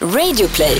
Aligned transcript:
Radioplay. 0.00 0.78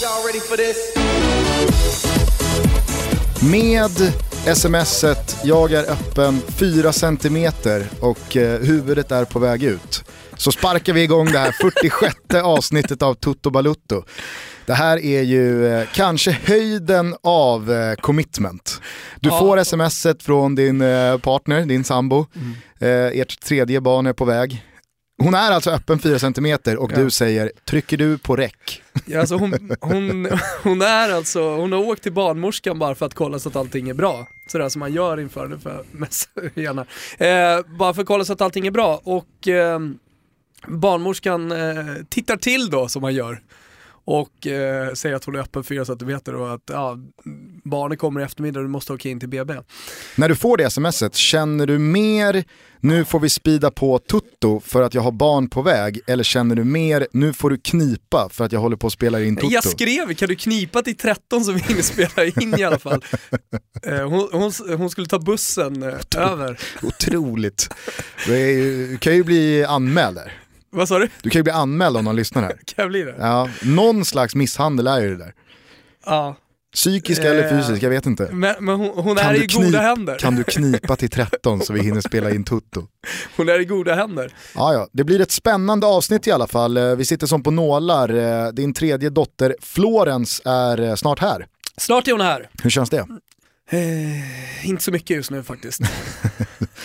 Y'all 0.00 0.24
ready 0.26 0.40
for 0.40 0.56
this? 0.56 0.92
Med 3.40 4.12
smset 4.46 5.36
“Jag 5.44 5.72
är 5.72 5.90
öppen 5.90 6.40
4 6.48 6.92
cm 6.92 7.52
och 8.00 8.36
eh, 8.36 8.60
huvudet 8.60 9.12
är 9.12 9.24
på 9.24 9.38
väg 9.38 9.62
ut” 9.62 10.04
så 10.36 10.52
sparkar 10.52 10.92
vi 10.92 11.02
igång 11.02 11.32
det 11.32 11.38
här 11.38 11.52
46 11.52 12.14
avsnittet 12.44 13.02
av 13.02 13.14
Toto 13.14 13.50
Balutto. 13.50 14.02
Det 14.66 14.74
här 14.74 15.04
är 15.04 15.22
ju 15.22 15.66
eh, 15.66 15.86
kanske 15.94 16.38
höjden 16.44 17.14
av 17.22 17.72
eh, 17.72 17.94
commitment. 17.94 18.80
Du 19.20 19.28
Ja. 19.28 19.38
får 19.38 19.64
smset 19.64 20.22
från 20.22 20.54
din 20.54 20.80
eh, 20.80 21.18
partner, 21.18 21.64
din 21.66 21.84
sambo. 21.84 22.26
Eh, 22.78 22.88
ert 22.90 23.40
tredje 23.40 23.80
barn 23.80 24.06
är 24.06 24.12
på 24.12 24.24
väg. 24.24 24.64
Hon 25.24 25.34
är 25.34 25.50
alltså 25.50 25.70
öppen 25.70 25.98
4 25.98 26.18
cm 26.18 26.58
och 26.78 26.92
Ja. 26.92 26.96
du 26.96 27.10
säger 27.10 27.52
“trycker 27.64 27.96
du 27.96 28.18
på 28.18 28.36
räck?” 28.36 28.82
Ja, 29.06 29.20
alltså 29.20 29.36
hon, 29.36 29.70
hon, 29.80 30.28
hon 30.62 30.82
är 30.82 31.12
alltså, 31.12 31.56
hon 31.56 31.72
har 31.72 31.78
åkt 31.78 32.02
till 32.02 32.12
barnmorskan 32.12 32.78
bara 32.78 32.94
för 32.94 33.06
att 33.06 33.14
kolla 33.14 33.38
så 33.38 33.48
att 33.48 33.56
allting 33.56 33.88
är 33.88 33.94
bra. 33.94 34.26
Sådär 34.48 34.68
som 34.68 34.80
man 34.80 34.92
gör 34.92 35.20
inför 35.20 35.48
det 35.48 35.58
för 35.58 35.84
gärna. 36.60 36.86
Eh, 37.18 37.66
bara 37.78 37.94
för 37.94 38.02
att 38.02 38.08
kolla 38.08 38.24
så 38.24 38.32
att 38.32 38.40
allting 38.40 38.66
är 38.66 38.70
bra 38.70 39.00
och 39.04 39.48
eh, 39.48 39.78
barnmorskan 40.68 41.52
eh, 41.52 41.84
tittar 42.08 42.36
till 42.36 42.70
då 42.70 42.88
som 42.88 43.02
man 43.02 43.14
gör. 43.14 43.40
Och 44.04 44.46
eh, 44.46 44.92
säger 44.92 45.16
att 45.16 45.24
hon 45.24 45.34
är 45.34 45.38
öppen 45.38 45.64
4 45.64 45.84
centimeter 45.84 46.34
och 46.34 46.54
att 46.54 46.62
ja, 46.66 46.98
barnet 47.64 47.98
kommer 47.98 48.20
i 48.20 48.24
eftermiddag 48.24 48.60
och 48.60 48.64
du 48.64 48.70
måste 48.70 48.92
åka 48.92 49.08
in 49.08 49.20
till 49.20 49.28
BB. 49.28 49.54
När 50.16 50.28
du 50.28 50.36
får 50.36 50.56
det 50.56 50.70
smset, 50.70 51.14
känner 51.14 51.66
du 51.66 51.78
mer 51.78 52.44
nu 52.84 53.04
får 53.04 53.20
vi 53.20 53.28
spida 53.28 53.70
på 53.70 53.98
Tutto 53.98 54.60
för 54.60 54.82
att 54.82 54.94
jag 54.94 55.02
har 55.02 55.12
barn 55.12 55.48
på 55.48 55.62
väg 55.62 56.00
eller 56.06 56.24
känner 56.24 56.56
du 56.56 56.64
mer 56.64 57.06
nu 57.12 57.32
får 57.32 57.50
du 57.50 57.58
knipa 57.58 58.28
för 58.32 58.44
att 58.44 58.52
jag 58.52 58.60
håller 58.60 58.76
på 58.76 58.86
att 58.86 58.92
spela 58.92 59.22
in 59.22 59.36
Tutto? 59.36 59.48
Jag 59.52 59.64
skrev, 59.64 60.14
kan 60.14 60.28
du 60.28 60.36
knipa 60.36 60.82
till 60.82 60.96
13 60.96 61.44
så 61.44 61.52
vi 61.52 61.60
hinner 61.60 61.82
spela 61.82 62.24
in 62.24 62.58
i 62.58 62.64
alla 62.64 62.78
fall. 62.78 63.04
Eh, 63.86 64.08
hon, 64.08 64.28
hon, 64.32 64.52
hon 64.78 64.90
skulle 64.90 65.06
ta 65.06 65.18
bussen 65.18 65.82
eh, 65.82 65.98
över. 66.16 66.58
Otroligt. 66.82 67.68
Det 68.26 68.54
du 68.88 68.98
kan 68.98 69.14
ju 69.14 69.24
bli 69.24 69.64
anmäld 69.64 70.16
där. 70.16 70.41
Vad 70.72 70.88
sa 70.88 70.98
du? 70.98 71.08
Du 71.22 71.30
kan 71.30 71.38
ju 71.38 71.42
bli 71.42 71.52
anmäld 71.52 71.96
om 71.96 72.04
någon 72.04 72.16
lyssnar 72.16 72.42
här. 72.42 72.50
Kan 72.64 72.82
jag 72.82 72.88
bli 72.88 73.02
det? 73.02 73.14
Ja, 73.18 73.48
någon 73.62 74.04
slags 74.04 74.34
misshandel 74.34 74.86
är 74.86 75.00
ju 75.00 75.08
det 75.10 75.16
där. 75.24 75.34
Ja. 76.06 76.36
Psykisk 76.74 77.20
eller 77.24 77.44
Eh, 77.44 77.50
fysisk, 77.50 77.82
jag 77.82 77.90
vet 77.90 78.06
inte. 78.06 78.28
Men, 78.32 78.54
men 78.60 78.74
hon, 78.80 78.88
hon 79.04 79.18
är 79.18 79.34
i 79.34 79.46
goda 79.46 79.80
händer. 79.80 80.18
Kan 80.18 80.36
du 80.36 80.44
knipa 80.44 80.96
till 80.96 81.10
13 81.10 81.60
så 81.60 81.72
vi 81.72 81.80
hinner 81.82 82.00
spela 82.08 82.30
in 82.30 82.44
Tutto? 82.44 82.86
Hon 83.36 83.48
är 83.48 83.60
i 83.60 83.64
goda 83.64 83.94
händer. 83.94 84.34
Ja, 84.54 84.74
ja. 84.74 84.88
Det 84.92 85.04
blir 85.04 85.20
ett 85.20 85.30
spännande 85.30 85.86
avsnitt 85.86 86.26
i 86.26 86.30
alla 86.32 86.46
fall. 86.46 86.76
Eh, 86.76 86.94
Vi 86.96 87.04
sitter 87.04 87.26
som 87.26 87.42
på 87.42 87.50
nålar. 87.50 88.08
Eh, 88.46 88.48
Din 88.52 88.74
tredje 88.74 89.10
dotter 89.10 89.56
Florence 89.60 90.42
är 90.50 90.96
snart 90.96 91.18
här. 91.18 91.46
Snart 91.76 92.08
är 92.08 92.12
hon 92.12 92.20
här. 92.20 92.48
Hur 92.62 92.70
känns 92.70 92.90
det? 92.90 93.06
Eh, 93.72 94.66
inte 94.66 94.84
så 94.84 94.90
mycket 94.92 95.16
just 95.16 95.30
nu 95.30 95.42
faktiskt. 95.42 95.80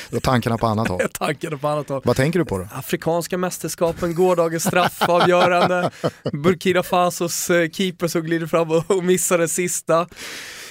Du 0.09 0.15
har 0.15 0.21
tankarna 0.21 0.57
på 0.57 0.67
annat 0.67 0.87
håll. 0.87 1.01
Tankade 1.13 1.57
på 1.57 1.67
annat 1.67 1.89
håll. 1.89 2.01
Vad 2.05 2.15
tänker 2.15 2.39
du 2.39 2.45
på 2.45 2.57
då? 2.57 2.67
Afrikanska 2.73 3.37
mästerskapen, 3.37 4.15
gårdagens 4.15 4.63
straffavgörande, 4.63 5.91
Burkina 6.33 6.83
Fasos 6.83 7.49
eh, 7.49 7.69
keeper 7.69 8.07
som 8.07 8.21
glider 8.21 8.47
fram 8.47 8.71
och, 8.71 8.91
och 8.91 9.03
missar 9.03 9.37
den 9.37 9.49
sista. 9.49 10.07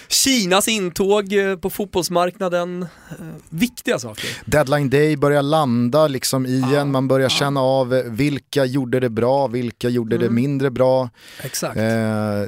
Kinas 0.08 0.68
intåg 0.68 1.32
eh, 1.32 1.56
på 1.56 1.70
fotbollsmarknaden. 1.70 2.82
Eh, 2.82 3.16
viktiga 3.48 3.98
saker. 3.98 4.24
Deadline 4.44 4.90
day 4.90 5.16
börjar 5.16 5.42
landa 5.42 6.06
liksom 6.06 6.46
igen, 6.46 6.90
man 6.90 7.08
börjar 7.08 7.28
känna 7.28 7.60
av 7.60 7.94
eh, 7.94 8.02
vilka 8.04 8.64
gjorde 8.64 9.00
det 9.00 9.10
bra, 9.10 9.46
vilka 9.46 9.88
gjorde 9.88 10.18
det 10.18 10.30
mindre 10.30 10.70
bra. 10.70 11.10
Exakt. 11.42 11.76
Eh, 11.76 11.82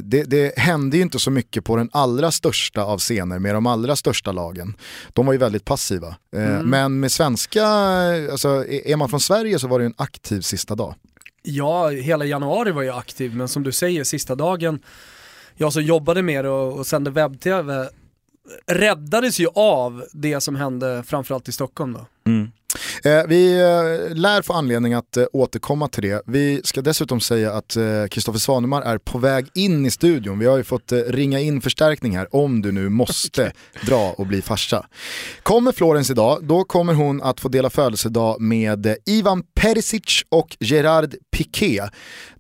det, 0.03 0.23
det 0.23 0.59
hände 0.59 0.97
ju 0.97 1.03
inte 1.03 1.19
så 1.19 1.31
mycket 1.31 1.65
på 1.65 1.77
den 1.77 1.89
allra 1.93 2.31
största 2.31 2.85
av 2.85 2.99
scener 2.99 3.39
med 3.39 3.55
de 3.55 3.67
allra 3.67 3.97
största 3.97 4.33
lagen. 4.33 4.77
De 5.13 5.27
var 5.27 5.33
ju 5.33 5.39
väldigt 5.39 5.65
passiva. 5.65 6.09
Eh, 6.37 6.63
Men 6.63 7.01
med 7.01 7.13
svenska, 7.13 7.67
alltså, 8.33 8.65
är 8.67 8.97
man 8.97 9.09
från 9.09 9.21
Sverige 9.21 9.59
så 9.59 9.69
var 9.69 9.79
det 9.79 9.85
en 9.85 9.95
aktiv 9.97 10.41
sista 10.41 10.75
dag. 10.75 10.95
Ja, 11.43 11.89
hela 11.89 12.25
januari 12.25 12.71
var 12.71 12.83
jag 12.83 12.99
aktiv, 12.99 13.35
men 13.35 13.49
som 13.49 13.63
du 13.63 13.73
säger, 13.73 14.05
sista 14.05 14.35
dagen, 14.35 14.81
jag 15.59 15.73
som 15.73 15.83
jobbade 15.83 16.23
med 16.23 16.45
det 16.45 16.51
och, 16.51 16.79
och 16.79 16.87
sände 16.87 17.11
webb-tv, 17.11 17.89
räddades 18.67 19.41
ju 19.41 19.49
av 19.55 20.05
det 20.13 20.41
som 20.41 20.57
hände 20.57 21.03
framförallt 21.07 21.49
i 21.49 21.53
Stockholm 21.53 21.93
då. 21.93 22.07
Eh, 23.05 23.27
vi 23.29 23.53
eh, 23.61 24.17
lär 24.17 24.43
få 24.43 24.53
anledning 24.53 24.95
att 24.95 25.17
eh, 25.17 25.25
återkomma 25.33 25.89
till 25.89 26.03
det. 26.03 26.23
Vi 26.27 26.61
ska 26.65 26.83
dessutom 26.83 27.21
säga 27.21 27.53
att 27.53 27.77
Kristoffer 28.11 28.39
Svanemar 28.39 28.83
är 28.83 28.99
på 28.99 29.19
väg 29.19 29.47
in 29.55 29.87
i 29.87 29.91
studion. 29.91 30.39
Vi 30.39 30.47
har 30.47 30.57
ju 30.57 30.65
fått 30.65 30.93
eh, 30.93 30.99
ringa 30.99 31.41
in 31.41 31.61
förstärkning 31.61 32.17
här 32.17 32.37
om 32.37 32.63
du 32.63 32.73
nu 32.73 32.89
måste 32.89 33.53
dra 33.87 34.15
och 34.19 34.27
bli 34.27 34.43
farsa. 34.43 34.87
Kommer 35.43 35.73
Florence 35.73 36.13
idag, 36.13 36.39
då 36.43 36.65
kommer 36.65 36.95
hon 36.95 37.23
att 37.23 37.41
få 37.41 37.49
dela 37.49 37.71
födelsedag 37.71 38.41
med 38.41 38.87
eh, 38.87 38.95
Ivan 39.07 39.43
Perisic 39.55 40.25
och 40.29 40.57
Gerard 40.61 41.15
Piqué. 41.37 41.81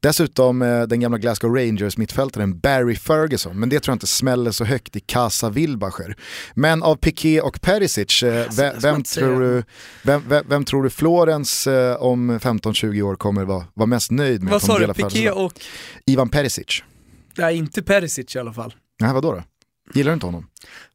Dessutom 0.00 0.62
eh, 0.62 0.82
den 0.82 1.00
gamla 1.00 1.18
Glasgow 1.18 1.54
Rangers 1.54 1.96
mittfältaren 1.96 2.58
Barry 2.58 2.96
Ferguson, 2.96 3.60
men 3.60 3.68
det 3.68 3.80
tror 3.80 3.92
jag 3.92 3.96
inte 3.96 4.06
smäller 4.06 4.50
så 4.50 4.64
högt 4.64 4.96
i 4.96 5.00
Casa 5.00 5.50
Wilbacher. 5.50 6.16
Men 6.54 6.82
av 6.82 6.96
Piqué 6.96 7.40
och 7.40 7.60
Perisic, 7.60 8.22
eh, 8.22 8.42
Alltså, 8.44 8.62
vem, 8.82 9.04
säga. 9.04 9.26
tror 9.26 9.40
du, 9.40 9.62
vem, 10.02 10.22
vem, 10.28 10.44
vem 10.48 10.64
tror 10.64 10.82
du 10.82 10.90
Florence 10.90 11.72
eh, 11.72 11.96
om 11.96 12.38
15-20 12.38 13.02
år 13.02 13.16
kommer 13.16 13.44
vara, 13.44 13.64
vara 13.74 13.86
mest 13.86 14.10
nöjd 14.10 14.42
med 14.42 14.52
Vad 14.52 14.62
sa 14.62 14.78
du, 14.78 14.94
Piqué 14.94 15.30
och, 15.30 15.52
Ivan 16.06 16.28
Perisic. 16.28 16.82
nej 17.36 17.56
inte 17.56 17.82
Perisic 17.82 18.36
i 18.36 18.38
alla 18.38 18.52
fall. 18.52 18.74
Nej, 19.00 19.12
vadå 19.12 19.32
då? 19.32 19.42
Gillar 19.94 20.10
du 20.10 20.14
inte 20.14 20.26
honom? 20.26 20.46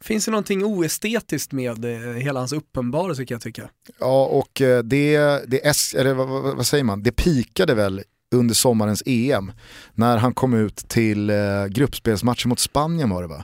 Finns 0.01 0.25
det 0.25 0.31
någonting 0.31 0.63
oestetiskt 0.63 1.51
med 1.51 1.85
hela 2.17 2.39
hans 2.39 2.53
uppenbarelse 2.53 3.25
kan 3.25 3.35
jag 3.35 3.41
tycka. 3.41 3.69
Ja, 3.99 4.25
och 4.25 4.51
det, 4.83 5.17
det 5.47 5.93
eller, 5.95 6.13
vad, 6.13 6.55
vad 6.55 6.67
säger 6.67 6.83
man, 6.83 7.03
det 7.03 7.11
pikade 7.11 7.73
väl 7.75 8.03
under 8.33 8.55
sommarens 8.55 9.03
EM 9.05 9.51
när 9.93 10.17
han 10.17 10.33
kom 10.33 10.53
ut 10.53 10.75
till 10.75 11.29
eh, 11.29 11.35
gruppspelsmatchen 11.69 12.49
mot 12.49 12.59
Spanien 12.59 13.09
var 13.09 13.21
det 13.21 13.27
va? 13.27 13.43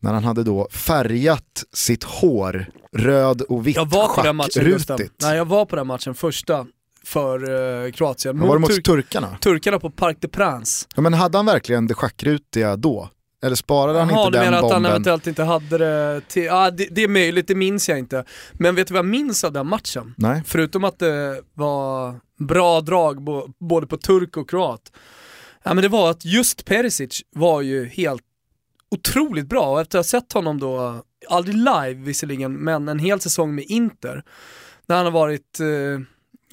När 0.00 0.12
han 0.14 0.24
hade 0.24 0.42
då 0.42 0.68
färgat 0.72 1.64
sitt 1.72 2.04
hår 2.04 2.66
röd 2.96 3.40
och 3.42 3.66
vitt 3.66 3.76
Jag 3.76 3.90
var 3.90 4.08
på 4.14 4.22
den 4.22 4.36
matchen 4.36 4.64
Gustav. 4.64 5.00
Nej 5.22 5.36
jag 5.36 5.44
var 5.44 5.64
på 5.66 5.76
den 5.76 5.86
matchen 5.86 6.14
första 6.14 6.66
för 7.04 7.84
eh, 7.86 7.90
Kroatien. 7.92 8.38
Var 8.40 8.54
det 8.54 8.60
mot 8.60 8.70
Tur- 8.70 8.82
turkarna? 8.82 9.36
turkarna 9.40 9.78
på 9.78 9.90
Parc 9.90 10.16
des 10.20 10.30
Princes. 10.30 10.88
Ja, 10.96 11.02
men 11.02 11.14
hade 11.14 11.38
han 11.38 11.46
verkligen 11.46 11.86
det 11.86 11.94
schackrutiga 11.94 12.76
då? 12.76 13.08
Eller 13.42 13.56
sparade 13.56 13.98
han 13.98 14.08
Jaha, 14.08 14.26
inte 14.26 14.38
du 14.38 14.42
den 14.42 14.50
menar 14.50 14.58
att 14.66 14.72
han 14.72 14.82
bomben? 14.82 14.90
eventuellt 14.90 15.26
inte 15.26 15.42
hade 15.42 15.78
det 15.78 16.20
till, 16.28 16.44
ja 16.44 16.70
det, 16.70 16.88
det 16.90 17.02
är 17.02 17.08
möjligt, 17.08 17.48
det 17.48 17.54
minns 17.54 17.88
jag 17.88 17.98
inte. 17.98 18.24
Men 18.52 18.74
vet 18.74 18.88
du 18.88 18.94
vad 18.94 18.98
jag 18.98 19.10
minns 19.10 19.44
av 19.44 19.52
den 19.52 19.66
matchen? 19.66 20.14
Nej. 20.16 20.42
Förutom 20.46 20.84
att 20.84 20.98
det 20.98 21.42
var 21.54 22.14
bra 22.38 22.80
drag 22.80 23.22
bo, 23.22 23.48
både 23.58 23.86
på 23.86 23.96
turk 23.96 24.36
och 24.36 24.50
kroat. 24.50 24.92
Ja 25.62 25.74
men 25.74 25.82
det 25.82 25.88
var 25.88 26.10
att 26.10 26.24
just 26.24 26.64
Perisic 26.64 27.22
var 27.30 27.62
ju 27.62 27.86
helt 27.86 28.22
otroligt 28.90 29.48
bra 29.48 29.72
och 29.72 29.80
efter 29.80 29.98
att 29.98 30.04
ha 30.06 30.20
sett 30.20 30.32
honom 30.32 30.60
då, 30.60 31.02
aldrig 31.28 31.56
live 31.56 31.94
visserligen, 31.94 32.52
men 32.52 32.88
en 32.88 32.98
hel 32.98 33.20
säsong 33.20 33.54
med 33.54 33.64
Inter. 33.64 34.22
När 34.86 34.96
han 34.96 35.04
har 35.04 35.12
varit 35.12 35.60
eh, 35.60 35.66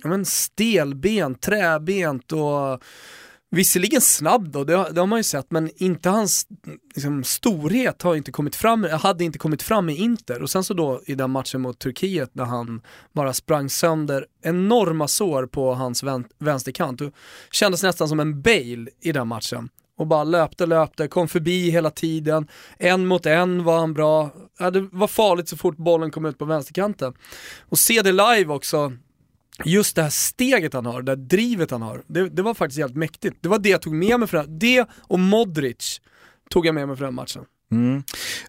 ja, 0.04 0.10
men 0.10 0.26
stelbent, 0.26 1.42
träbent 1.42 2.32
och 2.32 2.82
Visserligen 3.56 4.02
snabb 4.02 4.50
då, 4.50 4.64
det, 4.64 4.74
har- 4.76 4.90
det 4.90 5.00
har 5.00 5.08
man 5.08 5.20
ju 5.20 5.24
sett, 5.24 5.52
men 5.52 5.70
inte 5.76 6.10
hans 6.10 6.48
liksom, 6.96 7.24
storhet 7.24 8.02
har 8.02 8.16
inte 8.16 8.32
kommit 8.32 8.56
fram, 8.56 8.84
hade 8.84 9.24
inte 9.24 9.40
kommit 9.40 9.62
fram 9.64 9.90
i 9.90 9.96
Inter. 9.96 10.42
Och 10.42 10.50
sen 10.50 10.64
så 10.64 10.74
då 10.74 11.02
i 11.06 11.16
den 11.16 11.32
matchen 11.32 11.62
mot 11.62 11.80
Turkiet 11.80 12.30
när 12.36 12.44
han 12.46 12.82
bara 13.14 13.34
sprang 13.34 13.70
sönder 13.70 14.26
enorma 14.44 15.08
sår 15.08 15.46
på 15.46 15.74
hans 15.74 16.04
vän, 16.04 16.26
vänsterkant. 16.40 17.02
Och 17.02 17.12
kändes 17.52 17.84
nästan 17.84 18.10
som 18.10 18.20
en 18.20 18.42
Bale 18.42 18.88
i 19.02 19.12
den 19.12 19.28
matchen. 19.28 19.70
Och 19.98 20.08
bara 20.08 20.24
löpte, 20.24 20.66
löpte, 20.66 21.08
kom 21.08 21.28
förbi 21.28 21.70
hela 21.70 21.90
tiden. 21.90 22.48
En 22.78 23.06
mot 23.06 23.26
en 23.26 23.64
var 23.64 23.78
han 23.80 23.94
bra. 23.94 24.30
Ja, 24.60 24.72
det 24.72 24.88
var 24.92 25.08
farligt 25.08 25.50
så 25.50 25.58
fort 25.58 25.78
bollen 25.78 26.12
kom 26.12 26.26
ut 26.26 26.38
på 26.38 26.46
vänsterkanten. 26.46 27.14
Och 27.70 27.80
se 27.80 28.02
det 28.02 28.12
live 28.12 28.54
också, 28.54 28.94
just 29.64 29.96
det 29.96 30.02
här 30.04 30.10
steget 30.10 30.74
han 30.74 30.86
har, 30.86 31.02
det 31.02 31.12
här 31.12 31.16
drivet 31.18 31.72
han 31.72 31.82
har, 31.82 32.04
det, 32.08 32.30
det 32.30 32.42
var 32.42 32.54
faktiskt 32.54 32.80
jävligt 32.80 32.98
mäktigt. 32.98 33.38
Det 33.42 33.50
var 33.50 33.60
det 33.60 33.70
jag 33.70 33.82
tog 33.82 33.94
med 33.94 34.20
mig 34.20 34.28
från 34.30 34.60
det 34.60 34.86
och 35.00 35.20
Modric 35.20 36.02
tog 36.50 36.66
jag 36.66 36.76
med 36.76 36.88
mig 36.88 36.98
från 36.98 37.06
den 37.06 37.16
matchen. 37.16 37.44
Mm. 37.72 37.96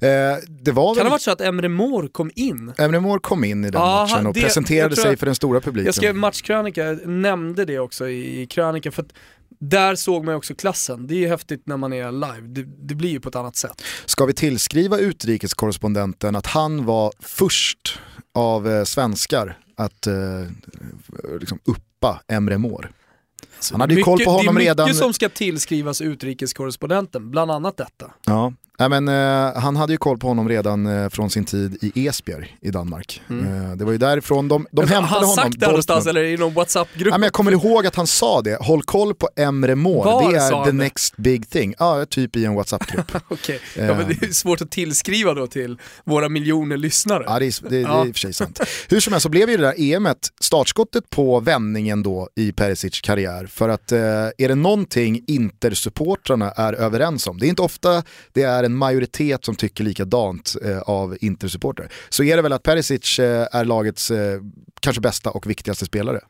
Eh, 0.01 0.39
det 0.49 0.73
var 0.73 0.95
Kan 0.95 1.05
det 1.05 1.09
ha 1.09 1.11
varit 1.11 1.23
så 1.23 1.31
att 1.31 1.41
Emre 1.41 1.69
Mor 1.69 2.09
kom 2.09 2.31
in? 2.35 2.73
Emre 2.79 3.01
Mor 3.01 3.19
kom 3.19 3.45
in 3.45 3.65
i 3.65 3.71
den 3.71 3.81
Ja, 3.83 4.07
matchen 4.11 4.27
och 4.27 4.35
det- 4.35 4.41
presenterade 4.41 4.97
sig 4.97 5.17
för 5.17 5.27
den 5.27 5.35
stora 5.35 5.61
publiken. 5.61 5.87
Jag 5.87 5.95
skrev 5.95 6.15
matchkrönika, 6.15 6.85
jag 6.85 7.07
nämnde 7.07 7.65
det 7.65 7.79
också 7.79 8.09
i, 8.09 8.41
i 8.43 8.47
krönikan 8.47 8.93
för 8.93 9.03
att 9.03 9.13
där 9.61 9.95
såg 9.95 10.25
man 10.25 10.35
också 10.35 10.55
klassen. 10.55 11.07
Det 11.07 11.25
är 11.25 11.29
häftigt 11.29 11.63
när 11.67 11.77
man 11.77 11.93
är 11.93 12.13
live, 12.13 12.41
det, 12.49 12.63
det 12.89 12.95
blir 12.95 13.11
ju 13.11 13.21
på 13.21 13.29
ett 13.29 13.37
annat 13.37 13.57
sätt. 13.57 13.83
Ska 14.07 14.25
vi 14.27 14.33
tillskriva 14.33 14.99
utrikeskorrespondenten 14.99 16.37
att 16.37 16.47
han 16.47 16.85
var 16.85 17.13
först 17.21 17.99
av 18.35 18.69
eh, 18.69 18.85
svenskar 18.85 19.59
att 19.77 20.07
eh, 20.07 20.15
liksom 21.41 21.59
uppa 21.65 22.21
Emre 22.29 22.59
Mor? 22.59 22.93
Han 23.73 23.81
hade 23.81 23.95
ju 23.95 24.03
koll 24.03 24.19
på 24.25 24.31
honom 24.31 24.45
det 24.45 24.51
är 24.51 24.53
mycket 24.53 24.79
redan. 24.79 24.95
som 24.95 25.13
ska 25.13 25.29
tillskrivas 25.29 26.01
utrikeskorrespondenten, 26.01 27.31
bland 27.31 27.51
annat 27.51 27.77
detta. 27.77 28.11
Ja. 28.27 28.53
Nej, 28.79 28.89
men, 28.89 29.09
eh, 29.09 29.61
han 29.63 29.77
hade 29.77 29.93
ju 29.93 29.97
koll 29.97 30.19
på 30.19 30.29
honom 30.29 30.49
redan 30.49 30.87
eh, 30.87 31.09
från 31.09 31.31
sin 31.31 31.45
tid 31.45 31.79
i 31.83 32.07
Esbjerg 32.07 32.57
i 32.61 32.71
Danmark. 32.71 33.23
Mm. 33.31 33.71
Eh, 33.71 33.77
det 33.77 33.85
var 33.85 33.93
ju 33.93 33.99
därifrån 33.99 34.49
de, 34.49 34.67
de 34.71 34.81
Har 34.81 34.87
hämtade 34.89 35.07
han 35.07 35.21
honom. 35.21 35.35
sagt 35.37 35.61
det 35.61 35.67
någonstans 35.67 36.07
eller 36.07 36.25
i 36.25 36.37
någon 36.37 36.55
WhatsApp-grupp? 36.55 37.13
Men 37.13 37.23
jag 37.23 37.33
kommer 37.33 37.53
ihåg 37.53 37.87
att 37.87 37.95
han 37.97 38.07
sa 38.07 38.43
det, 38.43 38.57
håll 38.61 38.83
koll 38.83 39.15
på 39.15 39.29
Emre 39.37 39.75
Mor, 39.75 40.05
Var 40.05 40.33
det 40.33 40.39
är 40.39 40.53
han 40.53 40.65
the 40.65 40.71
det? 40.71 40.77
next 40.77 41.17
big 41.17 41.51
thing. 41.51 41.75
Ja, 41.79 42.07
typ 42.07 42.37
i 42.37 42.45
en 42.45 42.55
WhatsApp-grupp. 42.55 43.13
Eh. 43.77 43.87
ja, 43.87 43.95
men 43.95 44.09
det 44.09 44.23
är 44.27 44.33
svårt 44.33 44.61
att 44.61 44.71
tillskriva 44.71 45.35
då 45.35 45.47
till 45.47 45.79
våra 46.05 46.29
miljoner 46.29 46.77
lyssnare. 46.77 47.25
Ja, 47.27 47.39
det 47.39 47.47
är, 47.47 47.63
det, 47.63 47.69
det 47.69 47.77
är 47.83 48.07
i 48.07 48.11
och 48.11 48.15
för 48.15 48.21
sig 48.21 48.33
sant. 48.33 48.61
Hur 48.89 49.01
som 49.01 49.13
helst 49.13 49.23
så 49.23 49.29
blev 49.29 49.51
ju 49.51 49.57
det 49.57 49.63
där 49.63 49.81
EMet 49.81 50.19
startskottet 50.41 51.11
på 51.11 51.41
vändningen 51.41 52.03
då 52.03 52.29
i 52.35 52.53
Perisic 52.53 53.01
karriär. 53.01 53.47
För 53.47 53.69
att 53.69 53.93
eh, 53.93 53.99
är 54.39 54.49
det 54.49 54.55
någonting 54.55 55.25
Inter-supportrarna 55.27 56.51
är 56.57 56.73
överens 56.73 57.27
om, 57.27 57.39
det 57.39 57.47
är 57.47 57.49
inte 57.49 57.63
ofta 57.63 58.03
det 58.33 58.43
är 58.43 58.66
en 58.67 58.77
majoritet 58.77 59.45
som 59.45 59.55
tycker 59.57 59.85
likadant 59.85 60.57
eh, 60.65 60.79
av 60.79 61.17
Inter-supportrar, 61.21 61.93
så 62.09 62.23
är 62.25 62.37
det 62.37 62.43
väl 62.43 62.53
att 62.53 62.63
Perisic 62.63 63.19
eh, 63.19 63.47
är 63.53 63.65
lagets 63.65 64.11
eh, 64.11 64.41
kanske 64.81 65.01
bästa 65.01 65.31
och 65.31 65.51
viktigaste 65.51 65.85
spelare 65.85 66.21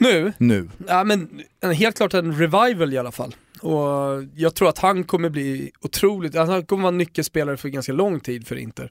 Nu, 0.00 0.32
nu. 0.38 0.68
ja, 0.88 1.04
men 1.04 1.40
en- 1.60 1.72
helt 1.72 1.96
klart 1.96 2.14
en 2.14 2.32
revival 2.38 2.92
i 2.94 2.98
alla 2.98 3.12
fall. 3.12 3.34
Och 3.62 4.24
jag 4.34 4.54
tror 4.54 4.68
att 4.68 4.78
han 4.78 5.04
kommer 5.04 5.28
bli 5.30 5.70
otroligt, 5.80 6.36
alltså 6.36 6.52
han 6.52 6.66
kommer 6.66 6.82
vara 6.82 6.90
nyckelspelare 6.90 7.56
för 7.56 7.68
ganska 7.68 7.92
lång 7.92 8.20
tid 8.20 8.46
för 8.46 8.56
Inter. 8.56 8.90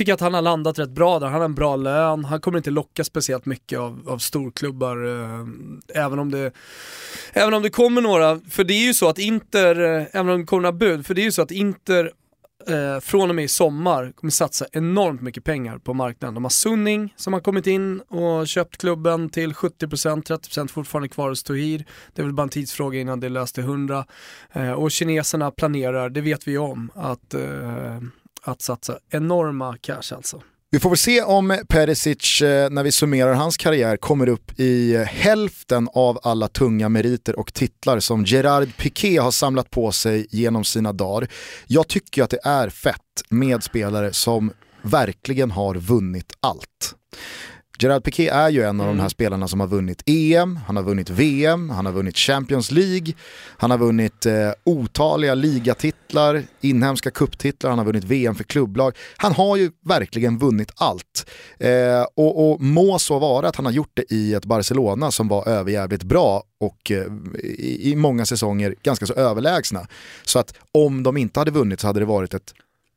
Tycker 0.00 0.12
att 0.12 0.20
han 0.20 0.34
har 0.34 0.42
landat 0.42 0.78
rätt 0.78 0.90
bra 0.90 1.18
där, 1.18 1.26
han 1.26 1.40
har 1.40 1.44
en 1.44 1.54
bra 1.54 1.76
lön, 1.76 2.24
han 2.24 2.40
kommer 2.40 2.58
inte 2.58 2.70
locka 2.70 3.04
speciellt 3.04 3.46
mycket 3.46 3.78
av, 3.78 4.02
av 4.06 4.18
storklubbar, 4.18 5.06
eh, 5.06 5.46
även, 6.04 6.18
om 6.18 6.30
det, 6.30 6.52
även 7.32 7.54
om 7.54 7.62
det 7.62 7.70
kommer 7.70 8.00
några, 8.00 8.40
för 8.50 8.64
det 8.64 8.74
är 8.74 8.86
ju 8.86 8.94
så 8.94 9.08
att 9.08 9.18
Inter, 9.18 9.80
eh, 9.80 10.06
även 10.12 10.28
om 10.28 10.40
det 10.40 10.46
kommer 10.46 10.62
några 10.62 10.72
bud, 10.72 11.06
för 11.06 11.14
det 11.14 11.20
är 11.20 11.24
ju 11.24 11.32
så 11.32 11.42
att 11.42 11.50
Inter 11.50 12.10
eh, 12.68 13.00
från 13.00 13.28
och 13.28 13.36
med 13.36 13.44
i 13.44 13.48
sommar 13.48 14.12
kommer 14.16 14.30
satsa 14.30 14.66
enormt 14.72 15.22
mycket 15.22 15.44
pengar 15.44 15.78
på 15.78 15.94
marknaden. 15.94 16.34
De 16.34 16.44
har 16.44 16.50
Sunning 16.50 17.14
som 17.16 17.32
har 17.32 17.40
kommit 17.40 17.66
in 17.66 18.00
och 18.00 18.48
köpt 18.48 18.76
klubben 18.76 19.30
till 19.30 19.52
70%, 19.52 20.22
30% 20.22 20.68
fortfarande 20.68 21.08
kvar 21.08 21.28
hos 21.28 21.42
Tohir. 21.42 21.84
Det 22.14 22.22
är 22.22 22.26
väl 22.26 22.34
bara 22.34 22.42
en 22.42 22.48
tidsfråga 22.48 23.00
innan 23.00 23.20
det 23.20 23.28
löste 23.28 23.60
100. 23.60 24.04
Eh, 24.52 24.72
och 24.72 24.90
kineserna 24.90 25.50
planerar, 25.50 26.10
det 26.10 26.20
vet 26.20 26.48
vi 26.48 26.58
om, 26.58 26.90
att, 26.94 27.34
eh, 27.34 28.00
att 28.42 28.62
satsa 28.62 28.98
enorma 29.10 29.76
cash 29.80 30.14
alltså. 30.14 30.42
Vi 30.72 30.78
får 30.78 30.90
väl 30.90 30.98
se 30.98 31.22
om 31.22 31.58
Perisic, 31.68 32.42
eh, 32.42 32.70
när 32.70 32.82
vi 32.82 32.92
summerar 32.92 33.34
hans 33.34 33.56
karriär, 33.56 33.96
kommer 33.96 34.28
upp 34.28 34.60
i 34.60 34.94
eh, 34.94 35.02
hälften 35.02 35.88
av 35.94 36.18
alla 36.22 36.48
tunga 36.48 36.88
meriter 36.88 37.38
och 37.38 37.54
titlar 37.54 38.00
som 38.00 38.24
Gerard 38.24 38.76
Piqué 38.76 39.18
har 39.18 39.30
samlat 39.30 39.70
på 39.70 39.92
sig 39.92 40.26
genom 40.30 40.64
sina 40.64 40.92
dagar. 40.92 41.28
Jag 41.66 41.88
tycker 41.88 42.22
att 42.22 42.30
det 42.30 42.40
är 42.44 42.68
fett 42.68 42.96
med 43.28 43.62
spelare 43.62 44.12
som 44.12 44.52
verkligen 44.82 45.50
har 45.50 45.74
vunnit 45.74 46.32
allt. 46.40 46.94
Gerard 47.82 48.04
Piqué 48.04 48.28
är 48.28 48.48
ju 48.48 48.62
en 48.62 48.80
av 48.80 48.86
de 48.86 49.00
här 49.00 49.08
spelarna 49.08 49.48
som 49.48 49.60
har 49.60 49.66
vunnit 49.66 50.02
EM, 50.06 50.56
han 50.56 50.76
har 50.76 50.82
vunnit 50.82 51.10
VM, 51.10 51.70
han 51.70 51.86
har 51.86 51.92
vunnit 51.92 52.16
Champions 52.16 52.70
League, 52.70 53.14
han 53.56 53.70
har 53.70 53.78
vunnit 53.78 54.26
eh, 54.26 54.50
otaliga 54.64 55.34
ligatitlar, 55.34 56.42
inhemska 56.60 57.10
kupptitlar, 57.10 57.70
han 57.70 57.78
har 57.78 57.86
vunnit 57.86 58.04
VM 58.04 58.34
för 58.34 58.44
klubblag. 58.44 58.96
Han 59.16 59.32
har 59.32 59.56
ju 59.56 59.70
verkligen 59.84 60.38
vunnit 60.38 60.72
allt. 60.76 61.30
Eh, 61.58 62.02
och, 62.14 62.50
och 62.50 62.60
må 62.60 62.98
så 62.98 63.18
vara 63.18 63.48
att 63.48 63.56
han 63.56 63.64
har 63.64 63.72
gjort 63.72 63.92
det 63.94 64.12
i 64.12 64.34
ett 64.34 64.44
Barcelona 64.44 65.10
som 65.10 65.28
var 65.28 65.48
överjävligt 65.48 66.02
bra 66.02 66.42
och 66.60 66.90
eh, 66.90 67.06
i, 67.38 67.90
i 67.92 67.96
många 67.96 68.26
säsonger 68.26 68.74
ganska 68.82 69.06
så 69.06 69.14
överlägsna. 69.14 69.86
Så 70.24 70.38
att 70.38 70.54
om 70.72 71.02
de 71.02 71.16
inte 71.16 71.40
hade 71.40 71.50
vunnit 71.50 71.80
så 71.80 71.86
hade 71.86 72.00
det 72.00 72.06
varit 72.06 72.34
ett 72.34 72.54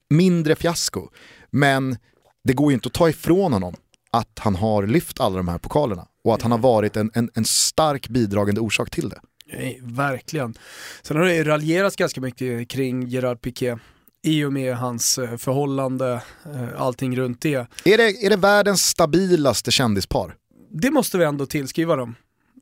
mindre 0.09 0.55
fiasko. 0.55 1.09
Men 1.51 1.97
det 2.43 2.53
går 2.53 2.71
ju 2.71 2.73
inte 2.73 2.87
att 2.87 2.93
ta 2.93 3.09
ifrån 3.09 3.53
honom 3.53 3.75
att 4.13 4.39
han 4.39 4.55
har 4.55 4.87
lyft 4.87 5.19
alla 5.19 5.37
de 5.37 5.47
här 5.47 5.57
pokalerna 5.57 6.07
och 6.23 6.33
att 6.33 6.41
han 6.41 6.51
har 6.51 6.57
varit 6.59 6.95
en, 6.97 7.11
en, 7.13 7.29
en 7.33 7.45
stark 7.45 8.07
bidragande 8.09 8.61
orsak 8.61 8.89
till 8.89 9.09
det. 9.09 9.19
Nej, 9.53 9.79
verkligen. 9.83 10.53
Sen 11.01 11.17
har 11.17 11.23
det 11.25 11.35
ju 11.35 11.43
raljerats 11.43 11.95
ganska 11.95 12.21
mycket 12.21 12.69
kring 12.69 13.07
Gerard 13.07 13.41
Piqué 13.41 13.77
i 14.25 14.43
och 14.43 14.53
med 14.53 14.77
hans 14.77 15.17
eh, 15.17 15.37
förhållande, 15.37 16.21
eh, 16.45 16.81
allting 16.81 17.17
runt 17.17 17.41
det. 17.41 17.67
Är 17.85 17.97
det, 17.97 18.25
är 18.25 18.29
det 18.29 18.35
världens 18.35 18.81
stabilaste 18.85 19.71
kändispar? 19.71 20.35
Det 20.71 20.91
måste 20.91 21.17
vi 21.17 21.23
ändå 21.25 21.45
tillskriva 21.45 21.95
dem. 21.95 22.15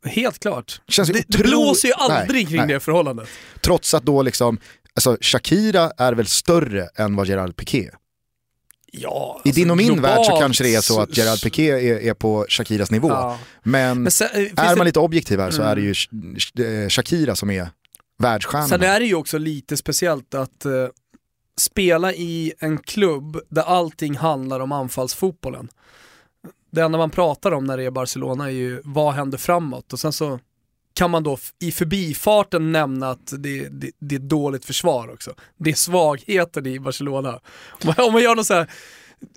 Helt 0.06 0.39
klart. 0.39 0.81
Känns 0.88 1.09
det, 1.09 1.13
det 1.27 1.38
otro- 1.38 1.44
blåser 1.44 1.88
ju 1.88 1.94
aldrig 1.94 2.44
Nej, 2.44 2.45
kring 2.45 2.57
nej. 2.57 2.68
det 2.68 2.80
förhållandet. 2.80 3.27
Trots 3.62 3.94
att 3.94 4.04
då 4.04 4.21
liksom, 4.21 4.57
alltså 4.95 5.18
Shakira 5.21 5.92
är 5.97 6.13
väl 6.13 6.27
större 6.27 6.88
än 6.95 7.15
vad 7.15 7.27
Gerard 7.27 7.56
Piqué 7.56 7.89
Ja, 8.94 9.42
I 9.44 9.50
alltså, 9.50 9.60
din 9.62 9.72
och 9.72 9.78
min 9.78 10.02
värld 10.02 10.16
så 10.18 10.22
globalt 10.24 10.42
kanske 10.42 10.64
det 10.64 10.76
är 10.76 10.82
så 10.82 11.02
att 11.02 11.18
Gerard 11.18 11.42
Piqué 11.44 11.70
är, 11.70 12.00
är 12.00 12.14
på 12.14 12.46
Shakiras 12.50 12.92
nivå. 12.92 13.10
Ja. 13.10 13.40
Men, 13.64 14.04
Men 14.04 14.12
sen, 14.12 14.28
eh, 14.34 14.40
är 14.40 14.70
det- 14.70 14.76
man 14.76 14.86
lite 14.86 15.00
objektiv 15.00 15.40
här 15.40 15.52
så 15.52 15.62
Mm. 15.62 15.72
är 15.72 15.76
det 15.76 15.82
ju 15.82 16.84
eh, 16.84 16.90
Shakira 16.90 17.36
som 17.36 17.50
är 17.50 17.70
världsstjärnan. 18.20 18.70
Sen 18.70 18.84
är 18.84 19.00
det 19.00 19.06
ju 19.06 19.16
också 19.16 19.38
lite 19.38 19.78
speciellt 19.78 20.34
att 20.34 20.66
eh, 20.66 20.72
spela 21.60 22.14
i 22.14 22.54
en 22.60 22.78
klubb 22.78 23.40
där 23.50 23.62
allting 23.64 24.18
handlar 24.18 24.60
om 24.60 24.72
anfallsfotbollen. 24.72 25.68
Det 26.72 26.82
enda 26.82 26.98
man 26.98 27.10
pratar 27.10 27.52
om 27.52 27.64
när 27.66 27.78
det 27.78 27.84
är 27.84 27.92
Barcelona 27.92 28.46
är 28.46 28.50
ju 28.50 28.82
vad 28.84 29.14
händer 29.14 29.38
framåt 29.38 29.94
och 29.94 30.00
sen 30.00 30.14
så 30.14 30.40
kan 30.94 31.12
man 31.12 31.24
då 31.24 31.38
i 31.62 31.72
förbifarten 31.72 32.72
nämna 32.72 33.10
att 33.10 33.34
det, 33.38 33.68
det, 33.72 33.92
det 34.00 34.16
är 34.16 34.20
ett 34.20 34.30
dåligt 34.30 34.66
försvar 34.66 35.14
också. 35.14 35.34
Det 35.60 35.70
är 35.70 35.76
svagheten 35.76 36.66
i 36.66 36.80
Barcelona. 36.80 37.30
Om 37.32 37.40
man, 37.98 38.06
om 38.08 38.14
man 38.14 38.22
gör 38.24 38.36
någon 38.36 38.46
så 38.46 38.54
här 38.54 38.70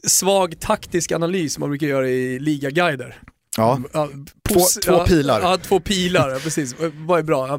svag 0.07 0.61
taktisk 0.61 1.13
analys 1.13 1.55
som 1.55 1.61
man 1.61 1.71
brukar 1.71 1.87
göra 1.87 2.09
i 2.09 2.39
ligaguider. 2.39 3.21
ja. 3.57 3.81
Ja, 3.93 4.09
Två- 4.49 4.61
två 4.85 4.93
ja, 4.93 5.05
pilar. 5.07 5.41
Ja, 5.41 5.57
två 5.57 5.81
pilar, 5.81 6.31
ja, 6.31 6.39
precis. 6.39 6.75
Vad 6.95 7.19
är 7.19 7.23
bra? 7.23 7.49
Ja, 7.49 7.55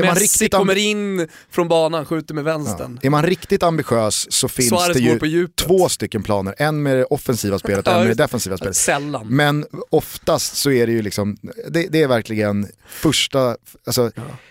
Är 0.00 0.04
man 0.06 0.14
Messi 0.14 0.48
kommer 0.48 0.76
in 0.78 1.28
från 1.50 1.68
banan, 1.68 2.04
skjuter 2.06 2.34
med 2.34 2.42
Ja. 2.42 2.58
vänstern. 2.58 2.98
Är 3.02 3.10
man 3.10 3.22
riktigt 3.22 3.62
ambitiös 3.62 4.32
så 4.32 4.48
finns 4.48 4.68
Suarez 4.68 5.20
det 5.20 5.28
ju 5.28 5.48
två 5.48 5.88
stycken 5.88 6.22
planer. 6.22 6.54
En 6.58 6.82
med 6.82 6.96
det 6.96 7.04
offensiva 7.04 7.58
spelet 7.58 7.86
och 7.86 7.92
Ja, 7.92 7.96
en 8.00 8.06
med 8.08 8.16
det 8.16 8.22
defensiva 8.22 8.56
spelet. 8.56 8.76
Sällan. 8.76 9.26
Men 9.28 9.66
oftast 9.90 10.56
så 10.56 10.70
är 10.70 10.86
det 10.86 10.92
ju 10.92 11.02
liksom, 11.02 11.36
det, 11.70 11.86
det 11.90 12.02
är 12.02 12.08
verkligen 12.08 12.66
första, 12.90 13.56
alltså, 13.86 14.10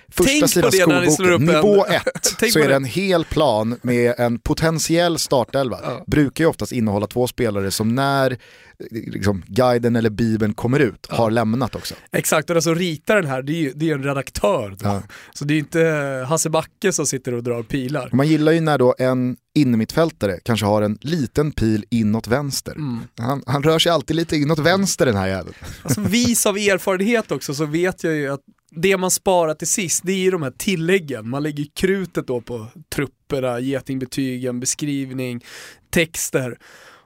första 0.10 0.48
Tänk 0.48 0.66
på 0.66 0.72
sidan 0.72 1.12
skolboken, 1.12 1.46
nivå 1.46 1.86
ett, 1.86 2.04
Tänk 2.40 2.54
så 2.54 2.60
på 2.60 2.66
är 2.66 2.70
det 2.70 2.76
en 2.76 2.86
hel 2.86 3.26
plan 3.26 3.80
med 3.82 4.14
en 4.18 4.40
potentiell 4.40 5.20
startelva. 5.20 5.80
Ja. 5.84 6.04
Brukar 6.08 6.44
ju 6.44 6.50
oftast 6.50 6.72
innehålla 6.72 7.08
två 7.08 7.28
spelare 7.28 7.72
som 7.72 7.96
när 7.96 8.38
liksom, 8.92 9.44
guiden 9.48 9.96
eller 9.96 10.10
bibeln 10.10 10.54
kommer 10.54 10.80
ut 10.80 11.08
har 11.10 11.32
lämnat 11.32 11.76
också. 11.76 11.96
Exakt, 12.12 12.50
och 12.50 12.54
den 12.54 12.62
som 12.62 12.76
ritar 12.76 13.16
den 13.16 13.26
här, 13.26 13.42
det 13.42 13.52
är 13.52 13.62
ju 13.62 13.72
det 13.76 13.90
är 13.90 13.94
en 13.94 14.04
redaktör. 14.04 14.78
Ja. 14.84 15.02
Så 15.34 15.46
det 15.46 15.54
är 15.54 15.60
inte 15.60 15.80
Hasse 16.30 16.50
Backe 16.50 16.92
som 16.92 17.06
sitter 17.06 17.34
och 17.34 17.44
drar 17.44 17.64
pilar. 17.64 18.10
Man 18.14 18.28
gillar 18.28 18.52
ju 18.52 18.62
när 18.62 18.78
då 18.78 18.96
en 18.98 19.38
innermittfältare 19.56 20.40
kanske 20.44 20.66
har 20.66 20.82
en 20.82 20.98
liten 21.02 21.52
pil 21.52 21.86
inåt 21.90 22.28
vänster. 22.28 22.72
Mm. 22.72 23.00
Han, 23.18 23.44
han 23.48 23.64
rör 23.64 23.80
sig 23.80 23.92
alltid 23.92 24.16
lite 24.16 24.38
inåt 24.38 24.60
vänster 24.60 25.06
den 25.06 25.16
här 25.16 25.28
jäveln. 25.28 25.56
Alltså 25.84 26.02
vis 26.02 26.46
av 26.46 26.58
erfarenhet 26.58 27.32
också 27.32 27.54
så 27.54 27.66
vet 27.66 28.04
jag 28.04 28.14
ju 28.14 28.29
att 28.30 28.42
det 28.72 28.98
man 28.98 29.12
sparar 29.12 29.54
till 29.54 29.68
sist, 29.68 30.02
det 30.06 30.12
är 30.12 30.18
ju 30.18 30.32
de 30.32 30.42
här 30.44 30.54
tilläggen. 30.58 31.30
Man 31.30 31.44
lägger 31.44 31.66
krutet 31.76 32.28
då 32.28 32.42
på 32.42 32.68
trupperna, 32.96 33.60
getingbetygen, 33.60 34.60
beskrivning, 34.60 35.46
texter. 35.90 36.58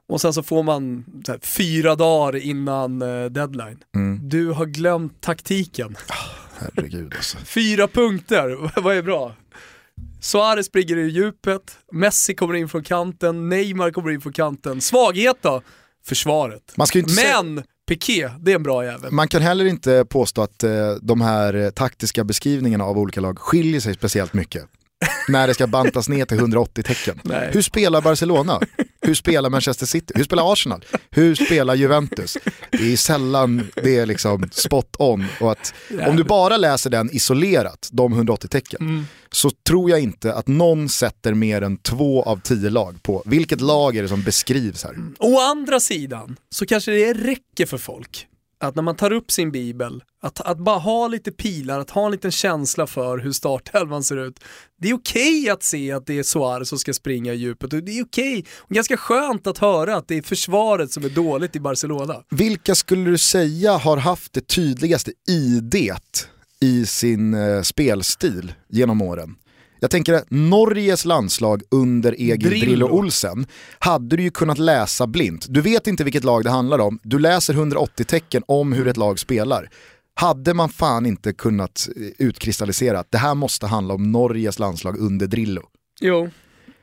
Och 0.08 0.22
sen 0.22 0.34
så 0.34 0.44
får 0.44 0.64
man 0.64 1.06
så 1.26 1.32
här, 1.32 1.40
fyra 1.40 1.96
dagar 1.96 2.36
innan 2.40 3.02
eh, 3.02 3.26
deadline. 3.26 3.78
Mm. 3.96 4.30
Du 4.30 4.50
har 4.52 4.66
glömt 4.66 5.22
taktiken. 5.22 5.96
Herregud 6.60 7.14
alltså. 7.16 7.38
Fyra 7.46 7.88
punkter, 7.88 8.72
vad 8.82 8.96
är 8.98 9.02
bra? 9.02 9.36
Suarez 10.22 10.66
springer 10.66 10.98
i 10.98 11.10
djupet, 11.10 11.78
Messi 11.92 12.34
kommer 12.36 12.54
in 12.54 12.70
från 12.70 12.84
kanten, 12.84 13.50
Neymar 13.50 13.92
kommer 13.92 14.12
in 14.12 14.22
från 14.22 14.34
kanten. 14.34 14.82
Svaghet 14.82 15.38
då? 15.42 15.62
Försvaret. 16.06 16.74
Man 16.78 16.88
ska 16.88 16.98
ju 16.98 17.02
inte 17.04 17.14
säga- 17.14 17.44
Men 17.44 17.64
Piqué, 17.90 18.30
det 18.40 18.52
är 18.52 18.56
en 18.56 18.64
bra 18.64 18.86
jävel. 18.86 19.12
Man 19.12 19.28
kan 19.28 19.42
heller 19.42 19.66
inte 19.66 20.06
påstå 20.10 20.42
att 20.42 20.64
eh, 20.64 20.92
de 21.02 21.22
här 21.22 21.54
eh, 21.54 21.70
taktiska 21.70 22.24
beskrivningarna 22.24 22.84
av 22.84 22.98
olika 22.98 23.22
lag 23.22 23.40
skiljer 23.40 23.80
sig 23.80 23.94
speciellt 23.94 24.34
mycket. 24.34 24.66
när 25.28 25.48
det 25.48 25.54
ska 25.54 25.68
bantas 25.68 26.10
ner 26.10 26.26
till 26.26 26.38
180 26.38 26.84
tecken. 26.84 27.20
Nej. 27.24 27.50
Hur 27.54 27.62
spelar 27.62 28.02
Barcelona? 28.02 28.60
Hur 29.04 29.14
spelar 29.14 29.50
Manchester 29.50 29.86
City? 29.86 30.14
Hur 30.18 30.24
spelar 30.24 30.54
Arsenal? 30.54 30.86
Hur 31.12 31.36
spelar 31.36 31.76
Juventus? 31.76 32.38
Det 32.72 32.94
är 32.94 32.98
sällan 32.98 33.72
det 33.76 33.98
är 33.98 34.06
liksom 34.06 34.50
spot 34.52 34.96
on. 35.00 35.26
Och 35.42 35.52
att, 35.52 35.74
om 36.08 36.16
du 36.16 36.24
bara 36.24 36.58
läser 36.58 36.90
den 36.90 37.10
isolerat, 37.16 37.90
de 37.92 38.14
180 38.14 38.48
tecken, 38.48 38.78
Mm. 38.82 39.06
så 39.32 39.50
tror 39.68 39.90
jag 39.90 40.00
inte 40.00 40.34
att 40.34 40.48
någon 40.48 40.90
sätter 40.90 41.34
mer 41.34 41.62
än 41.62 41.78
två 41.78 42.24
av 42.24 42.40
tio 42.42 42.70
lag 42.70 43.04
på 43.04 43.24
vilket 43.26 43.62
lag 43.62 43.96
är 43.98 44.02
det 44.02 44.08
som 44.10 44.24
beskrivs 44.24 44.84
här. 44.84 44.96
Å 45.20 45.40
andra 45.40 45.80
sidan 45.80 46.36
så 46.50 46.66
kanske 46.66 46.92
det 46.92 47.14
räcker 47.14 47.66
för 47.66 47.78
folk 47.78 48.28
att 48.68 48.76
när 48.76 48.84
man 48.84 48.96
tar 48.96 49.12
upp 49.12 49.32
sin 49.32 49.52
bibel, 49.52 50.04
att, 50.22 50.42
att 50.42 50.58
bara 50.58 50.80
ha 50.80 51.08
lite 51.08 51.32
pilar, 51.32 51.80
att 51.80 51.90
ha 51.90 52.06
en 52.06 52.12
liten 52.12 52.32
känsla 52.32 52.88
för 52.88 53.18
hur 53.18 53.32
startelvan 53.32 54.04
ser 54.04 54.18
ut. 54.18 54.40
Det 54.82 54.90
är 54.90 54.94
okej 54.94 55.50
att 55.50 55.64
se 55.64 55.92
att 55.92 56.06
det 56.06 56.20
är 56.20 56.24
Suarez 56.24 56.70
som 56.70 56.78
ska 56.78 56.94
springa 56.94 57.34
i 57.34 57.36
djupet 57.36 57.74
och 57.74 57.84
det 57.84 58.00
är 58.00 58.04
okej 58.04 58.46
och 58.58 58.70
ganska 58.70 58.98
skönt 58.98 59.48
att 59.48 59.58
höra 59.58 59.96
att 59.96 60.08
det 60.08 60.18
är 60.18 60.22
försvaret 60.22 60.92
som 60.92 61.06
är 61.06 61.10
dåligt 61.10 61.56
i 61.56 61.60
Barcelona. 61.60 62.16
Vilka 62.30 62.76
skulle 62.76 63.10
du 63.12 63.18
säga 63.18 63.78
har 63.78 63.98
haft 63.98 64.34
det 64.34 64.48
tydligaste 64.48 65.12
idet 65.28 66.28
i 66.62 66.86
sin 66.86 67.34
eh, 67.34 67.62
spelstil 67.62 68.54
genom 68.70 69.02
åren? 69.02 69.36
Jag 69.84 69.92
tänker 69.92 70.14
att 70.14 70.26
Norges 70.30 71.06
landslag 71.06 71.62
under 71.72 72.12
Egil 72.14 72.40
Drillo. 72.40 72.66
Drillo 72.66 72.88
Olsen 72.88 73.46
hade 73.80 74.16
du 74.18 74.24
ju 74.24 74.30
kunnat 74.30 74.58
läsa 74.58 75.08
blint. 75.08 75.46
Du 75.50 75.62
vet 75.62 75.88
inte 75.88 76.04
vilket 76.04 76.24
lag 76.24 76.44
det 76.44 76.50
handlar 76.50 76.80
om, 76.80 77.00
du 77.04 77.20
läser 77.20 77.54
180 77.54 78.04
tecken 78.06 78.44
om 78.48 78.74
hur 78.74 78.88
ett 78.88 78.98
lag 78.98 79.20
spelar. 79.20 79.70
Hade 80.16 80.54
man 80.54 80.70
fan 80.70 81.06
inte 81.06 81.34
kunnat 81.34 81.90
eh, 81.96 82.26
utkristallisera 82.28 83.00
att 83.00 83.12
det 83.12 83.18
här 83.18 83.36
måste 83.36 83.68
handla 83.68 83.94
om 83.94 84.12
Norges 84.12 84.60
landslag 84.60 84.98
under 84.98 85.28
Drillo. 85.28 85.62
Jo. 86.02 86.30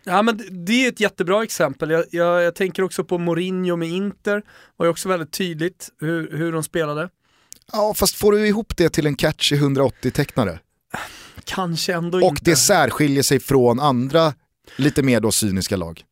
Ja 0.04 0.23
men 0.23 0.37
det- 0.37 0.50
det 0.66 0.85
är 0.85 0.88
ett 0.88 1.00
jättebra 1.00 1.42
exempel. 1.42 1.90
Jag, 1.90 2.04
jag, 2.11 2.42
jag 2.42 2.54
tänker 2.54 2.83
också 2.83 3.04
på 3.04 3.19
Mourinho 3.19 3.76
med 3.76 3.88
Inter, 3.88 4.42
var 4.76 4.87
ju 4.87 4.90
också 4.90 5.09
väldigt 5.09 5.33
tydligt 5.33 5.88
hur, 6.00 6.37
hur 6.37 6.52
de 6.52 6.62
spelade. 6.62 7.09
Ja 7.73 7.95
fast 7.97 8.14
får 8.14 8.33
du 8.33 8.47
ihop 8.47 8.76
det 8.76 8.88
till 8.90 9.07
en 9.07 9.14
catchy 9.16 9.57
180-tecknare? 9.57 10.59
Kanske 11.44 11.94
ändå 11.94 12.18
Och 12.18 12.25
inte. 12.25 12.42
det 12.44 12.56
särskiljer 12.56 13.23
sig 13.23 13.40
från 13.40 13.80
andra 13.80 14.35
lite 14.76 15.02
mer 15.02 15.20
då 15.20 15.32
cyniska 15.32 15.76
lag. 15.76 16.02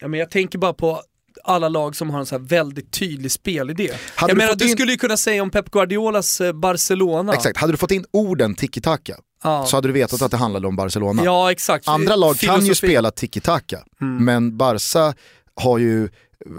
Ja, 0.00 0.08
men 0.08 0.20
jag 0.20 0.30
tänker 0.30 0.58
bara 0.58 0.72
på 0.72 1.02
alla 1.44 1.68
lag 1.68 1.96
som 1.96 2.10
har 2.10 2.20
en 2.20 2.26
så 2.26 2.34
här 2.38 2.42
väldigt 2.42 2.92
tydlig 2.92 3.32
spelidé. 3.32 3.90
Hade 4.14 4.30
jag 4.30 4.36
menar, 4.38 4.54
du 4.54 4.64
in- 4.64 4.70
skulle 4.72 4.92
ju 4.92 4.98
kunna 4.98 5.16
säga 5.16 5.42
om 5.42 5.50
Pep 5.50 5.70
Guardiolas 5.70 6.40
eh, 6.40 6.52
Barcelona. 6.52 7.34
Exakt, 7.34 7.56
hade 7.56 7.72
du 7.72 7.76
fått 7.76 7.90
in 7.90 8.04
orden 8.12 8.54
tiki-taka 8.54 9.16
Ja. 9.44 9.66
så 9.66 9.76
hade 9.76 9.88
du 9.88 9.92
vetat 9.92 10.22
att 10.22 10.30
det 10.30 10.36
handlade 10.36 10.66
om 10.68 10.76
Barcelona. 10.76 11.22
Ja, 11.24 11.52
exakt. 11.52 11.88
Andra 11.88 12.16
lag 12.16 12.36
kan 12.38 12.54
ju 12.54 12.60
Filosofi. 12.62 12.86
spela 12.86 13.10
tiki-taka, 13.10 13.78
Mm. 14.00 14.24
men 14.24 14.56
Barca 14.56 15.14
har 15.60 15.78
ju, 15.78 16.08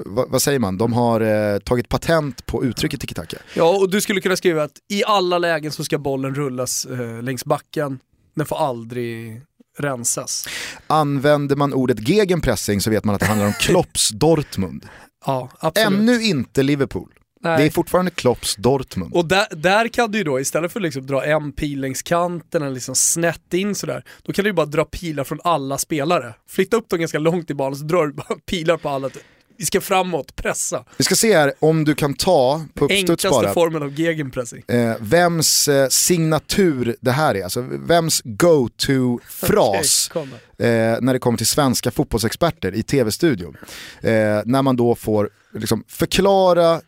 vad, 0.05 0.41
säger 0.41 0.59
man, 0.59 0.77
de 0.77 0.93
har 0.93 1.21
eh, 1.21 1.59
tagit 1.59 1.89
patent 1.89 2.45
på 2.45 2.63
uttrycket 2.65 3.01
tiki-taka. 3.01 3.37
Ja, 3.53 3.77
och 3.77 3.89
du 3.89 4.01
skulle 4.01 4.21
kunna 4.21 4.35
skriva 4.35 4.63
att 4.63 4.77
i 4.89 5.03
alla 5.03 5.37
lägen 5.37 5.71
så 5.71 5.83
ska 5.83 5.97
bollen 5.97 6.35
rullas 6.35 6.85
eh, 6.85 7.21
längs 7.23 7.45
backen. 7.45 7.99
Den 8.35 8.45
får 8.45 8.57
aldrig 8.57 9.41
rensas. 9.77 10.47
Använder 10.87 11.55
man 11.55 11.73
ordet 11.73 12.09
gegenpressing 12.09 12.81
så 12.81 12.89
vet 12.89 13.03
man 13.03 13.15
att 13.15 13.21
det 13.21 13.27
handlar 13.27 13.47
om 13.47 13.53
Klopps 13.59 14.09
Dortmund. 14.09 14.85
Ja, 15.25 15.49
absolut. 15.59 15.99
Ännu 15.99 16.23
inte 16.23 16.63
Liverpool. 16.63 17.09
Nej. 17.41 17.57
Det 17.57 17.65
är 17.65 17.69
fortfarande 17.69 18.11
Klopps 18.11 18.55
Dortmund. 18.55 19.13
Och 19.13 19.25
där, 19.25 19.47
där 19.51 19.87
kan 19.87 20.11
du 20.11 20.17
ju 20.17 20.23
då, 20.23 20.39
istället 20.39 20.71
för 20.71 20.79
att 20.79 20.83
liksom 20.83 21.05
dra 21.05 21.25
en 21.25 21.51
pil 21.51 21.81
längs 21.81 22.01
kanten 22.01 22.61
eller 22.61 22.73
liksom 22.73 22.95
snett 22.95 23.53
in 23.53 23.75
sådär, 23.75 24.03
då 24.23 24.33
kan 24.33 24.43
du 24.43 24.49
ju 24.49 24.53
bara 24.53 24.65
dra 24.65 24.85
pilar 24.85 25.23
från 25.23 25.39
alla 25.43 25.77
spelare. 25.77 26.33
Flytta 26.49 26.77
upp 26.77 26.89
dem 26.89 26.99
ganska 26.99 27.19
långt 27.19 27.49
i 27.49 27.53
banan 27.53 27.75
så 27.75 27.85
drar 27.85 28.07
du 28.07 28.13
bara 28.13 28.35
pilar 28.45 28.77
på 28.77 28.89
alla. 28.89 29.09
Vi 29.57 29.65
ska 29.65 29.81
framåt, 29.81 30.35
pressa. 30.35 30.85
Vi 30.97 31.03
ska 31.03 31.15
se 31.15 31.33
här 31.37 31.53
om 31.59 31.83
du 31.85 31.95
kan 31.95 32.13
ta 32.13 32.65
på 32.73 32.85
uppstuds 32.85 33.09
Enklaste 33.09 33.29
bara. 33.29 33.53
formen 33.53 33.83
av 33.83 33.99
gegenpressing. 33.99 34.63
eh, 34.67 34.95
vems 34.99 35.67
eh, 35.67 35.87
signatur 35.89 36.95
det 37.01 37.11
här 37.11 37.35
är, 37.35 37.43
alltså 37.43 37.61
vems 37.61 38.21
go-to-fras 38.25 40.11
då. 40.13 40.19
eh, 40.65 40.97
när 41.01 41.13
det 41.13 41.19
kommer 41.19 41.37
till 41.37 41.47
svenska 41.47 41.91
fotbollsexperter 41.91 42.75
i 42.75 42.83
tv-studion. 42.83 43.57
Eh, 44.01 44.11
när 44.45 44.61
man 44.61 44.75
då 44.75 44.95
får 44.95 45.29
liksom, 45.53 45.83
förklara 45.87 46.81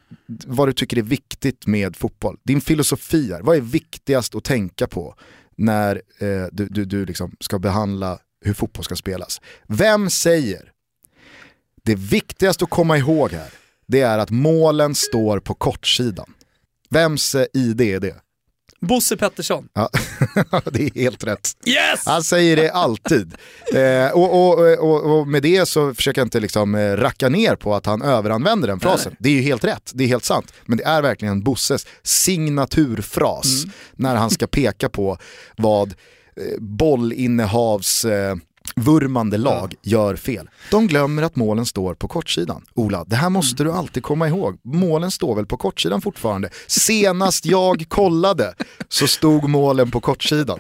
vad 0.48 0.68
du 0.68 0.74
tycker 0.74 0.98
är 0.98 1.02
viktigt 1.02 1.68
med 1.68 1.96
fotboll. 1.96 2.38
Din 2.44 2.62
filosofi 2.62 3.32
är, 3.32 3.42
vad 3.42 3.58
är 3.58 3.62
viktigast 3.62 4.36
att 4.36 4.44
tänka 4.44 4.88
på 4.88 5.16
när 5.58 5.96
eh, 6.20 6.46
du, 6.52 6.68
du, 6.68 6.86
du 6.86 7.06
liksom 7.06 7.36
ska 7.40 7.60
behandla 7.60 8.20
hur 8.46 8.54
fotboll 8.54 8.84
ska 8.84 8.96
spelas. 8.96 9.42
Vem 9.68 10.10
säger, 10.10 10.72
det 11.90 11.96
viktigaste 11.96 12.64
att 12.64 12.70
komma 12.70 12.98
ihåg 12.98 13.32
här, 13.32 13.50
det 13.88 14.02
är 14.02 14.18
att 14.18 14.30
målen 14.30 14.96
står 14.96 15.40
på 15.40 15.54
kortsidan. 15.54 16.34
Vems 16.90 17.36
eh, 17.36 17.46
ID 17.54 17.82
är 17.82 18.00
det? 18.00 18.16
Bosse 18.82 19.18
Pettersson. 19.18 19.68
Ja, 19.74 19.90
det 20.72 20.84
är 20.84 21.02
helt 21.02 21.24
rätt. 21.24 21.52
Yes! 21.66 22.06
Han 22.06 22.24
säger 22.24 22.56
det 22.56 22.72
alltid. 22.72 23.36
Eh, 23.74 24.12
och, 24.12 24.50
och, 24.50 24.80
och, 24.80 25.20
och 25.20 25.28
med 25.28 25.42
det 25.42 25.66
så 25.66 25.94
försöker 25.94 26.22
jag 26.22 26.26
inte 26.26 26.40
liksom 26.40 26.76
eh, 26.76 26.98
racka 26.98 27.30
ner 27.30 27.56
på 27.56 27.76
att 27.76 27.86
han 27.86 28.02
överanvänder 28.02 28.68
den 28.68 28.80
frasen. 28.80 29.16
Det 29.20 29.30
är 29.30 29.34
ju 29.34 29.42
helt 29.42 29.64
rätt, 29.64 29.92
det 29.94 30.04
är 30.04 30.08
helt 30.08 30.26
sant. 30.26 30.54
Men 30.66 30.78
det 30.78 30.84
är 30.84 31.02
verkligen 31.02 31.44
Bosses 31.44 31.88
signaturfras 32.04 33.64
när 33.92 34.16
han 34.16 34.30
ska 34.30 34.48
peka 34.48 34.90
på 34.90 35.18
vad 35.58 35.88
eh, 36.36 36.60
bollinnehavs... 36.60 38.06
Eh, 38.06 38.36
vurmande 38.76 39.38
lag 39.38 39.76
gör 39.82 40.16
fel. 40.16 40.50
De 40.72 40.88
glömmer 40.88 41.24
att 41.24 41.36
målen 41.36 41.66
står 41.66 41.94
på 41.96 42.08
kortsidan. 42.08 42.66
Ola, 42.74 43.04
det 43.08 43.16
här 43.16 43.30
måste 43.30 43.64
du 43.64 43.72
alltid 43.72 44.04
komma 44.04 44.28
ihåg. 44.28 44.60
Målen 44.64 45.12
står 45.12 45.36
väl 45.36 45.46
på 45.46 45.58
kortsidan 45.58 46.02
fortfarande. 46.02 46.50
Senast 46.68 47.46
jag 47.46 47.86
kollade 47.88 48.54
så 48.90 49.08
stod 49.08 49.50
målen 49.50 49.92
på 49.92 50.00
kortsidan. 50.02 50.60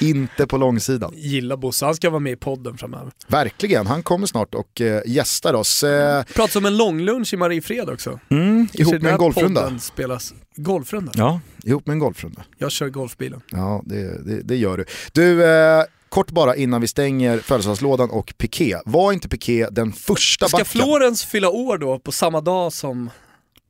Inte 0.00 0.46
på 0.46 0.56
långsidan. 0.56 1.12
Gillar 1.16 1.56
Bosse, 1.56 1.84
han 1.84 1.94
ska 1.94 2.10
vara 2.10 2.20
med 2.20 2.32
i 2.32 2.36
podden 2.36 2.78
framöver. 2.78 3.12
Verkligen, 3.28 3.86
han 3.86 4.02
kommer 4.02 4.26
snart 4.26 4.54
och 4.54 4.80
eh, 4.80 5.02
gästar 5.06 5.54
oss. 5.54 5.82
Eh, 5.84 6.22
Pratas 6.34 6.56
om 6.56 6.66
en 6.66 6.76
långlunch 6.76 7.34
i 7.34 7.36
Mariefred 7.36 7.88
också. 7.90 8.20
mm, 8.30 8.68
ihop 8.72 9.02
med 9.02 9.12
en 9.12 9.18
golfrunda. 9.18 9.78
Spelas. 9.78 10.34
Golfrunda? 10.56 11.12
Ja, 11.14 11.40
ihop 11.64 11.86
med 11.86 11.92
en 11.94 11.98
golfrunda. 11.98 12.44
Jag 12.58 12.72
kör 12.72 12.88
golfbilen. 12.88 13.40
Ja, 13.50 13.82
det, 13.84 14.24
det, 14.26 14.42
det 14.42 14.56
gör 14.56 14.76
du. 14.78 14.84
Du, 15.12 15.44
eh, 15.44 15.82
kort 16.08 16.30
bara 16.30 16.56
innan 16.56 16.80
vi 16.80 16.86
stänger 16.86 17.38
födelsedagslådan 17.38 18.10
och 18.10 18.34
Piqué. 18.38 18.76
Var 18.84 19.12
inte 19.12 19.28
Piqué 19.28 19.66
den 19.70 19.92
första 19.92 20.48
Ska 20.48 20.56
backen? 20.58 20.82
Florens 20.82 21.24
fylla 21.24 21.50
år 21.50 21.78
då 21.78 21.98
på 21.98 22.12
samma 22.12 22.40
dag 22.40 22.72
som 22.72 23.10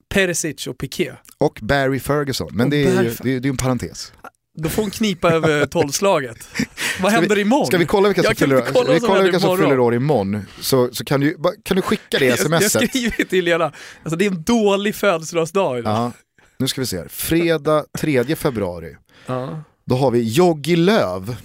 Perisic 0.08 0.66
och 0.66 0.78
Piqué? 0.78 1.12
Och 1.38 1.58
Barry 1.62 2.00
Ferguson, 2.00 2.48
men 2.52 2.64
Och 2.66 2.70
det 2.70 2.76
är 2.84 3.02
ju 3.02 3.14
det 3.22 3.30
är, 3.34 3.40
det 3.40 3.48
är 3.48 3.50
en 3.50 3.56
parentes. 3.56 4.12
Då 4.58 4.68
får 4.68 4.82
hon 4.82 4.90
knipa 4.90 5.30
över 5.32 5.66
tolvslaget. 5.76 6.48
Vad 7.00 7.12
Ska 7.12 7.20
händer 7.20 7.36
vi, 7.36 7.42
imorgon? 7.42 7.66
Ska 7.66 7.78
vi 7.78 7.86
kolla 7.86 8.08
vilka 8.08 8.22
som, 8.22 8.34
fyller, 8.34 8.60
kolla 8.72 8.84
ska 8.84 8.92
vi 8.92 9.00
kolla 9.00 9.22
vilka 9.22 9.40
som 9.40 9.58
fyller 9.58 9.80
år 9.80 9.94
imorgon? 9.94 10.42
Så, 10.60 10.88
så 10.92 11.04
kan, 11.04 11.20
du, 11.20 11.36
kan 11.62 11.76
du 11.76 11.82
skicka 11.82 12.18
det 12.18 12.24
jag, 12.24 12.38
jag 12.38 12.62
smset? 12.62 12.90
skriver 12.90 13.24
till 13.24 13.44
Lena, 13.44 13.72
alltså 14.02 14.16
det 14.16 14.26
är 14.26 14.30
en 14.30 14.42
dålig 14.42 14.94
födelsedagsdag 14.94 15.78
idag. 15.78 15.92
Ja, 15.92 16.12
nu 16.58 16.68
ska 16.68 16.80
vi 16.80 16.86
se 16.86 16.96
här. 16.96 17.08
Fredag 17.08 17.84
3 17.98 18.36
februari. 18.36 18.96
Ja. 19.26 19.62
Då 19.84 19.96
har 19.96 20.10
vi 20.10 20.22
Joggi 20.22 20.76
Löv, 20.76 21.36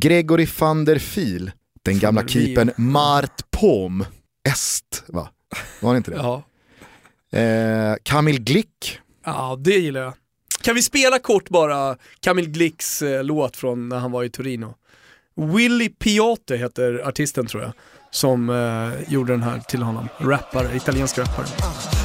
Gregory 0.00 0.48
van 0.58 0.84
der 0.84 0.98
Fiel, 0.98 1.50
den 1.82 1.98
gamla 1.98 2.22
keepern 2.28 2.70
Mart 2.76 3.50
Pom, 3.50 4.04
Est 4.48 5.04
va? 5.08 5.28
Var 5.80 5.92
det 5.92 5.96
inte 5.96 6.10
det? 6.10 6.16
Ja. 6.16 6.42
Eh, 7.38 7.96
Kamil 8.02 8.40
Glick, 8.40 9.00
ja, 9.24 9.56
det 9.60 9.78
gillar 9.78 10.00
jag. 10.00 10.14
Kan 10.62 10.74
vi 10.74 10.82
spela 10.82 11.18
kort 11.18 11.48
bara 11.48 11.96
Camille 12.20 12.48
Glicks 12.48 13.02
eh, 13.02 13.24
låt 13.24 13.56
från 13.56 13.88
när 13.88 13.98
han 13.98 14.12
var 14.12 14.24
i 14.24 14.30
Torino? 14.30 14.74
Willy 15.36 15.88
Piate 15.88 16.56
heter 16.56 17.08
artisten 17.08 17.46
tror 17.46 17.62
jag, 17.62 17.72
som 18.10 18.50
eh, 18.50 19.12
gjorde 19.12 19.32
den 19.32 19.42
här 19.42 19.60
till 19.60 19.82
honom. 19.82 20.08
Rappare, 20.18 20.76
italiensk 20.76 21.18
rappare. 21.18 21.46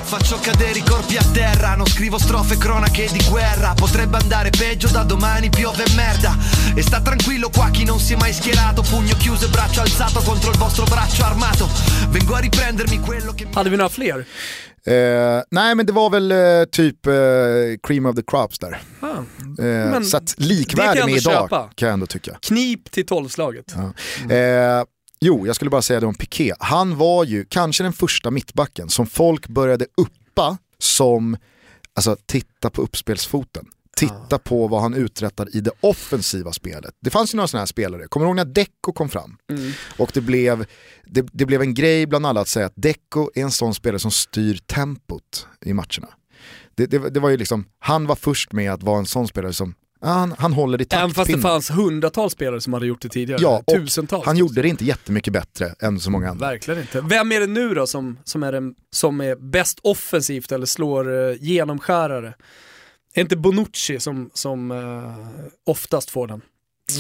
Faccio 0.10 0.40
cadere 0.40 0.80
i 0.80 0.84
corpi 0.84 1.18
a 1.18 1.24
terra, 1.32 1.76
non 1.76 1.86
scrivo 1.86 2.18
strofe 2.18 2.58
cronache 2.58 3.08
di 3.12 3.24
guerra 3.30 3.74
Potrebbe 3.76 4.18
andare 4.18 4.50
peggio 4.50 4.88
da 4.88 5.04
domani 5.04 5.50
piove 5.50 5.84
merda 5.96 6.36
E 6.76 6.82
sta 6.82 7.00
tranquillo 7.00 7.50
qua 7.50 7.70
chi 7.70 7.84
non 7.84 8.00
si 8.00 8.14
è 8.14 8.16
mai 8.18 8.34
schierato 8.34 8.82
Pugno 8.82 9.16
chiuso 9.18 9.46
e 9.46 9.50
braccio 9.50 9.82
alzato 9.82 10.22
contro 10.22 10.50
il 10.50 10.58
vostro 10.58 10.86
braccio 10.86 11.24
armato 11.24 11.70
Vengo 12.10 12.34
a 12.34 12.40
riprendermi 12.40 13.00
quello 13.00 13.34
che. 13.34 13.48
Hade 13.54 13.70
vi 13.70 13.76
några 13.76 13.90
fler? 13.90 14.26
eh, 14.84 15.42
nej 15.52 15.76
men 15.76 15.86
det 15.86 15.92
var 15.92 16.10
väl 16.10 16.32
eh, 16.32 16.64
typ 16.72 17.06
eh, 17.06 17.14
cream 17.84 18.06
of 18.06 18.16
the 18.16 18.24
crops 18.24 18.58
där. 18.60 18.82
Ah. 19.02 19.08
Eh, 19.60 19.90
Men 19.92 20.06
så 20.06 20.18
att 20.18 20.34
likvärdig 20.38 21.00
med 21.00 21.04
ändå 21.04 21.18
idag 21.18 21.34
köpa. 21.50 21.70
kan 21.76 21.88
jag 21.88 21.94
ändå 21.94 22.06
tycka. 22.06 22.38
Knip 22.42 22.92
till 22.92 23.06
tolvslaget. 23.06 23.66
Ja. 23.76 24.36
Eh, 24.36 24.84
jo, 25.20 25.48
jag 25.48 25.56
skulle 25.56 25.70
bara 25.72 25.82
säga 25.82 26.00
det 26.00 26.06
om 26.06 26.16
Piqué. 26.16 26.54
Han 26.60 26.98
var 26.98 27.24
ju 27.24 27.46
kanske 27.46 27.84
den 27.84 27.94
första 27.94 28.32
mittbacken 28.32 28.90
som 28.90 29.08
folk 29.08 29.48
började 29.48 29.86
uppa 29.98 30.58
som, 30.78 31.38
alltså 31.94 32.18
titta 32.26 32.70
på 32.70 32.82
uppspelsfoten. 32.82 33.66
titta 33.96 34.40
på 34.40 34.68
vad 34.68 34.82
han 34.82 34.94
uträttar 34.94 35.56
i 35.56 35.62
det 35.62 35.72
offensiva 35.82 36.54
spelet. 36.54 36.96
Det 37.00 37.10
fanns 37.10 37.34
ju 37.34 37.36
några 37.36 37.48
sådana 37.48 37.62
här 37.62 37.66
spelare, 37.66 38.08
kommer 38.08 38.26
du 38.26 38.30
ihåg 38.30 38.36
när 38.36 38.46
Deco 38.46 38.94
kom 38.94 39.10
fram? 39.10 39.38
Mm. 39.52 39.72
Och 39.98 40.12
det 40.14 40.22
blev, 40.22 40.66
det, 41.06 41.26
det 41.34 41.46
blev 41.46 41.62
en 41.62 41.74
grej 41.74 42.06
bland 42.08 42.26
alla 42.26 42.42
att 42.42 42.48
säga 42.48 42.66
att 42.66 42.74
Deco 42.76 43.30
är 43.36 43.42
en 43.42 43.52
sån 43.52 43.74
spelare 43.74 44.00
som 44.00 44.12
styr 44.12 44.60
tempot 44.66 45.48
i 45.66 45.74
matcherna. 45.74 46.08
Det, 46.76 46.86
det, 46.86 47.10
det 47.10 47.20
var 47.20 47.30
ju 47.30 47.38
liksom, 47.38 47.66
han 47.80 48.08
var 48.08 48.16
först 48.16 48.54
med 48.54 48.74
att 48.74 48.84
vara 48.84 49.00
en 49.00 49.06
sån 49.06 49.28
spelare 49.28 49.54
som 49.54 49.74
han, 50.02 50.36
han 50.38 50.54
håller 50.54 50.82
i 50.82 50.86
Även 50.90 51.10
fast 51.10 51.16
det 51.16 51.16
taktpinnen. 51.16 51.42
fanns 51.42 51.70
hundratals 51.72 52.34
spelare 52.34 52.62
som 52.62 52.74
hade 52.74 52.86
gjort 52.86 53.02
det 53.02 53.10
tidigare. 53.10 53.42
Ja, 53.42 53.64
och 53.66 53.74
Tusentals. 53.74 54.26
Han 54.26 54.38
gjorde 54.38 54.62
det 54.62 54.68
inte 54.68 54.86
jättemycket 54.86 55.34
bättre 55.34 55.76
än 55.80 56.00
så 56.00 56.12
många 56.12 56.30
andra. 56.30 56.48
Verkligen 56.48 56.82
inte. 56.82 57.02
Vem 57.02 57.32
är 57.32 57.40
det 57.40 57.48
nu 57.48 57.74
då 57.74 57.88
som, 57.88 58.18
som, 58.24 58.44
är, 58.44 58.52
den, 58.52 58.76
som 58.92 59.22
är 59.22 59.36
bäst 59.36 59.80
offensivt 59.84 60.52
eller 60.52 60.66
slår 60.66 61.10
uh, 61.10 61.36
genomskärare? 61.40 62.34
Är 63.14 63.22
inte 63.22 63.38
Bonucci 63.38 64.00
som, 64.00 64.30
som 64.34 64.72
uh, 64.72 65.28
oftast 65.66 66.10
får 66.10 66.28
den? 66.28 66.42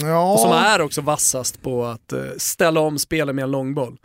Ja. 0.02 0.34
Och 0.34 0.40
som 0.40 0.52
är 0.52 0.82
också 0.82 1.02
vassast 1.02 1.62
på 1.62 1.86
att 1.86 2.14
uh, 2.14 2.20
ställa 2.38 2.80
om 2.80 3.00
spelet 3.00 3.36
med 3.36 3.44
en 3.44 3.52
långboll. 3.52 3.98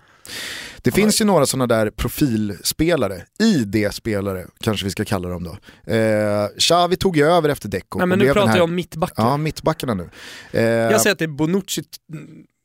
Det 0.85 0.93
finns 0.93 1.21
ju 1.21 1.25
några 1.25 1.47
sådana 1.47 1.67
där 1.67 1.91
profilspelare, 1.91 3.23
ID-spelare 3.39 4.47
kanske 4.61 4.85
vi 4.85 4.91
ska 4.91 5.05
kalla 5.05 5.29
dem 5.29 5.45
då. 5.45 5.59
Eh, 5.93 6.49
Xavi 6.59 6.97
tog 6.97 7.17
ju 7.17 7.25
över 7.25 7.49
efter 7.49 7.69
Deco. 7.69 7.99
Nej, 7.99 8.07
men 8.07 8.19
nu 8.19 8.33
pratar 8.33 8.57
jag 8.57 8.65
om 8.65 8.75
mittbackar. 8.75 9.23
Ja, 9.23 9.37
mittbackarna 9.37 9.95
nu. 9.95 10.11
Eh, 10.53 10.63
Jag 10.63 11.01
säger 11.01 11.13
att 11.13 11.19
det 11.19 11.25
är 11.25 11.29
Bonucci 11.29 11.83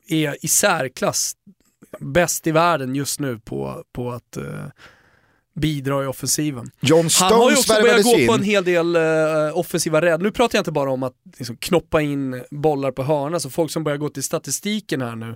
är 0.09 0.45
i 0.45 0.47
särklass 0.47 1.33
bäst 1.99 2.47
i 2.47 2.51
världen 2.51 2.95
just 2.95 3.19
nu 3.19 3.39
på, 3.39 3.83
på 3.93 4.11
att 4.11 4.37
uh, 4.37 4.65
bidra 5.59 6.03
i 6.03 6.07
offensiven. 6.07 6.71
John 6.79 7.09
Han 7.19 7.33
har 7.33 7.49
ju 7.49 7.55
Stones 7.55 7.69
också 7.69 7.81
börjat 7.81 8.03
gå 8.03 8.19
in. 8.19 8.27
på 8.27 8.33
en 8.33 8.43
hel 8.43 8.63
del 8.63 8.95
uh, 8.95 9.57
offensiva 9.57 10.01
rädd. 10.01 10.21
Nu 10.21 10.31
pratar 10.31 10.57
jag 10.57 10.61
inte 10.61 10.71
bara 10.71 10.91
om 10.91 11.03
att 11.03 11.13
liksom, 11.37 11.57
knoppa 11.57 12.01
in 12.01 12.43
bollar 12.51 12.91
på 12.91 13.03
hörna, 13.03 13.39
så 13.39 13.49
folk 13.49 13.71
som 13.71 13.83
börjar 13.83 13.97
gå 13.97 14.09
till 14.09 14.23
statistiken 14.23 15.01
här 15.01 15.15
nu 15.15 15.35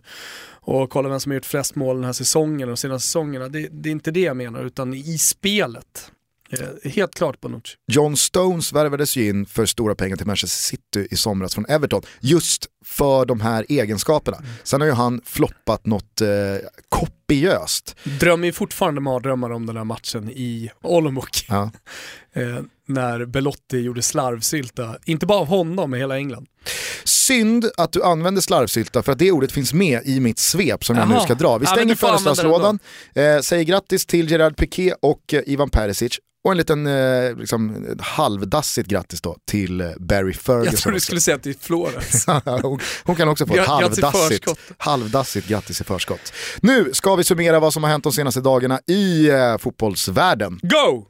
och 0.65 0.89
kolla 0.89 1.10
vem 1.10 1.20
som 1.20 1.32
har 1.32 1.36
gjort 1.36 1.46
flest 1.46 1.75
mål 1.75 1.96
den 1.96 2.06
här 2.06 2.13
säsongen 2.13 2.62
och 2.62 2.75
de 2.75 2.77
senaste 2.77 3.08
säsongerna. 3.08 3.48
Det, 3.48 3.68
det 3.72 3.89
är 3.89 3.92
inte 3.92 4.12
det 4.12 4.22
jag 4.22 4.38
menar, 4.38 4.65
utan 4.65 4.94
i 4.94 5.18
spelet. 5.18 6.12
Eh, 6.60 6.92
helt 6.92 7.15
klart 7.15 7.42
Bonucci. 7.42 7.75
John 7.88 8.18
Stones 8.18 8.74
värvades 8.74 9.15
ju 9.15 9.30
in 9.30 9.46
för 9.46 9.65
stora 9.65 9.96
pengar 9.96 10.15
till 10.15 10.27
Manchester 10.27 10.77
City 10.77 11.08
i 11.12 11.15
somras 11.15 11.56
från 11.56 11.65
Everton. 11.65 12.01
Just 12.20 12.68
för 12.86 13.25
de 13.25 13.42
här 13.42 13.66
egenskaperna. 13.70 14.38
Sen 14.63 14.82
har 14.82 14.88
ju 14.88 14.94
han 14.94 15.22
floppat 15.25 15.86
något 15.86 16.22
eh, 16.22 16.28
kopiöst. 16.90 17.96
Drömmer 18.04 18.46
ju 18.46 18.54
fortfarande 18.54 19.02
mardrömmar 19.02 19.50
om 19.50 19.66
den 19.66 19.78
här 19.78 19.84
matchen 19.84 20.30
i 20.30 20.70
Olomouc. 20.82 21.46
Ja. 21.48 21.72
eh, 22.34 22.60
när 22.88 23.25
Belotti 23.25 23.78
gjorde 23.78 24.02
slarvsylta, 24.02 24.96
inte 25.06 25.25
bara 25.25 25.40
av 25.40 25.48
honom, 25.48 25.92
men 25.92 26.00
hela 26.00 26.18
England. 26.18 26.48
Synd 27.04 27.70
att 27.78 27.92
du 27.92 28.04
använder 28.04 28.42
slarvsylta 28.42 29.04
för 29.04 29.12
att 29.12 29.20
det 29.20 29.32
ordet 29.32 29.52
finns 29.52 29.74
med 29.74 30.02
i 30.06 30.20
mitt 30.20 30.40
svep 30.40 30.86
som 30.86 30.98
jag 30.98 31.10
nu 31.10 31.20
ska 31.20 31.36
dra. 31.36 31.58
Vi 31.58 31.66
Ja, 31.66 31.72
stänger 31.72 31.90
det 31.90 31.96
födelsedagslådan, 31.96 32.80
eh, 33.16 33.40
säger 33.40 33.63
grattis 33.63 34.06
till 34.06 34.32
Gerard 34.32 34.58
Piqué 34.58 34.94
och 35.02 35.34
eh, 35.34 35.42
Ivan 35.46 35.70
Perisic 35.70 36.20
och 36.44 36.52
en 36.52 36.58
liten 36.58 36.88
eh, 36.88 37.36
liksom, 37.36 37.86
halvdassigt 38.00 38.90
grattis 38.90 39.22
då 39.22 39.38
till 39.46 39.82
eh, 39.82 39.88
Barry 40.00 40.34
Ferguson. 40.34 40.72
Jag 40.72 40.80
trodde 40.80 40.96
du 40.96 41.02
skulle 41.02 41.22
säga 41.22 41.36
att 41.36 41.44
det 41.44 41.50
är 41.50 41.56
Florens. 41.62 42.25
hon, 42.74 42.80
hon 43.03 43.15
kan 43.15 43.30
också 43.30 43.46
få 43.48 43.56
ett 43.56 43.68
halvdassigt, 43.68 44.48
halvdassigt 44.77 45.48
grattis 45.48 45.82
i 45.82 45.84
förskott. 45.84 46.34
Nu 46.62 46.89
ska 46.94 47.15
vi 47.15 47.24
summera 47.24 47.60
vad 47.60 47.74
som 47.74 47.84
har 47.84 47.89
hänt 47.89 48.03
de 48.03 48.13
senaste 48.13 48.42
dagarna 48.42 48.80
i 48.88 49.30
eh, 49.30 49.58
fotbollsvärlden. 49.58 50.60
Go! 50.62 51.06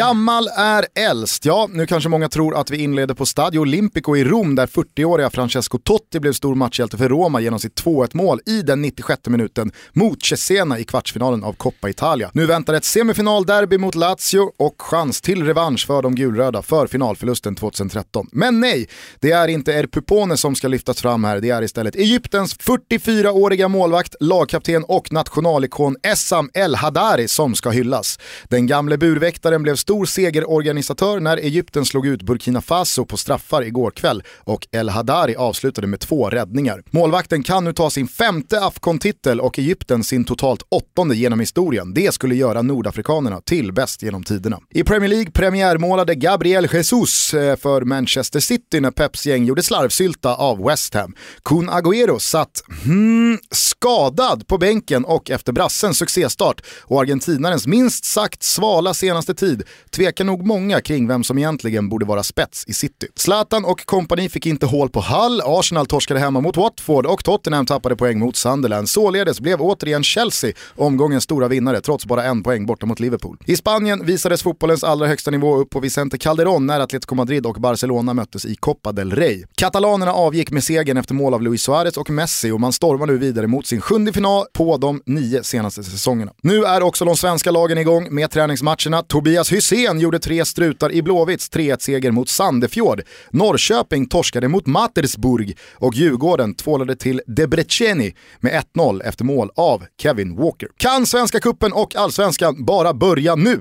Gammal 0.00 0.48
är 0.56 0.86
äldst. 0.94 1.44
Ja, 1.44 1.68
nu 1.72 1.86
kanske 1.86 2.08
många 2.08 2.28
tror 2.28 2.56
att 2.56 2.70
vi 2.70 2.76
inleder 2.76 3.14
på 3.14 3.26
Stadio 3.26 3.58
Olimpico 3.58 4.16
i 4.16 4.24
Rom 4.24 4.54
där 4.54 4.66
40-åriga 4.66 5.30
Francesco 5.30 5.78
Totti 5.78 6.20
blev 6.20 6.32
stor 6.32 6.54
matchhjälte 6.54 6.96
för 6.96 7.08
Roma 7.08 7.40
genom 7.40 7.58
sitt 7.58 7.82
2-1 7.82 8.10
mål 8.12 8.40
i 8.46 8.62
den 8.62 8.82
96 8.82 9.20
minuten 9.26 9.72
mot 9.92 10.24
Cesena 10.24 10.78
i 10.78 10.84
kvartsfinalen 10.84 11.44
av 11.44 11.52
Coppa 11.52 11.88
Italia. 11.88 12.30
Nu 12.34 12.46
väntar 12.46 12.74
ett 12.74 12.84
semifinalderby 12.84 13.78
mot 13.78 13.94
Lazio 13.94 14.50
och 14.58 14.82
chans 14.82 15.20
till 15.20 15.44
revansch 15.44 15.86
för 15.86 16.02
de 16.02 16.14
gulröda 16.14 16.62
för 16.62 16.86
finalförlusten 16.86 17.56
2013. 17.56 18.26
Men 18.32 18.60
nej, 18.60 18.88
det 19.20 19.30
är 19.30 19.48
inte 19.48 19.72
Er 19.72 19.86
Pupone 19.86 20.36
som 20.36 20.54
ska 20.54 20.68
lyftas 20.68 21.00
fram 21.00 21.24
här, 21.24 21.40
det 21.40 21.50
är 21.50 21.62
istället 21.62 21.96
Egyptens 21.96 22.56
44-åriga 22.58 23.68
målvakt, 23.68 24.14
lagkapten 24.20 24.84
och 24.84 25.12
nationalikon 25.12 25.96
Essam 26.02 26.50
El 26.54 26.74
Hadari 26.74 27.28
som 27.28 27.54
ska 27.54 27.70
hyllas. 27.70 28.18
Den 28.44 28.66
gamle 28.66 28.98
burväktaren 28.98 29.62
blev 29.62 29.76
stor 29.86 30.06
segerorganisatör 30.06 31.20
när 31.20 31.36
Egypten 31.36 31.84
slog 31.84 32.06
ut 32.06 32.22
Burkina 32.22 32.60
Faso 32.60 33.04
på 33.04 33.16
straffar 33.16 33.62
igår 33.62 33.90
kväll 33.90 34.22
och 34.38 34.66
El 34.72 34.88
Hadari 34.88 35.36
avslutade 35.36 35.86
med 35.86 36.00
två 36.00 36.30
räddningar. 36.30 36.82
Målvakten 36.90 37.42
kan 37.42 37.64
nu 37.64 37.72
ta 37.72 37.90
sin 37.90 38.08
femte 38.08 38.60
Afcon-titel 38.60 39.40
och 39.40 39.58
Egypten 39.58 40.04
sin 40.04 40.24
totalt 40.24 40.62
åttonde 40.68 41.16
genom 41.16 41.40
historien. 41.40 41.94
Det 41.94 42.14
skulle 42.14 42.34
göra 42.34 42.62
nordafrikanerna 42.62 43.40
till 43.40 43.72
bäst 43.72 44.02
genom 44.02 44.22
tiderna. 44.22 44.58
I 44.70 44.84
Premier 44.84 45.08
League 45.08 45.30
premiärmålade 45.30 46.14
Gabriel 46.14 46.68
Jesus 46.72 47.34
eh, 47.34 47.56
för 47.56 47.82
Manchester 47.82 48.40
City 48.40 48.80
när 48.80 48.90
Peps 48.90 49.26
gäng 49.26 49.44
gjorde 49.44 49.62
slarvsylta 49.62 50.34
av 50.34 50.64
West 50.64 50.94
Ham. 50.94 51.14
Kun 51.44 51.70
Agüero 51.70 52.18
satt 52.18 52.62
hmm, 52.84 53.38
skadad 53.50 54.46
på 54.46 54.58
bänken 54.58 55.04
och 55.04 55.30
efter 55.30 55.52
brassens 55.52 55.98
succéstart 55.98 56.62
och 56.82 57.00
argentinarens 57.00 57.66
minst 57.66 58.04
sagt 58.04 58.42
svala 58.42 58.94
senaste 58.94 59.34
tid 59.34 59.62
tvekar 59.90 60.24
nog 60.24 60.46
många 60.46 60.80
kring 60.80 61.08
vem 61.08 61.24
som 61.24 61.38
egentligen 61.38 61.88
borde 61.88 62.04
vara 62.06 62.22
spets 62.22 62.64
i 62.66 62.74
City. 62.74 63.06
Zlatan 63.14 63.64
och 63.64 63.86
kompani 63.86 64.28
fick 64.28 64.46
inte 64.46 64.66
hål 64.66 64.90
på 64.90 65.00
Hull, 65.00 65.42
Arsenal 65.44 65.86
torskade 65.86 66.20
hemma 66.20 66.40
mot 66.40 66.56
Watford 66.56 67.06
och 67.06 67.24
Tottenham 67.24 67.66
tappade 67.66 67.96
poäng 67.96 68.18
mot 68.18 68.36
Sunderland. 68.36 68.88
Således 68.88 69.40
blev 69.40 69.62
återigen 69.62 70.02
Chelsea 70.04 70.52
omgångens 70.76 71.24
stora 71.24 71.48
vinnare 71.48 71.80
trots 71.80 72.06
bara 72.06 72.24
en 72.24 72.42
poäng 72.42 72.66
borta 72.66 72.86
mot 72.86 73.00
Liverpool. 73.00 73.38
I 73.44 73.56
Spanien 73.56 74.06
visades 74.06 74.42
fotbollens 74.42 74.84
allra 74.84 75.06
högsta 75.06 75.30
nivå 75.30 75.56
upp 75.56 75.70
på 75.70 75.80
Vicente 75.80 76.16
Calderón 76.16 76.66
när 76.66 76.80
Atletico 76.80 77.14
Madrid 77.14 77.46
och 77.46 77.54
Barcelona 77.60 78.14
möttes 78.14 78.44
i 78.44 78.54
Copa 78.54 78.92
del 78.92 79.12
Rey. 79.12 79.44
Katalanerna 79.54 80.12
avgick 80.12 80.50
med 80.50 80.64
segern 80.64 80.96
efter 80.96 81.14
mål 81.14 81.34
av 81.34 81.42
Luis 81.42 81.62
Suarez 81.62 81.96
och 81.96 82.10
Messi 82.10 82.50
och 82.50 82.60
man 82.60 82.72
stormar 82.72 83.06
nu 83.06 83.18
vidare 83.18 83.46
mot 83.46 83.66
sin 83.66 83.80
sjunde 83.80 84.12
final 84.12 84.44
på 84.52 84.76
de 84.76 85.02
nio 85.06 85.42
senaste 85.42 85.82
säsongerna. 85.82 86.32
Nu 86.42 86.64
är 86.64 86.82
också 86.82 87.04
de 87.04 87.16
svenska 87.16 87.50
lagen 87.50 87.78
igång 87.78 88.14
med 88.14 88.30
träningsmatcherna. 88.30 89.02
Tobias 89.02 89.52
Hussein 89.70 90.00
gjorde 90.00 90.18
tre 90.18 90.44
strutar 90.44 90.92
i 90.92 91.02
Blåvitts 91.02 91.50
3-1-seger 91.50 92.10
mot 92.10 92.28
Sandefjord. 92.28 93.02
Norrköping 93.30 94.08
torskade 94.08 94.48
mot 94.48 94.66
Mattersburg 94.66 95.58
och 95.74 95.94
Djurgården 95.94 96.54
tvålade 96.54 96.96
till 96.96 97.20
Debreceni 97.26 98.14
med 98.40 98.62
1-0 98.74 99.02
efter 99.04 99.24
mål 99.24 99.50
av 99.56 99.84
Kevin 100.02 100.36
Walker. 100.36 100.68
Kan 100.76 101.06
Svenska 101.06 101.40
Kuppen 101.40 101.72
och 101.72 101.96
Allsvenskan 101.96 102.64
bara 102.64 102.94
börja 102.94 103.34
nu? 103.34 103.60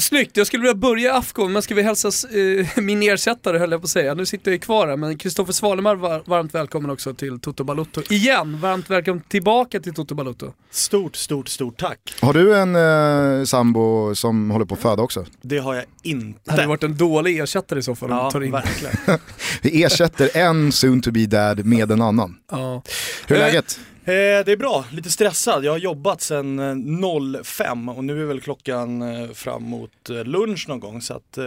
Snyggt, 0.00 0.36
jag 0.36 0.46
skulle 0.46 0.60
vilja 0.60 0.74
börja 0.74 1.14
Afghan, 1.14 1.52
men 1.52 1.62
ska 1.62 1.74
vi 1.74 1.82
hälsa 1.82 2.08
eh, 2.08 2.66
min 2.82 3.02
ersättare 3.02 3.58
höll 3.58 3.70
jag 3.72 3.80
på 3.80 3.84
att 3.84 3.90
säga. 3.90 4.14
Nu 4.14 4.26
sitter 4.26 4.50
jag 4.50 4.54
ju 4.54 4.58
kvar 4.58 4.88
här, 4.88 4.96
men 4.96 5.18
Kristoffer 5.18 5.52
Svalemar 5.52 5.96
var, 5.96 6.22
varmt 6.26 6.54
välkommen 6.54 6.90
också 6.90 7.14
till 7.14 7.40
Toto 7.40 7.64
Balutto. 7.64 8.02
Igen, 8.10 8.60
varmt 8.60 8.90
välkommen 8.90 9.22
tillbaka 9.28 9.80
till 9.80 9.94
Toto 9.94 10.14
Balutto. 10.14 10.52
Stort, 10.70 11.16
stort, 11.16 11.48
stort 11.48 11.76
tack. 11.80 11.98
Har 12.20 12.32
du 12.32 12.56
en 12.56 12.76
eh, 13.40 13.44
sambo 13.44 14.14
som 14.14 14.50
håller 14.50 14.64
på 14.64 14.74
att 14.74 14.80
föda 14.80 15.02
också? 15.02 15.24
Det 15.42 15.58
har 15.58 15.74
jag 15.74 15.84
inte. 16.02 16.40
Det 16.44 16.50
hade 16.50 16.66
varit 16.66 16.82
en 16.82 16.96
dålig 16.96 17.38
ersättare 17.40 17.78
i 17.78 17.82
så 17.82 17.94
fall 17.94 18.10
ja, 18.10 18.30
tar 18.30 18.44
in. 18.44 18.52
verkligen. 18.52 18.94
Vi 19.62 19.82
ersätter 19.84 20.36
en 20.36 20.72
soon 20.72 21.02
to 21.02 21.10
be 21.10 21.26
dad 21.26 21.66
med 21.66 21.90
en 21.90 22.02
annan. 22.02 22.36
Ja. 22.50 22.82
Hur 23.26 23.36
är 23.36 23.40
Eh, 23.40 23.46
läget? 23.46 23.78
Eh, 23.80 23.91
det 24.04 24.52
är 24.52 24.56
bra, 24.56 24.84
lite 24.92 25.10
stressad. 25.10 25.64
Jag 25.64 25.72
har 25.72 25.78
jobbat 25.78 26.20
sedan 26.20 26.58
eh, 26.58 27.42
05 27.44 27.88
och 27.88 28.04
nu 28.04 28.22
är 28.22 28.26
väl 28.26 28.40
klockan 28.40 29.02
eh, 29.02 29.30
fram 29.30 29.62
mot 29.62 30.10
eh, 30.10 30.24
lunch 30.24 30.68
någon 30.68 30.80
gång 30.80 31.00
så 31.02 31.14
att, 31.14 31.38
eh, 31.38 31.44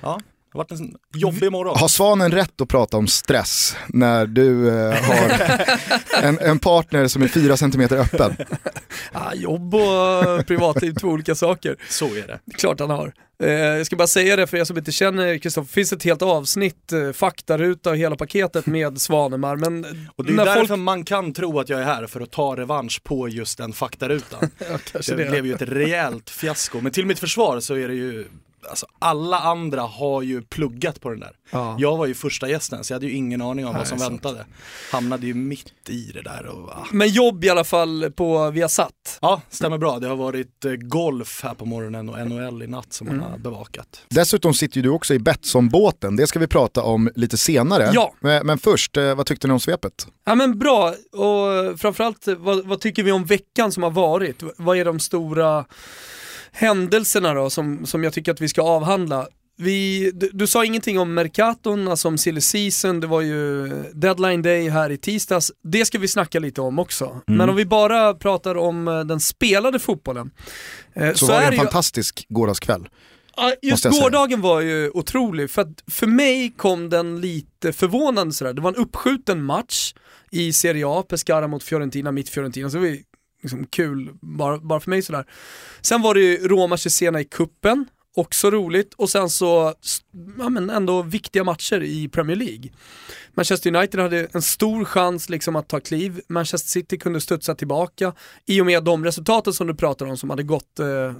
ja, 0.00 0.20
det 0.52 0.58
har 0.58 0.58
varit 0.58 0.70
en 0.70 0.94
jobbig 1.14 1.52
morgon. 1.52 1.78
Har 1.78 1.88
Svanen 1.88 2.32
rätt 2.32 2.60
att 2.60 2.68
prata 2.68 2.96
om 2.96 3.06
stress 3.08 3.76
när 3.88 4.26
du 4.26 4.68
eh, 4.68 4.92
har 5.02 5.30
en, 6.22 6.38
en 6.38 6.58
partner 6.58 7.08
som 7.08 7.22
är 7.22 7.28
fyra 7.28 7.56
centimeter 7.56 7.96
öppen? 7.96 8.36
Ah, 9.12 9.34
jobb 9.34 9.74
och 9.74 10.46
privatliv, 10.46 10.94
två 10.94 11.08
olika 11.08 11.34
saker. 11.34 11.76
Så 11.88 12.06
är 12.06 12.26
det. 12.26 12.38
Det 12.44 12.54
är 12.54 12.58
klart 12.58 12.80
han 12.80 12.90
har. 12.90 13.12
Eh, 13.42 13.50
jag 13.50 13.86
ska 13.86 13.96
bara 13.96 14.06
säga 14.08 14.36
det 14.36 14.46
för 14.46 14.56
er 14.56 14.64
som 14.64 14.78
inte 14.78 14.92
känner 14.92 15.38
Kristoffer, 15.38 15.72
finns 15.72 15.92
ett 15.92 16.02
helt 16.04 16.22
avsnitt, 16.22 16.92
eh, 16.92 17.12
faktaruta 17.12 17.90
och 17.90 17.96
hela 17.96 18.16
paketet 18.16 18.66
med 18.66 19.00
Svanemar. 19.00 19.56
Men 19.56 19.86
Och 20.16 20.24
det 20.24 20.32
är 20.32 20.36
därför 20.36 20.66
folk... 20.66 20.80
man 20.80 21.04
kan 21.04 21.32
tro 21.32 21.60
att 21.60 21.68
jag 21.68 21.80
är 21.80 21.84
här 21.84 22.06
för 22.06 22.20
att 22.20 22.30
ta 22.30 22.56
revansch 22.56 23.02
på 23.04 23.28
just 23.28 23.58
den 23.58 23.72
faktarutan. 23.72 24.50
Ja, 24.70 24.78
Det 25.08 25.14
det. 25.16 25.30
blev 25.30 25.46
ju 25.46 25.54
ett 25.54 25.62
rejält 25.62 26.30
fiasko, 26.30 26.80
men 26.80 26.92
till 26.92 27.06
mitt 27.06 27.18
försvar 27.18 27.60
så 27.60 27.74
är 27.74 27.88
det 27.88 27.94
ju 27.94 28.24
alltså 28.68 28.86
alla 28.98 29.38
andra 29.38 29.82
har 29.82 30.22
ju 30.22 30.42
pluggat 30.42 31.00
på 31.00 31.10
den 31.10 31.20
där. 31.20 31.32
Ja. 31.50 31.76
Jag 31.78 31.96
var 31.96 32.06
ju 32.06 32.14
första 32.14 32.48
gästen 32.48 32.84
så 32.84 32.92
jag 32.92 32.96
hade 32.96 33.06
ju 33.06 33.12
ingen 33.12 33.42
aning 33.42 33.66
om 33.66 33.72
Nej, 33.72 33.80
vad 33.80 33.88
som 33.88 33.96
är 33.96 34.00
sant. 34.00 34.12
väntade. 34.12 34.46
Hamnade 34.92 35.26
ju 35.26 35.34
mitt 35.34 35.88
i 35.88 36.10
det 36.14 36.22
där 36.22 36.46
och 36.46 36.68
ah. 36.68 36.86
Men 36.92 37.08
jobb 37.08 37.44
i 37.44 37.48
alla 37.48 37.64
fall 37.64 38.12
på 38.16 38.50
Viasat. 38.50 39.18
Ja, 39.20 39.40
stämmer 39.50 39.78
bra. 39.78 39.98
Det 39.98 40.08
har 40.08 40.16
varit 40.16 40.64
eh, 40.64 40.72
golf 40.72 41.40
här 41.42 41.54
på 41.54 41.64
morgonen 41.64 42.08
och 42.08 42.28
NHL 42.28 42.62
i 42.62 42.66
natt 42.66 42.92
som 42.92 43.06
man 43.06 43.20
har 43.20 43.38
bevakat. 43.38 44.02
Dessutom 44.08 44.54
sitter 44.54 44.76
ju 44.76 44.82
du 44.82 44.88
också 44.88 45.14
i 45.14 45.18
Betsson-båten, 45.18 46.16
det 46.16 46.26
ska 46.26 46.38
vi 46.38 46.46
prata 46.46 46.82
om 46.82 47.10
lite 47.14 47.38
senare. 47.38 47.90
Ja. 47.94 48.12
Men, 48.20 48.46
men 48.46 48.58
först, 48.58 48.96
eh, 48.96 49.14
vad 49.14 49.26
tyckte 49.26 49.46
ni 49.46 49.52
om 49.52 49.60
svepet? 49.60 50.06
Ja 50.24 50.34
men 50.34 50.58
bra, 50.58 50.94
och 51.12 51.80
framförallt 51.80 52.26
vad, 52.38 52.66
vad 52.66 52.80
tycker 52.80 53.02
vi 53.02 53.12
om 53.12 53.24
veckan 53.24 53.72
som 53.72 53.82
har 53.82 53.90
varit? 53.90 54.42
Vad 54.56 54.76
är 54.76 54.84
de 54.84 55.00
stora 55.00 55.64
händelserna 56.52 57.34
då 57.34 57.50
som, 57.50 57.86
som 57.86 58.04
jag 58.04 58.12
tycker 58.12 58.32
att 58.32 58.40
vi 58.40 58.48
ska 58.48 58.62
avhandla? 58.62 59.26
Vi, 59.60 60.10
du, 60.14 60.30
du 60.32 60.46
sa 60.46 60.64
ingenting 60.64 60.98
om 60.98 61.14
Mercaton, 61.14 61.88
alltså 61.88 62.08
om 62.08 62.18
silly 62.18 62.40
season, 62.40 63.00
det 63.00 63.06
var 63.06 63.20
ju 63.20 63.68
deadline 63.94 64.42
day 64.42 64.68
här 64.68 64.90
i 64.90 64.96
tisdags. 64.96 65.52
Det 65.64 65.84
ska 65.84 65.98
vi 65.98 66.08
snacka 66.08 66.38
lite 66.38 66.60
om 66.60 66.78
också. 66.78 67.20
Men 67.26 67.50
om 67.50 67.56
vi 67.56 67.64
bara 67.64 68.14
pratar 68.14 68.54
om 68.54 68.88
eh, 68.88 69.00
den 69.00 69.20
spelade 69.20 69.78
fotbollen. 69.78 70.30
eh, 70.94 71.12
Så, 71.14 71.26
var 71.26 71.40
det 71.40 71.46
en 71.46 71.52
ju- 71.52 71.58
fantastisk 71.58 72.26
gårdagskväll. 72.28 72.88
Ja, 73.36 73.52
just 73.62 73.82
säga. 73.82 73.92
gårdagen 74.02 74.40
var 74.40 74.60
ju 74.60 74.90
otrolig, 74.90 75.50
för 75.50 75.62
att 75.62 75.82
för 75.90 76.06
mig 76.06 76.54
kom 76.56 76.88
den 76.90 77.20
lite 77.20 77.72
förvånande 77.72 78.34
sådär. 78.34 78.52
Det 78.52 78.60
var 78.60 78.70
en 78.70 78.76
uppskjuten 78.76 79.42
match 79.42 79.94
i 80.30 80.52
Serie 80.52 80.84
A, 80.86 81.04
Pescara 81.08 81.48
mot 81.48 81.62
Fiorentina, 81.62 82.12
mitt 82.12 82.28
Fiorentina, 82.28 82.70
så 82.70 82.76
det 82.76 82.80
var 82.88 82.96
liksom 83.42 83.66
kul 83.66 84.10
bara, 84.20 84.58
bara 84.58 84.80
för 84.80 84.90
mig 84.90 85.02
sådär. 85.02 85.24
Sen 85.80 86.02
var 86.02 86.14
det 86.14 86.20
ju 86.20 86.48
Roma 86.48 86.76
Cesena 86.76 87.20
i 87.20 87.24
kuppen 87.24 87.86
också 88.16 88.50
roligt 88.50 88.94
och 88.94 89.10
sen 89.10 89.30
så, 89.30 89.74
ja 90.38 90.48
men 90.48 90.70
ändå 90.70 91.02
viktiga 91.02 91.44
matcher 91.44 91.82
i 91.82 92.08
Premier 92.08 92.36
League. 92.36 92.70
Manchester 93.34 93.76
United 93.76 94.00
hade 94.00 94.28
en 94.32 94.42
stor 94.42 94.84
chans 94.84 95.28
liksom 95.28 95.56
att 95.56 95.68
ta 95.68 95.80
kliv, 95.80 96.20
Manchester 96.28 96.68
City 96.70 96.98
kunde 96.98 97.20
studsa 97.20 97.54
tillbaka 97.54 98.12
i 98.46 98.60
och 98.60 98.66
med 98.66 98.84
de 98.84 99.04
resultaten 99.04 99.52
som 99.52 99.66
du 99.66 99.74
pratar 99.74 100.06
om 100.06 100.16
som 100.16 100.30
hade 100.30 100.42
gått 100.42 100.78
eh, 100.78 100.86
eh, 100.86 101.12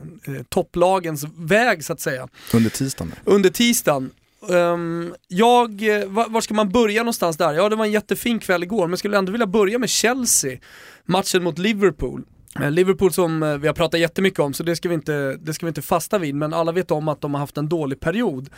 topplagens 0.48 1.24
väg 1.36 1.84
så 1.84 1.92
att 1.92 2.00
säga 2.00 2.28
Under 2.54 2.70
tisdagen. 2.70 3.12
under 3.24 3.50
tisdagen. 3.50 4.10
Um, 4.40 5.14
jag, 5.28 5.82
eh, 5.82 6.08
var, 6.08 6.28
var 6.28 6.40
ska 6.40 6.54
man 6.54 6.68
börja 6.68 7.02
någonstans 7.02 7.36
där? 7.36 7.54
Ja 7.54 7.68
det 7.68 7.76
var 7.76 7.84
en 7.84 7.92
jättefin 7.92 8.38
kväll 8.38 8.62
igår 8.62 8.80
men 8.80 8.90
jag 8.90 8.98
skulle 8.98 9.18
ändå 9.18 9.32
vilja 9.32 9.46
börja 9.46 9.78
med 9.78 9.88
Chelsea, 9.88 10.58
matchen 11.04 11.42
mot 11.42 11.58
Liverpool. 11.58 12.22
Eh, 12.60 12.70
Liverpool 12.70 13.12
som 13.12 13.42
eh, 13.42 13.56
vi 13.56 13.66
har 13.66 13.74
pratat 13.74 14.00
jättemycket 14.00 14.40
om 14.40 14.54
så 14.54 14.62
det 14.62 14.76
ska, 14.76 14.88
vi 14.88 14.94
inte, 14.94 15.36
det 15.40 15.54
ska 15.54 15.66
vi 15.66 15.68
inte 15.68 15.82
fasta 15.82 16.18
vid 16.18 16.34
men 16.34 16.54
alla 16.54 16.72
vet 16.72 16.90
om 16.90 17.08
att 17.08 17.20
de 17.20 17.34
har 17.34 17.40
haft 17.40 17.56
en 17.56 17.68
dålig 17.68 18.00
period. 18.00 18.48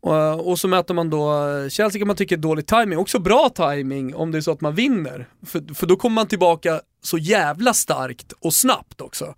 Och, 0.00 0.48
och 0.48 0.58
så 0.58 0.68
möter 0.68 0.94
man 0.94 1.10
då 1.10 1.44
Chelsea 1.70 1.98
kan 1.98 2.06
man 2.06 2.16
tycka 2.16 2.34
är 2.34 2.38
dålig 2.38 2.66
timing, 2.66 2.98
också 2.98 3.18
bra 3.18 3.48
timing 3.48 4.14
om 4.14 4.32
det 4.32 4.38
är 4.38 4.42
så 4.42 4.50
att 4.50 4.60
man 4.60 4.74
vinner. 4.74 5.28
För, 5.46 5.74
för 5.74 5.86
då 5.86 5.96
kommer 5.96 6.14
man 6.14 6.26
tillbaka 6.26 6.80
så 7.02 7.18
jävla 7.18 7.74
starkt 7.74 8.32
och 8.40 8.54
snabbt 8.54 9.00
också. 9.00 9.34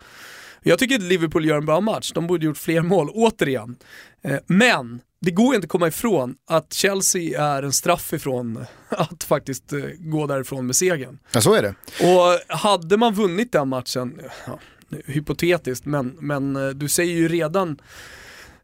Jag 0.62 0.79
tycker 0.79 0.94
att 0.94 1.03
Liverpool 1.03 1.44
gör 1.44 1.57
en 1.57 1.66
bra 1.66 1.81
match, 1.81 2.12
de 2.14 2.27
borde 2.27 2.47
gjort 2.47 2.59
fler 2.59 2.83
mål, 2.83 3.11
återigen. 3.14 3.77
Eh, 4.23 4.37
Men 4.47 5.01
det 5.21 5.31
går 5.31 5.55
inte 5.55 5.64
att 5.64 5.71
komma 5.71 5.88
ifrån 5.88 6.35
att 6.51 6.73
Chelsea 6.73 7.42
är 7.42 7.62
en 7.62 7.73
straff 7.73 8.12
ifrån 8.12 8.64
att 8.88 9.25
faktiskt 9.25 9.73
eh, 9.73 9.81
gå 9.99 10.27
därifrån 10.27 10.66
med 10.66 10.77
segern. 10.77 11.18
Ja, 11.33 11.40
så 11.40 11.55
är 11.55 11.62
det. 11.62 11.75
Och 12.01 12.57
hade 12.59 12.97
man 12.97 13.14
vunnit 13.14 13.53
den 13.53 13.68
matchen, 13.68 14.21
ja, 14.47 14.59
hypotetiskt, 15.07 15.87
men, 15.87 16.16
men 16.21 16.57
eh, 16.57 16.68
du 16.68 16.88
säger 16.88 17.14
ju 17.14 17.29
redan 17.29 17.79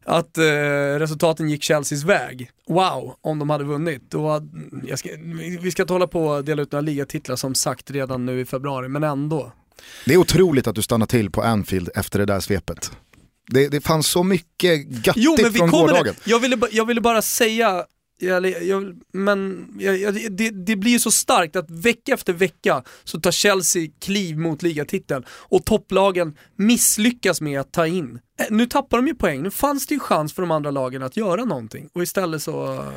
att 0.05 0.37
eh, 0.37 0.43
resultaten 0.99 1.49
gick 1.49 1.63
Chelseas 1.63 2.03
väg. 2.03 2.51
Wow, 2.67 3.15
om 3.21 3.39
de 3.39 3.49
hade 3.49 3.63
vunnit. 3.63 4.13
Hade, 4.13 4.47
jag 4.87 4.99
ska, 4.99 5.09
vi 5.19 5.57
vi 5.61 5.71
ska 5.71 5.81
inte 5.81 5.93
hålla 5.93 6.07
på 6.07 6.25
och 6.27 6.45
dela 6.45 6.61
ut 6.61 6.71
några 6.71 6.81
ligatitlar 6.81 7.35
som 7.35 7.55
sagt 7.55 7.91
redan 7.91 8.25
nu 8.25 8.39
i 8.39 8.45
februari, 8.45 8.87
men 8.87 9.03
ändå. 9.03 9.51
Det 10.05 10.13
är 10.13 10.17
otroligt 10.17 10.67
att 10.67 10.75
du 10.75 10.81
stannar 10.81 11.05
till 11.05 11.31
på 11.31 11.41
Anfield 11.41 11.89
efter 11.95 12.19
det 12.19 12.25
där 12.25 12.39
svepet. 12.39 12.91
Det, 13.51 13.67
det 13.67 13.81
fanns 13.81 14.07
så 14.07 14.23
mycket 14.23 14.77
göttigt 15.07 15.13
Jo 15.15 15.37
men 15.41 15.51
vi 15.51 15.59
från 15.59 15.69
kommer 15.69 15.87
gårdagen. 15.87 16.15
jag 16.25 16.39
ville, 16.39 16.57
jag 16.71 16.85
ville 16.85 17.01
bara 17.01 17.21
säga, 17.21 17.85
jag, 18.19 18.63
jag, 18.63 18.95
men 19.13 19.67
jag, 19.79 19.97
jag, 19.97 20.13
det, 20.31 20.49
det 20.49 20.75
blir 20.75 20.91
ju 20.91 20.99
så 20.99 21.11
starkt 21.11 21.55
att 21.55 21.69
vecka 21.71 22.13
efter 22.13 22.33
vecka 22.33 22.83
så 23.03 23.19
tar 23.19 23.31
Chelsea 23.31 23.87
kliv 24.01 24.37
mot 24.37 24.63
ligatiteln 24.63 25.23
och 25.29 25.65
topplagen 25.65 26.37
misslyckas 26.55 27.41
med 27.41 27.59
att 27.59 27.71
ta 27.73 27.87
in. 27.87 28.19
Eh, 28.39 28.45
Nu 28.49 28.65
tappar 28.65 28.97
de 28.97 29.07
ju 29.07 29.15
poäng, 29.15 29.41
nu 29.43 29.51
fanns 29.51 29.87
det 29.87 29.93
ju 29.93 29.99
chans 29.99 30.33
för 30.33 30.41
de 30.41 30.51
andra 30.51 30.71
lagen 30.71 31.03
att 31.03 31.17
göra 31.17 31.45
någonting 31.45 31.89
och 31.93 32.03
istället 32.03 32.41
så 32.43 32.73
eh, 32.73 32.89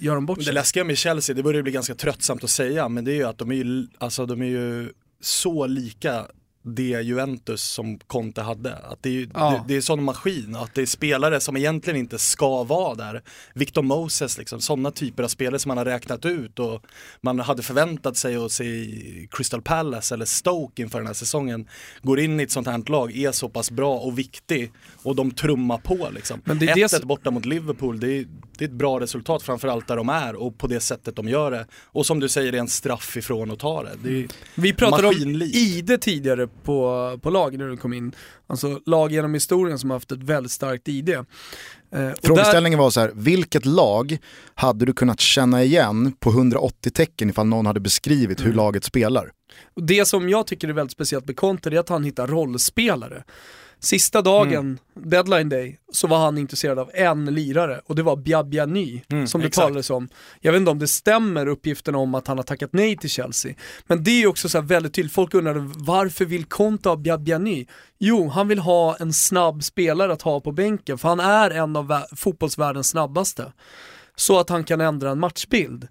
gör 0.00 0.14
de 0.14 0.26
bort 0.26 0.38
Det 0.38 0.44
sig. 0.44 0.54
läskiga 0.54 0.84
med 0.84 0.98
Chelsea, 0.98 1.34
det 1.36 1.42
börjar 1.42 1.62
bli 1.62 1.72
ganska 1.72 1.94
tröttsamt 1.94 2.44
att 2.44 2.50
säga, 2.50 2.88
men 2.88 3.04
det 3.04 3.12
är 3.12 3.16
ju 3.16 3.24
att 3.24 3.38
de 3.38 3.50
är 3.50 3.54
ju, 3.56 3.86
alltså, 3.98 4.26
de 4.26 4.42
är 4.42 4.46
ju 4.46 4.88
så 5.22 5.66
lika 5.66 6.26
det 6.64 6.82
Juventus 7.02 7.62
som 7.62 7.98
Conte 7.98 8.42
hade. 8.42 8.76
Att 8.76 9.02
det, 9.02 9.08
är 9.22 9.28
Ja. 9.34 9.50
det, 9.50 9.74
det 9.74 9.76
är 9.76 9.80
sån 9.80 10.04
maskin, 10.04 10.56
att 10.56 10.74
det 10.74 10.82
är 10.82 10.86
spelare 10.86 11.40
som 11.40 11.56
egentligen 11.56 11.98
inte 12.00 12.18
ska 12.18 12.64
vara 12.64 12.94
där. 12.94 13.22
Victor 13.54 13.82
Moses, 13.82 14.38
liksom, 14.38 14.60
sådana 14.60 14.90
typer 14.90 15.22
av 15.22 15.28
spelare 15.28 15.58
som 15.58 15.68
man 15.68 15.78
har 15.78 15.84
räknat 15.84 16.24
ut 16.24 16.58
och 16.58 16.82
man 17.20 17.38
hade 17.40 17.62
förväntat 17.62 18.16
sig 18.16 18.36
att 18.36 18.52
se 18.52 18.86
Crystal 19.30 19.62
Palace 19.62 20.14
eller 20.14 20.24
Stoke 20.24 20.82
inför 20.82 20.98
den 20.98 21.06
här 21.06 21.14
säsongen. 21.14 21.68
Går 22.02 22.20
in 22.20 22.40
i 22.40 22.42
ett 22.42 22.50
sånt 22.50 22.66
här 22.66 22.90
lag, 22.90 23.16
är 23.16 23.32
så 23.32 23.48
pass 23.48 23.70
bra 23.70 23.98
och 23.98 24.18
viktig 24.18 24.72
och 25.02 25.16
de 25.16 25.30
trummar 25.30 25.78
på 25.78 26.08
liksom. 26.14 26.40
Men 26.44 26.58
det 26.58 26.68
är 26.68 26.74
det 26.74 26.80
1-1 26.84 26.88
som- 26.98 27.08
borta 27.08 27.30
mot 27.30 27.44
Liverpool, 27.44 28.00
det 28.00 28.18
är, 28.18 28.26
ett 28.64 28.72
bra 28.72 29.00
resultat 29.00 29.42
framförallt 29.42 29.88
där 29.88 29.96
de 29.96 30.08
är 30.08 30.34
och 30.34 30.58
på 30.58 30.66
det 30.66 30.80
sättet 30.80 31.16
de 31.16 31.28
gör 31.28 31.50
det. 31.50 31.66
Och 31.86 32.06
som 32.06 32.20
du 32.20 32.28
säger, 32.28 32.52
det 32.52 32.58
är 32.58 32.60
en 32.60 32.68
straff 32.68 33.16
ifrån 33.16 33.50
att 33.50 33.58
ta 33.58 33.82
det. 33.82 33.90
det 34.02 34.20
är, 34.20 34.26
Vi 34.54 34.72
pratade 34.72 35.02
om 35.08 35.14
Maskinlikt. 35.14 35.56
Ide 35.56 35.98
tidigare 35.98 36.46
på, 36.46 37.18
på 37.22 37.30
lag 37.30 37.58
när 37.58 37.68
du 37.68 37.76
kom 37.76 37.92
in. 37.92 38.12
Alltså 38.46 38.80
lag 38.86 39.12
genom 39.12 39.34
historien 39.34 39.78
som 39.78 39.90
har 39.90 39.96
haft 39.96 40.12
ett 40.12 40.22
väldigt 40.22 40.52
starkt 40.52 40.88
ID. 40.88 41.08
Eh, 41.08 41.18
och 41.20 41.26
där- 41.90 42.14
Frågeställningen 42.22 42.78
var 42.78 42.90
så 42.90 43.00
här, 43.00 43.10
vilket 43.14 43.66
lag 43.66 44.18
hade 44.54 44.84
du 44.84 44.92
kunnat 44.92 45.20
känna 45.20 45.62
igen 45.64 46.12
på 46.20 46.30
180 46.30 46.90
tecken 46.90 47.30
ifall 47.30 47.46
någon 47.46 47.66
hade 47.66 47.80
beskrivit 47.80 48.38
Mm. 48.40 48.50
hur 48.50 48.56
laget 48.56 48.84
spelar? 48.84 49.30
Och 49.74 49.82
Det 49.82 50.04
som 50.08 50.28
jag 50.28 50.46
tycker 50.46 50.68
är 50.68 50.72
väldigt 50.72 50.92
speciellt 50.92 51.26
med 51.26 51.36
Conte 51.36 51.68
är 51.70 51.78
att 51.78 51.88
han 51.88 52.04
hittar 52.04 52.26
rollspelare. 52.26 53.24
Sista 53.84 54.22
dagen, 54.22 54.78
deadline 54.94 55.48
day, 55.48 55.78
så 55.92 56.06
var 56.06 56.18
han 56.18 56.38
intresserad 56.38 56.78
av 56.78 56.90
en 56.94 57.24
lirare 57.24 57.80
och 57.86 57.94
det 57.96 58.02
var 58.02 58.16
Biabiany 58.16 59.02
Mm, 59.08 59.26
som 59.26 59.40
det 59.40 59.46
exakt. 59.46 59.66
talades 59.66 59.90
om. 59.90 60.08
Jag 60.40 60.52
vet 60.52 60.58
inte 60.58 60.70
om 60.70 60.78
det 60.78 60.86
stämmer 60.88 61.46
uppgiften 61.46 61.94
om 61.94 62.14
att 62.14 62.26
han 62.26 62.36
har 62.36 62.44
tackat 62.44 62.70
nej 62.72 62.96
till 62.96 63.10
Chelsea. 63.10 63.54
Men 63.86 64.04
det 64.04 64.22
är 64.22 64.26
också 64.26 64.48
så 64.48 64.60
väldigt 64.60 64.94
tydligt, 64.94 65.12
folk 65.12 65.34
undrade 65.34 65.60
varför 65.76 66.24
vill 66.24 66.44
Conte 66.44 66.88
ha 66.88 66.96
Biabiany? 66.96 67.66
Jo, 67.98 68.28
han 68.28 68.48
vill 68.48 68.58
ha 68.58 68.96
en 68.96 69.12
snabb 69.12 69.64
spelare 69.64 70.12
att 70.12 70.22
ha 70.22 70.40
på 70.40 70.52
bänken 70.52 70.98
för 70.98 71.08
han 71.08 71.20
är 71.20 71.50
en 71.50 71.76
av 71.76 71.90
vä- 71.90 72.16
fotbollsvärldens 72.16 72.88
snabbaste. 72.88 73.52
Så 74.16 74.38
att 74.40 74.48
han 74.48 74.64
kan 74.64 74.80
ändra 74.80 75.10
en 75.10 75.18
matchbild. 75.20 75.88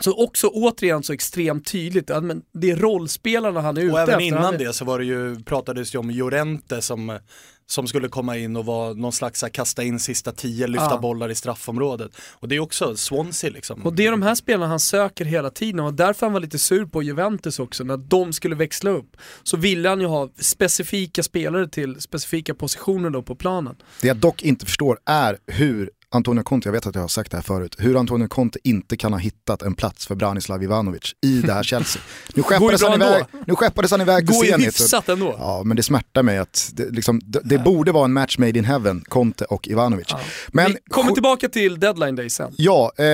Så 0.00 0.24
också 0.24 0.46
återigen 0.48 1.02
så 1.02 1.12
extremt 1.12 1.66
tydligt, 1.72 2.10
att 2.10 2.24
men 2.24 2.42
det 2.52 2.70
är 2.70 2.76
rollspelarna 2.76 3.60
han 3.60 3.76
är 3.76 3.80
ute 3.80 3.92
och 3.92 3.98
även 4.00 4.14
efter. 4.14 4.26
innan 4.26 4.42
Han 4.42 4.58
det 4.58 4.72
så 4.72 4.84
var 4.84 4.98
det 4.98 5.04
ju, 5.04 5.42
pratades 5.42 5.94
ju 5.94 5.98
om 5.98 6.10
Llorente 6.10 6.82
som, 6.82 7.18
som 7.66 7.86
skulle 7.86 8.08
komma 8.08 8.36
in 8.36 8.56
och 8.56 8.64
vara 8.66 8.92
någon 8.92 9.12
slags 9.12 9.42
här, 9.42 9.48
kasta 9.48 9.82
in 9.82 10.00
sista 10.00 10.32
tio, 10.32 10.66
lyfta 10.66 10.88
Ja. 10.90 10.98
bollar 10.98 11.28
i 11.28 11.34
straffområdet. 11.34 12.10
Och 12.32 12.48
det 12.48 12.56
är 12.56 12.60
också 12.60 12.96
Swansea 12.96 13.50
liksom. 13.50 13.82
Och 13.82 13.92
det 13.94 14.06
är 14.06 14.10
de 14.10 14.22
här 14.22 14.34
spelarna 14.34 14.66
han 14.66 14.80
söker 14.80 15.24
hela 15.24 15.50
tiden 15.50 15.80
och 15.80 15.94
därför 15.94 16.26
han 16.26 16.32
var 16.32 16.40
lite 16.40 16.58
sur 16.58 16.86
på 16.86 17.02
Juventus 17.02 17.58
också, 17.58 17.84
när 17.84 17.96
de 17.96 18.32
skulle 18.32 18.54
växla 18.54 18.90
upp. 18.90 19.16
Så 19.42 19.56
ville 19.56 19.88
han 19.88 20.00
ju 20.00 20.06
ha 20.06 20.28
specifika 20.38 21.22
spelare 21.22 21.68
till 21.68 22.00
specifika 22.00 22.54
positioner 22.54 23.10
då 23.10 23.22
på 23.22 23.34
planen. 23.34 23.76
Det 24.00 24.08
jag 24.08 24.16
dock 24.16 24.42
inte 24.42 24.66
förstår 24.66 24.98
är 25.06 25.38
hur 25.46 25.90
Antonio 26.14 26.42
Conte, 26.42 26.68
jag 26.68 26.72
vet 26.72 26.86
att 26.86 26.94
jag 26.94 27.02
har 27.02 27.08
sagt 27.08 27.30
det 27.30 27.36
här 27.36 27.42
förut, 27.42 27.76
hur 27.78 27.96
Antonio 27.96 28.28
Conte 28.28 28.58
inte 28.64 28.96
kan 28.96 29.12
ha 29.12 29.20
hittat 29.20 29.62
en 29.62 29.74
plats 29.74 30.06
för 30.06 30.14
Branislav 30.14 30.62
Ivanovic 30.62 31.12
i 31.26 31.40
det 31.40 31.52
här 31.52 31.62
Chelsea. 31.62 32.02
Nu 32.34 32.42
skeppades, 32.42 32.82
han 32.82 32.94
iväg, 33.02 33.24
nu 33.46 33.54
skeppades 33.56 33.90
han 33.90 34.00
iväg 34.00 34.26
till 34.26 34.36
Går 34.36 34.44
ju 34.44 34.50
Zenit. 34.50 34.66
hyfsat 34.66 35.08
ändå. 35.08 35.36
Ja, 35.38 35.62
men 35.64 35.76
det 35.76 35.82
smärtar 35.82 36.22
mig 36.22 36.38
att 36.38 36.70
det, 36.72 36.90
liksom, 36.90 37.20
det, 37.24 37.40
det 37.44 37.58
borde 37.58 37.92
vara 37.92 38.04
en 38.04 38.12
match 38.12 38.38
made 38.38 38.58
in 38.58 38.64
heaven, 38.64 39.04
Conte 39.08 39.44
och 39.44 39.68
Ivanovic. 39.68 40.08
Men 40.48 40.72
Vi 40.72 40.78
kommer 40.90 41.12
tillbaka 41.12 41.48
till 41.48 41.80
deadline 41.80 42.16
day 42.16 42.30
sen. 42.30 42.52
Ja, 42.56 42.92
eh, 42.98 43.06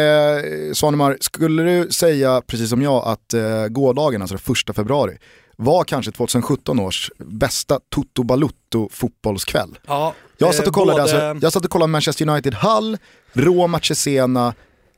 Svanemar, 0.73 1.17
skulle 1.21 1.63
du 1.63 1.91
säga 1.93 2.43
precis 2.47 2.71
som 2.71 2.83
jag 2.83 3.05
att 3.09 3.35
eh, 3.35 3.67
gårdagen, 3.69 4.23
alltså 4.23 4.35
den 4.35 4.43
första 4.43 4.73
februari, 4.73 5.19
var 5.65 5.85
kanske 5.85 6.13
2017 6.13 6.81
års 6.81 7.11
bästa 7.19 7.81
Toto 7.89 8.23
Balutto 8.23 8.89
fotbollskväll? 8.93 9.79
ja, 9.87 10.15
Jag 10.39 10.55
satt 10.55 10.67
och 10.67 10.77
eh, 10.77 10.81
kollade, 10.81 11.03
både- 11.03 11.29
alltså, 11.29 11.45
jag 11.47 11.53
satt 11.53 11.65
och 11.65 11.71
kollade 11.71 11.91
Manchester 11.93 12.29
United 12.29 12.55
Hull, 12.55 12.99
Roma 13.33 13.81
Cesena, 13.81 14.55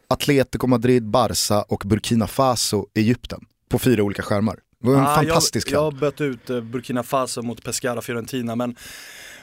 Atletico 0.09 0.67
Madrid, 0.67 1.05
Barca 1.11 1.63
och 1.63 1.83
Burkina 1.87 2.27
Faso, 2.27 2.87
Egypten. 2.95 3.41
På 3.69 3.79
fyra 3.79 4.03
olika 4.03 4.23
skärmar. 4.23 4.59
Det 4.83 4.89
var 4.91 4.97
en 4.97 5.03
Ja, 5.03 5.15
fantastisk 5.15 5.67
jag, 5.67 5.73
kväll. 5.73 5.83
jag 5.85 5.95
böt 6.13 6.21
ut 6.21 6.51
eh, 6.51 6.61
Burkina 6.61 7.03
Faso 7.03 7.43
mot 7.43 7.63
Pescara 7.65 8.03
Fiorentina 8.03 8.57
men 8.57 8.77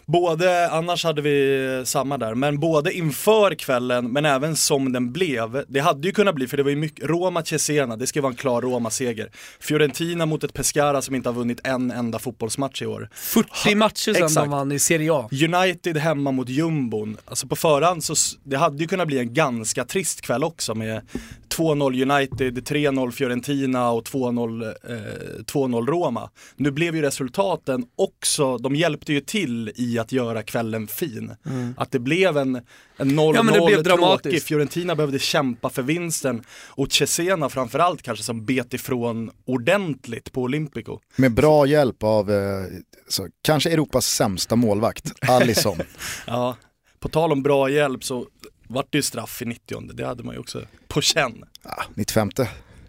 Både, 0.06 0.70
annars 0.70 1.04
hade 1.04 1.22
vi 1.22 1.82
samma 1.86 2.18
där, 2.18 2.36
men 2.36 2.60
både 2.60 2.94
inför 2.94 3.56
kvällen 3.56 4.12
men 4.12 4.26
även 4.26 4.56
som 4.56 4.94
den 4.94 5.12
blev. 5.12 5.64
Det 5.68 5.80
hade 5.80 6.08
ju 6.08 6.14
kunnat 6.14 6.36
bli, 6.36 6.48
för 6.48 6.58
det 6.58 6.64
var 6.64 6.70
ju 6.70 6.76
mycket, 6.76 7.06
Roma 7.06 7.46
Cesena, 7.46 7.96
det 7.96 8.08
ska 8.08 8.22
vara 8.22 8.32
en 8.32 8.36
klar 8.36 8.62
Roma-seger. 8.62 9.32
Fiorentina 9.60 10.26
mot 10.26 10.44
ett 10.44 10.54
Pescara 10.54 11.02
som 11.02 11.16
inte 11.16 11.30
har 11.30 11.34
vunnit 11.34 11.60
en 11.64 11.92
enda 11.92 12.20
fotbollsmatch 12.20 12.82
i 12.82 12.86
år. 12.86 13.10
40 13.14 13.76
matcher 13.76 14.14
sedan 14.14 14.34
de 14.34 14.50
vann 14.50 14.72
i 14.72 14.80
Serie 14.80 15.14
A. 15.14 15.30
United 15.32 15.98
hemma 15.98 16.32
mot 16.32 16.50
jumbon. 16.50 17.18
Alltså 17.26 17.48
på 17.48 17.56
förhand 17.56 18.04
så, 18.04 18.16
det 18.44 18.58
hade 18.58 18.78
ju 18.78 18.88
kunnat 18.88 19.08
bli 19.08 19.20
en 19.20 19.34
ganska 19.34 19.86
trist 19.86 20.22
kväll 20.22 20.44
också 20.44 20.76
med 20.76 21.02
2-0 21.52 22.12
United, 22.12 22.68
3-0 22.68 23.12
Fiorentina 23.12 23.92
och 23.92 24.04
2-0 24.04 24.76
eh, 24.90 24.96
2-0 25.44 25.86
Roma. 25.86 26.30
Nu 26.56 26.72
blev 26.72 26.96
ju 26.96 27.02
resultaten 27.02 27.86
också, 27.96 28.58
de 28.58 28.76
hjälpte 28.76 29.14
ju 29.14 29.22
till 29.22 29.72
i 29.76 30.00
att 30.00 30.12
göra 30.12 30.44
kvällen 30.44 30.88
fin. 30.88 31.32
Att 31.78 31.92
det 31.92 32.00
blev 32.00 32.38
en, 32.38 32.56
en 32.98 33.20
0-0 33.20 33.36
Ja, 33.36 33.44
men 33.44 33.54
det 33.54 33.60
blev 33.60 33.68
tråkig, 33.68 33.84
dramatiskt. 33.84 34.48
Fiorentina 34.48 34.96
behövde 34.96 35.20
kämpa 35.20 35.70
för 35.70 35.82
vinsten 35.82 36.44
och 36.68 36.92
Cesena 36.92 37.50
framförallt 37.50 38.02
kanske 38.02 38.24
som 38.24 38.46
bet 38.46 38.74
ifrån 38.74 39.32
ordentligt 39.46 40.32
på 40.32 40.42
Olympico. 40.42 41.00
Med 41.16 41.34
bra 41.34 41.66
hjälp 41.66 42.04
av 42.04 42.32
eh, 42.32 42.66
så, 43.08 43.28
kanske 43.42 43.70
Europas 43.70 44.06
sämsta 44.06 44.56
målvakt, 44.56 45.12
Alisson. 45.30 45.78
Ja, 46.28 46.58
på 47.00 47.10
tal 47.10 47.32
om 47.32 47.44
bra 47.44 47.70
hjälp 47.70 48.04
så 48.04 48.26
vart 48.74 48.88
det 48.90 48.98
ju 48.98 49.02
straff 49.02 49.42
i 49.42 49.46
90 49.46 49.82
det 49.94 50.06
hade 50.06 50.24
man 50.24 50.36
ju 50.36 50.40
också 50.40 50.62
på 50.88 51.02
känn. 51.02 51.44
ah, 51.64 51.84
95. 51.96 52.30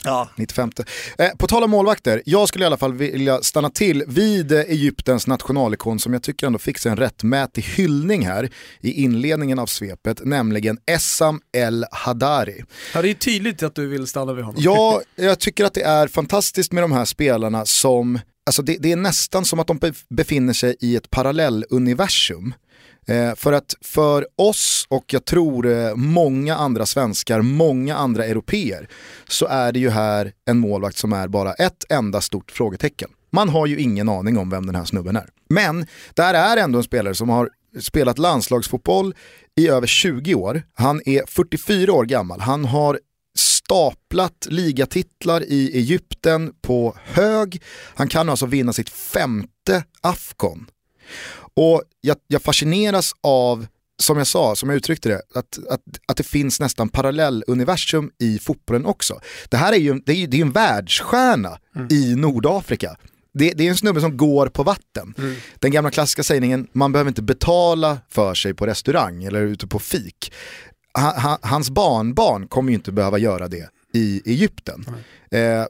Ja, 0.05 0.29
95. 0.37 0.71
Eh, 1.19 1.29
på 1.39 1.47
tal 1.47 1.65
om 1.65 1.71
målvakter, 1.71 2.23
jag 2.27 2.49
skulle 2.49 2.65
i 2.65 2.67
alla 2.67 2.77
fall 2.77 2.93
vilja 2.93 3.43
stanna 3.43 3.71
till 3.71 4.05
vid 4.07 4.53
eh, 4.53 4.59
Egyptens 4.61 5.27
nationalikon 5.27 5.99
som 5.99 6.13
jag 6.13 6.23
tycker 6.23 6.47
ändå 6.47 6.59
fick 6.59 6.79
sig 6.79 6.91
en 6.93 6.97
rättmätig 6.99 7.63
hyllning 7.63 8.27
här 8.27 8.51
i 8.81 8.93
inledningen 8.93 9.59
av 9.59 9.67
svepet, 9.67 10.25
nämligen 10.25 10.79
Essam 10.87 11.41
El 11.53 11.87
Hadari. 11.93 12.65
Ja, 12.95 13.03
det 13.03 13.11
är 13.11 13.15
tydligt 13.15 13.63
att 13.63 13.75
du 13.75 13.87
vill 13.87 14.07
stanna 14.07 14.33
vid 14.33 14.45
honom. 14.45 14.63
Ja, 14.65 15.03
jag 15.17 15.39
tycker 15.39 15.65
att 15.65 15.75
det 15.75 15.83
är 15.83 16.09
fantastiskt 16.09 16.73
med 16.73 16.83
de 16.85 16.93
här 16.93 17.05
spelarna 17.05 17.67
som, 17.67 18.19
alltså 18.47 18.63
det, 18.63 18.77
det 18.81 18.93
är 18.93 18.97
nästan 18.97 19.45
som 19.45 19.59
att 19.61 19.67
de 19.67 19.79
bef- 19.79 20.05
befinner 20.09 20.53
sig 20.53 20.77
i 20.81 20.97
ett 20.97 21.11
parallelluniversum. 21.11 22.55
Eh, 23.07 23.35
för 23.35 23.53
att 23.53 23.75
för 23.81 24.27
oss 24.37 24.87
och 24.89 25.05
jag 25.13 25.25
tror 25.25 25.67
eh, 25.67 25.95
många 25.95 26.57
andra 26.57 26.87
svenskar, 26.87 27.43
många 27.43 27.97
andra 27.97 28.25
europeer, 28.25 28.89
så 29.29 29.47
är 29.47 29.73
det 29.73 29.79
ju 29.79 29.91
här 29.91 30.33
en 30.45 30.59
målvakt 30.59 30.97
som 30.97 31.13
är 31.13 31.29
bara 31.29 31.53
ett 31.53 31.85
enda 31.89 32.21
stort 32.21 32.51
frågetecken. 32.51 33.11
Man 33.31 33.49
har 33.49 33.67
ju 33.67 33.81
ingen 33.81 34.09
aning 34.09 34.39
om 34.39 34.51
vem 34.51 34.67
den 34.67 34.75
här 34.75 34.85
snubben 34.85 35.17
är. 35.17 35.29
Men 35.49 35.87
där 36.15 36.35
är 36.35 36.57
ändå 36.57 36.79
en 36.79 36.85
spelare 36.85 37.15
som 37.15 37.29
har 37.29 37.51
spelat 37.81 38.19
landslagsfotboll 38.19 39.15
i 39.57 39.69
över 39.69 39.87
20 39.87 40.35
år. 40.35 40.63
Han 40.75 41.01
är 41.05 41.23
44 41.27 41.93
år 41.93 42.05
gammal. 42.05 42.41
Han 42.41 42.65
har 42.65 42.99
staplat 43.37 44.47
ligatitlar 44.51 45.43
i 45.43 45.77
Egypten 45.79 46.53
på 46.63 46.97
hög. 47.05 47.63
Han 47.95 48.09
kan 48.09 48.29
alltså 48.29 48.47
vinna 48.47 48.73
sitt 48.73 48.89
femte 48.89 49.85
Afcon. 50.01 50.67
Och 51.57 51.83
jag, 52.01 52.17
jag 52.27 52.43
fascineras 52.43 53.13
av, 53.21 53.67
som 53.99 54.19
jag 54.19 54.27
sa, 54.27 54.57
som 54.57 54.69
jag 54.69 54.77
uttryckte 54.77 55.09
det, 55.09 55.23
att, 55.35 55.59
att, 55.71 55.81
att 56.07 56.17
det 56.17 56.23
finns 56.23 56.61
nästan 56.61 56.89
parallelluniversum 56.89 58.11
i 58.19 58.39
fotbollen 58.39 58.87
också. 58.87 59.21
Det 59.49 59.57
här 59.57 59.73
är 59.73 59.77
ju, 59.77 60.01
det 60.07 60.13
är 60.13 60.17
ju 60.17 60.27
det 60.27 60.37
är 60.37 60.43
en 60.43 60.53
världsstjärna 60.53 61.59
i 61.91 62.15
Nordafrika. 62.15 62.97
Det, 63.35 63.53
det 63.53 63.67
är 63.67 63.71
en 63.71 63.77
snubbe 63.77 64.01
som 64.01 64.17
går 64.17 64.47
på 64.47 64.63
vatten. 64.63 65.15
Den 65.59 65.71
gamla 65.71 65.91
klassiska 65.91 66.23
sägningen, 66.23 66.69
man 66.73 66.93
behöver 66.93 67.09
inte 67.09 67.23
betala 67.23 67.99
för 68.09 68.35
sig 68.35 68.55
på 68.55 68.67
restaurang 68.67 69.25
eller 69.25 69.43
ute 69.43 69.67
på 69.67 69.79
fik. 69.79 70.33
Ha, 70.95 71.21
ha, 71.21 71.39
hans 71.43 71.71
barnbarn 71.71 72.49
kommer 72.49 72.71
ju 72.71 72.75
inte 72.75 72.93
behöva 72.93 73.19
göra 73.19 73.49
det 73.49 73.69
i 73.95 74.23
Egypten. 74.25 74.85
Eh, 75.31 75.65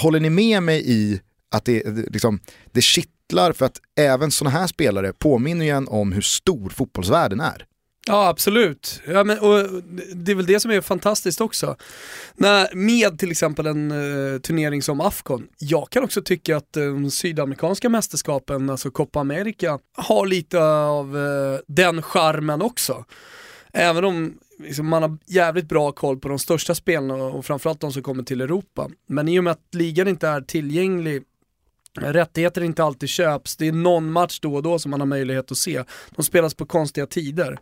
håller 0.00 0.20
ni 0.20 0.30
med 0.30 0.62
mig 0.62 0.90
i 0.90 1.20
att 1.50 1.64
det, 1.64 1.82
liksom, 1.86 2.40
det 2.72 2.82
titlar 3.28 3.52
för 3.52 3.66
att 3.66 3.80
även 3.98 4.30
sådana 4.30 4.58
här 4.58 4.66
spelare 4.66 5.12
påminner 5.12 5.64
ju 5.64 5.70
en 5.70 5.88
om 5.88 6.12
hur 6.12 6.22
stor 6.22 6.70
fotbollsvärlden 6.70 7.40
är. 7.40 7.66
Ja 8.06 8.28
absolut, 8.28 9.00
ja, 9.06 9.24
men, 9.24 9.38
och 9.38 9.82
det 10.14 10.32
är 10.32 10.34
väl 10.34 10.46
det 10.46 10.60
som 10.60 10.70
är 10.70 10.80
fantastiskt 10.80 11.40
också. 11.40 11.76
När, 12.34 12.74
med 12.74 13.18
till 13.18 13.30
exempel 13.30 13.66
en 13.66 13.90
eh, 13.90 14.40
turnering 14.40 14.82
som 14.82 15.00
Afcon, 15.00 15.46
jag 15.58 15.90
kan 15.90 16.04
också 16.04 16.22
tycka 16.22 16.56
att 16.56 16.72
de 16.72 17.10
sydamerikanska 17.10 17.88
mästerskapen, 17.88 18.70
alltså 18.70 18.90
Copa 18.90 19.20
America, 19.20 19.78
har 19.96 20.26
lite 20.26 20.60
av 20.64 21.16
eh, 21.16 21.60
den 21.66 22.02
charmen 22.02 22.62
också. 22.62 23.04
Även 23.72 24.04
om 24.04 24.34
liksom, 24.58 24.86
man 24.86 25.02
har 25.02 25.18
jävligt 25.26 25.68
bra 25.68 25.92
koll 25.92 26.18
på 26.18 26.28
de 26.28 26.38
största 26.38 26.74
spelarna 26.74 27.24
och 27.24 27.46
framförallt 27.46 27.80
de 27.80 27.92
som 27.92 28.02
kommer 28.02 28.22
till 28.22 28.40
Europa. 28.40 28.90
Men 29.08 29.28
i 29.28 29.38
och 29.38 29.44
med 29.44 29.50
att 29.50 29.74
ligan 29.74 30.08
inte 30.08 30.28
är 30.28 30.40
tillgänglig 30.40 31.22
Rättigheter 32.00 32.62
inte 32.62 32.84
alltid 32.84 33.08
köps, 33.08 33.56
det 33.56 33.68
är 33.68 33.72
någon 33.72 34.12
match 34.12 34.40
då 34.40 34.54
och 34.54 34.62
då 34.62 34.78
som 34.78 34.90
man 34.90 35.00
har 35.00 35.06
möjlighet 35.06 35.50
att 35.50 35.58
se. 35.58 35.84
De 36.10 36.22
spelas 36.22 36.54
på 36.54 36.66
konstiga 36.66 37.06
tider. 37.06 37.58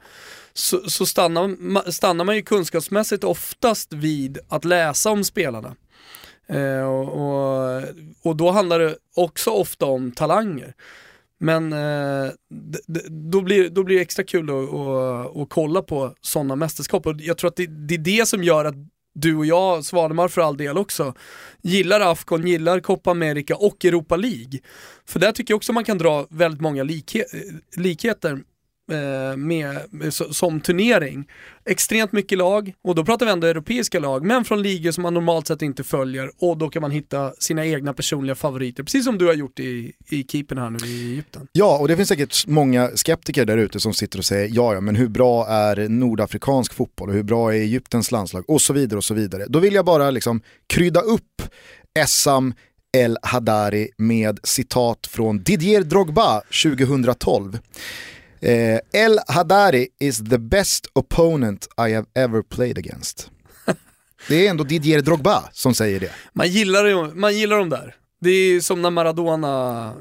Så, 0.53 0.91
så 0.91 1.07
stannar, 1.07 1.91
stannar 1.91 2.25
man 2.25 2.37
ju 2.37 2.43
kunskapsmässigt 2.43 3.25
oftast 3.25 3.93
vid 3.93 4.39
att 4.49 4.65
läsa 4.65 5.11
om 5.11 5.25
spelarna. 5.25 5.77
Eh, 6.47 6.83
och, 6.83 7.09
och, 7.09 7.83
och 8.23 8.37
då 8.37 8.51
handlar 8.51 8.79
det 8.79 8.97
också 9.15 9.51
ofta 9.51 9.87
om 9.87 10.13
talanger. 10.13 10.75
Men 11.39 11.73
eh, 11.73 12.31
då, 13.09 13.41
blir, 13.41 13.69
då 13.69 13.83
blir 13.83 13.97
det 13.97 14.03
extra 14.03 14.25
kul 14.25 14.51
att, 14.51 14.75
att, 14.75 15.37
att 15.37 15.49
kolla 15.49 15.83
på 15.83 16.15
sådana 16.21 16.57
mästerskap. 16.57 17.07
Och 17.07 17.15
jag 17.19 17.39
tror 17.39 17.49
att 17.49 17.57
det, 17.57 17.67
det 17.67 17.95
är 17.95 17.99
det 17.99 18.29
som 18.29 18.45
gör 18.45 18.65
att 18.65 18.75
du 19.15 19.37
och 19.37 19.47
jag, 19.47 19.85
Svanemar 19.85 20.29
för 20.29 20.41
all 20.41 20.57
del 20.57 20.79
också, 20.79 21.15
gillar 21.63 22.01
Afcon, 22.01 22.47
gillar 22.47 22.81
Copa 22.81 23.11
America 23.11 23.57
och 23.57 23.85
Europa 23.85 24.17
League. 24.17 24.61
För 25.07 25.21
där 25.21 25.33
tycker 25.33 25.53
jag 25.53 25.57
också 25.57 25.73
man 25.73 25.85
kan 25.85 25.99
dra 25.99 26.27
väldigt 26.31 26.61
många 26.61 26.83
likhe 26.83 27.19
eh, 27.19 27.81
likheter 27.83 28.39
Eh, 28.91 29.37
med, 29.37 29.79
som 30.31 30.61
turnering. 30.61 31.29
Extremt 31.65 32.13
mycket 32.13 32.39
lag, 32.39 32.73
och 32.85 32.95
då 32.95 33.05
pratar 33.05 33.27
vi 33.27 33.33
ändå 33.33 33.47
europeiska 33.47 34.01
lag, 34.01 34.25
men 34.25 34.45
från 34.45 34.63
ligor 34.63 34.91
som 34.91 35.03
man 35.03 35.15
normalt 35.15 35.47
sett 35.47 35.63
inte 35.63 35.85
följer 35.85 36.31
och 36.39 36.57
då 36.57 36.69
kan 36.69 36.83
man 36.83 36.91
hitta 36.91 37.33
sina 37.39 37.67
egna 37.67 37.93
personliga 37.93 38.35
favoriter, 38.35 38.83
precis 38.83 39.05
som 39.05 39.19
du 39.19 39.27
har 39.27 39.35
gjort 39.35 39.61
i, 39.61 39.93
i 40.11 40.25
keepern 40.29 40.59
här 40.59 40.71
nu 40.71 40.79
i 40.87 41.13
Egypten. 41.13 41.47
Ja, 41.53 41.79
och 41.79 41.89
det 41.89 41.97
finns 41.97 42.09
säkert 42.09 42.47
många 42.47 42.91
skeptiker 42.95 43.45
där 43.45 43.59
ute 43.59 43.81
som 43.81 43.95
sitter 43.95 44.19
och 44.19 44.25
säger 44.25 44.49
ja, 44.53 44.75
ja, 44.75 44.81
men 44.81 44.97
hur 44.97 45.09
bra 45.09 45.47
är 45.49 45.89
nordafrikansk 45.89 46.75
fotboll 46.75 47.09
och 47.09 47.15
hur 47.15 47.23
bra 47.23 47.55
är 47.55 47.59
Egyptens 47.59 48.11
landslag 48.11 48.51
och 48.51 48.61
så 48.61 48.73
vidare 48.73 48.97
och 48.97 49.05
så 49.05 49.15
vidare. 49.15 49.47
Då 49.49 49.59
vill 49.59 49.75
jag 49.75 49.85
bara 49.85 50.11
liksom 50.11 50.41
krydda 50.67 51.01
upp 51.01 51.43
Essam 51.99 52.55
El 52.97 53.19
Hadari 53.23 53.89
med 53.97 54.41
citat 54.43 55.07
från 55.07 55.43
Didier 55.43 55.83
Drogba 55.83 56.41
2012. 56.63 57.59
Eh, 58.43 58.81
El 58.93 59.19
Hadari 59.29 59.89
is 60.01 60.25
the 60.25 60.39
best 60.39 60.87
opponent 60.95 61.69
I 61.79 61.93
have 61.95 62.07
ever 62.15 62.43
played 62.43 62.79
against. 62.79 63.31
Det 64.29 64.47
är 64.47 64.51
ändå 64.51 64.65
Didier 64.65 65.01
Drogba 65.01 65.45
som 65.53 65.75
säger 65.75 66.01
det. 66.01 66.11
Man 66.33 66.49
gillar, 66.49 67.15
man 67.15 67.39
gillar 67.39 67.59
dem 67.59 67.69
där. 67.69 67.97
Det 68.21 68.31
är 68.31 68.61
som 68.61 68.83
när 68.83 68.91
Maradona, 68.91 69.95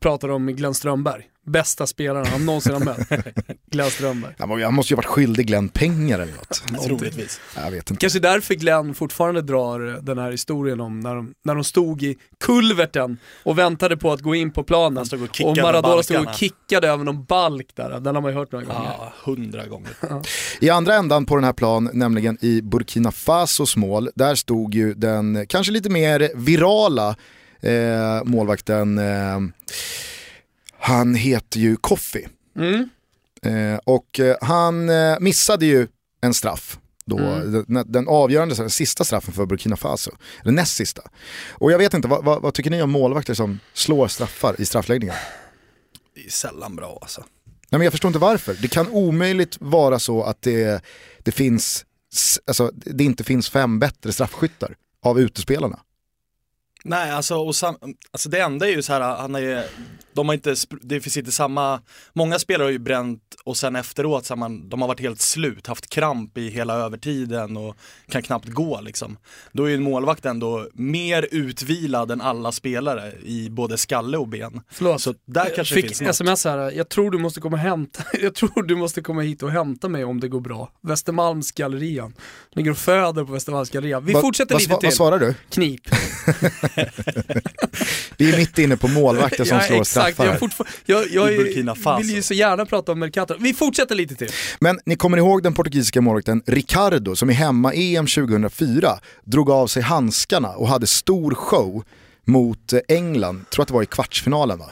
pratar 0.00 0.28
om 0.28 0.46
Glenn 0.46 0.74
Strömberg, 0.74 1.24
bästa 1.48 1.86
spelaren 1.86 2.26
han 2.26 2.46
någonsin 2.46 2.72
har 2.72 2.80
mött. 2.80 2.98
Glenn 3.70 3.90
Strömberg. 3.90 4.34
Han 4.38 4.48
må- 4.48 4.64
Han 4.64 4.74
måste 4.74 4.92
ju 4.92 4.96
ha 4.96 4.98
varit 4.98 5.06
skyldig 5.14 5.46
Glenn 5.46 5.68
pengar 5.68 6.18
eller 6.18 6.32
något. 6.32 6.82
troligtvis. 6.86 7.40
Jag 7.56 7.70
vet 7.70 7.90
inte. 7.90 8.00
Kanske 8.00 8.18
därför 8.18 8.54
Glenn 8.54 8.94
fortfarande 8.94 9.42
drar 9.42 9.78
den 10.02 10.18
här 10.18 10.30
historien 10.30 10.80
om 10.80 11.00
när 11.00 11.14
de, 11.14 11.34
när 11.44 11.54
de 11.54 11.64
stod 11.64 12.02
i 12.02 12.16
kulverten 12.40 13.16
och 13.42 13.58
väntade 13.58 13.96
på 13.96 14.12
att 14.12 14.20
gå 14.20 14.34
in 14.34 14.50
på 14.50 14.62
planen. 14.62 15.06
Stod 15.06 15.22
och 15.22 15.28
och 15.28 15.34
kickade 15.36 15.62
Maradona 15.62 16.02
stod 16.02 16.28
och 16.28 16.34
kickade 16.34 16.88
över 16.88 17.04
någon 17.04 17.24
balk 17.24 17.66
där, 17.74 18.00
den 18.00 18.14
har 18.14 18.22
man 18.22 18.30
ju 18.32 18.36
hört 18.38 18.52
några 18.52 18.64
gånger. 18.66 18.80
Ja, 18.98 19.12
hundra 19.24 19.66
gånger. 19.66 19.90
I 20.60 20.70
andra 20.70 20.94
ändan 20.94 21.26
på 21.26 21.34
den 21.34 21.44
här 21.44 21.52
plan, 21.52 21.90
nämligen 21.92 22.38
i 22.40 22.62
Burkina 22.62 23.12
Fasos 23.12 23.76
mål, 23.76 24.10
där 24.14 24.34
stod 24.34 24.74
ju 24.74 24.94
den 24.94 25.46
kanske 25.48 25.72
lite 25.72 25.90
mer 25.90 26.30
virala 26.34 27.16
eh, 27.60 28.24
målvakten, 28.24 28.98
eh, 28.98 29.38
han 30.88 31.14
heter 31.14 31.60
ju 31.60 31.76
Koffi. 31.76 32.28
Mm. 32.56 32.88
Eh, 33.42 33.78
och 33.84 34.20
eh, 34.20 34.36
han 34.40 34.88
eh, 34.88 35.16
missade 35.20 35.66
ju 35.66 35.88
en 36.20 36.34
straff. 36.34 36.78
Då, 37.04 37.18
Mm. 37.18 37.64
den, 37.68 37.92
den 37.92 38.08
avgörande, 38.08 38.54
den 38.54 38.70
sista 38.70 39.04
straffen 39.04 39.34
för 39.34 39.46
Burkina 39.46 39.76
Faso. 39.76 40.10
Den 40.44 40.54
näst 40.54 40.76
sista. 40.76 41.02
Och 41.50 41.72
jag 41.72 41.78
vet 41.78 41.94
inte, 41.94 42.08
vad, 42.08 42.24
vad, 42.24 42.42
vad 42.42 42.54
tycker 42.54 42.70
ni 42.70 42.82
om 42.82 42.90
målvakter 42.90 43.34
som 43.34 43.60
slår 43.72 44.08
straffar 44.08 44.60
i 44.60 44.64
straffläggningar? 44.64 45.16
Det 46.14 46.26
är 46.26 46.30
sällan 46.30 46.76
bra 46.76 46.98
alltså. 47.02 47.20
Nej, 47.50 47.78
men 47.78 47.82
jag 47.82 47.92
förstår 47.92 48.08
inte 48.08 48.18
varför. 48.18 48.56
Det 48.62 48.68
kan 48.68 48.88
omöjligt 48.88 49.56
vara 49.60 49.98
så 49.98 50.22
att 50.22 50.42
det, 50.42 50.82
det, 51.22 51.32
finns, 51.32 51.84
alltså, 52.46 52.70
det 52.74 53.04
inte 53.04 53.24
finns 53.24 53.50
fem 53.50 53.78
bättre 53.78 54.12
straffskyttar 54.12 54.74
av 55.02 55.20
utespelarna. 55.20 55.80
Nej, 56.84 57.10
alltså, 57.10 57.36
och 57.36 57.56
sam, 57.56 57.76
alltså 58.10 58.28
det 58.28 58.40
enda 58.40 58.66
är 58.68 58.70
ju 58.70 58.82
så 58.82 58.92
här, 58.92 59.00
han 59.00 59.34
är, 59.34 59.66
de 60.18 60.28
har 60.28 60.34
inte, 60.34 60.54
det 60.82 61.00
finns 61.00 61.16
inte 61.16 61.32
samma, 61.32 61.80
många 62.12 62.38
spelare 62.38 62.66
har 62.66 62.70
ju 62.70 62.78
bränt 62.78 63.22
och 63.44 63.56
sen 63.56 63.76
efteråt 63.76 64.26
så 64.26 64.32
har 64.32 64.38
man, 64.38 64.68
de 64.68 64.80
har 64.80 64.88
varit 64.88 65.00
helt 65.00 65.20
slut, 65.20 65.66
haft 65.66 65.88
kramp 65.88 66.38
i 66.38 66.48
hela 66.48 66.74
övertiden 66.74 67.56
och 67.56 67.76
kan 68.08 68.22
knappt 68.22 68.48
gå 68.48 68.80
liksom. 68.80 69.16
Då 69.52 69.64
är 69.64 69.68
ju 69.68 69.74
en 69.74 69.82
målvakt 69.82 70.26
ändå 70.26 70.68
mer 70.74 71.28
utvilad 71.30 72.10
än 72.10 72.20
alla 72.20 72.52
spelare 72.52 73.12
i 73.22 73.50
både 73.50 73.78
skalle 73.78 74.18
och 74.18 74.28
ben. 74.28 74.60
Förlåt. 74.70 75.00
Så 75.00 75.14
där 75.24 75.52
kanske 75.56 75.74
fick 75.74 75.86
finns 75.86 76.00
något. 76.00 76.10
sms 76.10 76.44
här, 76.44 76.70
jag 76.70 76.88
tror 76.88 77.10
du 77.10 77.18
måste 77.18 77.40
komma 77.40 77.56
hämta, 77.56 78.02
jag 78.22 78.34
tror 78.34 78.62
du 78.62 78.76
måste 78.76 79.02
komma 79.02 79.22
hit 79.22 79.42
och 79.42 79.50
hämta 79.50 79.88
mig 79.88 80.04
om 80.04 80.20
det 80.20 80.28
går 80.28 80.40
bra. 80.40 80.72
Västermalmsgallerian. 80.80 82.14
Ligger 82.52 82.70
och 82.70 82.78
föder 82.78 83.24
på 83.24 83.32
Västermalmsgallerian. 83.32 84.04
Vi 84.04 84.12
Va- 84.12 84.20
fortsätter 84.20 84.54
vad, 84.54 84.62
lite 84.62 84.72
vad, 84.72 84.80
till. 84.80 84.86
Vad 84.86 84.94
svarar 84.94 85.18
du? 85.18 85.34
Knip. 85.50 85.80
Vi 88.18 88.32
är 88.32 88.36
mitt 88.36 88.58
inne 88.58 88.76
på 88.76 88.88
målvakter 88.88 89.44
som 89.44 89.56
Ja, 89.56 89.62
slår 89.62 89.80
exakt. 89.80 90.14
straffar. 90.14 90.24
Jag, 90.86 91.06
jag, 91.10 91.32
jag 91.32 91.98
vill 91.98 92.10
ju 92.14 92.22
så 92.22 92.34
gärna 92.34 92.66
prata 92.66 92.92
om 92.92 92.98
Mercato. 92.98 93.34
Vi 93.40 93.54
fortsätter 93.54 93.94
lite 93.94 94.14
till. 94.14 94.28
Men 94.60 94.80
ni 94.86 94.96
kommer 94.96 95.18
ihåg 95.18 95.42
den 95.42 95.54
portugisiska 95.54 96.00
målvakten 96.00 96.42
Ricardo 96.46 97.16
som 97.16 97.30
i 97.30 97.32
hemma-EM 97.32 98.06
2004 98.06 98.98
drog 99.24 99.50
av 99.50 99.66
sig 99.66 99.82
handskarna 99.82 100.48
och 100.48 100.68
hade 100.68 100.86
stor 100.86 101.34
show 101.34 101.82
mot 102.24 102.72
eh, 102.72 102.80
England, 102.88 103.44
tror 103.50 103.62
att 103.62 103.68
det 103.68 103.74
var 103.74 103.82
i 103.82 103.86
kvartsfinalen 103.86 104.58
va? 104.58 104.70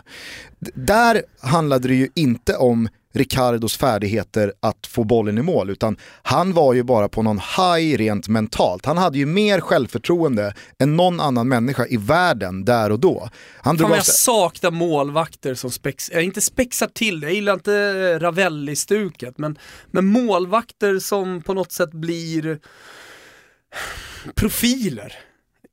D- 0.59 0.71
där 0.75 1.23
handlade 1.41 1.89
det 1.89 1.95
ju 1.95 2.09
inte 2.15 2.57
om 2.57 2.89
Ricardos 3.17 3.77
färdigheter 3.77 4.53
att 4.61 4.87
få 4.87 5.05
bollen 5.05 5.39
i 5.39 5.43
mål 5.43 5.71
utan 5.71 5.97
han 6.23 6.53
var 6.53 6.75
ju 6.75 6.83
bara 6.83 7.09
på 7.09 7.23
någon 7.23 7.39
high 7.39 7.99
rent 7.99 8.29
mentalt. 8.29 8.87
Han 8.87 8.99
hade 8.99 9.19
ju 9.19 9.27
mer 9.27 9.61
självförtroende 9.61 10.55
än 10.79 10.97
någon 10.97 11.21
annan 11.21 11.49
människa 11.49 11.87
i 11.87 11.97
världen 11.97 12.65
där 12.65 12.93
och 12.93 13.01
då. 13.01 13.29
Han 13.57 13.79
Fan 13.79 13.91
jag 13.91 14.05
sig... 14.05 14.15
saknar 14.15 14.71
målvakter 14.71 15.55
som 15.55 15.71
spex, 15.71 16.11
jag 16.13 16.23
inte 16.23 16.41
spexar 16.41 16.87
till 16.87 17.21
det, 17.21 17.27
jag 17.27 17.35
gillar 17.35 17.55
inte 17.55 18.19
Ravelli-stuket, 18.19 19.39
men, 19.39 19.59
men 19.91 20.07
målvakter 20.07 20.99
som 20.99 21.43
på 21.43 21.55
något 21.55 21.73
sätt 21.73 21.91
blir 21.91 22.59
profiler. 24.35 25.13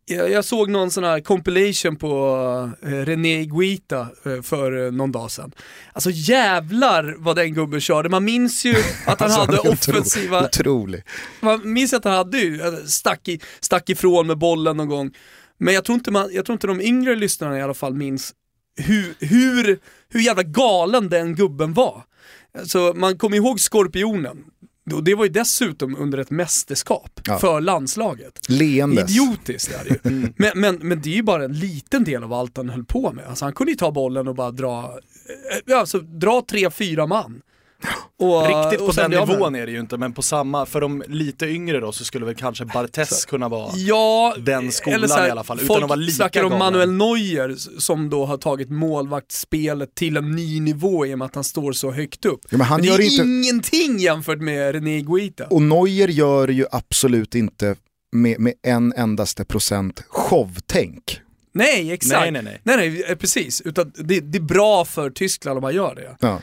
Jag, 0.05 0.45
såg 0.45 0.69
någon 0.69 0.91
sån 0.91 1.03
här 1.03 1.19
compilation 1.19 1.95
på 1.95 2.71
eh, 2.81 2.89
René 2.89 3.45
Guita 3.45 4.07
eh, 4.25 4.41
för 4.41 4.85
eh, 4.85 4.91
någon 4.91 5.11
dag 5.11 5.31
sedan. 5.31 5.51
Alltså 5.93 6.09
jävlar 6.13 7.15
vad 7.17 7.35
den 7.35 7.53
gubben 7.53 7.81
körde, 7.81 8.09
man 8.09 8.25
minns 8.25 8.65
ju 8.65 8.75
att 9.05 9.19
han 9.19 9.31
Alltså, 9.31 9.39
hade 9.39 9.59
offensiva 9.59 10.45
Otrolig. 10.45 11.03
man 11.41 11.73
minns 11.73 11.93
att 11.93 12.03
han 12.03 12.13
hade 12.13 12.37
ju, 12.37 12.61
stack, 12.85 13.27
i, 13.27 13.39
stack 13.59 13.89
ifrån 13.89 14.27
med 14.27 14.37
bollen 14.37 14.77
någon 14.77 14.89
gång. 14.89 15.11
Men 15.57 15.73
jag 15.73 15.85
tror, 15.85 15.95
inte 15.95 16.11
man, 16.11 16.29
jag 16.33 16.45
tror 16.45 16.53
inte 16.53 16.67
de 16.67 16.81
yngre 16.81 17.15
lyssnarna 17.15 17.57
i 17.57 17.61
alla 17.61 17.73
fall 17.73 17.93
minns 17.93 18.33
hur, 18.75 19.15
hur, 19.19 19.79
hur 20.09 20.19
jävla 20.19 20.43
galen 20.43 21.09
den 21.09 21.35
gubben 21.35 21.73
var. 21.73 22.03
Alltså, 22.57 22.93
man 22.95 23.17
kommer 23.17 23.37
ihåg 23.37 23.59
Skorpionen, 23.59 24.43
och 24.93 25.03
det 25.03 25.15
var 25.15 25.25
ju 25.25 25.31
dessutom 25.31 25.95
under 25.95 26.17
ett 26.17 26.31
mästerskap 26.31 27.21
Ja. 27.25 27.39
för 27.39 27.61
landslaget. 27.61 28.39
Leendes. 28.49 29.09
Idiotiskt 29.11 29.71
är 29.71 29.83
det 29.83 30.09
ju. 30.09 30.27
Men, 30.37 30.51
men, 30.55 30.75
men 30.75 31.01
det 31.01 31.09
är 31.09 31.15
ju 31.15 31.23
bara 31.23 31.43
en 31.45 31.53
liten 31.59 32.03
del 32.03 32.23
av 32.23 32.33
allt 32.33 32.57
han 32.57 32.69
höll 32.69 32.85
på 32.85 33.11
med. 33.13 33.25
Alltså, 33.27 33.45
han 33.45 33.53
kunde 33.53 33.71
ju 33.71 33.75
ta 33.77 33.91
bollen 33.91 34.27
och 34.27 34.35
bara 34.35 34.51
dra, 34.51 34.97
eh, 35.67 35.77
alltså, 35.79 35.99
dra 35.99 36.43
tre, 36.49 36.69
fyra 36.71 37.07
man. 37.07 37.41
Och, 38.19 38.47
Riktigt 38.63 38.79
på 38.79 38.85
och 38.85 38.95
den 38.95 39.11
nivån 39.11 39.55
är 39.55 39.65
det 39.65 39.71
ju 39.71 39.79
inte, 39.79 39.97
men 39.97 40.13
på 40.13 40.21
samma, 40.21 40.65
för 40.65 40.81
de 40.81 41.03
lite 41.07 41.45
yngre 41.45 41.79
då 41.79 41.91
så 41.91 42.05
skulle 42.05 42.25
väl 42.25 42.35
kanske 42.35 42.65
Bartes 42.65 43.25
kunna 43.25 43.49
vara 43.49 43.71
Ja, 43.75 44.35
den 44.39 44.71
skolan 44.71 44.95
eller 44.97 45.07
så 45.07 45.13
här, 45.13 45.27
i 45.27 45.31
alla 45.31 45.43
fall, 45.43 45.59
utan 45.61 45.75
att 45.83 45.89
vara 45.89 45.95
lika 45.95 46.15
snackar 46.15 46.43
om. 46.43 46.59
Manuel 46.59 46.91
Neuer 46.91 47.55
som 47.79 48.09
då 48.09 48.25
har 48.25 48.37
tagit 48.37 48.69
målvaktsspelet 48.69 49.95
till 49.95 50.17
en 50.17 50.31
ny 50.31 50.59
nivå 50.59 51.05
i 51.05 51.13
och 51.13 51.17
med 51.19 51.25
att 51.25 51.35
han 51.35 51.43
står 51.43 51.71
så 51.71 51.91
högt 51.91 52.25
upp. 52.25 52.41
Ja, 52.49 52.57
men 52.57 52.67
han 52.67 52.81
det 52.81 52.87
gör 52.87 52.99
är 52.99 53.03
inte- 53.03 53.23
ingenting 53.23 53.99
jämfört 53.99 54.39
med 54.41 54.75
René 54.75 55.01
Guita. 55.01 55.45
Och 55.47 55.61
Neuer 55.61 56.07
gör 56.07 56.47
ju 56.47 56.65
absolut 56.71 57.35
inte 57.35 57.75
med, 58.11 58.39
med 58.39 58.53
en 58.63 58.93
endaste 58.97 59.45
procent 59.45 60.03
showtänk. 60.09 61.19
Nej, 61.55 61.91
exakt. 61.91 62.21
Nej, 62.21 62.31
nej, 62.31 62.43
nej. 62.43 62.59
nej, 62.63 62.77
nej 62.77 63.03
eh, 63.09 63.15
precis. 63.15 63.61
Utan 63.61 63.91
det, 63.95 64.19
det 64.19 64.37
är 64.37 64.41
bra 64.41 64.85
för 64.85 65.09
Tyskland 65.09 65.57
om 65.57 65.61
man 65.61 65.75
gör 65.75 65.95
det. 65.95 66.15
Ja. 66.19 66.39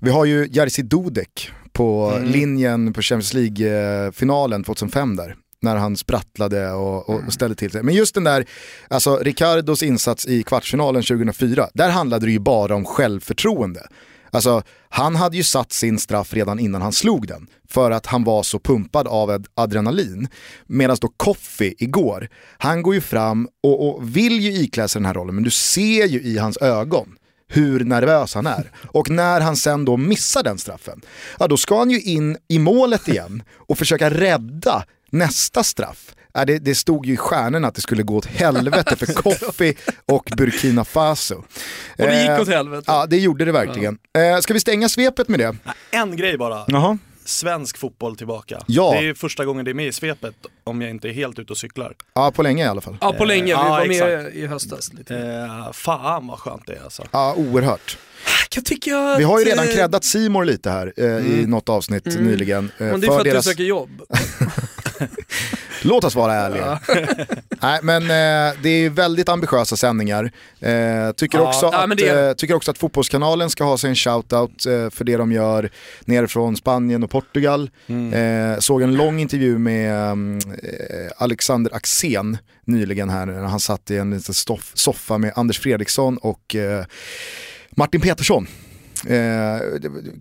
Vi 0.00 0.10
har 0.10 0.24
ju 0.24 0.48
Jerzy 0.50 0.82
Dudek 0.82 1.50
på 1.72 2.12
Mm. 2.16 2.28
linjen 2.30 2.92
på 2.92 3.02
Champions 3.02 3.34
League-finalen 3.34 4.64
2005 4.64 5.16
där. 5.16 5.36
När 5.60 5.76
han 5.76 5.96
sprattlade 5.96 6.70
och, 6.72 7.08
och 7.10 7.32
ställde 7.32 7.54
till 7.56 7.70
sig. 7.70 7.82
Men 7.82 7.94
just 7.94 8.14
den 8.14 8.24
där, 8.24 8.46
alltså 8.88 9.16
Ricardos 9.18 9.82
insats 9.82 10.26
i 10.26 10.42
kvartsfinalen 10.42 11.02
2004, 11.02 11.68
där 11.74 11.88
handlade 11.90 12.26
det 12.26 12.32
ju 12.32 12.38
bara 12.38 12.74
om 12.74 12.84
självförtroende. 12.84 13.86
Alltså, 14.30 14.62
han 14.88 15.16
hade 15.16 15.36
ju 15.36 15.42
satt 15.42 15.72
sin 15.72 15.98
straff 15.98 16.34
redan 16.34 16.58
innan 16.58 16.82
han 16.82 16.92
slog 16.92 17.26
den. 17.28 17.46
För 17.68 17.90
att 17.90 18.06
han 18.06 18.24
var 18.24 18.42
så 18.42 18.58
pumpad 18.58 19.06
av 19.08 19.30
ad- 19.30 19.46
adrenalin. 19.54 20.28
Medan 20.66 20.96
då 21.00 21.08
Koffi 21.16 21.74
igår, 21.78 22.28
han 22.58 22.82
går 22.82 22.94
ju 22.94 23.00
fram 23.00 23.48
och, 23.62 23.88
och 23.88 24.16
vill 24.16 24.40
ju 24.40 24.52
iklä 24.52 24.88
sig 24.88 25.00
den 25.00 25.06
här 25.06 25.14
rollen, 25.14 25.34
men 25.34 25.44
du 25.44 25.50
ser 25.50 26.06
ju 26.06 26.20
i 26.22 26.38
hans 26.38 26.56
ögon 26.56 27.08
hur 27.48 27.84
nervös 27.84 28.34
han 28.34 28.46
är. 28.46 28.70
Och 28.92 29.10
när 29.10 29.40
han 29.40 29.56
sen 29.56 29.84
då 29.84 29.96
missar 29.96 30.42
den 30.42 30.58
straffen, 30.58 31.00
ja 31.38 31.46
då 31.46 31.56
ska 31.56 31.78
han 31.78 31.90
ju 31.90 32.00
in 32.00 32.36
i 32.48 32.58
målet 32.58 33.08
igen 33.08 33.42
och 33.56 33.78
försöka 33.78 34.10
rädda 34.10 34.84
nästa 35.10 35.62
straff. 35.64 36.12
Ja, 36.34 36.44
det, 36.44 36.58
det 36.58 36.74
stod 36.74 37.06
ju 37.06 37.12
i 37.12 37.16
stjärnorna 37.16 37.68
att 37.68 37.74
det 37.74 37.80
skulle 37.80 38.02
gå 38.02 38.16
åt 38.16 38.26
helvete 38.26 38.96
för 38.96 39.06
Koffi 39.14 39.74
och 40.06 40.30
Burkina 40.36 40.84
Faso. 40.84 41.34
Och 41.36 41.44
det 41.96 42.20
gick 42.20 42.30
Eh, 42.30 42.40
åt 42.40 42.48
helvete. 42.48 42.82
Ja, 42.86 43.06
det 43.06 43.16
gjorde 43.18 43.44
det 43.44 43.52
verkligen. 43.52 43.98
Eh, 44.18 44.40
ska 44.40 44.52
vi 44.54 44.60
stänga 44.60 44.88
svepet 44.88 45.28
med 45.28 45.40
det? 45.40 45.56
En 45.90 46.16
grej 46.16 46.38
bara, 46.38 46.64
Jaha. 46.68 46.98
Svensk 47.26 47.78
fotboll 47.78 48.16
tillbaka. 48.16 48.62
Ja. 48.66 48.96
Det 49.00 49.08
är 49.08 49.14
första 49.14 49.44
gången 49.44 49.64
det 49.64 49.70
är 49.70 49.74
med 49.74 49.86
i 49.86 49.92
svepet, 49.92 50.34
om 50.64 50.82
jag 50.82 50.90
inte 50.90 51.08
är 51.08 51.12
helt 51.12 51.38
ute 51.38 51.52
och 51.52 51.58
cyklar. 51.58 51.94
Ja, 52.14 52.30
på 52.30 52.42
länge 52.42 52.64
i 52.64 52.66
alla 52.66 52.80
fall. 52.80 52.96
Ja, 53.00 53.12
på 53.12 53.24
länge. 53.24 53.44
Vi 53.44 53.50
ja, 53.50 53.68
var 53.68 53.86
med 53.86 54.18
exakt. 54.18 54.36
i 54.36 54.46
höstas. 54.46 54.92
Lite. 54.92 55.16
Eh, 55.18 55.72
fan 55.72 56.26
vad 56.26 56.38
skönt 56.38 56.66
det 56.66 56.74
är 56.74 56.82
alltså. 56.84 57.02
Ja, 57.10 57.34
oerhört. 57.36 57.98
Jag 58.54 58.64
tycker 58.64 58.94
att, 58.94 59.20
Vi 59.20 59.24
har 59.24 59.38
ju 59.38 59.44
redan 59.44 59.68
eh, 59.68 59.74
creddat 59.74 60.04
Simor 60.04 60.44
lite 60.44 60.70
här 60.70 60.92
eh, 60.96 61.04
i 61.04 61.46
något 61.46 61.68
avsnitt 61.68 62.04
nyligen. 62.04 62.70
eh, 62.78 62.86
Men 62.86 63.00
det 63.00 63.06
är 63.06 63.10
för 63.10 63.28
att 63.28 63.36
du 63.36 63.42
söker 63.42 63.64
jobb. 63.64 64.02
Låt 65.86 66.04
oss 66.04 66.14
vara 66.14 66.34
ärliga. 66.34 66.80
Nej, 67.62 67.80
men 67.82 68.02
eh, 68.02 68.54
det 68.62 68.68
är 68.68 68.90
väldigt 68.90 69.28
ambitiösa 69.28 69.76
sändningar. 69.76 70.30
Eh, 70.60 71.12
tycker, 71.12 71.38
Ja, 71.38 71.48
också 71.48 71.66
ja, 71.72 71.84
att, 71.84 71.96
det 71.96 72.28
eh, 72.28 72.32
tycker 72.32 72.54
också 72.54 72.70
att 72.70 72.78
Fotbollskanalen 72.78 73.50
ska 73.50 73.64
ha 73.64 73.78
sig 73.78 73.90
en 73.90 73.96
shoutout 73.96 74.66
eh, 74.66 74.90
för 74.90 75.04
det 75.04 75.16
de 75.16 75.32
gör 75.32 75.70
nere 76.04 76.28
från 76.28 76.56
Spanien 76.56 77.02
och 77.02 77.10
Portugal. 77.10 77.70
Eh, 78.12 78.58
såg 78.58 78.82
en 78.82 78.94
lång 78.96 79.20
intervju 79.20 79.58
med 79.58 80.10
mm, 80.10 80.38
eh, 80.38 81.10
Alexander 81.16 81.74
Axén 81.74 82.38
nyligen 82.64 83.10
här 83.10 83.26
när 83.26 83.42
han 83.42 83.60
satt 83.60 83.90
i 83.90 83.96
en 83.96 84.10
liten 84.10 84.34
stoff, 84.34 84.70
soffa 84.74 85.18
med 85.18 85.32
Anders 85.36 85.60
Fredriksson 85.60 86.16
och 86.16 86.56
Martin 87.70 88.00
Petersson. 88.00 88.46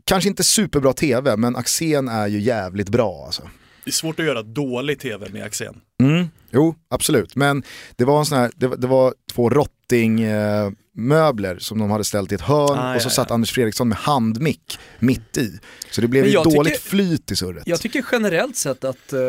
Kanske 0.04 0.30
inte 0.30 0.44
superbra 0.44 0.94
tv, 0.94 1.38
men 1.38 1.56
Axén 1.56 2.08
är 2.08 2.28
ju 2.28 2.40
jävligt 2.40 2.90
bra 2.90 3.24
alltså. 3.26 3.50
Det 3.86 3.90
är 3.90 3.94
svårt 3.94 4.20
att 4.20 4.26
göra 4.26 4.42
dålig 4.44 5.00
tv 5.00 5.30
med 5.30 5.44
Axén. 5.44 5.76
Mm, 6.04 6.26
jo, 6.52 6.76
absolut. 6.90 7.36
Men 7.36 7.64
det 7.96 8.06
var, 8.06 8.20
en 8.20 8.26
sån 8.26 8.38
här, 8.38 8.52
det, 8.56 8.68
var- 8.68 8.78
det 8.78 8.88
var 8.88 9.14
två 9.34 9.50
rottingmöbler 9.50 10.66
eh, 10.66 10.72
möbler 10.98 11.58
som 11.60 11.80
de 11.80 11.92
hade 11.92 12.04
ställt 12.04 12.32
i 12.32 12.36
ett 12.36 12.42
hörn 12.42 12.78
Ah, 12.80 12.96
och 12.96 13.02
så 13.02 13.06
ja, 13.06 13.10
satt 13.12 13.30
ja. 13.30 13.34
Anders 13.34 13.52
Fredriksson 13.52 13.90
med 13.90 13.98
handmick 13.98 14.78
mitt 15.00 15.38
i. 15.38 15.60
Så 15.92 16.02
det 16.02 16.08
blev 16.08 16.26
ju 16.28 16.34
dåligt 16.34 16.74
tycker- 16.74 16.90
flyt 16.90 17.32
i 17.32 17.36
surret. 17.36 17.64
Jag 17.66 17.80
tycker 17.82 18.06
generellt 18.12 18.56
sett 18.58 18.84
att 18.84 19.14
eh, 19.14 19.20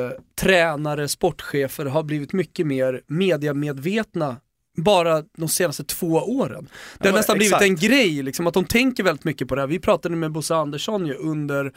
tränare, 0.40 1.08
sportchefer 1.08 1.84
har 1.84 2.02
blivit 2.02 2.32
mycket 2.32 2.66
mer 2.66 3.00
mediamedvetna 3.06 4.36
bara 4.78 5.22
de 5.38 5.48
senaste 5.48 5.84
två 5.84 6.06
åren. 6.12 6.68
Det 6.98 7.08
har 7.08 7.14
Ja, 7.14 7.16
nästan 7.18 7.36
exakt. 7.40 7.58
blivit 7.60 7.80
en 7.82 7.88
grej, 7.88 8.22
liksom, 8.22 8.46
att 8.46 8.54
de 8.54 8.64
tänker 8.64 9.02
väldigt 9.02 9.24
mycket 9.24 9.48
på 9.48 9.54
det 9.54 9.60
här. 9.62 9.68
Vi 9.68 9.78
pratade 9.78 10.16
med 10.16 10.32
Bosse 10.32 10.54
Andersson 10.54 11.06
ju 11.06 11.14
under 11.14 11.72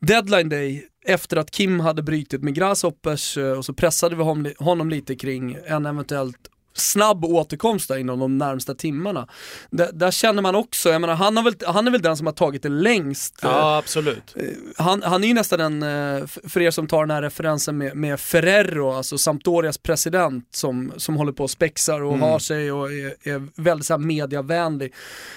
deadline 0.00 0.48
day 0.48 0.84
efter 1.04 1.36
att 1.36 1.50
Kim 1.50 1.80
hade 1.80 2.02
brutit 2.02 2.42
med 2.42 2.54
Grasshoppers 2.54 3.36
eh, 3.38 3.52
och 3.52 3.64
så 3.64 3.72
pressade 3.74 4.16
vi 4.16 4.22
honom, 4.58 4.90
lite 4.90 5.14
kring 5.16 5.58
en 5.66 5.86
eventuellt 5.86 6.36
snabb 6.74 7.24
återkomst 7.24 7.88
där 7.88 7.96
inom 7.98 8.18
de 8.18 8.38
närmsta 8.38 8.74
timmarna. 8.74 9.28
Där, 9.70 9.90
där 9.92 10.10
känner 10.10 10.42
man 10.42 10.54
också, 10.54 10.88
jag 10.90 11.00
menar 11.00 11.14
han, 11.14 11.36
har 11.36 11.44
väl, 11.44 11.54
han 11.66 11.86
är 11.86 11.90
väl 11.90 12.02
den 12.02 12.16
som 12.16 12.26
har 12.26 12.34
tagit 12.34 12.62
det 12.62 12.68
längst. 12.68 13.44
eh, 13.44 13.50
Ja, 13.50 13.76
absolut. 13.78 14.36
han, 14.76 15.02
han 15.02 15.24
är 15.24 15.28
ju 15.28 15.34
nästan 15.34 15.60
en, 15.60 15.82
eh, 15.82 16.22
f- 16.24 16.38
för 16.48 16.60
er 16.62 16.70
som 16.70 16.86
tar 16.86 17.00
den 17.00 17.10
här 17.10 17.22
referensen 17.22 17.78
med, 17.78 17.96
med 17.96 18.20
Ferrero, 18.20 18.92
alltså 18.92 19.18
Sampdorias 19.18 19.78
president 19.78 20.48
som, 20.54 20.92
som 20.96 21.16
håller 21.16 21.32
på 21.32 21.42
och 21.44 21.50
spexar 21.50 22.00
och 22.02 22.18
har 22.18 22.38
sig 22.38 22.72
och 22.72 22.92
är, 22.92 23.28
är 23.28 23.62
väldigt 23.62 23.86
så 23.86 23.98
mediavänlig, 23.98 24.92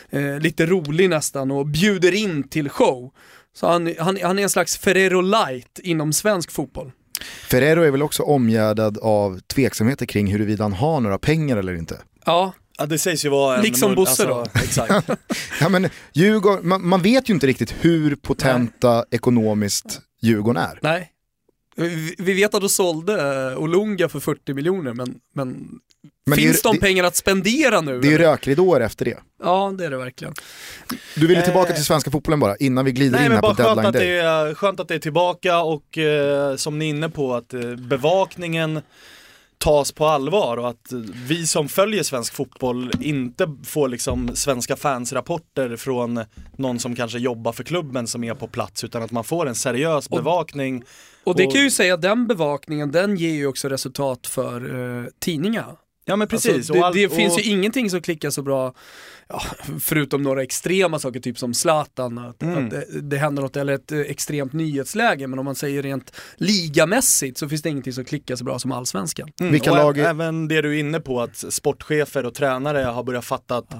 eh, 0.09 0.39
lite 0.39 0.65
rolig 0.65 1.09
nästan 1.09 1.51
och 1.51 1.65
bjuder 1.67 2.11
in 2.15 2.49
till 2.49 2.69
show. 2.69 3.11
Så 3.55 3.67
han, 3.67 3.93
han, 3.99 4.17
han 4.23 4.39
är 4.39 4.43
en 4.43 4.49
slags 4.49 4.77
Ferrero 4.77 5.21
light 5.21 5.79
inom 5.83 6.13
svensk 6.13 6.51
fotboll. 6.51 6.91
Ferrero 7.49 7.81
är 7.81 7.91
väl 7.91 8.03
också 8.03 8.23
omgärdad 8.23 8.97
av 8.97 9.39
tveksamheter 9.39 10.05
kring 10.05 10.31
huruvida 10.31 10.63
han 10.63 10.73
har 10.73 10.99
några 10.99 11.17
pengar 11.17 11.57
eller 11.57 11.73
inte. 11.73 12.01
Ja, 12.25 12.53
Ja 12.77 12.85
det 12.85 12.97
sägs 12.97 13.25
ju 13.25 13.29
vara 13.29 13.57
en... 13.57 13.63
Liksom 13.63 13.95
Bosse 13.95 14.27
alltså, 14.27 14.59
Exakt. 14.63 15.09
Ja, 15.61 15.69
men 15.69 15.89
Djurgården, 16.13 16.67
man, 16.67 16.87
man 16.87 17.01
vet 17.01 17.29
ju 17.29 17.33
inte 17.33 17.47
riktigt 17.47 17.75
hur 17.81 18.15
potenta 18.15 19.05
ekonomiskt 19.11 20.01
Djurgården 20.21 20.63
är. 20.63 20.79
Nej. 20.81 21.11
Vi 22.17 22.33
vet 22.33 22.53
att 22.55 22.61
de 22.61 22.69
sålde 22.69 23.13
eh, 23.51 23.57
Olunga 23.57 24.09
för 24.09 24.19
40 24.19 24.53
miljoner, 24.53 24.93
men, 24.93 25.15
men, 25.35 25.47
Men 25.47 25.79
det 26.25 26.35
finns 26.35 26.57
ju- 26.57 26.61
de 26.63 26.73
det- 26.75 26.81
pengar 26.81 27.03
att 27.03 27.15
spendera 27.15 27.81
nu? 27.81 27.99
Det 28.01 28.13
är 28.13 28.17
rökridåer 28.17 28.81
efter 28.81 29.05
det. 29.05 29.17
Ja, 29.43 29.73
det 29.77 29.85
är 29.85 29.89
det 29.89 29.97
verkligen. 29.97 30.33
Du 31.15 31.27
ville 31.27 31.39
Eh. 31.39 31.45
tillbaka 31.45 31.73
till 31.73 31.85
svenska 31.85 32.11
fotbollen 32.11 32.39
bara, 32.39 32.55
innan 32.55 32.85
vi 32.85 32.91
glider 32.91 33.17
Nej 33.17 33.25
in 33.25 33.31
här 33.31 33.41
på 33.41 33.47
bara 33.47 33.55
skönt 33.55 33.67
deadline 33.67 33.85
att, 33.85 33.93
day. 33.93 34.07
det 34.07 34.17
är, 34.19 34.53
skönt 34.53 34.79
att 34.79 34.87
det 34.87 34.95
är 34.95 34.99
tillbaka 34.99 35.59
och 35.61 35.97
eh, 35.97 36.55
som 36.55 36.79
ni 36.79 36.85
är 36.85 36.89
inne 36.89 37.09
på 37.09 37.33
att 37.35 37.53
eh, 37.53 37.75
bevakningen 37.75 38.81
tas 39.57 39.91
på 39.91 40.05
allvar 40.05 40.57
och 40.57 40.69
att 40.69 40.91
vi 41.27 41.47
som 41.47 41.69
följer 41.69 42.03
svensk 42.03 42.33
fotboll 42.33 42.91
inte 43.01 43.55
får 43.63 43.87
liksom 43.89 44.35
svenska 44.35 44.75
fansrapporter 44.75 45.75
från 45.75 46.19
någon 46.57 46.79
som 46.79 46.95
kanske 46.95 47.17
jobbar 47.19 47.51
för 47.51 47.63
klubben 47.63 48.07
som 48.07 48.23
är 48.23 48.33
på 48.33 48.47
plats 48.47 48.83
utan 48.83 49.03
att 49.03 49.11
man 49.11 49.23
får 49.23 49.47
en 49.47 49.55
seriös 49.55 50.09
bevakning. 50.09 50.83
Och 51.23 51.35
det 51.35 51.45
Och- 51.45 51.53
kan 51.53 51.61
ju 51.61 51.71
säga 51.71 51.93
att 51.93 52.01
den 52.01 52.27
bevakningen, 52.27 52.91
den 52.91 53.15
ger 53.17 53.33
ju 53.33 53.47
också 53.47 53.69
resultat 53.69 54.27
för 54.27 54.75
eh, 54.99 55.05
tidningar. 55.19 55.75
Ja 56.07 56.15
men 56.15 56.27
precis. 56.27 56.53
Alltså, 56.55 56.73
och 56.73 56.79
det 56.79 56.85
all- 56.85 56.93
det 56.93 57.09
finns 57.09 57.33
och- 57.33 57.39
ju 57.41 57.51
ingenting 57.51 57.89
som 57.89 58.01
klickar 58.01 58.29
så 58.29 58.41
bra, 58.41 58.73
ja, 59.27 59.41
förutom 59.79 60.23
några 60.23 60.43
extrema 60.43 60.99
saker, 60.99 61.19
typ 61.19 61.37
som 61.37 61.53
Zlatan, 61.53 62.17
att, 62.17 62.43
Mm. 62.43 62.65
att 62.65 62.71
det, 62.71 63.01
det 63.01 63.17
händer 63.17 63.43
något, 63.43 63.55
eller 63.57 63.73
ett 63.73 63.91
eh, 63.91 63.99
extremt 63.99 64.53
nyhetsläge, 64.53 65.27
men 65.27 65.39
om 65.39 65.45
man 65.45 65.55
säger 65.55 65.83
rent 65.83 66.11
ligamässigt 66.37 67.37
så 67.37 67.49
finns 67.49 67.61
det 67.61 67.69
ingenting 67.69 67.93
som 67.93 68.05
klickar 68.05 68.35
så 68.35 68.43
bra 68.43 68.59
som 68.59 68.71
allsvenskan. 68.71 69.29
Mm, 69.39 69.51
Vilka 69.51 69.71
och 69.71 69.77
lag 69.77 69.97
Även 69.97 70.47
det 70.47 70.61
du 70.61 70.75
är 70.75 70.79
inne 70.79 70.99
på 70.99 71.21
att 71.21 71.37
sportchefer 71.53 72.25
och 72.25 72.33
tränare 72.33 72.79
har 72.79 73.03
börjat 73.03 73.25
fatta 73.25 73.57
att 73.57 73.73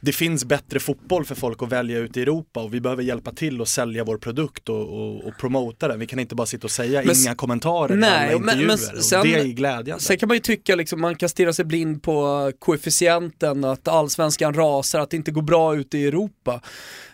det 0.00 0.12
finns 0.12 0.44
bättre 0.44 0.80
fotboll 0.80 1.24
för 1.24 1.34
folk 1.34 1.62
att 1.62 1.72
välja 1.72 1.98
ut 1.98 2.16
i 2.16 2.22
Europa 2.22 2.60
och 2.62 2.74
vi 2.74 2.80
behöver 2.80 3.02
hjälpa 3.02 3.32
till 3.32 3.62
att 3.62 3.68
sälja 3.68 4.04
vår 4.04 4.16
produkt 4.18 4.68
och, 4.68 4.80
och, 4.80 5.24
och 5.24 5.32
promota 5.40 5.88
den. 5.88 5.98
Vi 5.98 6.06
kan 6.06 6.18
inte 6.18 6.34
bara 6.34 6.46
sitta 6.46 6.66
och 6.66 6.70
säga 6.70 7.02
Men 7.06 7.16
inga 7.16 7.34
kommentarer 7.34 7.96
Nej, 7.96 8.28
alla 8.34 8.38
men- 8.44 8.66
men 8.66 8.78
sen- 8.78 9.22
det 9.22 9.34
är 9.34 9.44
glädjande. 9.44 10.02
Sen 10.04 10.18
kan 10.18 10.26
man 10.28 10.36
ju 10.36 10.40
tycka, 10.40 10.74
liksom, 10.76 11.00
man 11.00 11.14
kan 11.16 11.28
stirra 11.28 11.52
sig 11.52 11.64
blind 11.64 12.02
på 12.02 12.52
koefficienten, 12.58 13.64
att 13.64 13.88
allsvenskan 13.88 14.54
rasar, 14.54 15.00
att 15.00 15.10
det 15.10 15.16
inte 15.16 15.30
går 15.30 15.42
bra 15.42 15.76
ute 15.76 15.98
i 15.98 16.06
Europa. 16.06 16.60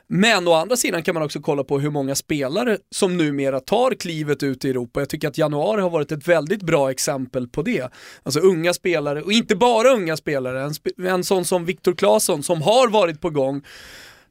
Men 0.08 0.48
å 0.48 0.52
andra 0.52 0.76
sidan 0.76 1.02
kan 1.02 1.14
man 1.14 1.22
också 1.22 1.40
kolla 1.40 1.64
på 1.64 1.78
hur 1.78 1.90
många 1.90 2.14
spelare 2.14 2.78
som 2.90 3.16
numera 3.16 3.60
tar 3.60 3.94
klivet 3.94 4.42
ut 4.42 4.64
i 4.64 4.70
Europa. 4.70 5.00
Jag 5.00 5.08
tycker 5.08 5.28
att 5.28 5.38
januari 5.38 5.80
har 5.80 5.90
varit 5.90 6.12
ett 6.12 6.28
väldigt 6.28 6.62
bra 6.62 6.90
exempel 6.90 7.48
på 7.48 7.62
det. 7.62 7.92
Alltså 8.22 8.40
unga 8.40 8.74
spelare, 8.74 9.22
och 9.22 9.32
inte 9.32 9.56
bara 9.56 9.88
unga 9.88 10.16
spelare, 10.16 10.62
en, 10.62 10.70
sp- 10.70 11.08
en 11.08 11.24
sån 11.24 11.44
som 11.44 11.64
Viktor 11.64 11.94
Claesson 11.94 12.42
som 12.42 12.62
har 12.62 12.88
varit 12.88 13.20
på 13.20 13.30
gång, 13.30 13.62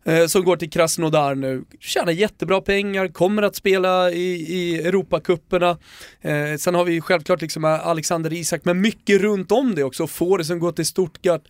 eh, 0.06 0.26
som 0.26 0.44
går 0.44 0.58
till 0.58 0.70
Krasnodar 0.70 1.36
nu, 1.36 1.64
tjänar 1.80 2.12
jättebra 2.12 2.62
pengar, 2.62 3.08
kommer 3.08 3.44
att 3.44 3.56
spela 3.56 4.12
i, 4.12 4.34
i 4.34 4.82
Europacuperna. 4.82 5.78
Eh, 6.22 6.56
sen 6.60 6.76
har 6.76 6.86
vi 6.86 6.94
ju 6.94 7.02
självklart 7.02 7.42
liksom 7.42 7.66
Alexander 7.66 8.34
Isak, 8.34 8.62
men 8.66 8.82
mycket 8.82 9.22
runt 9.22 9.52
om 9.52 9.76
det 9.76 9.84
också, 9.84 10.08
Fåre 10.08 10.44
som 10.44 10.60
går 10.60 10.72
till 10.72 10.86
Stuttgart. 10.86 11.44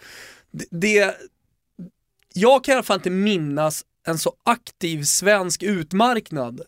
Det, 0.52 0.66
det, 0.72 1.16
jag 2.34 2.64
kan 2.64 2.72
i 2.72 2.76
alla 2.76 2.84
fall 2.84 2.98
inte 2.98 3.10
minnas 3.10 3.84
en 4.08 4.18
så 4.18 4.34
aktiv 4.44 5.04
svensk 5.04 5.64
utmarknad 5.64 6.62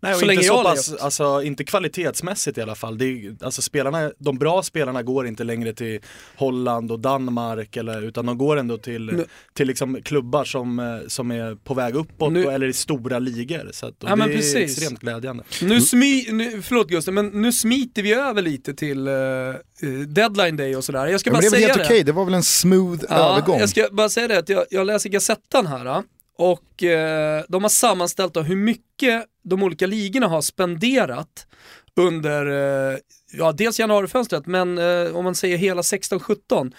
Nej, 0.00 0.14
och 0.14 0.20
så 0.20 0.30
inte 0.30 0.44
så 0.44 0.62
pass, 0.62 0.92
alltså 0.94 1.42
inte 1.42 1.64
kvalitetsmässigt 1.64 2.58
i 2.58 2.62
alla 2.62 2.74
fall. 2.74 2.98
Det 2.98 3.04
är, 3.04 3.36
alltså 3.44 3.62
spelarna, 3.62 4.12
de 4.18 4.38
bra 4.38 4.62
spelarna 4.62 5.02
går 5.02 5.26
inte 5.26 5.44
längre 5.44 5.72
till 5.72 6.00
Holland 6.36 6.92
och 6.92 7.00
Danmark 7.00 7.76
eller, 7.76 8.02
utan 8.02 8.26
de 8.26 8.38
går 8.38 8.56
ändå 8.56 8.78
till, 8.78 9.06
Nu- 9.06 9.26
till 9.54 9.66
liksom 9.66 10.02
klubbar 10.02 10.44
som, 10.44 10.78
eh, 10.78 10.84
som 11.08 11.30
är 11.30 11.54
på 11.54 11.74
väg 11.74 11.94
uppåt 11.94 12.32
Nu- 12.32 12.46
och, 12.46 12.52
eller 12.52 12.66
i 12.66 12.72
stora 12.72 13.18
ligor. 13.18 13.68
Så 13.72 13.86
att, 13.86 13.94
Ja, 14.00 14.16
men 14.16 14.28
det 14.28 14.34
är 14.34 14.36
precis. 14.36 14.54
extremt 14.78 15.00
glädjande. 15.00 15.44
Nu, 15.62 15.80
smy, 15.80 16.32
nu, 16.32 16.62
förlåt 16.62 16.88
Gustav, 16.88 17.14
men 17.14 17.26
nu 17.26 17.52
smiter 17.52 18.02
vi 18.02 18.12
över 18.12 18.42
lite 18.42 18.74
till 18.74 19.08
eh, 19.08 19.14
deadline 20.08 20.56
day 20.56 20.76
och 20.76 20.84
sådär. 20.84 21.06
Jag 21.06 21.20
ska 21.20 21.30
Ja, 21.30 21.32
men 21.32 21.40
bara 21.40 21.40
det 21.40 21.46
är 21.46 21.50
väl 21.50 21.60
säga 21.60 21.74
helt 21.74 21.86
okej, 21.90 22.02
det 22.04 22.12
var 22.12 22.24
väl 22.24 22.34
en 22.34 22.42
smooth 22.42 23.04
Ja, 23.08 23.14
övergång. 23.32 23.60
Jag 23.60 23.68
ska 23.68 23.88
bara 23.92 24.08
säga 24.08 24.28
det 24.28 24.38
att 24.38 24.48
jag, 24.48 24.64
jag 24.70 24.86
läser 24.86 25.08
Gazettan 25.10 25.66
här 25.66 25.86
eh, 25.86 26.00
och 26.38 26.82
eh, 26.82 27.44
de 27.48 27.62
har 27.62 27.68
sammanställt 27.70 28.36
hur 28.36 28.56
mycket 28.56 29.24
de 29.44 29.62
olika 29.62 29.86
ligorna 29.86 30.26
har 30.28 30.42
spenderat 30.42 31.46
under, 31.96 32.46
eh, 32.92 32.98
ja 33.32 33.52
dels 33.52 33.78
januarifönstret, 33.78 34.46
men 34.46 34.78
eh, 34.78 35.16
om 35.16 35.24
man 35.24 35.34
säger 35.34 35.56
hela 35.58 35.82
16-17. 35.82 36.72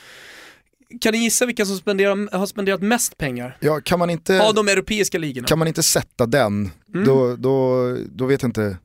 Kan 1.02 1.14
ni 1.14 1.18
gissa 1.20 1.46
vilka 1.46 1.66
som 1.66 1.78
spenderar, 1.78 2.38
har 2.38 2.46
spenderat 2.46 2.82
mest 2.82 3.18
pengar? 3.18 3.58
Ja, 3.60 3.82
kan, 3.82 4.00
man 4.00 4.10
inte, 4.10 4.42
Av 4.42 4.54
de 4.54 4.68
europeiska 4.68 5.18
ligorna. 5.18 5.48
kan 5.48 5.60
man 5.60 5.68
inte 5.68 5.84
sätta 5.84 6.26
den, 6.26 6.72
Mm. 6.94 7.06
då, 7.08 7.36
då, 7.36 7.88
då 8.12 8.26
vet 8.26 8.42
jag 8.42 8.50
inte. 8.50 8.78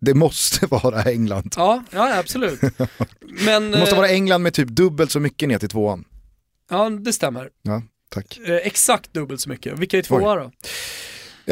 Det 0.00 0.14
måste 0.14 0.66
vara 0.70 1.02
England. 1.02 1.54
Ja, 1.56 1.82
ja 1.90 2.18
absolut. 2.18 2.60
Men, 3.46 3.70
Det 3.70 3.78
måste 3.78 3.94
eh, 3.94 3.96
vara 3.96 4.08
England 4.08 4.42
med 4.42 4.54
typ 4.54 4.68
dubbelt 4.68 5.10
så 5.10 5.20
mycket 5.20 5.48
ner 5.48 5.58
till 5.58 5.68
tvåan. 5.68 6.04
Ja, 6.70 6.90
det 6.90 7.12
stämmer. 7.12 7.50
Ja, 7.62 7.82
tack. 8.08 8.38
Eh, 8.46 8.54
exakt 8.54 9.12
dubbelt 9.12 9.40
så 9.40 9.48
mycket. 9.48 9.78
Vilka 9.78 9.98
är 9.98 10.02
tvåa 10.02 10.34
då? 10.34 10.50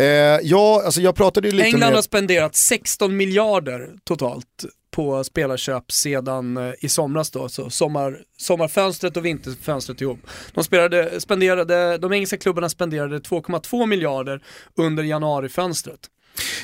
Eh, 0.01 0.05
ja, 0.43 0.83
alltså 0.85 1.01
jag 1.01 1.15
pratade 1.15 1.49
ju 1.49 1.55
lite 1.55 1.67
England 1.67 1.89
med... 1.89 1.95
har 1.95 2.03
spenderat 2.03 2.57
16 2.57 3.17
miljarder 3.17 3.91
totalt 4.05 4.65
på 4.91 5.25
spelarköp 5.25 5.93
sedan 5.93 6.57
eh, 6.57 6.73
i 6.81 6.89
somras 6.89 7.31
då, 7.31 7.49
så 7.49 7.71
sommar, 7.71 8.19
sommarfönstret 8.37 9.17
och 9.17 9.25
vinterfönstret 9.25 10.01
ihop. 10.01 10.19
De, 10.55 10.65
spelade, 10.65 11.21
spenderade, 11.21 11.99
de 11.99 12.13
engelska 12.13 12.37
klubbarna 12.37 12.69
spenderade 12.69 13.19
2,2 13.19 13.87
miljarder 13.87 14.43
under 14.77 15.03
januarifönstret. 15.03 16.01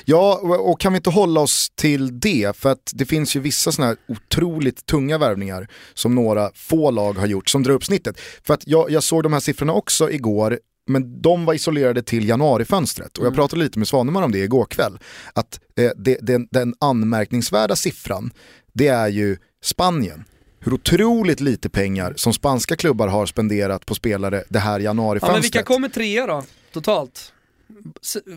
Ja, 0.05 0.39
och 0.43 0.81
kan 0.81 0.93
vi 0.93 0.97
inte 0.97 1.11
hålla 1.11 1.41
oss 1.41 1.71
till 1.75 2.21
det? 2.21 2.57
För 2.57 2.71
att 2.73 2.91
det 2.95 3.05
finns 3.07 3.37
ju 3.37 3.41
vissa 3.41 3.73
sådana 3.73 3.89
här 3.89 3.97
otroligt 4.09 4.87
tunga 4.87 5.19
värvningar 5.19 5.69
som 5.95 6.15
några 6.15 6.51
få 6.55 6.91
lag 6.91 7.13
har 7.19 7.27
gjort 7.27 7.49
som 7.49 7.63
drar 7.63 7.75
upp 7.75 7.85
snittet. 7.85 8.21
För 8.45 8.55
att 8.55 8.63
jag, 8.67 8.91
jag 8.91 9.03
såg 9.03 9.23
de 9.23 9.33
här 9.33 9.41
siffrorna 9.41 9.73
också 9.73 10.11
igår, 10.11 10.59
men 10.87 11.23
de 11.23 11.45
var 11.45 11.55
isolerade 11.55 12.03
till 12.03 12.29
januarifönstret. 12.29 13.19
Och 13.19 13.27
jag 13.27 13.35
pratade 13.35 13.63
lite 13.63 13.79
med 13.79 13.89
Svanemar 13.89 14.23
om 14.23 14.33
det 14.33 14.39
igår 14.39 14.65
kväll. 14.65 14.99
Att 15.33 15.61
eh, 15.77 15.91
det, 15.97 16.19
den, 16.23 16.49
den 16.51 16.75
anmärkningsvärda 16.81 17.77
siffran, 17.77 18.31
det 18.73 18.89
är 18.89 19.09
ju 19.09 19.37
Spanien. 19.65 20.25
Hur 20.61 20.75
otroligt 20.75 21.41
lite 21.41 21.69
pengar 21.69 22.13
som 22.17 22.33
spanska 22.33 22.77
klubbar 22.77 23.09
har 23.09 23.27
spenderat 23.27 23.87
på 23.87 23.95
spelare 23.95 24.45
det 24.49 24.59
här 24.59 24.79
Ja, 24.81 24.85
januarifönstret. 24.85 25.33
men 25.35 25.43
vilka 25.43 25.63
kommer 25.63 25.89
trea 25.89 26.27
då, 26.27 26.43
totalt? 26.73 27.33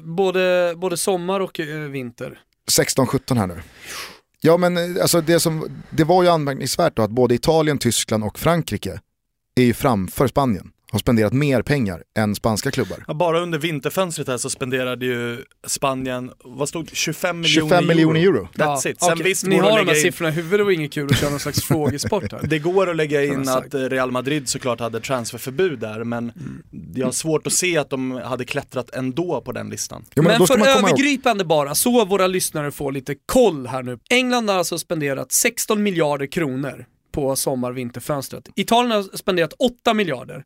Både, 0.03 0.73
både 0.77 0.97
sommar 0.97 1.39
och 1.39 1.59
eh, 1.59 1.79
vinter. 1.79 2.39
16-17 2.71 3.37
här 3.37 3.47
nu. 3.47 3.61
Ja 4.41 4.57
men 4.57 4.77
eh, 4.77 5.01
alltså 5.01 5.21
det, 5.21 5.39
som, 5.39 5.83
det 5.89 6.03
var 6.03 6.23
ju 6.23 6.29
anmärkningsvärt 6.29 6.95
då 6.95 7.01
att 7.01 7.11
både 7.11 7.35
Italien, 7.35 7.77
Tyskland 7.77 8.23
och 8.23 8.39
Frankrike 8.39 8.99
är 9.55 9.63
ju 9.63 9.73
framför 9.73 10.27
Spanien. 10.27 10.72
Har 10.93 10.99
spenderat 10.99 11.33
mer 11.33 11.61
pengar 11.61 12.03
än 12.17 12.35
spanska 12.35 12.71
klubbar. 12.71 13.03
Ja, 13.07 13.13
bara 13.13 13.39
under 13.39 13.59
vinterfönstret 13.59 14.27
här 14.27 14.37
så 14.37 14.49
spenderade 14.49 15.05
ju 15.05 15.37
Spanien, 15.67 16.31
vad 16.43 16.69
stod 16.69 16.85
det? 16.85 16.95
25 16.95 17.39
miljoner 17.41 17.69
25 17.69 17.87
miljoner 17.87 18.19
euro. 18.19 18.47
That's 18.53 18.87
it. 18.87 18.99
Sen 19.01 19.13
okej. 19.13 19.23
visst 19.23 19.45
Ni 19.45 19.57
har 19.57 19.77
de 19.79 19.87
här 19.87 19.95
in- 19.95 20.01
siffrorna 20.01 20.29
i 20.29 20.33
huvudet 20.33 20.65
och 20.65 20.73
inget 20.73 20.93
kul 20.93 21.09
att 21.11 21.17
köra 21.19 21.29
någon 21.29 21.39
slags 21.39 21.63
frågesport 21.67 22.31
här. 22.31 22.41
Det 22.43 22.59
går 22.59 22.89
att 22.89 22.95
lägga 22.95 23.23
in 23.23 23.49
att 23.49 23.73
Real 23.73 24.11
Madrid 24.11 24.49
såklart 24.49 24.79
hade 24.79 24.99
transferförbud 24.99 25.79
där 25.79 26.03
men 26.03 26.31
jag 26.95 27.07
har 27.07 27.11
svårt 27.11 27.47
att 27.47 27.53
se 27.53 27.77
att 27.77 27.89
de 27.89 28.11
hade 28.11 28.45
klättrat 28.45 28.89
ändå 28.95 29.41
på 29.41 29.51
den 29.51 29.69
listan. 29.69 30.05
Jo, 30.15 30.23
Men, 30.23 30.39
då 30.39 30.45
ska 30.45 30.53
för 30.53 30.59
man 30.59 30.67
komma 30.75 30.89
ihåg- 30.89 30.99
övergripande 30.99 31.45
bara, 31.45 31.75
så 31.75 32.05
våra 32.05 32.27
lyssnare 32.27 32.71
får 32.71 32.91
lite 32.91 33.15
koll 33.25 33.67
här 33.67 33.83
nu. 33.83 33.99
England 34.09 34.49
har 34.49 34.57
alltså 34.57 34.77
spenderat 34.77 35.31
16 35.31 35.83
miljarder 35.83 36.25
kronor 36.25 36.85
på 37.11 37.35
sommar-vinterfönstret. 37.35 38.43
Italien 38.55 38.91
har 38.91 39.17
spenderat 39.17 39.53
8 39.59 39.93
miljarder. 39.93 40.43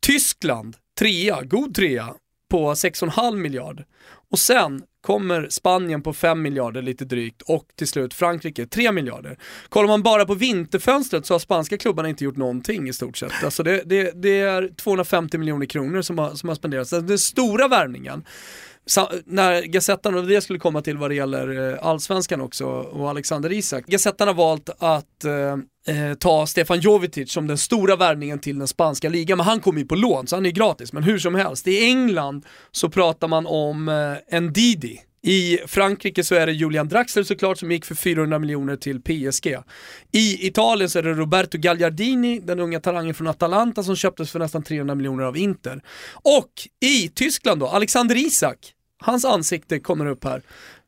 Tyskland, 0.00 0.76
trea, 0.98 1.42
god 1.42 1.74
trea, 1.74 2.14
på 2.50 2.74
6,5 2.74 3.36
miljard. 3.36 3.84
Och 4.30 4.38
sen 4.38 4.82
kommer 5.00 5.48
Spanien 5.50 6.02
på 6.02 6.12
5 6.12 6.42
miljarder 6.42 6.82
lite 6.82 7.04
drygt 7.04 7.42
och 7.42 7.66
till 7.76 7.88
slut 7.88 8.14
Frankrike 8.14 8.66
3 8.66 8.92
miljarder. 8.92 9.38
Kollar 9.68 9.88
man 9.88 10.02
bara 10.02 10.26
på 10.26 10.34
vinterfönstret 10.34 11.26
så 11.26 11.34
har 11.34 11.38
spanska 11.38 11.78
klubbarna 11.78 12.08
inte 12.08 12.24
gjort 12.24 12.36
någonting 12.36 12.88
i 12.88 12.92
stort 12.92 13.16
sett. 13.16 13.44
Alltså 13.44 13.62
det, 13.62 13.82
det, 13.86 14.22
det 14.22 14.40
är 14.40 14.68
250 14.76 15.38
miljoner 15.38 15.66
kronor 15.66 16.02
som 16.02 16.18
har, 16.18 16.34
som 16.34 16.48
har 16.48 16.56
spenderats. 16.56 16.92
Alltså 16.92 17.08
den 17.08 17.18
stora 17.18 17.68
värvningen 17.68 18.24
när 19.26 19.62
Gazettan, 19.62 20.14
och 20.14 20.26
det 20.26 20.40
skulle 20.40 20.58
komma 20.58 20.82
till 20.82 20.96
vad 20.96 21.10
det 21.10 21.14
gäller 21.14 21.72
eh, 21.72 21.86
allsvenskan 21.86 22.40
också 22.40 22.66
och 22.66 23.10
Alexander 23.10 23.52
Isak. 23.52 23.86
Gazettan 23.86 24.28
har 24.28 24.34
valt 24.34 24.70
att 24.78 25.24
eh, 25.24 25.96
eh, 25.96 26.14
ta 26.14 26.46
Stefan 26.46 26.80
Jovetic 26.80 27.32
som 27.32 27.46
den 27.46 27.58
stora 27.58 27.96
värvningen 27.96 28.38
till 28.38 28.58
den 28.58 28.68
spanska 28.68 29.08
ligan, 29.08 29.38
men 29.38 29.46
han 29.46 29.60
kommer 29.60 29.80
ju 29.80 29.86
på 29.86 29.94
lån 29.94 30.26
så 30.26 30.36
han 30.36 30.46
är 30.46 30.50
gratis. 30.50 30.92
Men 30.92 31.02
hur 31.02 31.18
som 31.18 31.34
helst, 31.34 31.66
i 31.68 31.84
England 31.84 32.46
så 32.70 32.90
pratar 32.90 33.28
man 33.28 33.46
om 33.46 33.88
eh, 33.88 34.36
en 34.36 34.52
Didi 34.52 35.00
I 35.22 35.58
Frankrike 35.66 36.24
så 36.24 36.34
är 36.34 36.46
det 36.46 36.52
Julian 36.52 36.88
Draxler 36.88 37.22
såklart 37.22 37.58
som 37.58 37.72
gick 37.72 37.84
för 37.84 37.94
400 37.94 38.38
miljoner 38.38 38.76
till 38.76 39.00
PSG. 39.00 39.56
I 40.12 40.46
Italien 40.46 40.90
så 40.90 40.98
är 40.98 41.02
det 41.02 41.14
Roberto 41.14 41.58
Gagliardini, 41.58 42.40
den 42.40 42.60
unga 42.60 42.80
talangen 42.80 43.14
från 43.14 43.26
Atalanta 43.26 43.82
som 43.82 43.96
köptes 43.96 44.30
för 44.30 44.38
nästan 44.38 44.62
300 44.62 44.94
miljoner 44.94 45.24
av 45.24 45.36
Inter. 45.36 45.82
Och 46.12 46.50
i 46.80 47.08
Tyskland 47.08 47.60
då, 47.60 47.66
Alexander 47.66 48.16
Isak, 48.16 48.74
hans 49.00 49.24
ansikte 49.24 49.78
kommer 49.78 50.06
upp 50.06 50.24
här. 50.24 50.42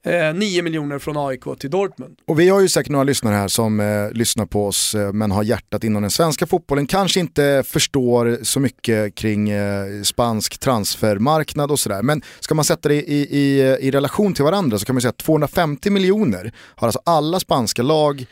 Eh, 0.05 0.35
9 0.35 0.63
miljoner 0.63 0.99
från 0.99 1.17
AIK 1.17 1.43
till 1.59 1.71
Dortmund. 1.71 2.17
Och 2.27 2.41
vi 2.41 2.49
har 2.49 2.61
ju 2.61 2.69
säkert 2.69 2.93
några 2.93 3.05
lyssnare 3.05 3.35
här 3.35 3.49
som 3.49 3.81
eh, 3.81 4.11
lyssnar 4.11 4.47
på 4.47 4.67
oss 4.67 4.95
eh, 4.95 5.13
men 5.13 5.31
har 5.31 5.43
hjärtat 5.43 5.85
inom 5.85 6.03
den 6.03 6.11
svenska 6.11 6.47
fotbollen. 6.47 6.87
Kanske 6.87 7.21
inte 7.21 7.63
förstår 7.67 8.39
så 8.43 8.61
mycket 8.61 9.15
kring 9.15 9.51
eh, 9.51 10.03
spansk 10.03 10.59
transfermarknad 10.59 11.71
och 11.71 11.79
sådär. 11.79 12.03
Men 12.03 12.23
ska 12.41 12.55
man 12.55 12.65
sätta 12.65 12.89
det 12.89 12.95
i, 12.95 13.39
i, 13.39 13.61
i 13.81 13.91
relation 13.91 14.35
till 14.35 14.45
varandra 14.45 14.79
så 14.79 14.85
kan 14.85 14.95
man 14.95 15.03
säga 15.03 15.11
att 15.11 15.19
250 15.19 15.91
miljoner 15.91 16.53
har 16.57 16.89
alltså 16.89 17.01
alla 17.05 17.41
spanska 17.41 17.83
lag 17.83 18.27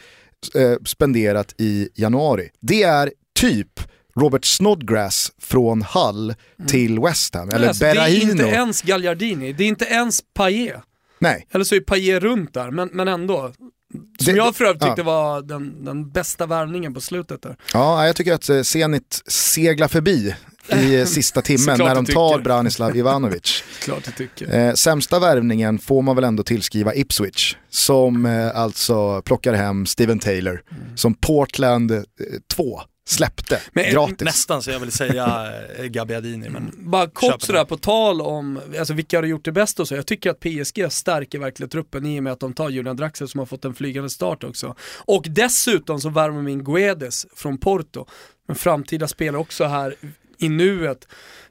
eh, 0.54 0.74
spenderat 0.84 1.54
i 1.58 1.88
januari. 1.94 2.48
Det 2.60 2.82
är 2.82 3.12
typ 3.40 3.80
Robert 4.20 4.44
Snodgrass 4.44 5.32
från 5.42 5.82
Hull 5.82 6.34
till 6.68 6.98
West 7.00 7.34
Ham, 7.34 7.48
eller 7.48 7.68
Alltså, 7.68 7.84
det 7.84 7.90
är 7.90 7.94
Berahino. 7.94 8.30
inte 8.30 8.44
ens 8.44 8.82
Gagliardini, 8.82 9.52
det 9.52 9.64
är 9.64 9.68
inte 9.68 9.84
ens 9.84 10.20
Payet. 10.34 10.80
Nej, 11.18 11.46
Eller 11.50 11.64
så 11.64 11.74
är 11.74 11.80
Payet 11.80 12.22
runt 12.22 12.54
där, 12.54 12.70
men, 12.70 12.88
men 12.92 13.08
ändå. 13.08 13.52
Som 14.18 14.32
Det- 14.34 14.38
jag 14.38 14.56
för 14.56 14.64
övrigt 14.64 14.82
ja. 14.82 14.88
tyckte 14.88 15.02
var 15.02 15.42
den, 15.42 15.84
den 15.84 16.10
bästa 16.10 16.46
värvningen 16.46 16.94
på 16.94 17.00
slutet 17.00 17.42
där. 17.42 17.56
Ja, 17.72 18.06
jag 18.06 18.16
tycker 18.16 18.32
att 18.34 18.48
eh, 18.48 18.62
Zenit 18.62 19.22
seglar 19.26 19.88
förbi 19.88 20.34
i 20.72 20.94
eh, 21.00 21.04
sista 21.06 21.42
timmen 21.42 21.78
när 21.78 21.94
de 21.94 22.04
du 22.04 22.12
tar. 22.12 22.38
Branislav 22.38 22.96
Ivanovic. 22.96 23.64
Klart 23.82 24.02
jag 24.04 24.16
tycker. 24.16 24.54
Eh, 24.58 24.74
sämsta 24.74 25.18
värvningen 25.18 25.78
får 25.78 26.02
man 26.02 26.14
väl 26.16 26.24
ändå 26.24 26.42
tillskriva 26.42 26.94
Ipswich 26.94 27.56
som 27.70 28.26
alltså 28.54 29.22
plockar 29.22 29.54
hem 29.54 29.86
Steven 29.86 30.18
Taylor 30.18 30.62
som 30.96 31.14
Portland 31.14 31.90
eh, 31.90 31.98
2 32.54 32.80
släppte 33.08 33.60
Men- 33.72 33.92
gratis. 33.92 34.20
Nästan 34.20 34.62
så 34.62 34.70
jag 34.70 34.80
vill 34.80 34.92
säga 34.92 35.52
eh, 35.78 35.84
Gabbiadini, 35.84 36.48
men 36.48 36.72
Bara 36.78 37.02
Köper 37.06 37.14
kort 37.30 37.42
sådär 37.42 37.64
på 37.64 37.76
tal 37.76 38.20
om, 38.20 38.60
alltså 38.78 38.94
vilka 38.94 39.18
har 39.18 39.22
gjort 39.24 39.44
det 39.44 39.52
bäst 39.52 39.80
och 39.80 39.88
så. 39.88 39.94
Jag 39.94 40.06
tycker 40.06 40.30
att 40.30 40.40
PSG 40.40 40.92
stärker 40.92 41.38
verkligen 41.38 41.70
truppen 41.70 42.06
i 42.06 42.18
och 42.18 42.22
med 42.22 42.32
att 42.32 42.40
de 42.40 42.52
tar 42.54 42.68
Julian 42.68 42.96
Draxler 42.96 43.26
som 43.26 43.38
har 43.38 43.46
fått 43.46 43.64
en 43.64 43.74
flygande 43.74 44.10
start 44.10 44.44
också. 44.44 44.74
Och 44.98 45.24
dessutom 45.28 46.00
så 46.00 46.08
värmer 46.08 46.36
de 46.36 46.48
in 46.48 46.64
Guedes 46.64 47.26
från 47.36 47.58
Porto. 47.58 48.06
En 48.48 48.54
framtida 48.54 49.08
spelare 49.08 49.40
också 49.40 49.64
här 49.64 49.94
i 50.38 50.48
nuet. 50.48 51.08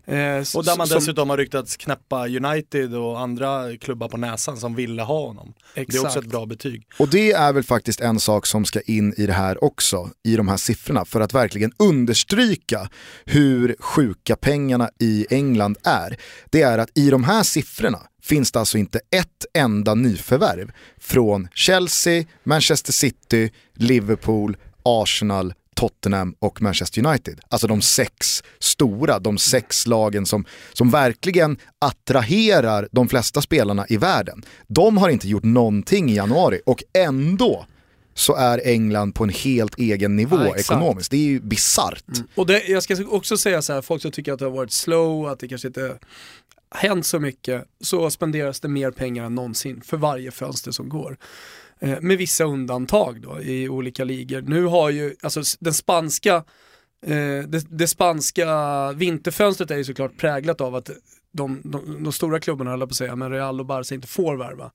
Eh, 0.10 0.44
Och 0.56 0.66
där 0.66 0.78
man 0.78 0.88
som- 0.88 1.00
dessutom 1.00 1.30
har 1.30 1.38
ryktats 1.38 1.78
knäppa 1.78 2.28
United 2.28 2.96
och 2.96 3.20
andra 3.20 3.78
klubbar 3.78 4.08
på 4.10 4.18
näsan 4.18 4.58
som 4.58 4.76
ville 4.76 5.02
ha 5.04 5.28
honom. 5.28 5.54
Det 5.76 5.82
är 5.82 5.84
också 5.86 5.98
Exakt. 6.08 6.18
ett 6.26 6.32
bra 6.32 6.46
betyg. 6.46 6.88
Och 7.00 7.10
det 7.10 7.32
är 7.32 7.54
väl 7.54 7.64
faktiskt 7.64 8.02
en 8.02 8.20
sak 8.20 8.46
som 8.46 8.66
ska 8.66 8.82
in 8.82 9.14
i 9.18 9.26
det 9.26 9.34
här 9.34 9.64
också, 9.64 10.10
i 10.24 10.36
de 10.36 10.48
här 10.48 10.58
siffrorna, 10.58 11.06
för 11.06 11.22
att 11.22 11.34
verkligen 11.34 11.72
understryka 11.80 12.90
hur 13.26 13.76
sjuka 13.80 14.36
pengarna 14.36 14.90
i 15.00 15.26
England 15.30 15.78
är. 15.84 16.18
Det 16.50 16.62
är 16.62 16.78
att 16.78 16.90
i 16.98 17.10
de 17.10 17.24
här 17.24 17.44
siffrorna 17.44 18.00
finns 18.24 18.52
det 18.52 18.60
alltså 18.60 18.78
inte 18.78 19.00
ett 19.12 19.46
enda 19.54 19.96
nyförvärv 19.96 20.72
från 21.00 21.48
Chelsea, 21.54 22.24
Manchester 22.44 22.94
City, 22.94 23.52
Liverpool, 23.76 24.58
Arsenal, 24.84 25.54
Tottenham 25.80 26.36
och 26.40 26.62
Manchester 26.62 27.06
United. 27.06 27.40
Alltså 27.50 27.68
de 27.68 27.82
sex 27.82 28.44
stora, 28.60 29.20
de 29.20 29.38
sex 29.38 29.88
lagen 29.88 30.26
som, 30.26 30.46
som 30.74 30.90
verkligen 30.90 31.58
attraherar 31.80 32.88
de 32.92 33.10
flesta 33.10 33.42
spelarna 33.42 33.86
i 33.90 33.98
världen. 33.98 34.44
De 34.68 34.98
har 34.98 35.10
inte 35.10 35.28
gjort 35.28 35.44
någonting 35.44 36.12
i 36.12 36.16
januari 36.16 36.62
och 36.66 36.84
ändå 36.94 37.66
så 38.14 38.36
är 38.36 38.62
England 38.68 39.16
på 39.16 39.24
en 39.24 39.30
helt 39.30 39.80
egen 39.80 40.16
nivå 40.16 40.38
Ja, 40.38 40.56
ekonomiskt. 40.56 41.12
Det 41.12 41.18
är 41.18 41.24
ju 41.28 41.40
bisarrt. 41.40 42.04
Och 42.36 42.46
det, 42.46 42.64
jag 42.68 42.84
ska 42.84 43.06
också 43.10 43.38
säga 43.38 43.62
så 43.62 43.74
här, 43.74 43.82
folk 43.82 44.02
som 44.02 44.12
tycker 44.12 44.34
att 44.34 44.40
det 44.40 44.46
har 44.46 44.52
varit 44.52 44.72
slow, 44.72 45.28
att 45.28 45.40
det 45.40 45.48
kanske 45.48 45.68
inte 45.68 45.98
hänt 46.76 47.06
så 47.06 47.20
mycket, 47.20 47.66
så 47.82 48.10
spenderas 48.10 48.60
det 48.60 48.68
mer 48.68 48.92
pengar 48.92 49.24
än 49.24 49.36
någonsin 49.36 49.82
för 49.86 49.98
varje 49.98 50.32
fönster 50.32 50.72
som 50.72 50.90
går. 50.90 51.18
Eh, 51.82 52.02
med 52.02 52.18
vissa 52.18 52.44
undantag 52.44 53.22
då 53.22 53.42
i 53.42 53.70
olika 53.70 54.04
ligor. 54.04 54.42
Nu 54.42 54.66
har 54.66 54.90
ju, 54.90 55.16
alltså 55.22 55.42
den 55.60 55.74
spanska, 55.74 56.36
eh, 57.06 57.44
det, 57.48 57.66
det 57.70 57.88
spanska 57.88 58.48
vinterfönstret 58.92 59.72
är 59.72 59.78
ju 59.78 59.84
såklart 59.84 60.18
präglat 60.18 60.62
av 60.62 60.76
att 60.76 60.90
de, 61.32 61.62
de, 61.64 62.04
de 62.04 62.14
stora 62.14 62.40
klubbarna, 62.40 62.72
höll 62.72 62.80
jag 62.80 62.90
på 62.90 62.94
att 62.94 62.98
säga, 62.98 63.16
men 63.16 63.32
Real 63.32 63.60
och 63.60 63.66
Barca 63.66 63.96
inte 63.96 64.08
får 64.08 64.36
värva. 64.36 64.72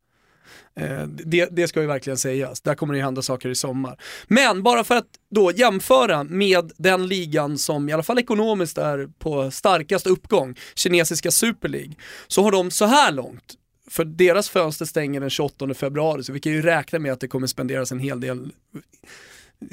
Eh, 0.77 1.07
Det, 1.07 1.49
det 1.51 1.69
ska 1.69 1.81
ju 1.81 1.87
verkligen 1.87 2.17
sägas. 2.17 2.61
Där 2.61 2.75
kommer 2.75 2.95
det 2.95 2.99
ju 2.99 3.05
hända 3.05 3.23
saker 3.23 3.49
i 3.49 3.55
sommar. 3.55 4.01
Men 4.27 4.63
bara 4.63 4.85
för 4.85 4.97
att 4.97 5.09
då 5.31 5.53
jämföra 5.53 6.25
med 6.25 6.73
den 6.77 7.07
ligan 7.07 7.59
som 7.59 7.89
i 7.89 7.93
alla 7.93 8.03
fall 8.03 8.19
ekonomiskt 8.19 8.79
är 8.79 9.09
på 9.19 9.51
starkast 9.51 10.07
uppgång, 10.07 10.55
kinesiska 10.75 11.31
Super 11.31 11.69
League, 11.69 11.95
så 12.29 12.43
har 12.43 12.53
de 12.53 12.71
så 12.71 12.85
här 12.85 13.13
långt, 13.13 13.55
för 13.91 14.05
deras 14.05 14.49
fönster 14.49 14.85
stänger 14.85 15.21
den 15.21 15.31
28 15.31 15.75
februari, 15.75 16.23
så 16.23 16.33
vi 16.33 16.41
kan 16.41 16.53
ju 16.53 16.63
räkna 16.63 16.99
med 16.99 17.13
att 17.13 17.21
det 17.21 17.29
kommer 17.29 17.47
spenderas 17.47 17.93
en 17.93 17.99
hel 17.99 18.21
del 18.21 18.53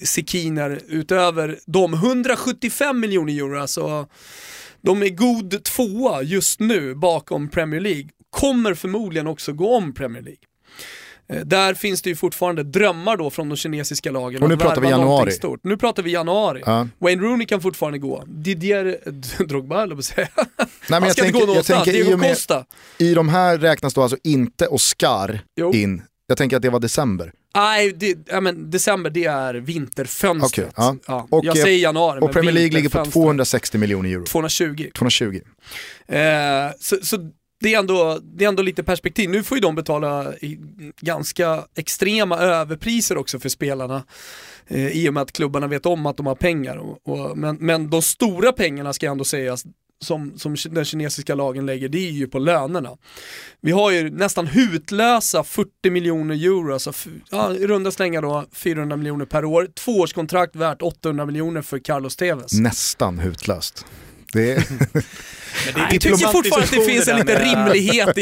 sekiner 0.04 0.80
utöver 0.88 1.60
de 1.66 1.94
175 1.94 3.00
miljoner 3.00 3.34
euro, 3.34 3.60
alltså 3.60 4.08
de 4.82 5.04
är 5.04 5.10
god 5.10 5.64
tvåa 5.64 6.22
just 6.22 6.60
nu 6.60 6.96
bakom 6.96 7.50
Premier 7.50 7.82
League, 7.82 8.10
kommer 8.30 8.74
förmodligen 8.74 9.28
också 9.28 9.54
gå 9.54 9.76
om 9.76 9.94
Premier 9.94 10.24
League. 10.24 10.42
Eh, 11.32 11.40
Där 11.40 11.74
finns 11.74 12.02
det 12.02 12.10
ju 12.10 12.16
fortfarande 12.16 12.64
drömmar 12.64 13.18
då 13.18 13.30
från 13.30 13.50
de 13.50 13.56
kinesiska 13.56 14.12
lagen 14.12 14.44
Och 14.44 14.50
nu 14.50 14.58
pratar 14.58 14.82
vi 14.82 14.90
januari. 14.90 15.32
Stort. 15.32 15.60
Nu 15.64 15.78
pratar 15.78 16.04
vi 16.04 16.12
januari. 16.12 16.64
Ja. 16.66 16.88
Wayne 17.00 17.22
Rooney 17.24 17.48
kan 17.48 17.62
fortfarande 17.62 18.00
gå. 18.00 18.24
Didier 18.28 18.98
Drogba, 19.48 19.80
höll 19.80 19.90
jag 19.90 19.98
på 19.98 20.04
säga. 20.04 20.28
Nej, 20.38 20.46
men 20.88 20.94
Han 20.94 21.04
jag 21.04 21.12
ska 21.12 21.26
inte 21.26 21.32
tänker, 21.32 21.34
gå 21.34 21.40
jag 21.40 21.48
någonstans. 21.48 21.86
Diego 21.86 22.18
med, 22.18 22.30
Costa. 22.30 22.66
I 22.98 23.14
de 23.14 23.30
här 23.30 23.58
räknas 23.58 23.94
då 23.94 24.02
alltså 24.02 24.18
inte 24.24 24.68
Oscar 24.68 25.40
Jo. 25.60 25.74
in. 25.74 26.02
Jag 26.28 26.38
tänker 26.38 26.56
att 26.56 26.62
det 26.62 26.70
var 26.70 26.80
december. 26.80 27.34
Nej, 27.56 27.92
det, 27.96 28.18
ja, 28.30 28.42
men 28.42 28.72
december 28.72 29.10
det 29.10 29.26
är 29.26 29.54
vinterfönstret. 29.54 30.74
Okej, 30.76 31.00
ja. 31.08 31.28
Och, 31.30 31.46
jag 31.46 31.58
eh, 31.58 31.64
säger 31.64 31.80
januari, 31.80 32.20
Och 32.22 32.32
Premier 32.32 32.54
League 32.54 32.72
ligger 32.72 32.90
på 32.90 32.98
vinterfönstret. 32.98 33.14
260 33.24 33.78
miljoner 33.78 34.10
euro. 34.10 34.26
220. 34.26 34.90
220. 34.98 35.40
Eh, 36.08 36.20
så 36.80 36.98
så 37.04 37.30
det, 37.62 37.74
är 37.74 37.80
ändå, 37.80 38.20
det 38.24 38.44
är 38.44 38.50
ändå 38.50 38.64
lite 38.64 38.84
perspektiv. 38.84 39.30
Nu 39.30 39.44
får 39.44 39.58
ju 39.58 39.62
de 39.62 39.76
betala 39.76 40.34
i, 40.36 40.60
ganska 41.02 41.66
extrema 41.76 42.38
överpriser 42.38 43.18
också 43.18 43.40
för 43.40 43.50
spelarna. 43.50 44.04
Eh, 44.68 44.88
I 44.88 45.10
och 45.10 45.14
med 45.14 45.24
att 45.24 45.32
klubbarna 45.32 45.68
vet 45.68 45.86
om 45.86 46.06
att 46.06 46.18
de 46.18 46.26
har 46.26 46.36
pengar. 46.36 46.78
Och, 46.78 47.00
och, 47.04 47.38
men, 47.38 47.58
men 47.60 47.90
de 47.90 48.02
stora 48.02 48.52
pengarna 48.52 48.94
ska 48.94 49.08
ändå 49.08 49.24
sägas, 49.24 49.66
som, 50.02 50.38
som 50.38 50.56
den 50.70 50.86
kinesiska 50.86 51.36
lagen 51.36 51.66
lägger, 51.66 51.90
det 51.90 52.08
är 52.08 52.12
ju 52.12 52.28
på 52.28 52.40
lönerna. 52.40 52.98
Vi 53.62 53.72
har 53.72 53.92
ju 53.92 54.10
nästan 54.10 54.48
hutlösa 54.48 55.44
40 55.44 55.90
miljoner 55.90 56.36
euro, 56.36 56.74
alltså 56.74 56.94
ja, 57.30 57.54
i 57.54 57.68
runda 57.68 57.92
slängar 57.92 58.22
då 58.22 58.46
400 58.52 58.98
miljoner 58.98 59.26
per 59.26 59.46
år. 59.46 59.68
Tvåårskontrakt 59.76 60.56
värt 60.56 60.82
800 60.82 61.26
miljoner 61.26 61.62
för 61.62 61.80
Carlos 61.80 62.16
Tevez. 62.16 62.54
Nästan 62.54 63.20
hutlöst. 63.20 63.86
Det 64.34 64.52
är, 64.52 64.64
Men 65.66 65.90
det 65.90 65.96
är 65.96 66.00
tycker 66.00 66.32
fortfarande 66.32 66.66
att 66.66 66.72
det 66.72 66.86
finns 66.86 67.08
en 67.08 67.18
liten 67.18 67.40
rimlighet 67.40 68.18
i, 68.18 68.22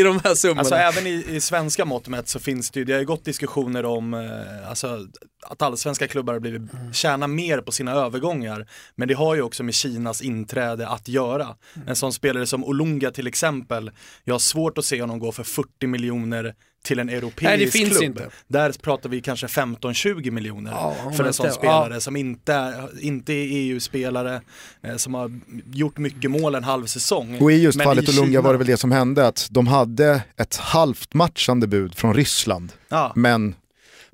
i 0.00 0.02
de 0.02 0.20
här 0.24 0.34
summorna. 0.34 0.60
Alltså 0.60 0.74
även 0.74 1.06
i, 1.06 1.24
i 1.28 1.40
svenska 1.40 1.84
mått 1.84 2.08
mätt 2.08 2.28
så 2.28 2.38
finns 2.38 2.70
det 2.70 2.80
ju, 2.80 2.84
det 2.84 2.92
har 2.92 3.00
ju 3.00 3.06
gått 3.06 3.24
diskussioner 3.24 3.84
om 3.84 4.14
eh, 4.14 4.70
alltså, 4.70 5.06
att 5.50 5.62
allsvenska 5.62 6.08
klubbar 6.08 6.32
har 6.32 6.40
blivit, 6.40 6.62
tjänar 6.92 7.26
mer 7.28 7.60
på 7.60 7.72
sina 7.72 7.92
övergångar. 7.92 8.66
Men 8.96 9.08
det 9.08 9.14
har 9.14 9.34
ju 9.34 9.42
också 9.42 9.62
med 9.62 9.74
Kinas 9.74 10.22
inträde 10.22 10.88
att 10.88 11.08
göra. 11.08 11.46
En 11.86 11.96
sån 11.96 12.12
spelare 12.12 12.46
som 12.46 12.64
Olunga 12.64 13.10
till 13.10 13.26
exempel, 13.26 13.90
jag 14.24 14.34
har 14.34 14.38
svårt 14.38 14.78
att 14.78 14.84
se 14.84 15.00
honom 15.00 15.18
gå 15.18 15.32
för 15.32 15.42
40 15.44 15.86
miljoner 15.86 16.54
till 16.84 16.98
en 16.98 17.08
europeisk 17.08 17.42
Nej, 17.42 17.58
det 17.58 17.66
finns 17.70 17.88
klubb. 17.98 18.02
inte. 18.02 18.28
Där 18.48 18.72
pratar 18.72 19.08
vi 19.08 19.20
kanske 19.20 19.46
15-20 19.46 20.30
miljoner 20.30 20.70
Ja, 20.70 20.96
för 21.16 21.24
en 21.24 21.32
sån 21.32 21.50
spelare 21.52 22.00
som 22.00 22.16
inte, 22.16 22.54
är- 22.54 23.04
inte 23.04 23.32
är 23.32 23.46
EU-spelare, 23.50 24.40
eh, 24.82 24.96
som 24.96 25.14
har 25.14 25.40
gjort 25.72 25.98
mycket 25.98 26.30
mål 26.30 26.54
en 26.54 26.64
halv 26.64 26.86
säsong. 26.86 27.38
och 27.40 27.52
i 27.52 27.62
just 27.62 27.78
Men 27.78 27.84
fallet 27.84 28.08
i 28.08 28.12
Olunga 28.18 28.26
Kina- 28.32 28.40
var 28.40 28.52
det 28.52 28.58
väl 28.58 28.66
det 28.66 28.76
som 28.76 28.92
hände, 28.92 29.26
att 29.26 29.48
de 29.50 29.66
hade 29.66 30.22
ett 30.36 30.56
halvt 30.56 31.14
matchande 31.14 31.66
bud 31.66 31.94
från 31.94 32.14
Ryssland. 32.14 32.72
Ja. 32.88 33.12
Men 33.16 33.54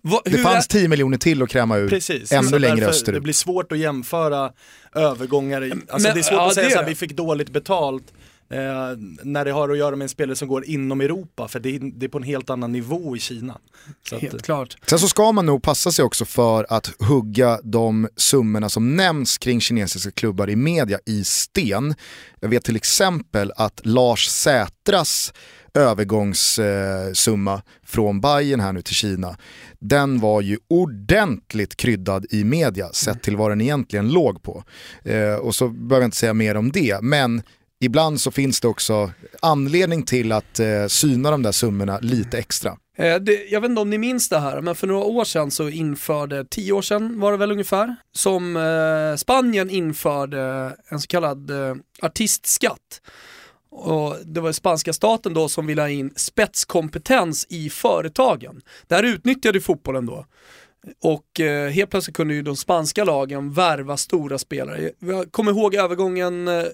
Va, 0.07 0.21
det 0.25 0.39
fanns 0.39 0.65
är, 0.67 0.69
10 0.71 0.89
miljoner 0.89 1.19
till 1.19 1.43
att 1.43 1.49
kräma 1.49 1.77
ur 1.77 1.89
Precis, 1.89 2.33
ännu 2.33 2.59
längre 2.59 2.87
österut. 2.87 3.17
Det 3.17 3.21
blir 3.21 3.33
svårt 3.35 3.73
att 3.73 3.79
jämföra 3.79 4.53
övergångar. 4.95 5.65
i- 5.65 5.73
Alltså 5.73 6.09
Men- 6.09 6.15
det 6.15 6.21
är 6.21 6.23
svårt 6.23 6.33
ja, 6.33 6.49
att 6.49 6.55
säga 6.55 6.83
det. 6.83 6.89
vi 6.89 6.95
fick 6.95 7.13
dåligt 7.17 7.51
betalt 7.51 8.03
eh, 8.51 8.59
när 9.23 9.45
det 9.45 9.51
har 9.53 9.69
att 9.69 9.79
göra 9.79 9.97
med 9.97 10.05
en 10.05 10.09
spelare 10.09 10.37
som 10.37 10.49
går 10.49 10.65
inom 10.65 11.01
Europa, 11.01 11.49
för 11.49 11.61
det 11.61 11.69
är, 11.77 11.81
det 11.99 12.07
är 12.07 12.09
på 12.09 12.19
en 12.19 12.25
helt 12.25 12.51
annan 12.51 12.73
nivå 12.73 13.17
i 13.17 13.21
Kina. 13.21 13.59
Så 14.09 14.17
att, 14.17 14.23
helt 14.23 14.43
klart. 14.43 14.77
Sen 14.87 14.99
så 14.99 15.09
ska 15.09 15.33
man 15.33 15.47
nog 15.47 15.63
passa 15.63 15.93
sig 15.93 16.05
också 16.05 16.25
för 16.25 16.67
att 16.69 16.93
hugga 16.99 17.61
de 17.65 18.09
summorna 18.17 18.69
som 18.69 18.97
nämns 18.97 19.39
kring 19.39 19.61
kinesiska 19.61 20.11
klubbar 20.11 20.51
i 20.51 20.57
media 20.57 20.99
i 21.07 21.25
sten. 21.25 21.95
Jag 22.41 22.49
vet 22.49 22.65
till 22.65 22.77
exempel 22.77 23.53
att 23.57 23.81
Lars 23.85 24.27
Sätras 24.29 25.33
övergångssumma 25.75 27.63
från 27.87 28.21
Bayern 28.21 28.61
här 28.61 28.73
nu 28.73 28.83
till 28.83 28.95
Kina, 28.95 29.37
den 29.79 30.21
var 30.21 30.41
ju 30.41 30.59
ordentligt 30.69 31.77
kryddad 31.77 32.27
i 32.31 32.45
media 32.45 32.89
sett 32.93 33.23
till 33.23 33.37
vad 33.37 33.51
den 33.51 33.61
egentligen 33.61 34.13
låg 34.13 34.43
på. 34.43 34.65
Eh, 35.05 35.35
och 35.35 35.55
så 35.55 35.69
behöver 35.69 36.03
jag 36.03 36.07
inte 36.07 36.17
säga 36.17 36.35
mer 36.35 36.57
om 36.57 36.73
det, 36.73 37.03
men 37.03 37.43
ibland 37.81 38.21
så 38.21 38.31
finns 38.31 38.61
det 38.61 38.69
också 38.69 39.11
anledning 39.43 40.03
till 40.03 40.33
att 40.33 40.61
eh, 40.61 40.87
syna 40.89 41.31
de 41.31 41.43
där 41.43 41.53
summorna 41.53 41.99
lite 41.99 42.39
extra. 42.39 42.77
Eh, 42.99 43.17
det, 43.17 43.45
jag 43.51 43.61
vet 43.61 43.69
inte 43.71 43.81
om 43.81 43.91
ni 43.91 43.99
minns 43.99 44.29
det 44.29 44.39
här, 44.39 44.61
men 44.61 44.75
för 44.75 44.87
några 44.87 45.05
år 45.05 45.25
sedan 45.25 45.51
så 45.51 45.69
införde, 45.69 46.45
tio 46.51 46.73
år 46.73 46.83
sedan 46.83 47.21
var 47.21 47.33
det 47.33 47.39
väl 47.39 47.53
ungefär, 47.53 47.97
som 48.13 48.57
eh, 48.57 49.17
Spanien 49.17 49.71
införde 49.71 50.73
en 50.89 51.01
så 51.01 51.07
kallad 51.07 51.51
eh, 51.51 51.75
artistskatt. 52.03 53.01
Och 53.77 54.17
det 54.25 54.41
var 54.41 54.53
spanska 54.53 54.93
staten 54.93 55.35
då 55.35 55.49
som 55.49 55.67
ville 55.67 55.83
ha 55.83 55.89
in 55.89 56.13
spetskompetens 56.17 57.47
i 57.51 57.71
företagen. 57.71 58.63
Det 58.87 58.95
här 58.95 59.03
utnyttjade 59.03 59.61
fotbollen 59.61 60.07
då. 60.07 60.27
Och 61.03 61.41
eh, 61.41 61.71
helt 61.71 61.91
plötsligt 61.91 62.17
kunde 62.17 62.35
ju 62.35 62.43
de 62.43 62.57
spanska 62.57 63.05
lagen 63.05 63.53
värva 63.53 63.97
stora 63.97 64.39
spelare. 64.39 64.91
Jag 64.99 65.33
kommer 65.33 65.53
ihåg 65.53 65.75
övergången 65.75 66.49
eh, 66.49 66.65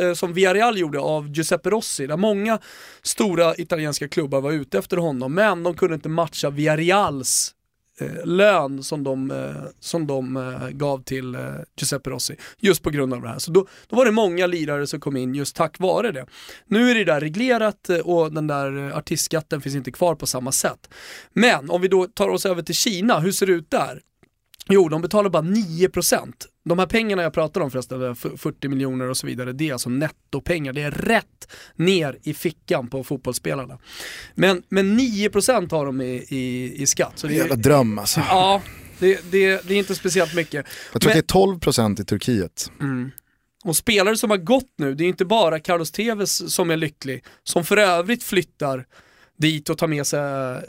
eh, 0.00 0.14
som 0.14 0.32
Villarreal 0.32 0.78
gjorde 0.78 1.00
av 1.00 1.28
Giuseppe 1.28 1.70
Rossi, 1.70 2.06
där 2.06 2.16
många 2.16 2.58
stora 3.02 3.56
italienska 3.56 4.08
klubbar 4.08 4.40
var 4.40 4.52
ute 4.52 4.78
efter 4.78 4.96
honom, 4.96 5.34
men 5.34 5.62
de 5.62 5.76
kunde 5.76 5.94
inte 5.94 6.08
matcha 6.08 6.50
Villarreals 6.50 7.54
eh, 8.00 8.26
lön 8.26 8.82
som 8.82 9.04
de, 9.04 9.30
eh, 9.30 9.62
som 9.80 10.06
de 10.06 10.36
eh, 10.36 10.68
gav 10.68 11.02
till 11.02 11.34
eh, 11.34 11.40
Giuseppe 11.76 12.10
Rossi. 12.10 12.36
Just 12.58 12.82
på 12.82 12.90
grund 12.90 13.14
av 13.14 13.22
det 13.22 13.28
här. 13.28 13.38
Så 13.38 13.50
då, 13.50 13.66
då 13.88 13.96
var 13.96 14.04
det 14.04 14.10
många 14.10 14.46
lirare 14.46 14.86
som 14.86 15.00
kom 15.00 15.16
in 15.16 15.34
just 15.34 15.56
tack 15.56 15.78
vare 15.78 16.12
det. 16.12 16.26
Nu 16.66 16.90
är 16.90 16.94
det 16.94 17.04
där 17.04 17.20
reglerat 17.20 17.90
eh, 17.90 17.98
och 17.98 18.32
den 18.32 18.46
där 18.46 18.86
eh, 18.88 18.96
artistskatten 18.96 19.60
finns 19.60 19.74
inte 19.74 19.92
kvar 19.92 20.14
på 20.14 20.26
samma 20.26 20.52
sätt. 20.52 20.88
Men 21.32 21.70
om 21.70 21.80
vi 21.80 21.88
då 21.88 22.06
tar 22.06 22.28
oss 22.28 22.46
över 22.46 22.62
till 22.62 22.74
Kina, 22.74 23.20
hur 23.20 23.32
ser 23.32 23.46
det 23.46 23.52
ut 23.52 23.70
där? 23.70 24.00
Jo, 24.68 24.88
de 24.88 25.02
betalar 25.02 25.30
bara 25.30 25.42
9%. 25.42 26.32
De 26.64 26.78
här 26.78 26.86
pengarna 26.86 27.22
jag 27.22 27.32
pratar 27.32 27.60
om 27.60 27.70
förresten, 27.70 28.16
40 28.16 28.68
miljoner 28.68 29.08
och 29.10 29.16
så 29.16 29.26
vidare, 29.26 29.52
det 29.52 29.68
är 29.68 29.72
alltså 29.72 29.88
nettopengar. 29.90 30.72
Det 30.72 30.82
är 30.82 30.90
rätt 30.90 31.48
ner 31.76 32.18
i 32.22 32.34
fickan 32.34 32.88
på 32.88 33.04
fotbollsspelarna. 33.04 33.78
Men, 34.34 34.62
men 34.68 34.98
9% 35.00 35.70
har 35.70 35.86
de 35.86 36.00
i, 36.00 36.26
i, 36.28 36.74
i 36.82 36.86
skatt. 36.86 37.12
Så 37.18 37.26
det 37.26 37.34
Jävla 37.34 37.54
är, 37.54 37.58
dröm 37.58 37.98
alltså. 37.98 38.20
ja, 38.20 38.62
det, 38.98 39.30
det, 39.30 39.68
det 39.68 39.74
är 39.74 39.78
inte 39.78 39.94
speciellt 39.94 40.34
mycket. 40.34 40.66
Jag 40.92 41.02
tror 41.02 41.10
Men- 41.10 41.18
att 41.18 41.28
det 41.28 41.34
är 41.34 41.84
12% 41.92 42.00
i 42.00 42.04
Turkiet. 42.04 42.70
Mm. 42.80 43.10
Och 43.64 43.76
spelare 43.76 44.16
som 44.16 44.30
har 44.30 44.36
gått 44.36 44.72
nu, 44.78 44.94
det 44.94 45.04
är 45.04 45.08
inte 45.08 45.24
bara 45.24 45.60
Carlos 45.60 45.90
Tevez 45.90 46.54
som 46.54 46.70
är 46.70 46.76
lycklig, 46.76 47.24
som 47.42 47.64
för 47.64 47.76
övrigt 47.76 48.22
flyttar 48.24 48.86
dit 49.38 49.68
och 49.70 49.78
tar 49.78 49.86
med 49.86 50.06
sig 50.06 50.20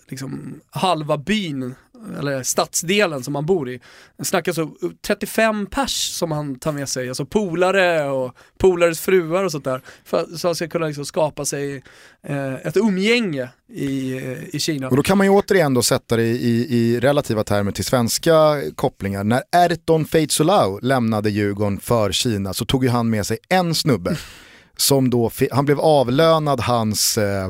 liksom, 0.07 0.59
halva 0.69 1.17
byn, 1.17 1.75
eller 2.19 2.43
stadsdelen 2.43 3.23
som 3.23 3.35
han 3.35 3.45
bor 3.45 3.69
i. 3.69 3.79
Det 4.17 4.25
snackas 4.25 4.57
om 4.57 4.77
35 5.07 5.65
pers 5.65 6.09
som 6.11 6.31
han 6.31 6.59
tar 6.59 6.71
med 6.71 6.89
sig, 6.89 7.07
alltså 7.07 7.25
polare 7.25 8.09
och 8.09 8.35
polares 8.57 8.99
fruar 8.99 9.43
och 9.43 9.51
sånt 9.51 9.63
där. 9.63 9.81
För, 10.03 10.37
så 10.37 10.47
han 10.47 10.55
ska 10.55 10.67
kunna 10.67 10.87
liksom 10.87 11.05
skapa 11.05 11.45
sig 11.45 11.83
eh, 12.27 12.53
ett 12.53 12.77
umgänge 12.77 13.49
i, 13.69 14.15
i 14.53 14.59
Kina. 14.59 14.89
Och 14.89 14.95
då 14.95 15.03
kan 15.03 15.17
man 15.17 15.27
ju 15.27 15.31
återigen 15.31 15.73
då 15.73 15.81
sätta 15.81 16.15
det 16.15 16.23
i, 16.23 16.67
i, 16.69 16.99
relativa 16.99 17.43
termer 17.43 17.71
till 17.71 17.85
svenska 17.85 18.61
kopplingar. 18.75 19.23
När 19.23 19.43
Erton 19.51 20.05
Feitzolau 20.05 20.79
lämnade 20.81 21.29
Djurgården 21.29 21.79
för 21.79 22.11
Kina 22.11 22.53
så 22.53 22.65
tog 22.65 22.83
ju 22.83 22.89
han 22.89 23.09
med 23.09 23.25
sig 23.25 23.37
en 23.49 23.75
snubbe 23.75 24.17
som 24.77 25.09
då, 25.09 25.31
han 25.51 25.65
blev 25.65 25.79
avlönad 25.79 26.59
hans, 26.59 27.17
eh, 27.17 27.49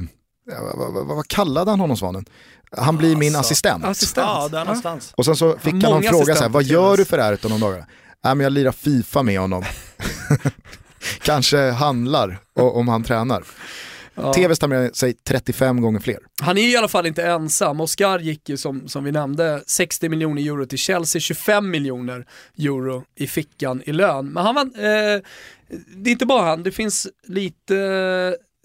vad, 0.78 0.94
vad, 0.94 1.08
vad 1.08 1.28
kallade 1.28 1.72
han 1.72 1.80
honom 1.80 1.98
Svanen? 1.98 2.26
Han 2.78 2.98
blir 2.98 3.16
min 3.16 3.36
assistent. 3.36 3.86
Assistent. 3.86 4.28
Ja, 4.28 4.48
där 4.52 4.66
någonstans. 4.66 5.14
Och 5.16 5.26
sen 5.26 5.36
så 5.36 5.58
fick 5.58 5.74
han 5.74 5.82
någon 5.82 6.04
fråga 6.04 6.36
så 6.36 6.42
här, 6.42 6.50
vad 6.50 6.64
gör 6.64 6.98
du 6.98 7.06
för 7.06 7.34
Erton 7.34 7.52
om 7.52 7.60
dagarna? 7.60 7.86
Nej 8.24 8.36
men 8.36 8.44
jag 8.44 8.54
lirar 8.54 8.72
FIFA 8.72 9.24
med 9.24 9.40
honom. 9.40 9.64
Kanske 11.22 11.72
handlar 11.72 12.40
om 12.56 12.88
han 12.88 13.04
tränar. 13.04 13.44
Ja. 14.16 14.34
TVs 14.34 14.60
tar 14.60 14.68
med 14.68 14.96
sig 14.96 15.14
35 15.14 15.82
gånger 15.82 16.00
fler. 16.00 16.18
Han 16.42 16.58
är 16.58 16.62
i 16.62 16.78
alla 16.78 16.88
fall 16.88 17.06
inte 17.06 17.24
ensam. 17.24 17.82
Oscar 17.82 18.20
gick 18.20 18.50
ju 18.50 18.58
som, 18.58 18.88
som 18.88 19.04
vi 19.04 19.12
nämnde 19.12 19.64
60 19.68 20.10
miljoner 20.10 20.42
euro 20.42 20.66
till 20.66 20.78
Chelsea, 20.78 21.20
25 21.20 21.70
miljoner 21.70 22.26
euro 22.58 23.04
i 23.16 23.28
fickan 23.28 23.82
i 23.86 23.92
lön. 23.92 24.28
Men 24.28 24.46
han 24.46 24.56
var, 24.56 24.64
eh, 24.64 25.22
det 25.96 26.10
är 26.10 26.12
inte 26.12 26.26
bara 26.26 26.50
han, 26.50 26.64
det 26.64 26.72
finns 26.72 27.08
lite 27.28 27.76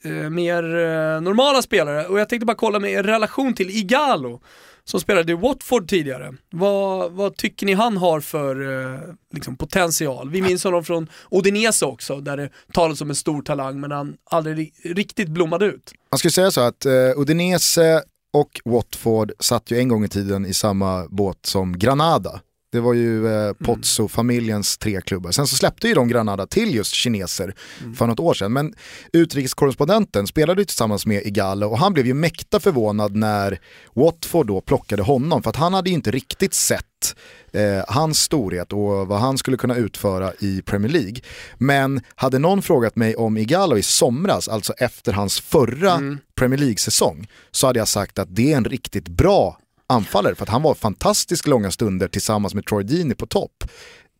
eh, 0.04 0.30
mer 0.30 0.62
eh, 0.62 1.20
normala 1.20 1.62
spelare 1.62 2.06
och 2.06 2.20
jag 2.20 2.28
tänkte 2.28 2.46
bara 2.46 2.56
kolla 2.56 2.78
med 2.78 2.92
er 2.92 3.02
relation 3.02 3.54
till 3.54 3.70
Igalo 3.70 4.40
som 4.84 5.00
spelade 5.00 5.32
i 5.32 5.34
Watford 5.34 5.88
tidigare. 5.88 6.34
Vad, 6.50 7.12
vad 7.12 7.36
tycker 7.36 7.66
ni 7.66 7.72
han 7.72 7.96
har 7.96 8.20
för 8.20 8.82
eh, 8.82 9.00
liksom 9.34 9.56
potential? 9.56 10.30
Vi 10.30 10.42
minns 10.42 10.64
honom 10.64 10.84
från 10.84 11.08
Odinese 11.28 11.86
också, 11.86 12.20
där 12.20 12.36
det 12.36 12.50
talades 12.72 13.00
om 13.00 13.10
en 13.10 13.16
stor 13.16 13.42
talang 13.42 13.80
men 13.80 13.90
han 13.90 14.16
aldrig 14.30 14.72
riktigt 14.84 15.28
blommade 15.28 15.66
ut. 15.66 15.92
Man 16.10 16.18
skulle 16.18 16.32
säga 16.32 16.50
så 16.50 16.60
att 16.60 16.86
eh, 16.86 16.92
Udinese 17.16 18.02
och 18.32 18.60
Watford 18.64 19.32
satt 19.38 19.70
ju 19.70 19.78
en 19.78 19.88
gång 19.88 20.04
i 20.04 20.08
tiden 20.08 20.46
i 20.46 20.54
samma 20.54 21.06
båt 21.08 21.38
som 21.46 21.78
Granada. 21.78 22.40
Det 22.72 22.80
var 22.80 22.94
ju 22.94 23.26
eh, 23.26 23.52
Pozzo-familjens 23.52 24.78
tre 24.78 25.00
klubbar. 25.00 25.30
Sen 25.30 25.46
så 25.46 25.56
släppte 25.56 25.88
ju 25.88 25.94
de 25.94 26.08
Granada 26.08 26.46
till 26.46 26.74
just 26.74 26.94
kineser 26.94 27.54
för 27.96 28.06
något 28.06 28.20
år 28.20 28.34
sedan. 28.34 28.52
Men 28.52 28.74
utrikeskorrespondenten 29.12 30.26
spelade 30.26 30.60
ju 30.60 30.64
tillsammans 30.64 31.06
med 31.06 31.26
Igalo 31.26 31.66
och 31.70 31.78
han 31.78 31.92
blev 31.92 32.06
ju 32.06 32.14
mäkta 32.14 32.60
förvånad 32.60 33.16
när 33.16 33.58
Watford 33.94 34.46
då 34.46 34.60
plockade 34.60 35.02
honom. 35.02 35.42
För 35.42 35.50
att 35.50 35.56
han 35.56 35.74
hade 35.74 35.90
ju 35.90 35.94
inte 35.94 36.10
riktigt 36.10 36.54
sett 36.54 37.16
eh, 37.52 37.84
hans 37.88 38.20
storhet 38.20 38.72
och 38.72 39.08
vad 39.08 39.20
han 39.20 39.38
skulle 39.38 39.56
kunna 39.56 39.76
utföra 39.76 40.32
i 40.38 40.62
Premier 40.62 40.92
League. 40.92 41.16
Men 41.58 42.00
hade 42.14 42.38
någon 42.38 42.62
frågat 42.62 42.96
mig 42.96 43.16
om 43.16 43.36
Igalo 43.36 43.78
i 43.78 43.82
somras, 43.82 44.48
alltså 44.48 44.72
efter 44.72 45.12
hans 45.12 45.40
förra 45.40 46.00
Premier 46.34 46.58
League-säsong, 46.58 47.26
så 47.50 47.66
hade 47.66 47.78
jag 47.78 47.88
sagt 47.88 48.18
att 48.18 48.36
det 48.36 48.52
är 48.52 48.56
en 48.56 48.64
riktigt 48.64 49.08
bra 49.08 49.56
anfallare 49.90 50.34
för 50.34 50.42
att 50.42 50.48
han 50.48 50.62
var 50.62 50.74
fantastiskt 50.74 51.46
långa 51.46 51.70
stunder 51.70 52.08
tillsammans 52.08 52.54
med 52.54 52.66
Troy 52.66 52.84
Deeney 52.84 53.14
på 53.14 53.26
topp. 53.26 53.64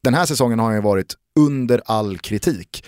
Den 0.02 0.14
här 0.14 0.26
säsongen 0.26 0.58
har 0.58 0.66
han 0.66 0.74
ju 0.74 0.82
varit 0.82 1.14
under 1.40 1.82
all 1.84 2.18
kritik 2.18 2.84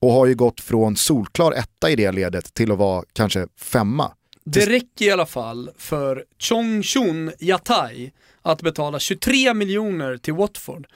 och 0.00 0.12
har 0.12 0.26
ju 0.26 0.34
gått 0.34 0.60
från 0.60 0.96
solklar 0.96 1.52
etta 1.52 1.90
i 1.90 1.96
det 1.96 2.12
ledet 2.12 2.54
till 2.54 2.72
att 2.72 2.78
vara 2.78 3.04
kanske 3.12 3.46
femma. 3.58 4.12
Det 4.44 4.66
räcker 4.66 5.04
i 5.04 5.10
alla 5.10 5.26
fall 5.26 5.70
för 5.78 6.24
Chongchun 6.38 7.32
Yatai 7.38 8.12
att 8.42 8.62
betala 8.62 8.98
23 8.98 9.54
miljoner 9.54 10.16
till 10.16 10.34
Watford 10.34 10.86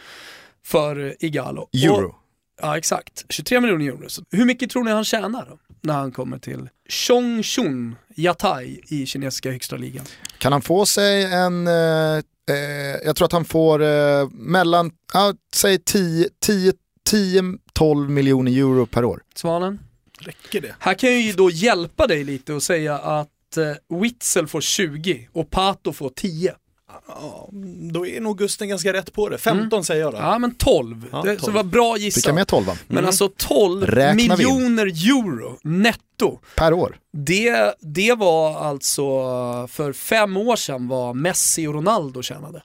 för 0.64 1.24
Igalo. 1.24 1.68
Euro. 1.72 2.07
Och, 2.07 2.14
ja 2.62 2.78
exakt, 2.78 3.24
23 3.28 3.61
miljoner 3.61 3.87
euro. 3.87 4.09
Så 4.09 4.22
hur 4.31 4.45
mycket 4.45 4.70
tror 4.70 4.85
ni 4.85 4.91
han 4.91 5.05
tjänar 5.05 5.47
då? 5.51 5.70
När 5.83 5.95
han 5.95 6.12
kommer 6.12 6.39
till 6.39 6.68
Chongchun 6.89 7.97
Yatai 8.16 8.81
i 8.89 9.07
kinesiska 9.07 9.51
högsta 9.51 9.76
ligan. 9.76 10.05
Kan 10.39 10.53
han 10.53 10.62
få 10.62 10.87
sig 10.87 11.24
en, 11.24 11.66
eh, 11.66 11.74
eh, 11.74 12.22
jag 13.05 13.16
tror 13.16 13.26
att 13.26 13.33
han 13.33 13.45
får 13.45 13.83
eh, 13.83 14.28
mellan, 14.31 14.93
ja, 15.12 15.35
säg 15.55 15.76
10-12 15.76 18.09
miljoner 18.09 18.53
euro 18.53 18.87
per 18.87 19.05
år. 19.05 19.22
Svanen? 19.35 19.78
Räcker 20.20 20.61
det? 20.61 20.74
Här 20.78 20.95
kan 20.95 21.11
jag 21.11 21.20
ju 21.20 21.33
då 21.33 21.51
hjälpa 21.51 22.07
dig 22.07 22.24
lite 22.24 22.53
och 22.53 22.62
säga 22.62 22.99
att 22.99 23.57
eh, 23.57 23.72
Witzel 24.01 24.47
får 24.47 24.61
20 24.61 25.28
och 25.33 25.51
Pato 25.51 25.93
får 25.93 26.11
10. 26.11 26.55
Ja, 27.23 27.49
då 27.93 28.07
är 28.07 28.21
nog 28.21 28.39
Gusten 28.39 28.69
ganska 28.69 28.93
rätt 28.93 29.13
på 29.13 29.29
det. 29.29 29.39
15 29.39 29.85
säger 29.85 30.01
jag 30.03 30.13
då. 30.13 30.19
Ja 30.19 30.39
men 30.39 30.55
12. 30.55 31.05
Ja, 31.13 31.23
det, 31.23 31.35
Så 31.39 31.45
12. 31.45 31.53
det 31.53 31.57
var 31.57 31.65
bra 31.71 31.97
gissat. 31.97 32.35
med 32.35 32.47
12 32.49 32.65
Men 32.89 33.07
alltså 33.07 33.31
12 33.37 33.87
Räknar 33.87 34.15
vi 34.15 34.23
in. 34.23 34.29
miljoner 34.53 34.87
euro 34.87 35.59
netto. 35.63 36.39
per 36.57 36.73
år. 36.73 36.97
Det, 37.13 37.75
det 37.81 38.15
var 38.15 38.61
alltså 38.65 39.03
för 39.71 39.93
fem 39.93 40.37
år 40.37 40.57
sedan 40.57 40.89
vad 40.89 41.17
Messi 41.17 41.67
och 41.67 41.75
Ronaldo 41.75 42.23
tjänade. 42.23 42.63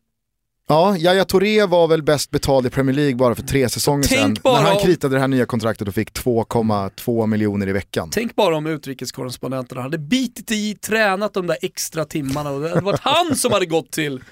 Ja, 0.67 0.97
Yahya 0.97 1.25
Touré 1.25 1.65
var 1.65 1.87
väl 1.87 2.03
bäst 2.03 2.31
betald 2.31 2.65
i 2.67 2.69
Premier 2.69 2.95
League 2.95 3.15
bara 3.15 3.35
för 3.35 3.43
tre 3.43 3.69
säsonger 3.69 4.03
Tänk 4.07 4.21
sedan. 4.21 4.37
bara 4.43 4.61
när 4.61 4.69
han 4.69 4.79
kritade 4.79 5.15
det 5.15 5.19
här 5.19 5.27
nya 5.27 5.45
kontraktet 5.45 5.87
och 5.87 5.93
fick 5.93 6.11
2,2 6.11 7.27
miljoner 7.27 7.67
i 7.67 7.71
veckan. 7.71 8.09
Tänk 8.13 8.35
bara 8.35 8.57
om 8.57 8.67
utrikeskorrespondenterna 8.67 9.81
hade 9.81 9.97
bitit 9.97 10.51
i, 10.51 10.75
tränat 10.75 11.33
de 11.33 11.47
där 11.47 11.57
extra 11.61 12.05
timmarna 12.05 12.49
och 12.51 12.61
det 12.61 12.69
hade 12.69 12.81
varit 12.81 12.99
han 12.99 13.35
som 13.35 13.51
hade 13.51 13.65
gått 13.65 13.91
till 13.91 14.23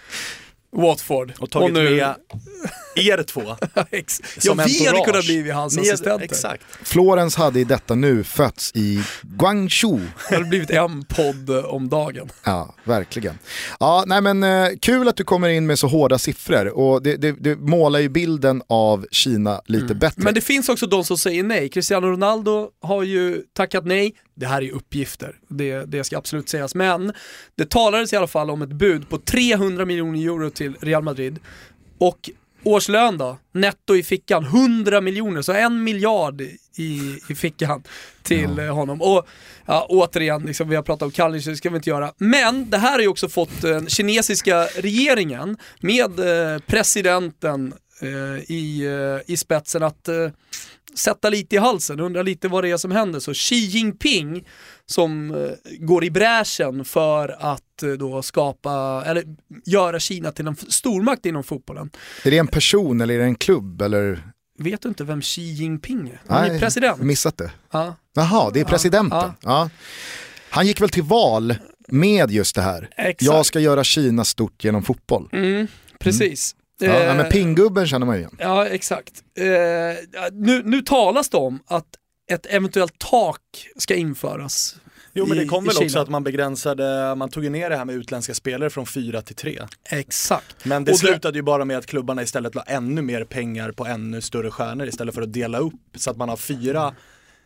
Watford. 0.75 1.33
Och 1.39 1.49
tagit 1.51 1.73
nu, 1.73 1.83
med 1.83 2.15
er 2.95 3.23
två. 3.23 3.41
Ja, 4.41 4.53
vi 4.53 4.85
hade 4.85 4.99
kunnat 5.05 5.25
bli 5.25 5.51
hans 5.51 5.75
Ni 5.75 5.81
hade- 5.81 5.93
assistenter. 5.93 6.25
Exakt. 6.25 6.63
Florens 6.83 7.35
hade 7.35 7.59
i 7.59 7.63
detta 7.63 7.95
nu 7.95 8.23
fötts 8.23 8.71
i 8.75 9.03
Guangzhou. 9.21 9.99
Det 10.29 10.35
hade 10.35 10.47
blivit 10.47 10.69
en 10.69 11.05
podd 11.05 11.49
om 11.65 11.89
dagen. 11.89 12.29
Ja, 12.43 12.75
verkligen. 12.83 13.39
Ja, 13.79 14.03
nej 14.07 14.21
men 14.21 14.43
eh, 14.43 14.67
kul 14.81 15.07
att 15.07 15.15
du 15.15 15.23
kommer 15.23 15.49
in 15.49 15.65
med 15.65 15.79
så 15.79 15.87
hårda 15.87 16.17
siffror 16.17 16.67
och 16.67 17.03
det, 17.03 17.15
det, 17.17 17.31
det 17.31 17.55
målar 17.55 17.99
ju 17.99 18.09
bilden 18.09 18.61
av 18.69 19.05
Kina 19.11 19.61
lite 19.65 19.95
bättre. 19.95 20.21
Men 20.23 20.33
det 20.33 20.41
finns 20.41 20.69
också 20.69 20.87
de 20.87 21.03
som 21.03 21.17
säger 21.17 21.43
nej. 21.43 21.69
Cristiano 21.69 22.07
Ronaldo 22.07 22.69
har 22.81 23.03
ju 23.03 23.41
tackat 23.53 23.85
nej. 23.85 24.15
Det 24.35 24.45
här 24.45 24.61
är 24.61 24.71
uppgifter, 24.71 25.35
det, 25.47 25.85
det 25.85 26.03
ska 26.03 26.17
absolut 26.17 26.49
sägas. 26.49 26.75
Men 26.75 27.13
det 27.55 27.69
talades 27.69 28.13
i 28.13 28.15
alla 28.15 28.27
fall 28.27 28.49
om 28.49 28.61
ett 28.61 28.73
bud 28.73 29.09
på 29.09 29.17
300 29.17 29.85
miljoner 29.85 30.19
euro 30.19 30.49
till 30.49 30.73
Real 30.81 31.03
Madrid. 31.03 31.39
Och 31.97 32.29
årslön 32.63 33.17
då, 33.17 33.37
netto 33.51 33.95
i 33.95 34.03
fickan, 34.03 34.43
100 34.43 35.01
miljoner, 35.01 35.41
så 35.41 35.51
en 35.51 35.83
miljard 35.83 36.41
i, 36.75 37.19
i 37.29 37.35
fickan 37.35 37.83
till 38.23 38.59
eh, 38.59 38.75
honom. 38.75 39.01
Och 39.01 39.27
ja, 39.65 39.85
återigen, 39.89 40.43
liksom, 40.43 40.69
vi 40.69 40.75
har 40.75 40.83
pratat 40.83 41.05
om 41.05 41.11
Kalinic, 41.11 41.45
det 41.45 41.55
ska 41.55 41.69
vi 41.69 41.75
inte 41.75 41.89
göra. 41.89 42.13
Men 42.17 42.69
det 42.69 42.77
här 42.77 42.91
har 42.91 42.99
ju 42.99 43.07
också 43.07 43.29
fått 43.29 43.61
den 43.61 43.89
kinesiska 43.89 44.65
regeringen 44.65 45.57
med 45.79 46.19
eh, 46.19 46.59
presidenten 46.59 47.73
eh, 48.01 48.51
i, 48.51 48.85
eh, 48.85 49.33
i 49.33 49.37
spetsen 49.37 49.83
att 49.83 50.07
eh, 50.07 50.29
sätta 50.95 51.29
lite 51.29 51.55
i 51.55 51.59
halsen, 51.59 51.99
undra 51.99 52.21
lite 52.23 52.47
vad 52.47 52.63
det 52.63 52.69
är 52.71 52.77
som 52.77 52.91
händer. 52.91 53.19
Så 53.19 53.33
Xi 53.33 53.55
Jinping 53.55 54.47
som 54.85 55.31
eh, 55.31 55.51
går 55.79 56.03
i 56.03 56.11
bräschen 56.11 56.85
för 56.85 57.35
att 57.39 57.83
eh, 57.83 57.89
då 57.89 58.21
skapa, 58.21 59.03
eller 59.05 59.23
göra 59.65 59.99
Kina 59.99 60.31
till 60.31 60.47
en 60.47 60.55
stormakt 60.55 61.25
inom 61.25 61.43
fotbollen. 61.43 61.89
Är 62.23 62.31
det 62.31 62.37
en 62.37 62.47
person 62.47 63.01
eller 63.01 63.13
är 63.13 63.17
det 63.19 63.23
en 63.25 63.35
klubb 63.35 63.81
eller? 63.81 64.27
Vet 64.59 64.81
du 64.81 64.89
inte 64.89 65.03
vem 65.03 65.21
Xi 65.21 65.41
Jinping 65.41 66.09
är? 66.09 66.21
Han 66.27 66.43
är 66.43 66.49
Nej, 66.49 66.59
president. 66.59 67.01
Missat 67.01 67.37
det. 67.37 67.51
Ja, 67.71 67.95
Jaha, 68.13 68.51
det 68.53 68.59
är 68.59 68.65
presidenten. 68.65 69.19
ja. 69.19 69.33
Ja. 69.41 69.69
Han 70.49 70.67
gick 70.67 70.81
väl 70.81 70.89
till 70.89 71.03
val 71.03 71.55
med 71.87 72.31
just 72.31 72.55
det 72.55 72.61
här. 72.61 72.89
exakt. 72.97 73.21
Jag 73.21 73.45
ska 73.45 73.59
göra 73.59 73.83
Kina 73.83 74.25
stort 74.25 74.63
genom 74.63 74.83
fotboll. 74.83 75.29
Mm, 75.31 75.67
precis. 75.99 76.55
Ja, 76.79 76.99
Eh, 77.03 77.17
men 77.17 77.29
pinggubben 77.31 77.87
känner 77.87 78.05
man 78.05 78.15
ju 78.15 78.19
igen. 78.21 78.35
Ja, 78.39 78.65
exakt. 78.67 79.23
Eh, 79.37 79.45
nu, 80.31 80.61
nu 80.65 80.81
talas 80.81 81.29
det 81.29 81.37
om 81.37 81.59
att 81.67 81.85
ett 82.31 82.45
eventuellt 82.49 82.99
tak 82.99 83.41
ska 83.77 83.95
införas. 83.95 84.75
Jo 85.15 85.25
men 85.25 85.37
det 85.37 85.45
kom 85.45 85.65
väl 85.65 85.77
också 85.77 85.99
att 85.99 86.09
man 86.09 86.23
begränsade, 86.23 87.15
man 87.15 87.29
tog 87.29 87.43
ju 87.43 87.49
ner 87.49 87.69
det 87.69 87.75
här 87.77 87.85
med 87.85 87.95
utländska 87.95 88.33
spelare 88.33 88.69
från 88.69 88.85
fyra 88.85 89.21
till 89.21 89.35
tre. 89.35 89.59
Exakt. 89.89 90.65
Men 90.65 90.85
det 90.85 90.91
det- 90.91 90.97
slutade 90.97 91.37
ju 91.37 91.41
bara 91.41 91.65
med 91.65 91.77
att 91.77 91.85
klubbarna 91.85 92.23
istället 92.23 92.55
la 92.55 92.61
ännu 92.61 93.01
mer 93.01 93.23
pengar 93.23 93.71
på 93.71 93.85
ännu 93.85 94.21
större 94.21 94.51
stjärnor 94.51 94.87
istället 94.87 95.15
för 95.15 95.21
att 95.21 95.33
dela 95.33 95.57
upp 95.57 95.73
så 95.95 96.11
att 96.11 96.17
man 96.17 96.29
har 96.29 96.37
fyra 96.37 96.93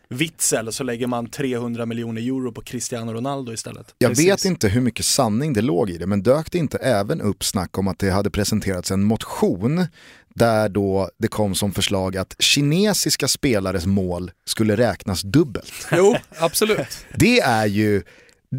Witzel 0.09 0.73
så 0.73 0.83
lägger 0.83 1.07
man 1.07 1.29
300 1.29 1.85
miljoner 1.85 2.21
euro 2.21 2.51
på 2.51 2.61
Cristiano 2.61 3.13
Ronaldo 3.13 3.53
istället. 3.53 3.95
Jag 3.97 4.11
Precis. 4.11 4.27
vet 4.27 4.45
inte 4.45 4.67
hur 4.67 4.81
mycket 4.81 5.05
sanning 5.05 5.53
det 5.53 5.61
låg 5.61 5.89
i 5.89 5.97
det, 5.97 6.07
men 6.07 6.23
dök 6.23 6.51
det 6.51 6.57
inte 6.57 6.77
även 6.77 7.21
upp 7.21 7.43
snack 7.43 7.77
om 7.77 7.87
att 7.87 7.99
det 7.99 8.09
hade 8.09 8.29
presenterats 8.29 8.91
en 8.91 9.03
motion 9.03 9.87
där 10.35 10.69
då 10.69 11.09
det 11.17 11.27
kom 11.27 11.55
som 11.55 11.71
förslag 11.71 12.17
att 12.17 12.35
kinesiska 12.39 13.27
spelares 13.27 13.85
mål 13.85 14.31
skulle 14.45 14.75
räknas 14.75 15.21
dubbelt. 15.21 15.87
Jo, 15.91 16.15
absolut. 16.39 17.05
Det 17.15 17.39
är 17.39 17.65
ju, 17.65 18.03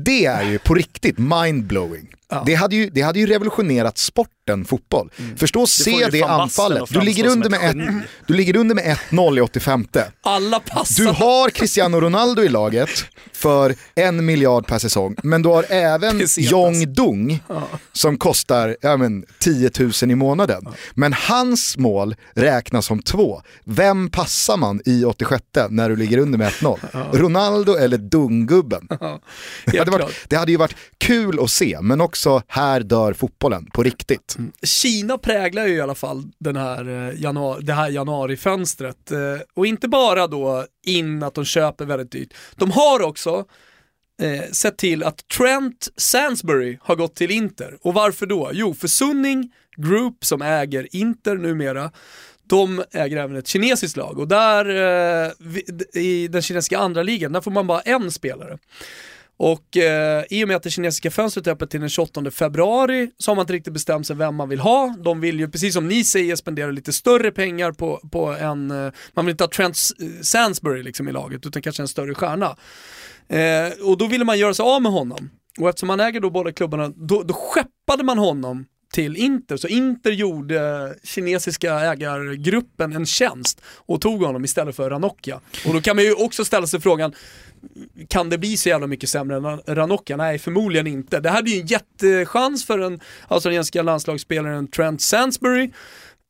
det 0.04 0.26
är 0.26 0.50
ju 0.50 0.58
på 0.58 0.74
riktigt 0.74 1.18
mindblowing. 1.18 2.14
Ja. 2.30 2.42
Det, 2.46 2.54
hade 2.54 2.76
ju, 2.76 2.90
det 2.90 3.00
hade 3.00 3.18
ju 3.18 3.26
revolutionerat 3.26 3.98
sporten 3.98 4.64
fotboll. 4.64 5.10
Förstå 5.36 5.60
får 5.60 5.66
se 5.66 6.08
det 6.10 6.22
anfallet. 6.22 6.84
Du 6.90 7.00
ligger, 7.00 7.26
under 7.26 7.50
med 7.50 7.70
ett 7.70 8.06
du 8.26 8.34
ligger 8.34 8.56
under 8.56 8.74
med 8.74 8.84
1-0 9.10 9.38
i 9.38 9.40
85. 9.40 9.86
Alla 10.22 10.60
passar. 10.60 11.04
Du 11.04 11.10
har 11.10 11.50
Cristiano 11.50 12.00
Ronaldo 12.00 12.42
i 12.42 12.48
laget 12.48 12.90
för 13.32 13.74
en 13.94 14.24
miljard 14.24 14.66
per 14.66 14.78
säsong, 14.78 15.16
men 15.22 15.42
du 15.42 15.48
har 15.48 15.66
även. 15.68 16.22
Jong 16.38 16.94
Dung 16.94 17.42
som 17.92 18.18
kostar 18.18 18.76
ja, 18.80 18.96
men, 18.96 19.24
10 19.38 19.70
000 19.78 19.92
i 20.02 20.14
månaden. 20.14 20.68
Men 20.94 21.12
hans 21.12 21.76
mål 21.76 22.16
räknas 22.34 22.86
som 22.86 23.02
två. 23.02 23.42
Vem 23.64 24.10
passar 24.10 24.56
man 24.56 24.80
i 24.84 25.04
86 25.04 25.42
när 25.70 25.88
du 25.88 25.96
ligger 25.96 26.18
under 26.18 26.38
med 26.38 26.52
1-0? 26.52 26.78
Ronaldo 27.12 27.74
eller 27.74 27.98
Dung-gubben? 27.98 28.88
Det 29.66 29.78
hade, 29.78 29.90
varit, 29.90 30.10
det 30.28 30.36
hade 30.36 30.52
ju 30.52 30.58
varit 30.58 30.76
kul 30.98 31.40
att 31.40 31.50
se, 31.50 31.78
men 31.80 32.00
också 32.00 32.17
Också, 32.18 32.42
här 32.48 32.80
dör 32.80 33.12
fotbollen 33.12 33.66
på 33.72 33.82
riktigt. 33.82 34.36
Mm. 34.38 34.52
Kina 34.62 35.18
präglar 35.18 35.66
ju 35.66 35.74
i 35.74 35.80
alla 35.80 35.94
fall 35.94 36.22
den 36.38 36.56
här, 36.56 36.88
eh, 36.88 37.20
januari, 37.20 37.62
det 37.62 37.72
här 37.72 37.90
januarifönstret. 37.90 39.10
Eh, 39.10 39.18
och 39.54 39.66
inte 39.66 39.88
bara 39.88 40.26
då 40.26 40.66
in 40.86 41.22
att 41.22 41.34
de 41.34 41.44
köper 41.44 41.84
väldigt 41.84 42.10
dyrt. 42.12 42.34
De 42.56 42.70
har 42.70 43.02
också 43.02 43.44
eh, 44.22 44.50
sett 44.52 44.76
till 44.78 45.02
att 45.02 45.28
Trent 45.28 45.88
Sansbury 45.96 46.78
har 46.82 46.96
gått 46.96 47.14
till 47.14 47.30
Inter. 47.30 47.78
Och 47.82 47.94
varför 47.94 48.26
då? 48.26 48.50
Jo, 48.52 48.74
för 48.74 48.88
Sunning 48.88 49.52
Group 49.76 50.24
som 50.24 50.42
äger 50.42 50.96
Inter 50.96 51.36
numera, 51.36 51.90
de 52.48 52.84
äger 52.92 53.16
även 53.16 53.36
ett 53.36 53.48
kinesiskt 53.48 53.96
lag 53.96 54.18
och 54.18 54.28
där 54.28 54.66
eh, 54.66 55.32
i 56.02 56.28
den 56.28 56.42
kinesiska 56.42 56.78
andra 56.78 57.02
ligan, 57.02 57.32
där 57.32 57.40
får 57.40 57.50
man 57.50 57.66
bara 57.66 57.80
en 57.80 58.10
spelare. 58.10 58.58
Och 59.40 59.76
eh, 59.76 60.24
i 60.30 60.44
och 60.44 60.48
med 60.48 60.56
att 60.56 60.62
det 60.62 60.70
kinesiska 60.70 61.10
fönstret 61.10 61.46
är 61.46 61.50
öppet 61.50 61.70
till 61.70 61.80
den 61.80 61.88
28 61.88 62.30
februari 62.30 63.10
så 63.18 63.30
har 63.30 63.36
man 63.36 63.42
inte 63.42 63.52
riktigt 63.52 63.72
bestämt 63.72 64.06
sig 64.06 64.16
vem 64.16 64.34
man 64.34 64.48
vill 64.48 64.60
ha. 64.60 64.96
De 65.04 65.20
vill 65.20 65.40
ju, 65.40 65.50
precis 65.50 65.74
som 65.74 65.88
ni 65.88 66.04
säger, 66.04 66.36
spendera 66.36 66.70
lite 66.70 66.92
större 66.92 67.30
pengar 67.30 67.72
på, 67.72 68.00
på 68.12 68.26
en, 68.26 68.70
eh, 68.70 68.92
man 69.14 69.26
vill 69.26 69.30
inte 69.30 69.44
ha 69.44 69.50
Trent 69.50 69.76
Sansbury 70.22 70.82
liksom 70.82 71.08
i 71.08 71.12
laget 71.12 71.46
utan 71.46 71.62
kanske 71.62 71.82
en 71.82 71.88
större 71.88 72.14
stjärna. 72.14 72.56
Eh, 73.28 73.86
och 73.88 73.98
då 73.98 74.06
ville 74.06 74.24
man 74.24 74.38
göra 74.38 74.54
sig 74.54 74.62
av 74.62 74.82
med 74.82 74.92
honom. 74.92 75.30
Och 75.58 75.68
eftersom 75.68 75.86
man 75.86 76.00
äger 76.00 76.20
då 76.20 76.30
båda 76.30 76.52
klubbarna, 76.52 76.88
då, 76.88 77.22
då 77.22 77.34
skeppade 77.34 78.04
man 78.04 78.18
honom 78.18 78.66
till 78.92 79.16
Inter. 79.16 79.56
Så 79.56 79.68
Inter 79.68 80.10
gjorde 80.10 80.94
kinesiska 81.04 81.80
ägargruppen 81.80 82.92
en 82.92 83.06
tjänst 83.06 83.60
och 83.86 84.00
tog 84.00 84.22
honom 84.22 84.44
istället 84.44 84.76
för 84.76 84.90
Ranocchia. 84.90 85.40
Och 85.66 85.74
då 85.74 85.80
kan 85.80 85.96
man 85.96 86.04
ju 86.04 86.14
också 86.14 86.44
ställa 86.44 86.66
sig 86.66 86.80
frågan, 86.80 87.12
kan 88.08 88.30
det 88.30 88.38
bli 88.38 88.56
så 88.56 88.68
jävla 88.68 88.86
mycket 88.86 89.08
sämre 89.08 89.36
än 89.36 89.76
Ranocchia? 89.76 90.16
Nej, 90.16 90.38
förmodligen 90.38 90.86
inte. 90.86 91.20
Det 91.20 91.30
här 91.30 91.42
blir 91.42 91.54
ju 91.54 91.60
en 91.60 91.66
jättechans 91.66 92.66
för 92.66 92.78
den 92.78 93.00
australiensiska 93.28 93.82
landslagsspelaren 93.82 94.68
Trent 94.68 95.00
Sansbury, 95.00 95.70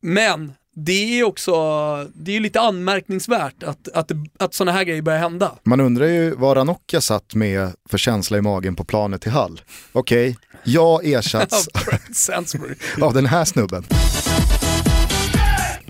men 0.02 0.52
det 0.84 1.20
är 1.20 1.24
också, 1.24 1.52
det 2.14 2.36
är 2.36 2.40
lite 2.40 2.60
anmärkningsvärt 2.60 3.62
att, 3.62 3.88
att, 3.88 4.10
att 4.38 4.54
sådana 4.54 4.72
här 4.72 4.84
grejer 4.84 5.02
börjar 5.02 5.18
hända. 5.18 5.52
Man 5.64 5.80
undrar 5.80 6.06
ju 6.06 6.34
vad 6.34 6.56
Ranocchia 6.56 7.00
satt 7.00 7.34
med 7.34 7.72
för 7.88 7.98
känsla 7.98 8.38
i 8.38 8.42
magen 8.42 8.76
på 8.76 8.84
planet 8.84 9.22
till 9.22 9.32
Hall. 9.32 9.60
Okej, 9.92 10.36
jag 10.64 11.06
ersatts 11.06 11.68
av 13.00 13.14
den 13.14 13.26
här 13.26 13.44
snubben. 13.44 13.84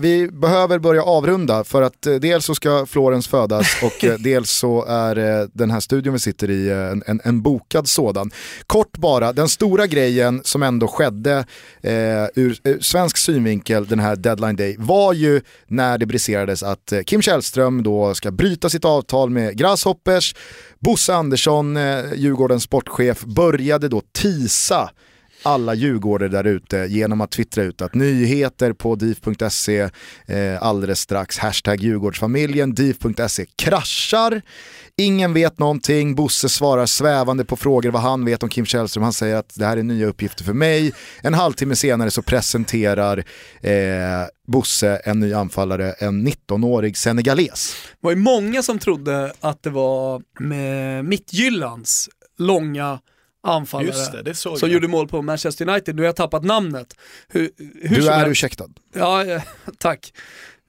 Vi 0.01 0.27
behöver 0.27 0.79
börja 0.79 1.03
avrunda 1.03 1.63
för 1.63 1.81
att 1.81 2.05
eh, 2.05 2.15
dels 2.15 2.45
så 2.45 2.55
ska 2.55 2.85
Florens 2.85 3.27
födas 3.27 3.67
och 3.83 4.03
eh, 4.03 4.15
dels 4.19 4.51
så 4.51 4.85
är 4.85 5.17
eh, 5.41 5.47
den 5.53 5.71
här 5.71 5.79
studion 5.79 6.13
vi 6.13 6.19
sitter 6.19 6.49
i 6.49 6.69
en, 6.69 7.03
en, 7.05 7.21
en 7.23 7.41
bokad 7.41 7.87
sådan. 7.87 8.31
Kort 8.67 8.97
bara, 8.97 9.33
den 9.33 9.49
stora 9.49 9.87
grejen 9.87 10.41
som 10.43 10.63
ändå 10.63 10.87
skedde 10.87 11.45
eh, 11.81 11.93
ur, 12.35 12.59
ur 12.63 12.79
svensk 12.79 13.17
synvinkel 13.17 13.85
den 13.85 13.99
här 13.99 14.15
deadline 14.15 14.55
day 14.55 14.75
var 14.79 15.13
ju 15.13 15.41
när 15.67 15.97
det 15.97 16.05
briserades 16.05 16.63
att 16.63 16.93
Kim 17.05 17.21
Källström 17.21 17.83
då 17.83 18.13
ska 18.13 18.31
bryta 18.31 18.69
sitt 18.69 18.85
avtal 18.85 19.29
med 19.29 19.57
Grasshoppers. 19.57 20.35
Bosse 20.79 21.15
Andersson, 21.15 21.77
eh, 21.77 22.13
Djurgårdens 22.15 22.63
sportchef, 22.63 23.23
började 23.23 23.87
då 23.87 24.01
tisa 24.11 24.89
alla 25.43 25.73
djurgårdare 25.73 26.29
där 26.29 26.43
ute 26.43 26.77
genom 26.77 27.21
att 27.21 27.31
twittra 27.31 27.63
ut 27.63 27.81
att 27.81 27.93
nyheter 27.93 28.73
på 28.73 28.95
div.se 28.95 29.79
eh, 30.27 30.61
alldeles 30.61 30.99
strax, 30.99 31.37
hashtag 31.37 31.81
Djurgårdsfamiljen, 31.81 32.75
div.se 32.75 33.45
kraschar, 33.55 34.41
ingen 34.97 35.33
vet 35.33 35.59
någonting, 35.59 36.15
Bosse 36.15 36.49
svarar 36.49 36.85
svävande 36.85 37.45
på 37.45 37.55
frågor 37.55 37.91
vad 37.91 38.01
han 38.01 38.25
vet 38.25 38.43
om 38.43 38.49
Kim 38.49 38.65
Källström, 38.65 39.03
han 39.03 39.13
säger 39.13 39.35
att 39.35 39.55
det 39.55 39.65
här 39.65 39.77
är 39.77 39.83
nya 39.83 40.07
uppgifter 40.07 40.43
för 40.43 40.53
mig, 40.53 40.93
en 41.21 41.33
halvtimme 41.33 41.75
senare 41.75 42.11
så 42.11 42.21
presenterar 42.21 43.17
eh, 43.61 43.73
Bosse 44.47 45.01
en 45.05 45.19
ny 45.19 45.33
anfallare, 45.33 45.91
en 45.91 46.27
19-årig 46.27 46.97
senegales. 46.97 47.75
Det 47.91 47.97
var 47.99 48.11
ju 48.11 48.17
många 48.17 48.63
som 48.63 48.79
trodde 48.79 49.33
att 49.39 49.63
det 49.63 49.69
var 49.69 50.21
med 50.39 51.05
Mittjyllands 51.05 52.09
långa 52.37 52.99
anfallare 53.43 53.87
Just 53.87 54.11
det, 54.11 54.21
det 54.23 54.33
såg 54.35 54.57
som 54.57 54.69
jag. 54.69 54.73
gjorde 54.73 54.87
mål 54.87 55.07
på 55.07 55.21
Manchester 55.21 55.69
United. 55.69 55.95
Nu 55.95 56.01
har 56.01 56.05
jag 56.05 56.15
tappat 56.15 56.43
namnet. 56.43 56.95
Hur, 57.27 57.49
hur 57.81 57.95
Du 57.95 58.09
är 58.09 58.29
ursäktad. 58.29 58.69
Ja, 58.95 59.23
tack. 59.77 60.13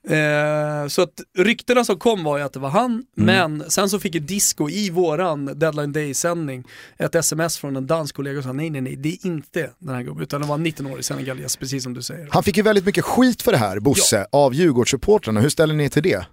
Eh, 0.09 0.87
så 0.87 1.01
att 1.01 1.21
ryktena 1.37 1.85
som 1.85 1.99
kom 1.99 2.23
var 2.23 2.37
ju 2.37 2.43
att 2.43 2.53
det 2.53 2.59
var 2.59 2.69
han, 2.69 3.03
men 3.15 3.63
sen 3.71 3.89
så 3.89 3.99
fick 3.99 4.13
ju 4.13 4.19
Disco 4.19 4.69
i 4.69 4.89
våran 4.89 5.59
deadline 5.59 5.91
day-sändning 5.91 6.63
ett 6.97 7.15
sms 7.15 7.57
från 7.57 7.75
en 7.75 7.87
dansk 7.87 8.15
kollega 8.15 8.37
och 8.37 8.43
sa 8.43 8.53
nej 8.53 8.69
nej 8.69 8.81
nej, 8.81 8.95
det 8.95 9.09
är 9.09 9.25
inte 9.27 9.69
den 9.79 9.95
här 9.95 10.01
gubben, 10.03 10.23
utan 10.23 10.41
det 10.41 10.47
var 10.47 10.55
en 10.55 10.65
19-årig 10.67 11.05
senegales, 11.05 11.57
precis 11.57 11.83
som 11.83 11.93
du 11.93 12.01
säger. 12.01 12.27
Han 12.31 12.43
fick 12.43 12.57
ju 12.57 12.63
väldigt 12.63 12.85
mycket 12.85 13.05
skit 13.05 13.41
för 13.41 13.51
det 13.51 13.57
här, 13.57 13.79
Bosse, 13.79 14.27
av 14.31 14.53
Djurgårdssupportrarna. 14.53 15.41
Hur 15.41 15.49
ställer 15.49 15.73
ni 15.73 15.85
er 15.85 15.89
till 15.89 16.03
det? 16.03 16.25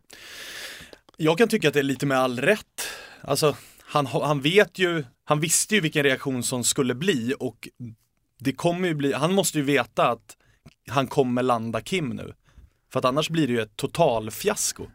Jag 1.17 1.39
kan 1.39 1.49
tycka 1.49 1.69
att 1.69 1.75
det 1.75 1.81
är 1.81 1.85
lite 1.85 2.07
med 2.07 2.19
all 2.19 2.41
rätt. 2.41 2.83
Alltså, 3.21 3.57
han, 3.89 4.07
ha- 4.07 4.27
han 4.27 4.41
vet 4.41 4.79
ju, 4.79 5.05
han 5.25 5.41
visste 5.41 5.75
ju 5.75 5.81
vilken 5.81 6.03
reaktion 6.03 6.43
som 6.43 6.65
skulle 6.65 6.95
bli 6.95 7.35
och 7.41 7.69
det 8.41 8.53
kommer 8.53 8.89
ju 8.89 8.95
bli, 8.95 9.13
han 9.13 9.33
måste 9.35 9.59
ju 9.59 9.65
veta 9.65 10.09
att 10.09 10.37
han 10.91 11.07
kommer 11.07 11.43
landa 11.43 11.81
Kim 11.81 12.09
nu. 12.09 12.33
För 12.93 12.99
att 12.99 13.05
annars 13.05 13.31
blir 13.31 13.47
det 13.47 13.53
ju 13.53 13.61
ett 13.61 13.77
totalfiasko. 13.77 14.87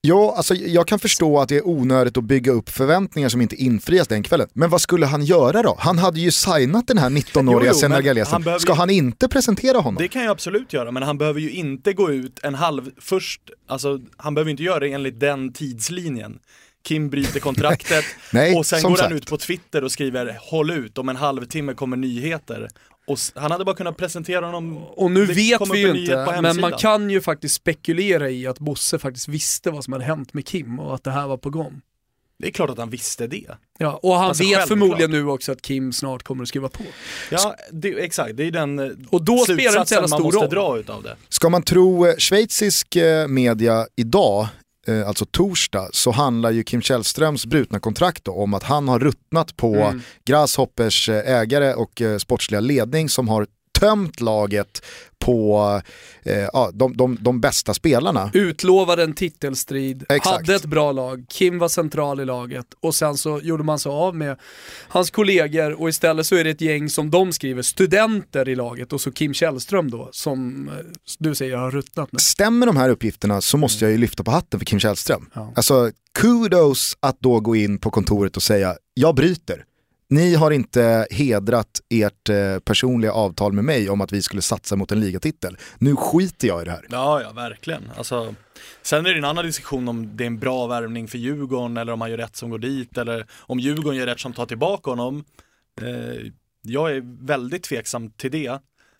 Ja, 0.00 0.34
alltså 0.36 0.54
jag 0.54 0.86
kan 0.86 0.98
förstå 0.98 1.38
att 1.40 1.48
det 1.48 1.56
är 1.56 1.68
onödigt 1.68 2.16
att 2.16 2.24
bygga 2.24 2.52
upp 2.52 2.68
förväntningar 2.68 3.28
som 3.28 3.40
inte 3.40 3.56
infrias 3.56 4.08
den 4.08 4.22
kvällen. 4.22 4.48
Men 4.52 4.70
vad 4.70 4.80
skulle 4.80 5.06
han 5.06 5.24
göra 5.24 5.62
då? 5.62 5.76
Han 5.78 5.98
hade 5.98 6.20
ju 6.20 6.30
signat 6.30 6.86
den 6.86 6.98
här 6.98 7.10
19-åriga 7.10 7.50
Jo, 7.50 7.58
jo, 7.60 7.64
men 7.64 7.74
senegalesen. 7.74 8.42
behöver 8.42 8.58
Ska 8.60 8.74
han 8.74 8.90
inte 8.90 9.28
presentera 9.28 9.78
honom? 9.78 10.02
Det 10.02 10.08
kan 10.08 10.22
jag 10.22 10.30
absolut 10.30 10.72
göra, 10.72 10.90
men 10.90 11.02
han 11.02 11.18
behöver 11.18 11.40
ju 11.40 11.50
inte 11.50 11.92
gå 11.92 12.10
ut 12.12 12.38
en 12.42 12.54
halv, 12.54 12.90
först, 13.00 13.40
alltså 13.68 14.00
han 14.16 14.34
behöver 14.34 14.50
inte 14.50 14.62
göra 14.62 14.80
det 14.80 14.92
enligt 14.92 15.20
den 15.20 15.52
tidslinjen. 15.52 16.38
Kim 16.86 17.10
bryter 17.10 17.40
kontraktet 17.40 18.04
Nej, 18.32 18.56
och 18.56 18.66
sen 18.66 18.82
går 18.82 18.88
han 18.90 18.96
sagt. 18.98 19.12
ut 19.12 19.26
på 19.26 19.36
Twitter 19.38 19.84
och 19.84 19.92
skriver 19.92 20.38
håll 20.50 20.70
ut, 20.70 20.98
om 20.98 21.08
en 21.08 21.16
halvtimme 21.16 21.74
kommer 21.74 21.96
nyheter. 21.96 22.68
Och 23.06 23.18
han 23.34 23.50
hade 23.50 23.64
bara 23.64 23.76
kunnat 23.76 23.96
presentera 23.96 24.46
honom. 24.46 24.76
Och 24.78 25.10
nu 25.10 25.24
vet 25.26 25.60
vi 25.72 25.78
ju 25.78 26.00
inte, 26.00 26.38
men 26.42 26.60
man 26.60 26.72
kan 26.72 27.10
ju 27.10 27.20
faktiskt 27.20 27.54
spekulera 27.54 28.30
i 28.30 28.46
att 28.46 28.58
Bosse 28.58 28.98
faktiskt 28.98 29.28
visste 29.28 29.70
vad 29.70 29.84
som 29.84 29.92
hade 29.92 30.04
hänt 30.04 30.34
med 30.34 30.46
Kim 30.46 30.80
och 30.80 30.94
att 30.94 31.04
det 31.04 31.10
här 31.10 31.26
var 31.26 31.36
på 31.36 31.50
gång. 31.50 31.80
Det 32.38 32.46
är 32.46 32.50
klart 32.52 32.70
att 32.70 32.78
han 32.78 32.90
visste 32.90 33.26
det. 33.26 33.46
Ja, 33.78 34.00
och 34.02 34.14
han 34.14 34.28
Alltså, 34.28 34.44
vet 34.44 34.68
förmodligen 34.68 35.10
nu 35.10 35.26
också 35.26 35.52
att 35.52 35.62
Kim 35.62 35.92
snart 35.92 36.22
kommer 36.22 36.42
att 36.42 36.48
skriva 36.48 36.68
på. 36.68 36.82
Ja, 37.30 37.54
det, 37.72 37.88
exakt, 38.04 38.36
det 38.36 38.44
är 38.44 38.50
den 38.50 38.78
eh, 38.78 38.88
Och 39.10 39.24
då 39.24 39.38
spelar 39.38 39.56
det 39.56 39.62
slutsatsen 39.62 40.00
man 40.00 40.08
stor 40.08 40.22
måste 40.22 40.38
roll. 40.38 40.50
dra 40.50 40.78
utav 40.78 41.02
det. 41.02 41.16
Ska 41.28 41.48
man 41.48 41.62
tro 41.62 42.06
eh, 42.06 42.16
schweizisk 42.16 42.96
eh, 42.96 43.28
media 43.28 43.86
idag, 43.96 44.48
eh, 44.86 45.08
alltså 45.08 45.24
torsdag, 45.24 45.88
så 45.92 46.10
handlar 46.10 46.50
ju 46.50 46.64
Kim 46.64 46.82
Källströms 46.82 47.46
brutna 47.46 47.80
kontrakt 47.80 48.24
då 48.24 48.32
om 48.32 48.54
att 48.54 48.62
han 48.62 48.88
har 48.88 48.98
ruttnat 48.98 49.56
på 49.56 49.74
Mm. 49.76 50.00
Grasshoppers 50.24 51.08
eh, 51.08 51.36
ägare 51.40 51.74
och 51.74 52.02
eh, 52.02 52.18
sportsliga 52.18 52.60
ledning 52.60 53.08
som 53.08 53.28
har 53.28 53.46
tömt 53.80 54.20
laget 54.20 54.82
på 55.18 55.80
eh, 56.22 56.48
ja, 56.52 56.70
de, 56.74 56.96
de, 56.96 57.18
de 57.20 57.40
bästa 57.40 57.74
spelarna. 57.74 58.30
Utlovade 58.34 59.02
en 59.02 59.14
titelstrid, 59.14 60.04
Exakt. 60.08 60.26
hade 60.26 60.54
ett 60.54 60.64
bra 60.64 60.92
lag, 60.92 61.24
Kim 61.28 61.58
var 61.58 61.68
central 61.68 62.20
i 62.20 62.24
laget 62.24 62.66
och 62.80 62.94
sen 62.94 63.16
så 63.16 63.40
gjorde 63.42 63.64
man 63.64 63.78
sig 63.78 63.90
av 63.90 64.16
med 64.16 64.38
hans 64.88 65.10
kollegor 65.10 65.80
och 65.80 65.88
istället 65.88 66.26
så 66.26 66.36
är 66.36 66.44
det 66.44 66.50
ett 66.50 66.60
gäng 66.60 66.88
som 66.88 67.10
de 67.10 67.32
skriver, 67.32 67.62
studenter 67.62 68.48
i 68.48 68.54
laget 68.54 68.92
och 68.92 69.00
så 69.00 69.12
Kim 69.12 69.34
Källström 69.34 69.90
då 69.90 70.08
som 70.12 70.68
eh, 70.68 70.74
du 71.18 71.34
säger 71.34 71.56
har 71.56 71.70
ruttnat 71.70 72.12
nu. 72.12 72.18
Stämmer 72.18 72.66
de 72.66 72.76
här 72.76 72.88
uppgifterna 72.88 73.40
så 73.40 73.56
måste 73.56 73.84
jag 73.84 73.92
ju 73.92 73.98
lyfta 73.98 74.24
på 74.24 74.30
hatten 74.30 74.60
för 74.60 74.66
Kim 74.66 74.78
Källström. 74.78 75.30
Ja. 75.34 75.52
Alltså 75.56 75.90
kudos 76.14 76.96
att 77.00 77.20
då 77.20 77.40
gå 77.40 77.56
in 77.56 77.78
på 77.78 77.90
kontoret 77.90 78.36
och 78.36 78.42
säga 78.42 78.76
jag 78.94 79.14
bryter. 79.14 79.64
Ni 80.08 80.34
har 80.34 80.50
inte 80.50 81.06
hedrat 81.10 81.80
ert 81.88 82.28
eh, 82.28 82.58
personliga 82.58 83.12
avtal 83.12 83.52
med 83.52 83.64
mig 83.64 83.90
om 83.90 84.00
att 84.00 84.12
vi 84.12 84.22
skulle 84.22 84.42
satsa 84.42 84.76
mot 84.76 84.92
en 84.92 85.00
ligatitel. 85.00 85.56
Nu 85.78 85.96
skiter 85.96 86.48
jag 86.48 86.62
i 86.62 86.64
det 86.64 86.70
här. 86.70 86.86
Ja, 86.90 87.22
ja, 87.22 87.32
verkligen. 87.32 87.90
Alltså, 87.96 88.34
sen 88.82 89.06
är 89.06 89.10
det 89.10 89.18
en 89.18 89.24
annan 89.24 89.44
diskussion 89.44 89.88
om 89.88 90.16
det 90.16 90.24
är 90.24 90.26
en 90.26 90.38
bra 90.38 90.66
värvning 90.66 91.08
för 91.08 91.18
Djurgården 91.18 91.76
eller 91.76 91.92
om 91.92 92.00
han 92.00 92.10
gör 92.10 92.18
rätt 92.18 92.36
som 92.36 92.50
går 92.50 92.58
dit 92.58 92.98
eller 92.98 93.26
om 93.38 93.60
Djurgården 93.60 93.98
gör 93.98 94.06
rätt 94.06 94.20
som 94.20 94.32
tar 94.32 94.46
tillbaka 94.46 94.90
honom. 94.90 95.24
Eh, 95.82 96.32
jag 96.62 96.96
är 96.96 97.26
väldigt 97.26 97.62
tveksam 97.62 98.10
till 98.10 98.30
det. 98.30 98.58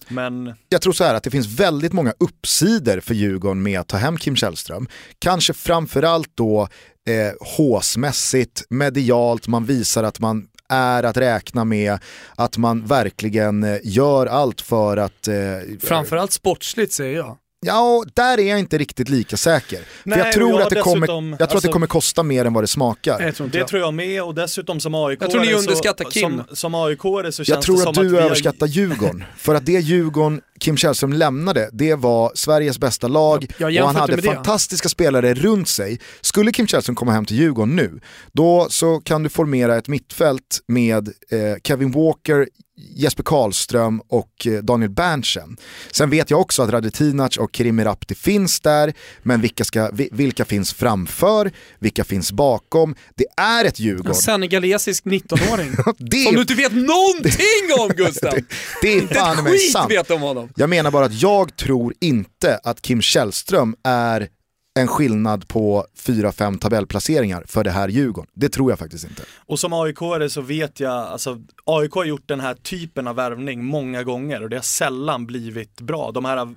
Men 0.09 0.55
Jag 0.69 0.83
tror 0.83 0.93
så 0.93 1.05
här 1.05 1.15
att 1.15 1.23
det 1.23 1.31
finns 1.31 1.61
väldigt 1.61 1.93
många 1.93 2.15
uppsidor 2.19 3.01
för 3.01 3.15
Djurgården 3.15 3.63
med 3.63 3.81
att 3.81 3.89
ta 3.89 3.97
hem 3.97 4.17
Kim 4.17 4.37
Källström. 4.37 4.89
Kanske 5.19 5.53
framförallt 5.53 6.31
då 6.35 6.69
eh, 7.09 7.57
håsmässigt, 7.57 8.65
medialt, 8.71 9.49
man 9.49 9.65
visar 9.65 10.05
att 10.05 10.21
man 10.21 10.49
är 10.69 11.03
att 11.03 11.17
räkna 11.17 11.65
med, 11.65 11.99
att 12.37 12.57
man 12.59 12.87
verkligen 12.87 13.65
eh, 13.65 13.79
gör 13.83 14.27
allt 14.27 14.61
för 14.61 14.97
att... 14.97 15.29
Eh, 15.29 15.35
Framförallt 15.81 16.33
sportsligt 16.33 16.93
säger 16.93 17.17
jag. 17.17 17.37
Ja, 17.61 17.97
och 17.97 18.05
där 18.15 18.39
är 18.41 18.49
jag 18.49 18.59
inte 18.59 18.79
riktigt 18.79 19.09
lika 19.09 19.37
säker. 19.37 19.81
Nej, 20.05 20.19
för 20.19 20.25
jag 20.27 20.35
tror, 20.35 20.63
att 20.63 20.71
det, 20.71 20.81
kommer, 20.81 21.09
jag 21.09 21.09
tror 21.09 21.33
att 21.33 21.39
det 21.39 21.55
alltså- 21.55 21.73
kommer 21.73 21.87
kosta 21.87 22.23
mer 22.23 22.45
än 22.45 22.53
vad 22.53 22.63
det 22.63 22.69
smakar. 22.69 23.21
Jag 23.21 23.35
tror 23.35 23.49
det 23.49 23.59
jag. 23.59 23.69
tror 23.69 23.81
jag 23.81 23.95
med 23.95 24.23
och 24.23 24.35
dessutom 24.35 24.81
som 24.81 24.95
aik 24.95 25.19
Jag 25.23 25.31
tror 25.31 25.41
ni 25.41 25.55
underskattar 25.55 26.05
Kim. 26.05 26.43
Som, 26.49 26.57
som 26.57 26.75
aik 26.75 27.01
så 27.03 27.23
känns 27.23 27.49
Jag 27.49 27.63
tror 27.63 27.77
det 27.85 27.89
att 27.89 27.95
du 27.95 28.15
har- 28.15 28.21
överskattar 28.23 28.67
Djurgården. 28.67 29.25
För 29.37 29.55
att 29.55 29.67
det 29.67 29.73
Djurgården 29.73 30.41
Kim 30.61 30.77
Källström 30.77 31.13
lämnade, 31.13 31.71
det 31.73 31.95
var 31.95 32.33
Sveriges 32.35 32.79
bästa 32.79 33.09
lag 33.09 33.47
Jag 33.59 33.83
och 33.83 33.87
han 33.87 33.97
hade 33.97 34.23
fantastiska 34.23 34.89
spelare 34.89 35.35
runt 35.35 35.69
sig. 35.69 36.01
Skulle 36.21 36.53
Kim 36.53 36.67
Källström 36.67 36.97
komma 36.97 37.13
hem 37.13 37.25
till 37.25 37.37
Djurgården 37.37 37.77
nu, 37.77 38.01
då 38.33 38.67
så 38.71 39.01
kan 39.01 39.23
du 39.23 39.29
formera 39.29 39.77
ett 39.77 39.89
mittfält 39.89 40.61
med 40.69 41.09
eh, 41.09 41.57
Kevin 41.65 41.91
Walker, 41.93 42.49
Jesper 42.79 43.23
Karlström 43.23 44.01
och 44.09 44.47
eh, 44.47 44.53
Daniel 44.63 44.91
Berntsen. 44.91 45.57
Sen 45.93 46.11
vet 46.11 46.31
jag 46.31 46.41
också 46.41 46.63
att 46.63 46.71
Radetinac 46.71 47.37
och 47.37 47.51
Kerim 47.57 47.85
Rapti 47.85 48.15
finns 48.15 48.61
där, 48.61 48.95
men 49.23 49.41
vilka, 49.41 49.65
ska, 49.65 49.91
vi- 49.93 50.09
vilka 50.13 50.45
finns 50.45 50.73
framför, 50.73 51.51
vilka 51.79 52.05
finns 52.05 52.33
bakom? 52.33 52.95
Det 53.15 53.25
är 53.37 53.65
ett 53.65 53.81
Djurgården. 53.81 54.11
En 54.11 54.15
senegalesisk 54.15 55.05
19-åring. 55.05 55.71
Det 55.99 56.23
Som 56.25 56.35
du 56.35 56.41
inte 56.41 56.55
vet 56.55 56.73
någonting 56.73 57.81
om 57.81 57.89
Gustav! 57.97 58.35
det 58.83 58.89
är 58.89 58.97
Inte 59.03 59.15
fan 59.15 59.47
ett 59.47 59.53
skit 59.53 59.73
sant. 59.73 59.91
vet 59.91 60.11
om 60.11 60.21
honom. 60.21 60.49
Jag 60.57 60.71
menar 60.71 60.91
bara 60.91 61.05
att 61.05 61.23
jag 61.23 61.57
tror 61.57 61.95
inte 62.01 62.61
att 62.65 62.83
Kim 62.83 63.03
Källström 63.03 63.75
är 63.85 64.29
en 64.77 64.89
skillnad 64.89 65.49
på 65.49 65.87
4-5 65.99 66.59
tabellplaceringar 66.59 67.45
för 67.47 67.65
det 67.65 67.71
här 67.71 67.89
Djurgården. 67.89 68.31
Det 68.35 68.49
tror 68.49 68.71
jag 68.71 68.79
faktiskt 68.79 69.05
inte. 69.05 69.23
Och 69.47 69.59
som 69.59 69.73
aik 69.73 69.99
så 70.29 70.41
vet 70.41 70.81
jag, 70.81 70.93
alltså 70.93 71.43
AIK 71.65 71.93
har 71.93 72.05
gjort 72.05 72.29
den 72.29 72.41
här 72.41 72.55
typen 72.55 73.07
av 73.07 73.17
värvning 73.17 73.65
många 73.65 74.03
gånger 74.03 74.43
och 74.43 74.51
det 74.51 74.57
har 74.57 74.63
sällan 74.63 75.27
blivit 75.27 75.81
bra. 75.81 76.11
De 76.11 76.25
här 76.25 76.55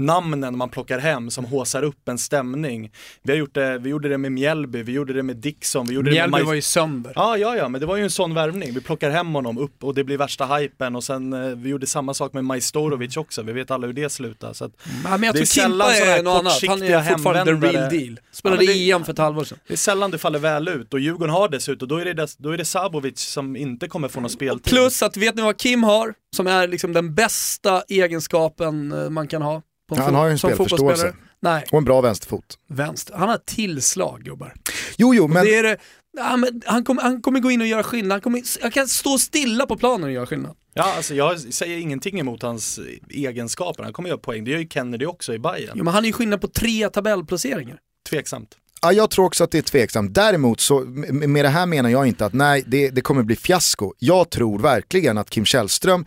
namnen 0.00 0.58
man 0.58 0.68
plockar 0.68 0.98
hem 0.98 1.30
som 1.30 1.44
håsar 1.44 1.82
upp 1.82 2.08
en 2.08 2.18
stämning. 2.18 2.90
Vi, 3.22 3.32
har 3.32 3.38
gjort 3.38 3.54
det, 3.54 3.78
vi 3.78 3.90
gjorde 3.90 4.08
det 4.08 4.18
med 4.18 4.32
Mjällby, 4.32 4.82
vi 4.82 4.92
gjorde 4.92 5.12
det 5.12 5.22
med 5.22 5.36
Dixon, 5.36 5.86
vi 5.86 5.94
gjorde 5.94 6.10
det 6.10 6.14
Mjällby 6.14 6.38
med 6.38 6.46
var 6.46 6.54
ju 6.54 6.62
sönder. 6.62 7.12
Ja, 7.14 7.36
ja, 7.36 7.56
ja, 7.56 7.68
men 7.68 7.80
det 7.80 7.86
var 7.86 7.96
ju 7.96 8.02
en 8.02 8.10
sån 8.10 8.34
värvning. 8.34 8.74
Vi 8.74 8.80
plockar 8.80 9.10
hem 9.10 9.34
honom 9.34 9.58
upp 9.58 9.84
och 9.84 9.94
det 9.94 10.04
blir 10.04 10.18
värsta 10.18 10.46
hypen 10.46 10.96
och 10.96 11.04
sen 11.04 11.32
eh, 11.32 11.40
vi 11.40 11.68
gjorde 11.68 11.86
samma 11.86 12.14
sak 12.14 12.32
med 12.32 12.44
Majstorovic 12.44 13.16
också. 13.16 13.42
Vi 13.42 13.52
vet 13.52 13.70
alla 13.70 13.86
hur 13.86 13.94
det 13.94 14.12
slutar. 14.12 14.52
Så 14.52 14.64
att, 14.64 14.72
Ja, 15.04 15.10
men 15.10 15.22
jag 15.22 15.34
Det 15.34 15.38
är 15.40 15.44
tror 15.46 15.62
Kimpa 15.62 15.94
är 15.94 16.22
något 16.22 16.38
annat. 16.40 16.62
Han 16.68 16.82
är 16.82 17.02
fortfarande 17.02 17.60
the 17.60 17.66
real 17.78 17.90
deal. 17.90 18.20
Spelade 18.32 18.64
Ja, 18.64 18.72
det- 18.72 18.90
EM 18.90 19.04
för 19.04 19.12
ett 19.12 19.18
halvår 19.18 19.44
sedan. 19.44 19.58
det 19.66 19.72
är 19.74 19.76
sällan 19.76 20.10
det 20.10 20.18
faller 20.18 20.38
väl 20.38 20.68
ut 20.68 20.94
och 20.94 21.00
Djurgården 21.00 21.34
har 21.34 21.48
dessutom, 21.48 21.88
då 21.88 21.96
är 21.96 22.04
det, 22.04 22.34
då 22.38 22.50
är 22.50 22.58
det 22.58 22.64
Sabovic 22.64 23.20
som 23.20 23.56
inte 23.56 23.88
kommer 23.88 24.08
få 24.08 24.20
någon 24.20 24.30
speltid. 24.30 24.72
Plus 24.72 25.02
att, 25.02 25.16
vet 25.16 25.34
ni 25.34 25.42
vad 25.42 25.56
Kim 25.58 25.82
har? 25.82 26.14
Som 26.36 26.46
är 26.46 26.68
liksom 26.68 26.92
den 26.92 27.14
bästa 27.14 27.82
egenskapen 27.88 28.92
eh, 28.92 29.10
man 29.10 29.28
kan 29.28 29.42
ha. 29.42 29.62
På 29.90 29.96
Ja, 29.96 30.02
han 30.02 30.14
har 30.14 30.26
ju 30.26 30.32
en 30.32 30.38
spelförståelse. 30.38 31.14
Nej, 31.42 31.64
Och 31.72 31.78
en 31.78 31.84
bra 31.84 32.00
vänsterfot. 32.00 32.58
vänster. 32.68 33.14
Han 33.14 33.28
har 33.28 33.38
tillslag 33.46 34.22
gubbar. 34.22 34.54
Jo, 34.96 35.14
jo, 35.14 35.28
men 35.28 35.44
Det 35.44 35.54
är 35.58 35.62
det, 35.62 35.76
ja, 36.16 36.36
men 36.36 36.62
han, 36.66 36.84
kommer, 36.84 37.02
han 37.02 37.22
kommer 37.22 37.40
gå 37.40 37.50
in 37.50 37.60
och 37.60 37.66
göra 37.66 37.82
skillnad. 37.82 38.12
Han, 38.12 38.20
kommer, 38.20 38.62
han 38.62 38.70
kan 38.70 38.88
stå 38.88 39.18
stilla 39.18 39.66
på 39.66 39.76
planen 39.76 40.04
och 40.04 40.12
göra 40.12 40.26
skillnad. 40.26 40.56
Ja, 40.74 40.94
alltså 40.96 41.14
jag 41.14 41.40
säger 41.40 41.78
ingenting 41.78 42.20
emot 42.20 42.42
hans 42.42 42.80
egenskaper, 43.10 43.82
han 43.84 43.92
kommer 43.92 44.08
göra 44.08 44.18
poäng. 44.18 44.44
Det 44.44 44.50
gör 44.50 44.58
ju 44.58 44.68
Kennedy 44.68 45.06
också 45.06 45.34
i 45.34 45.38
Bayern. 45.38 45.72
Jo, 45.74 45.84
men 45.84 45.94
han 45.94 46.04
är 46.04 46.06
ju 46.06 46.12
skillnad 46.12 46.40
på 46.40 46.48
tre 46.48 46.88
tabellplaceringar. 46.88 47.78
Tveksamt. 48.10 48.48
ja, 48.82 48.92
jag 48.92 49.10
tror 49.10 49.24
också 49.24 49.44
att 49.44 49.50
det 49.50 49.58
är 49.58 49.62
tveksamt. 49.62 50.14
Däremot 50.14 50.60
så, 50.60 50.80
med 51.10 51.44
det 51.44 51.48
här 51.48 51.66
menar 51.66 51.90
jag 51.90 52.06
inte 52.06 52.26
att 52.26 52.32
nej, 52.32 52.64
det, 52.66 52.90
det 52.90 53.00
kommer 53.00 53.22
bli 53.22 53.36
fiasko. 53.36 53.92
Jag 53.98 54.30
tror 54.30 54.58
verkligen 54.58 55.18
att 55.18 55.30
Kim 55.30 55.44
Källström 55.44 56.04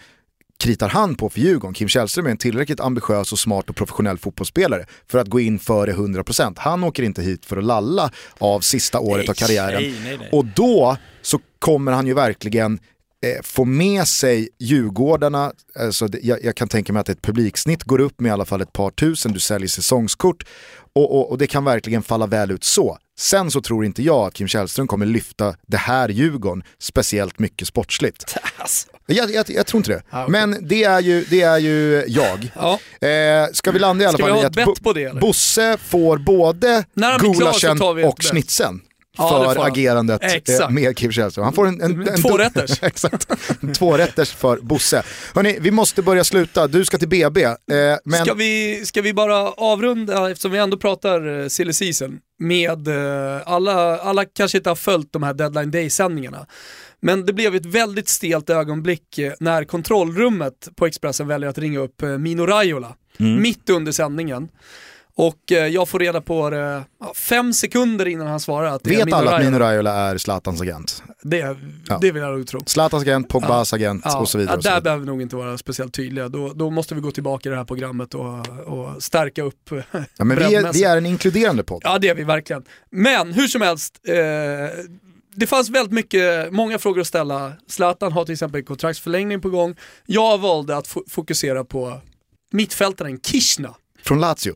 kritar 0.59 0.89
han 0.89 1.15
på 1.15 1.29
för 1.29 1.39
Djurgården. 1.39 1.73
Kim 1.73 1.87
Källström 1.87 2.25
är 2.25 2.31
en 2.31 2.37
tillräckligt 2.37 2.79
ambitiös 2.79 3.31
och 3.31 3.39
smart 3.39 3.69
och 3.69 3.75
professionell 3.75 4.17
fotbollsspelare 4.17 4.85
för 5.07 5.17
att 5.17 5.27
gå 5.27 5.39
in 5.39 5.59
före 5.59 5.93
100%. 5.93 6.53
Han 6.57 6.83
åker 6.83 7.03
inte 7.03 7.21
hit 7.21 7.45
för 7.45 7.57
att 7.57 7.63
lalla 7.63 8.11
av 8.37 8.59
sista 8.59 8.99
året 8.99 9.29
av 9.29 9.33
karriären. 9.33 9.81
Nej, 9.81 9.95
nej, 10.03 10.17
nej. 10.17 10.29
Och 10.31 10.45
då 10.45 10.97
så 11.21 11.39
kommer 11.59 11.91
han 11.91 12.07
ju 12.07 12.13
verkligen 12.13 12.79
eh, 13.23 13.41
få 13.43 13.65
med 13.65 14.07
sig 14.07 14.49
Djurgårdarna, 14.59 15.51
alltså, 15.79 16.07
jag, 16.21 16.43
jag, 16.43 16.55
kan 16.55 16.67
tänka 16.67 16.93
mig 16.93 16.99
att 16.99 17.09
ett 17.09 17.21
publiksnitt 17.21 17.83
går 17.83 18.01
upp 18.01 18.19
med 18.19 18.29
i 18.29 18.33
alla 18.33 18.45
fall 18.45 18.61
ett 18.61 18.73
par 18.73 18.91
tusen, 18.91 19.31
du 19.31 19.39
säljer 19.39 19.67
säsongskort 19.67 20.43
och, 20.95 21.15
och, 21.15 21.31
och 21.31 21.37
det 21.37 21.47
kan 21.47 21.65
verkligen 21.65 22.03
falla 22.03 22.27
väl 22.27 22.51
ut 22.51 22.63
så. 22.63 22.97
Sen 23.18 23.51
så 23.51 23.61
tror 23.61 23.86
inte 23.86 24.03
jag 24.03 24.28
att 24.28 24.34
Kim 24.34 24.47
Källström 24.47 24.88
kommer 24.88 25.05
lyfta 25.05 25.55
det 25.68 25.78
här 25.78 26.09
Djurgården 26.09 26.64
speciellt 26.80 27.39
mycket 27.39 27.68
sportsligt. 27.68 28.38
Alltså. 28.57 28.88
Jag, 29.05 29.32
jag, 29.32 29.49
jag, 29.49 29.68
tror 29.68 29.80
inte 29.80 29.91
det. 29.91 30.03
Ah, 30.09 30.24
okay. 30.24 30.32
Men 30.32 30.68
det 30.68 30.84
är 30.84 30.99
ju, 30.99 31.26
det 31.30 31.41
är 31.41 31.57
ju 31.57 32.05
jag. 32.07 32.51
Ja. 32.55 33.07
Eh, 33.07 33.47
ska 33.53 33.72
vi 33.72 33.80
landa 33.80 34.03
i 34.03 34.07
alla 34.07 34.18
Ska 34.18 34.28
fall 34.28 34.45
i 34.45 34.49
bett 34.49 34.84
på 34.84 34.93
det? 34.93 35.20
Bosse 35.20 35.78
får 35.78 36.18
både 36.18 36.86
gulaschen 37.20 37.82
och 37.82 37.95
bett. 37.95 38.82
Ja, 39.18 39.30
för 39.30 39.55
får 39.55 39.68
agerandet 39.68 40.24
eh, 40.24 40.34
Exakt. 40.34 40.74
med 40.74 40.97
Kim 40.97 41.11
Källström. 41.11 41.43
Han 41.43 41.53
får 41.53 41.68
en, 41.68 41.82
en, 41.82 42.07
en 42.07 42.22
Tvårätters. 42.22 42.84
Exakt, 42.84 43.28
tvårätters 43.78 44.32
för 44.32 44.57
Bosse. 44.57 45.03
Hörni, 45.36 45.57
vi 45.59 45.72
måste 45.72 46.01
börja 46.01 46.24
sluta. 46.24 46.68
Du 46.68 46.86
ska 46.86 46.97
till 46.97 47.07
BB. 47.07 47.43
Eh, 47.43 47.55
men... 48.05 48.26
Ska, 48.26 48.34
vi, 48.34 48.82
ska 48.86 49.01
vi 49.01 49.14
bara 49.14 49.36
avrunda, 49.51 50.32
eftersom 50.32 50.51
vi 50.51 50.57
ändå 50.57 50.78
pratar 50.78 51.28
uh, 51.28 51.47
silly 51.47 51.74
season, 51.74 52.20
med 52.39 52.88
eh, 52.88 53.41
alla, 53.45 53.97
alla 53.97 54.26
kanske 54.26 54.57
inte 54.57 54.70
har 54.70 54.76
följt 54.76 55.14
de 55.14 55.24
här 55.24 55.34
deadline 55.34 55.72
day-sändningarna. 55.72 56.45
Men 56.99 57.26
det 57.26 57.34
blev 57.34 57.55
ett 57.55 57.66
väldigt 57.66 58.09
stelt 58.09 58.49
ögonblick 58.49 59.18
eh, 59.18 59.34
när 59.39 59.64
kontrollrummet 59.64 60.70
på 60.76 60.86
Expressen 60.86 61.28
väljer 61.28 61.49
att 61.49 61.57
ringa 61.57 61.80
upp 61.80 62.01
eh, 62.01 62.18
Mino 62.18 62.45
Raiola 62.45 62.95
mitt 63.18 63.70
under 63.70 63.91
sändningen. 63.91 64.49
Och 65.16 65.51
eh, 65.51 65.68
jag 65.68 65.89
får 65.89 65.99
reda 65.99 66.22
på 66.22 66.49
det 66.49 66.84
ja, 66.99 67.14
fem 67.16 67.53
sekunder 67.53 68.07
innan 68.07 68.28
han 68.28 68.39
svarar 68.39 68.68
att 68.68 68.84
det 68.84 68.89
är 68.93 68.97
Vet 68.97 69.05
Mino 69.05 69.16
alla 69.16 69.36
att. 69.38 69.43
Mino 69.43 69.57
Raiola 69.59 69.93
är 69.93 70.18
Zlatans 70.18 70.61
agent? 70.61 71.03
Det, 71.22 71.57
Ja. 71.88 71.97
det 72.01 72.11
vill 72.11 72.22
jag 72.22 72.38
nog 72.38 72.47
tro. 72.47 72.59
Zlatans 72.66 73.03
agent, 73.03 73.30
Pogbas 73.30 73.74
agent 73.74 74.05
och 74.20 74.30
så 74.30 74.38
vidare. 74.38 74.55
Ja, 74.57 74.61
så 74.61 74.68
där 74.70 74.72
vidare. 74.76 74.82
behöver 74.82 75.01
vi 75.01 75.07
nog 75.07 75.22
inte 75.22 75.36
vara 75.36 75.57
speciellt 75.57 75.93
tydliga. 75.93 76.30
Då, 76.30 76.53
då 76.53 76.70
måste 76.70 76.95
vi 76.95 77.01
gå 77.01 77.11
tillbaka 77.11 77.49
i 77.49 77.51
det 77.51 77.57
här 77.57 77.66
programmet 77.66 78.14
och, 78.14 78.47
och 78.68 79.03
stärka 79.03 79.43
upp 79.43 79.70
Ja, 80.18 80.24
men 80.26 80.38
vi, 80.38 80.55
är, 80.55 80.74
vi 80.74 80.84
är 80.84 80.97
en 80.97 81.05
inkluderande 81.05 81.64
podd. 81.64 81.82
Ja 81.86 81.97
det 81.99 82.09
är 82.09 82.16
vi 82.16 82.24
verkligen. 82.24 82.64
Men 82.91 83.34
hur 83.34 83.47
som 83.47 83.61
helst, 83.61 83.99
eh, 84.07 84.16
det 85.36 85.47
fanns 85.47 85.70
väldigt 85.70 85.93
mycket, 85.93 86.53
många 86.53 86.80
frågor 86.80 87.01
att 87.01 87.07
ställa. 87.07 87.51
Zlatan 87.68 88.11
har 88.11 88.26
till 88.26 88.34
exempel 88.34 88.64
kontraktsförlängning 88.64 89.41
på 89.41 89.49
gång. 89.49 89.76
Jag 90.05 90.38
valde 90.38 90.78
att 90.78 90.88
fo- 90.88 91.09
fokusera 91.09 91.64
på 91.64 92.01
mittfältaren 92.51 93.20
Kishna. 93.20 93.76
Från 94.05 94.19
Lazio. 94.19 94.55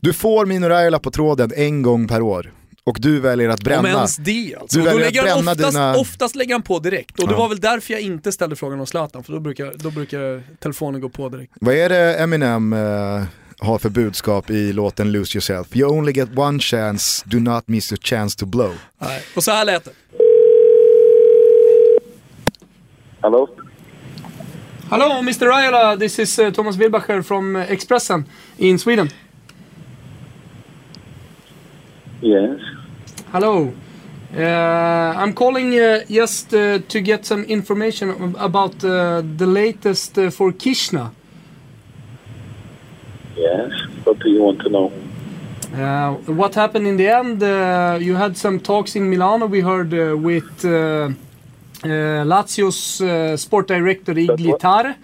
du 0.00 0.12
får 0.12 0.46
Mino 0.46 0.68
Raiola 0.68 0.98
på 0.98 1.10
tråden 1.10 1.52
en 1.56 1.82
gång 1.82 2.08
per 2.08 2.20
år. 2.22 2.52
Och 2.84 2.96
du 3.00 3.20
väljer 3.20 3.48
att 3.48 3.60
Om 3.60 3.64
bränna. 3.64 3.88
ens 3.88 4.16
det 4.16 4.56
alltså. 4.60 4.78
Du 4.78 4.84
väljer 4.84 5.00
att 5.06 5.14
lägger 5.14 5.20
han 5.28 5.44
bränna 5.44 5.52
oftast, 5.52 5.72
dina- 5.76 5.96
oftast 5.96 6.34
lägger 6.36 6.54
han 6.54 6.62
på 6.62 6.78
direkt. 6.78 7.20
Och 7.20 7.26
det 7.28 7.34
Ja. 7.34 7.38
var 7.38 7.48
väl 7.48 7.60
därför 7.60 7.92
jag 7.92 8.00
inte 8.02 8.32
ställde 8.32 8.56
frågan 8.56 8.80
om 8.80 8.86
Zlatan, 8.86 9.24
för 9.24 9.32
då 9.32 9.40
brukar, 9.40 9.72
då 9.76 9.90
brukar 9.90 10.42
telefonen 10.58 11.00
gå 11.00 11.08
på 11.08 11.28
direkt. 11.28 11.52
Vad 11.60 11.74
är 11.74 11.88
det 11.88 12.14
Eminem 12.14 12.72
eh, 12.72 13.22
har 13.58 13.78
för 13.78 13.88
budskap 13.88 14.50
i 14.50 14.72
låten 14.72 15.12
Lose 15.12 15.36
Yourself? 15.36 15.76
You 15.76 15.90
only 15.90 16.12
get 16.12 16.28
one 16.38 16.58
chance, 16.58 17.24
do 17.26 17.38
not 17.38 17.68
miss 17.68 17.92
your 17.92 18.00
chance 18.02 18.38
to 18.38 18.46
blow. 18.46 18.74
Nej. 18.98 19.22
Och 19.36 19.44
så 19.44 19.50
här 19.50 19.64
lät 19.64 19.84
det. 19.84 19.90
Hello? 23.22 23.48
Hello 24.90 25.20
Mr 25.20 25.46
Raiola, 25.50 25.98
this 25.98 26.18
is 26.18 26.38
uh, 26.38 26.50
Thomas 26.50 26.76
Wilbacher 26.78 27.22
from 27.22 27.56
uh, 27.56 27.66
Expressen 27.66 28.24
in 28.58 28.78
Sweden. 28.78 29.10
Yes. 32.22 32.58
Hello. 33.30 33.74
Uh, 34.34 34.40
I'm 34.40 35.34
calling 35.34 35.78
uh, 35.78 36.04
just 36.08 36.54
uh, 36.54 36.78
to 36.88 37.00
get 37.02 37.26
some 37.26 37.44
information 37.44 38.34
about 38.38 38.82
uh, 38.82 39.20
the 39.36 39.46
latest 39.46 40.14
for 40.14 40.52
Kishna. 40.52 41.12
Yes. 43.36 43.70
What 44.04 44.18
do 44.20 44.30
you 44.30 44.42
want 44.42 44.60
to 44.62 44.70
know? 44.70 44.90
Uh, 45.74 46.14
what 46.32 46.54
happened 46.54 46.86
in 46.86 46.96
the 46.96 47.08
end? 47.08 47.42
You 48.02 48.14
had 48.14 48.38
some 48.38 48.58
talks 48.58 48.96
in 48.96 49.10
Milano. 49.10 49.48
We 49.48 49.60
heard 49.60 49.92
with 49.92 50.64
Lazio's 51.82 53.00
uh, 53.00 53.36
sport 53.36 53.68
director 53.68 54.14
Iglitare, 54.14 54.96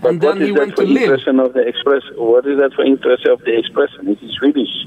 But 0.00 0.10
and 0.10 0.20
then 0.20 0.40
he 0.40 0.52
went 0.52 0.76
to 0.76 0.82
Lille. 0.82 1.14
of 1.40 1.52
the 1.54 1.66
express? 1.66 2.02
What 2.16 2.46
is 2.46 2.58
that 2.58 2.72
for 2.74 2.84
interest 2.84 3.26
of 3.26 3.40
the 3.44 3.58
expression? 3.58 4.08
It 4.08 4.22
is 4.22 4.30
Swedish. 4.38 4.86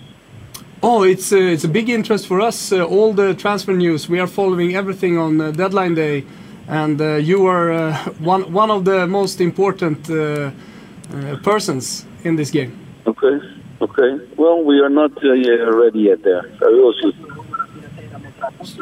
Oh, 0.83 1.03
it's 1.03 1.31
uh, 1.31 1.37
it's 1.37 1.63
a 1.63 1.67
big 1.67 1.89
interest 1.89 2.27
for 2.27 2.41
us. 2.41 2.71
Uh, 2.71 2.83
all 2.83 3.13
the 3.13 3.33
transfer 3.35 3.73
news. 3.73 4.09
We 4.09 4.19
are 4.19 4.27
following 4.27 4.75
everything 4.75 5.17
on 5.17 5.39
uh, 5.39 5.51
deadline 5.51 5.95
day, 5.95 6.23
and 6.67 6.99
uh, 6.99 7.15
you 7.15 7.45
are 7.45 7.71
uh, 7.71 7.93
one 8.19 8.51
one 8.53 8.71
of 8.71 8.85
the 8.85 9.05
most 9.05 9.41
important 9.41 10.09
uh, 10.09 10.15
uh, 10.15 11.35
persons 11.43 12.05
in 12.23 12.35
this 12.35 12.49
game. 12.51 12.71
Okay. 13.05 13.39
Okay. 13.81 14.19
Well, 14.37 14.63
we 14.63 14.79
are 14.79 14.89
not 14.89 15.11
uh, 15.23 15.29
ready 15.75 15.99
yet 15.99 16.23
there. 16.23 16.43
So 16.59 16.71
we 16.71 16.79
will 16.81 16.93
see. 16.93 17.13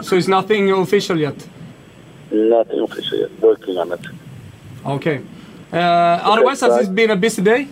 So 0.01 0.15
it's 0.15 0.27
nothing 0.27 0.71
official 0.71 1.17
yet. 1.17 1.35
Nothing 2.31 2.79
official. 2.81 3.29
Working 3.41 3.77
on 3.77 3.91
it. 3.91 4.05
Okay. 4.85 5.21
Uh, 5.73 5.77
otherwise, 5.77 6.61
has 6.61 6.87
it 6.87 6.95
been 6.95 7.11
a 7.11 7.15
busy 7.15 7.41
day? 7.41 7.67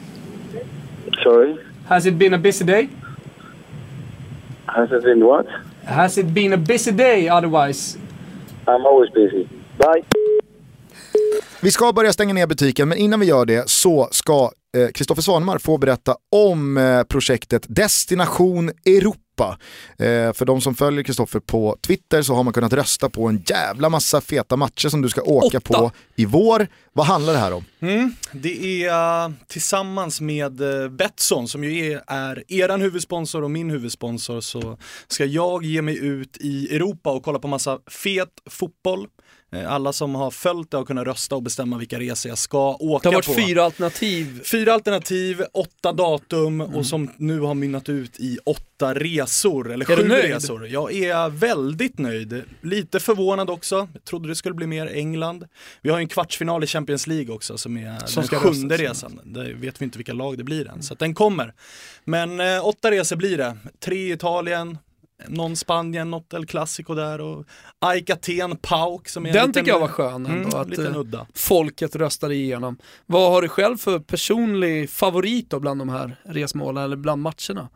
Sorry. 1.23 1.57
Has 1.87 2.05
it 2.05 2.17
been 2.17 2.33
a 2.33 2.37
busy 2.37 2.65
day? 2.65 2.89
Has 4.65 4.91
it 4.91 5.03
been 5.03 5.25
what? 5.25 5.47
Has 5.85 6.17
it 6.17 6.25
been 6.33 6.53
a 6.53 6.57
busy 6.57 6.91
day? 6.91 7.29
Otherwise, 7.29 7.97
I'm 8.67 8.85
always 8.85 9.09
busy. 9.13 9.47
Bye. 9.77 10.03
Vi 11.61 11.71
ska 11.71 11.93
börja 11.93 12.13
stänga 12.13 12.33
ner 12.33 12.47
butiken, 12.47 12.89
men 12.89 12.97
innan 12.97 13.19
vi 13.19 13.25
gör 13.25 13.45
det 13.45 13.69
så 13.69 14.07
ska 14.11 14.51
eh, 14.77 14.87
Kristoffer 14.93 15.21
Svanemar 15.21 15.57
få 15.57 15.77
berätta 15.77 16.15
om 16.31 16.77
eh, 16.77 17.03
projektet 17.03 17.65
Destination 17.69 18.71
Europa. 18.85 19.19
Eh, 19.43 20.33
för 20.33 20.45
de 20.45 20.61
som 20.61 20.75
följer 20.75 21.03
Kristoffer 21.03 21.39
på 21.39 21.77
Twitter 21.81 22.21
så 22.21 22.33
har 22.33 22.43
man 22.43 22.53
kunnat 22.53 22.73
rösta 22.73 23.09
på 23.09 23.27
en 23.27 23.43
jävla 23.47 23.89
massa 23.89 24.21
feta 24.21 24.55
matcher 24.55 24.89
som 24.89 25.01
du 25.01 25.09
ska 25.09 25.21
åka 25.21 25.57
Åtta. 25.57 25.59
på 25.59 25.91
i 26.15 26.25
vår. 26.25 26.67
Vad 26.93 27.05
handlar 27.05 27.33
det 27.33 27.39
här 27.39 27.53
om? 27.53 27.65
Mm, 27.79 28.11
det 28.31 28.83
är 28.85 29.25
uh, 29.25 29.33
tillsammans 29.47 30.21
med 30.21 30.61
uh, 30.61 30.89
Betsson 30.89 31.47
som 31.47 31.63
ju 31.63 31.91
är, 31.91 32.03
är 32.07 32.43
eran 32.47 32.81
huvudsponsor 32.81 33.43
och 33.43 33.51
min 33.51 33.69
huvudsponsor 33.69 34.41
så 34.41 34.77
ska 35.07 35.25
jag 35.25 35.63
ge 35.63 35.81
mig 35.81 35.97
ut 35.97 36.37
i 36.37 36.75
Europa 36.75 37.11
och 37.11 37.23
kolla 37.23 37.39
på 37.39 37.47
massa 37.47 37.79
fet 37.87 38.29
fotboll. 38.49 39.07
Eh, 39.51 39.71
Alla 39.73 39.93
som 39.93 40.15
har 40.15 40.31
följt 40.31 40.71
det 40.71 40.77
har 40.77 40.85
kunnat 40.85 41.05
rösta 41.07 41.35
och 41.35 41.43
bestämma 41.43 41.77
vilka 41.77 41.99
resor 41.99 42.29
jag 42.29 42.37
ska 42.37 42.75
åka 42.79 43.09
det 43.09 43.15
har 43.15 43.17
varit 43.17 43.25
på. 43.25 43.33
fyra 43.47 43.63
alternativ. 43.63 44.41
Fyra 44.43 44.73
alternativ, 44.73 45.43
åtta 45.53 45.93
datum 45.93 46.61
Mm. 46.61 46.75
och 46.75 46.85
som 46.85 47.11
nu 47.17 47.39
har 47.39 47.53
mynnat 47.53 47.89
ut 47.89 48.19
i 48.19 48.37
åtta 48.45 48.93
resor, 48.93 49.71
eller 49.71 49.91
Är 49.91 49.95
sju 49.97 50.03
resor. 50.09 50.67
Jag 50.67 50.93
är 50.93 51.29
väldigt 51.29 51.97
nöjd. 51.97 52.43
Lite 52.61 52.99
förvånad 52.99 53.49
också. 53.49 53.87
Jag 53.93 54.03
trodde 54.03 54.27
det 54.27 54.35
skulle 54.35 54.55
bli 54.55 54.67
mer 54.67 54.87
England. 54.87 55.45
Vi 55.81 55.89
har 55.89 55.97
ju 55.97 56.01
en 56.01 56.07
kvartsfinal 56.07 56.63
i 56.63 56.67
Champions 56.67 57.07
League 57.07 57.35
också 57.35 57.57
som 57.57 57.77
är 57.77 58.05
Som 58.05 58.23
den 58.29 58.39
sjunde 58.39 58.77
resan. 58.77 59.19
Det 59.23 59.53
vet 59.53 59.81
vi 59.81 59.85
inte 59.85 59.97
vilka 59.97 60.13
lag 60.13 60.37
det 60.37 60.43
blir 60.43 60.67
än, 60.67 60.83
så 60.83 60.93
den 60.95 61.13
kommer. 61.13 61.53
Men 62.05 62.39
eh, 62.39 62.67
åtta 62.67 62.91
resor 62.91 63.15
blir 63.15 63.37
det. 63.37 63.57
Tre 63.79 63.95
i 63.97 64.11
Italien, 64.11 64.77
någon 65.27 65.55
Spanien, 65.55 66.11
något 66.11 66.33
El 66.33 66.45
Clasico 66.45 66.93
där 66.93 67.21
och 67.21 67.45
AIK 67.79 68.09
Aten, 68.09 68.57
PAOK 68.57 69.09
som 69.09 69.25
är 69.25 69.29
en 69.29 69.33
Den 69.33 69.47
liten, 69.47 69.53
tycker 69.63 69.71
jag 69.71 69.79
var 69.79 69.87
skön 69.87 70.25
ändå. 70.25 70.57
mm, 70.57 71.03
att, 71.03 71.13
eh, 71.13 71.25
folket 71.33 71.95
röstade 71.95 72.35
igenom. 72.35 72.77
Vad 73.05 73.31
har 73.31 73.41
du 73.41 73.49
själv 73.49 73.77
för 73.77 73.99
personlig 73.99 74.89
favorit 74.89 75.49
då 75.49 75.59
bland 75.59 75.81
de 75.81 75.89
här 75.89 76.15
resmålen 76.25 76.83
eller 76.83 76.95
bland 76.95 77.21
matcherna? 77.21 77.69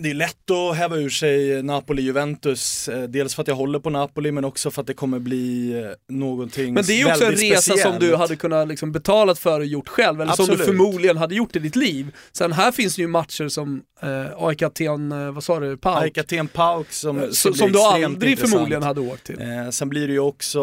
Det 0.00 0.10
är 0.10 0.14
lätt 0.14 0.50
att 0.50 0.76
häva 0.76 0.96
ur 0.96 1.08
sig 1.08 1.62
Napoli-Juventus, 1.62 2.88
eh, 2.88 3.02
dels 3.02 3.34
för 3.34 3.42
att 3.42 3.48
jag 3.48 3.54
håller 3.54 3.78
på 3.78 3.90
Napoli 3.90 4.32
men 4.32 4.44
också 4.44 4.70
för 4.70 4.80
att 4.80 4.86
det 4.86 4.94
kommer 4.94 5.18
bli 5.18 5.72
eh, 5.82 6.14
någonting 6.14 6.74
Men 6.74 6.84
det 6.84 6.92
är 6.92 6.98
ju 6.98 7.06
också 7.06 7.24
en 7.24 7.30
resa 7.32 7.62
som 7.62 7.72
speciellt. 7.72 8.00
du 8.00 8.16
hade 8.16 8.36
kunnat 8.36 8.68
liksom 8.68 8.92
betalat 8.92 9.38
för 9.38 9.60
och 9.60 9.66
gjort 9.66 9.88
själv, 9.88 10.20
eller 10.20 10.32
som 10.32 10.46
du 10.46 10.52
Absolut. 10.52 10.66
förmodligen 10.66 11.16
hade 11.16 11.34
gjort 11.34 11.56
i 11.56 11.58
ditt 11.58 11.76
liv. 11.76 12.14
Sen 12.32 12.52
här 12.52 12.72
finns 12.72 12.96
det 12.96 13.02
ju 13.02 13.08
matcher 13.08 13.48
som 13.48 13.82
eh, 14.02 14.44
AIK 14.44 14.62
Aten, 14.62 15.12
eh, 15.12 15.32
vad 15.32 15.44
sa 15.44 15.60
du, 15.60 15.76
Pauk, 15.76 16.02
AIK 16.02 16.18
Aten 16.18 16.48
Pauk 16.48 16.92
som, 16.92 17.28
som, 17.32 17.54
som 17.54 17.72
du 17.72 17.80
aldrig 17.80 18.30
intressant. 18.30 18.52
förmodligen 18.52 18.82
hade 18.82 19.00
åkt 19.00 19.24
till. 19.24 19.40
Eh, 19.40 19.70
sen 19.70 19.88
blir 19.88 20.06
det 20.06 20.12
ju 20.12 20.20
också, 20.20 20.60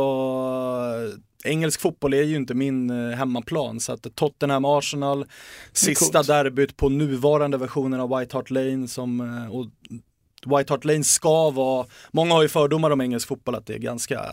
engelsk 1.43 1.81
fotboll 1.81 2.13
är 2.13 2.23
ju 2.23 2.35
inte 2.35 2.53
min 2.53 2.89
eh, 2.89 3.17
hemmaplan 3.17 3.79
så 3.79 3.91
att 3.93 4.01
Tottenham-Arsenal, 4.15 5.25
sista 5.73 6.17
coolt. 6.17 6.27
derbyt 6.27 6.77
på 6.77 6.89
nuvarande 6.89 7.57
versionen 7.57 7.99
av 7.99 8.19
White 8.19 8.35
Hart 8.37 8.49
Lane 8.49 8.87
som, 8.87 9.21
eh, 9.21 9.55
och 9.55 9.65
White 10.57 10.73
Hart 10.73 10.85
Lane 10.85 11.03
ska 11.03 11.49
vara, 11.49 11.85
många 12.11 12.33
har 12.33 12.41
ju 12.41 12.47
fördomar 12.47 12.91
om 12.91 13.01
engelsk 13.01 13.27
fotboll 13.27 13.55
att 13.55 13.65
det 13.65 13.73
är 13.73 13.77
ganska 13.79 14.25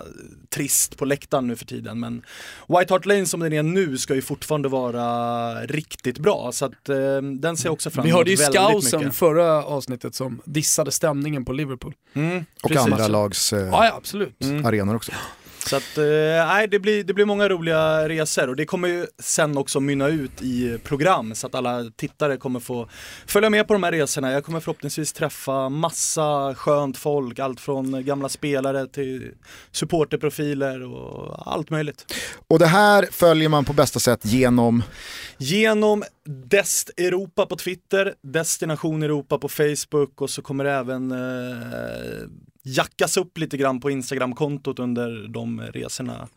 trist 0.54 0.96
på 0.96 1.04
läktaren 1.04 1.46
nu 1.46 1.56
för 1.56 1.64
tiden 1.66 2.00
men 2.00 2.22
White 2.68 2.94
Hart 2.94 3.06
Lane 3.06 3.26
som 3.26 3.40
den 3.40 3.52
är 3.52 3.62
nu 3.62 3.98
ska 3.98 4.14
ju 4.14 4.22
fortfarande 4.22 4.68
vara 4.68 5.54
riktigt 5.66 6.18
bra 6.18 6.50
så 6.52 6.64
att 6.64 6.88
eh, 6.88 6.96
den 7.22 7.56
ser 7.56 7.66
jag 7.66 7.72
också 7.72 7.90
fram 7.90 8.02
Vi 8.04 8.10
emot 8.10 8.18
hörde 8.18 8.30
ju 8.30 8.36
väldigt 8.36 8.60
Scousen 8.62 9.00
mycket. 9.00 9.14
förra 9.16 9.64
avsnittet 9.64 10.14
som 10.14 10.40
dissade 10.44 10.90
stämningen 10.90 11.44
på 11.44 11.52
Liverpool. 11.52 11.94
Mm, 12.14 12.44
Och 12.62 12.70
precis. 12.70 12.92
andra 12.92 13.08
lags 13.08 13.52
eh, 13.52 13.58
Ja, 13.68 13.86
ja 13.86 13.94
absolut. 13.96 14.36
arenor 14.64 14.94
också. 14.96 15.12
Så 15.66 15.76
att, 15.76 15.98
eh, 15.98 16.04
nej 16.46 16.68
det 16.68 16.78
blir, 16.78 17.04
det 17.04 17.14
blir 17.14 17.24
många 17.24 17.48
roliga 17.48 18.08
resor 18.08 18.48
och 18.48 18.56
det 18.56 18.66
kommer 18.66 18.88
ju 18.88 19.06
sen 19.18 19.56
också 19.56 19.80
mynna 19.80 20.08
ut 20.08 20.42
i 20.42 20.78
program 20.84 21.34
så 21.34 21.46
att 21.46 21.54
alla 21.54 21.90
tittare 21.96 22.36
kommer 22.36 22.60
få 22.60 22.88
följa 23.26 23.50
med 23.50 23.68
på 23.68 23.72
de 23.72 23.82
här 23.82 23.92
resorna. 23.92 24.32
Jag 24.32 24.44
kommer 24.44 24.60
förhoppningsvis 24.60 25.12
träffa 25.12 25.68
massa 25.68 26.54
skönt 26.54 26.98
folk, 26.98 27.38
allt 27.38 27.60
från 27.60 28.04
gamla 28.04 28.28
spelare 28.28 28.86
till 28.86 29.30
supporterprofiler 29.72 30.82
och 30.82 31.52
allt 31.52 31.70
möjligt. 31.70 32.14
Och 32.48 32.58
det 32.58 32.66
här 32.66 33.08
följer 33.10 33.48
man 33.48 33.64
på 33.64 33.72
bästa 33.72 34.00
sätt 34.00 34.24
genom 34.24 34.82
Genom 35.38 36.04
Dest 36.26 36.90
Europa 36.96 37.46
på 37.46 37.56
Twitter, 37.56 38.14
Destination 38.22 39.02
Europa 39.02 39.38
på 39.38 39.48
Facebook 39.48 40.20
och 40.20 40.30
så 40.30 40.42
kommer 40.42 40.64
det 40.64 40.72
även 40.72 41.12
eh, 41.12 42.28
jackas 42.64 43.16
upp 43.16 43.38
lite 43.38 43.56
grann 43.56 43.80
på 43.80 43.90
Instagram-kontot 43.90 44.78
under 44.78 45.28
de 45.28 45.60
resorna 45.60 46.28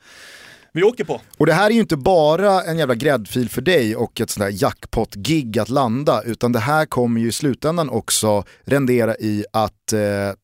vi 0.78 0.84
åker 0.84 1.04
på. 1.04 1.22
Och 1.38 1.46
det 1.46 1.54
här 1.54 1.70
är 1.70 1.74
ju 1.74 1.80
inte 1.80 1.98
bara 1.98 2.64
en 2.64 2.78
jävla 2.78 2.96
gräddfil 2.96 3.50
för 3.50 3.62
dig 3.62 3.96
och 3.96 4.22
ett 4.22 4.30
sånt 4.30 4.46
där 4.46 4.64
jackpot-gig 4.64 5.60
att 5.60 5.70
landa, 5.70 6.22
utan 6.24 6.52
det 6.52 6.60
här 6.60 6.86
kommer 6.86 7.22
ju 7.22 7.28
i 7.28 7.32
slutändan 7.32 7.90
också 7.90 8.44
rendera 8.66 9.16
i 9.16 9.46
att 9.54 9.94
eh, 9.94 10.00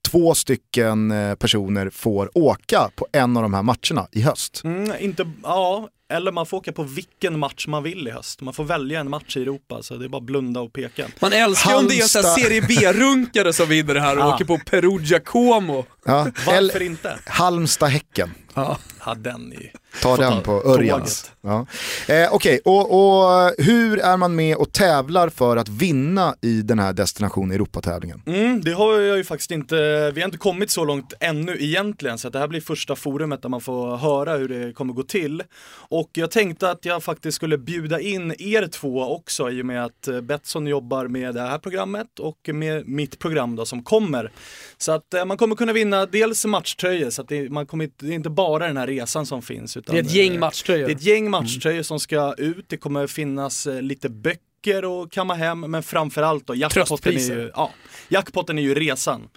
två 0.09 0.33
stycken 0.33 1.11
eh, 1.11 1.35
personer 1.35 1.89
får 1.89 2.37
åka 2.37 2.89
på 2.95 3.07
en 3.11 3.37
av 3.37 3.43
de 3.43 3.53
här 3.53 3.63
matcherna 3.63 4.07
i 4.11 4.21
höst. 4.21 4.61
Mm, 4.63 4.91
inte, 4.99 5.31
ja, 5.43 5.89
eller 6.13 6.31
man 6.31 6.45
får 6.45 6.57
åka 6.57 6.71
på 6.71 6.83
vilken 6.83 7.39
match 7.39 7.67
man 7.67 7.83
vill 7.83 8.07
i 8.07 8.11
höst. 8.11 8.41
Man 8.41 8.53
får 8.53 8.63
välja 8.63 8.99
en 8.99 9.09
match 9.09 9.37
i 9.37 9.41
Europa, 9.41 9.83
så 9.83 9.95
det 9.95 10.05
är 10.05 10.09
bara 10.09 10.21
blunda 10.21 10.59
och 10.59 10.73
peka. 10.73 11.07
Man 11.21 11.33
älskar 11.33 11.71
ju 11.71 11.77
om 11.77 11.87
det 11.87 11.93
är 11.95 11.99
Halmstad. 11.99 12.23
serie 12.25 12.61
B-runkare 12.67 13.53
som 13.53 13.69
vinner 13.69 13.93
det 13.93 13.99
här 14.01 14.17
och 14.17 14.23
Ah. 14.23 14.33
åker 14.35 14.45
på 14.45 14.57
Perugia 14.57 15.19
Como. 15.19 15.85
Ja. 16.05 16.23
Varför 16.45 16.51
Eller 16.53 16.81
inte? 16.81 17.19
Halmstad-Häcken. 17.25 18.29
Ja. 18.53 18.77
Ja, 19.05 19.15
den 19.15 19.53
är. 19.53 19.71
Ta 20.01 20.17
den 20.17 20.43
på. 20.43 20.51
Örjans. 20.51 21.31
Ja. 21.41 21.65
Eh, 22.07 22.33
Okej, 22.33 22.59
och, 22.65 22.81
och 22.91 23.51
hur 23.57 23.99
är 23.99 24.17
man 24.17 24.35
med 24.35 24.55
och 24.55 24.71
tävlar 24.71 25.29
för 25.29 25.57
att 25.57 25.69
vinna 25.69 26.35
i 26.41 26.61
den 26.61 26.79
här 26.79 26.93
Destination 26.93 27.51
Europa-tävlingen? 27.51 28.21
Mm, 28.25 28.61
det 28.61 28.71
har 28.71 28.99
jag 28.99 29.17
ju 29.17 29.23
faktiskt 29.23 29.51
inte, 29.51 30.11
vi 30.11 30.21
har 30.21 30.25
inte 30.25 30.37
kommit 30.37 30.71
så 30.71 30.85
långt 30.85 31.13
ännu 31.19 31.57
egentligen 31.59 32.17
så 32.17 32.29
det 32.29 32.39
här 32.39 32.47
blir 32.47 32.61
första 32.61 32.95
forumet 32.95 33.41
där 33.41 33.49
man 33.49 33.61
får 33.61 33.97
höra 33.97 34.37
hur 34.37 34.47
det 34.47 34.73
kommer 34.73 34.93
gå 34.93 35.03
till. 35.03 35.43
Och 35.89 36.09
jag 36.13 36.31
tänkte 36.31 36.71
att 36.71 36.85
jag 36.85 37.03
faktiskt 37.03 37.35
skulle 37.35 37.57
bjuda 37.57 37.99
in 37.99 38.35
er 38.39 38.67
två 38.67 39.15
också 39.15 39.49
i 39.51 39.61
och 39.61 39.65
med 39.65 39.85
att 39.85 40.07
Betsson 40.23 40.67
jobbar 40.67 41.07
med 41.07 41.35
det 41.35 41.41
här 41.41 41.57
programmet 41.57 42.19
och 42.19 42.49
med 42.53 42.87
mitt 42.87 43.19
program 43.19 43.55
då 43.55 43.65
som 43.65 43.83
kommer. 43.83 44.31
Så 44.77 44.91
att 44.91 45.13
eh, 45.13 45.25
man 45.25 45.37
kommer 45.37 45.55
kunna 45.55 45.73
vinna 45.73 46.05
dels 46.05 46.45
matchtröjor 46.45 47.09
så 47.09 47.21
att 47.21 47.27
det, 47.27 47.49
man 47.49 47.65
kommer, 47.65 47.89
det 47.97 48.07
är 48.07 48.11
inte 48.11 48.29
bara 48.29 48.42
den 48.67 48.77
här 48.77 48.87
resan 48.87 49.25
som 49.25 49.41
finns. 49.41 49.77
Utan, 49.77 49.95
Det 49.95 50.01
är 50.01 50.03
ett 50.03 50.13
gäng 50.13 50.33
eh, 50.33 50.39
matchtröjor. 50.39 50.85
det 50.85 50.91
är 50.91 50.95
ett 50.95 51.03
gäng 51.03 51.29
matchtröjor 51.29 51.83
som 51.83 51.99
ska 51.99 52.33
ut, 52.37 52.65
det 52.67 52.77
kommer 52.77 53.07
finnas 53.07 53.67
eh, 53.67 53.81
lite 53.81 54.09
böcker 54.09 55.03
att 55.03 55.11
kamma 55.11 55.33
hem, 55.33 55.59
men 55.59 55.83
framförallt 55.83 56.47
då 56.47 56.55
jackpotten 56.55 57.13
är, 57.13 57.19
ju, 57.19 57.51
ja, 57.55 57.71
jackpotten 58.09 58.57
är 58.57 58.63
ju 58.63 58.75
resan. 58.75 59.29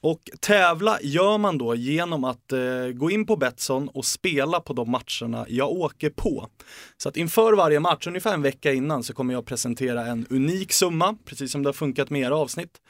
Och 0.00 0.30
tävla 0.40 0.98
gör 1.02 1.38
man 1.38 1.58
då 1.58 1.74
genom 1.74 2.24
att 2.24 2.52
eh, 2.52 2.86
gå 2.94 3.10
in 3.10 3.26
på 3.26 3.36
Betsson 3.36 3.88
och 3.88 4.04
spela 4.04 4.60
på 4.60 4.72
de 4.72 4.90
matcherna 4.90 5.46
jag 5.48 5.70
åker 5.70 6.10
på. 6.10 6.48
Så 6.96 7.08
att 7.08 7.16
inför 7.16 7.52
varje 7.52 7.80
match, 7.80 8.06
ungefär 8.06 8.34
en 8.34 8.42
vecka 8.42 8.72
innan, 8.72 9.02
så 9.02 9.14
kommer 9.14 9.34
jag 9.34 9.46
presentera 9.46 10.06
en 10.06 10.26
unik 10.30 10.72
summa, 10.72 11.16
precis 11.24 11.52
som 11.52 11.62
det 11.62 11.68
har 11.68 11.74
funkat 11.74 12.10
med 12.10 12.20
era 12.20 12.36
avsnitt, 12.36 12.80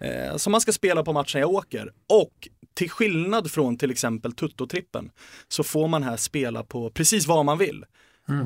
eh, 0.00 0.36
som 0.36 0.52
man 0.52 0.60
ska 0.60 0.72
spela 0.72 1.02
på 1.02 1.12
matchen 1.12 1.40
jag 1.40 1.50
åker. 1.50 1.92
Och 2.08 2.48
till 2.74 2.90
skillnad 2.90 3.50
från 3.50 3.76
till 3.76 3.90
exempel 3.90 4.32
Tutto-trippen 4.32 5.10
så 5.48 5.62
får 5.62 5.88
man 5.88 6.02
här 6.02 6.16
spela 6.16 6.62
på 6.62 6.90
precis 6.90 7.26
vad 7.26 7.44
man 7.44 7.58
vill. 7.58 7.84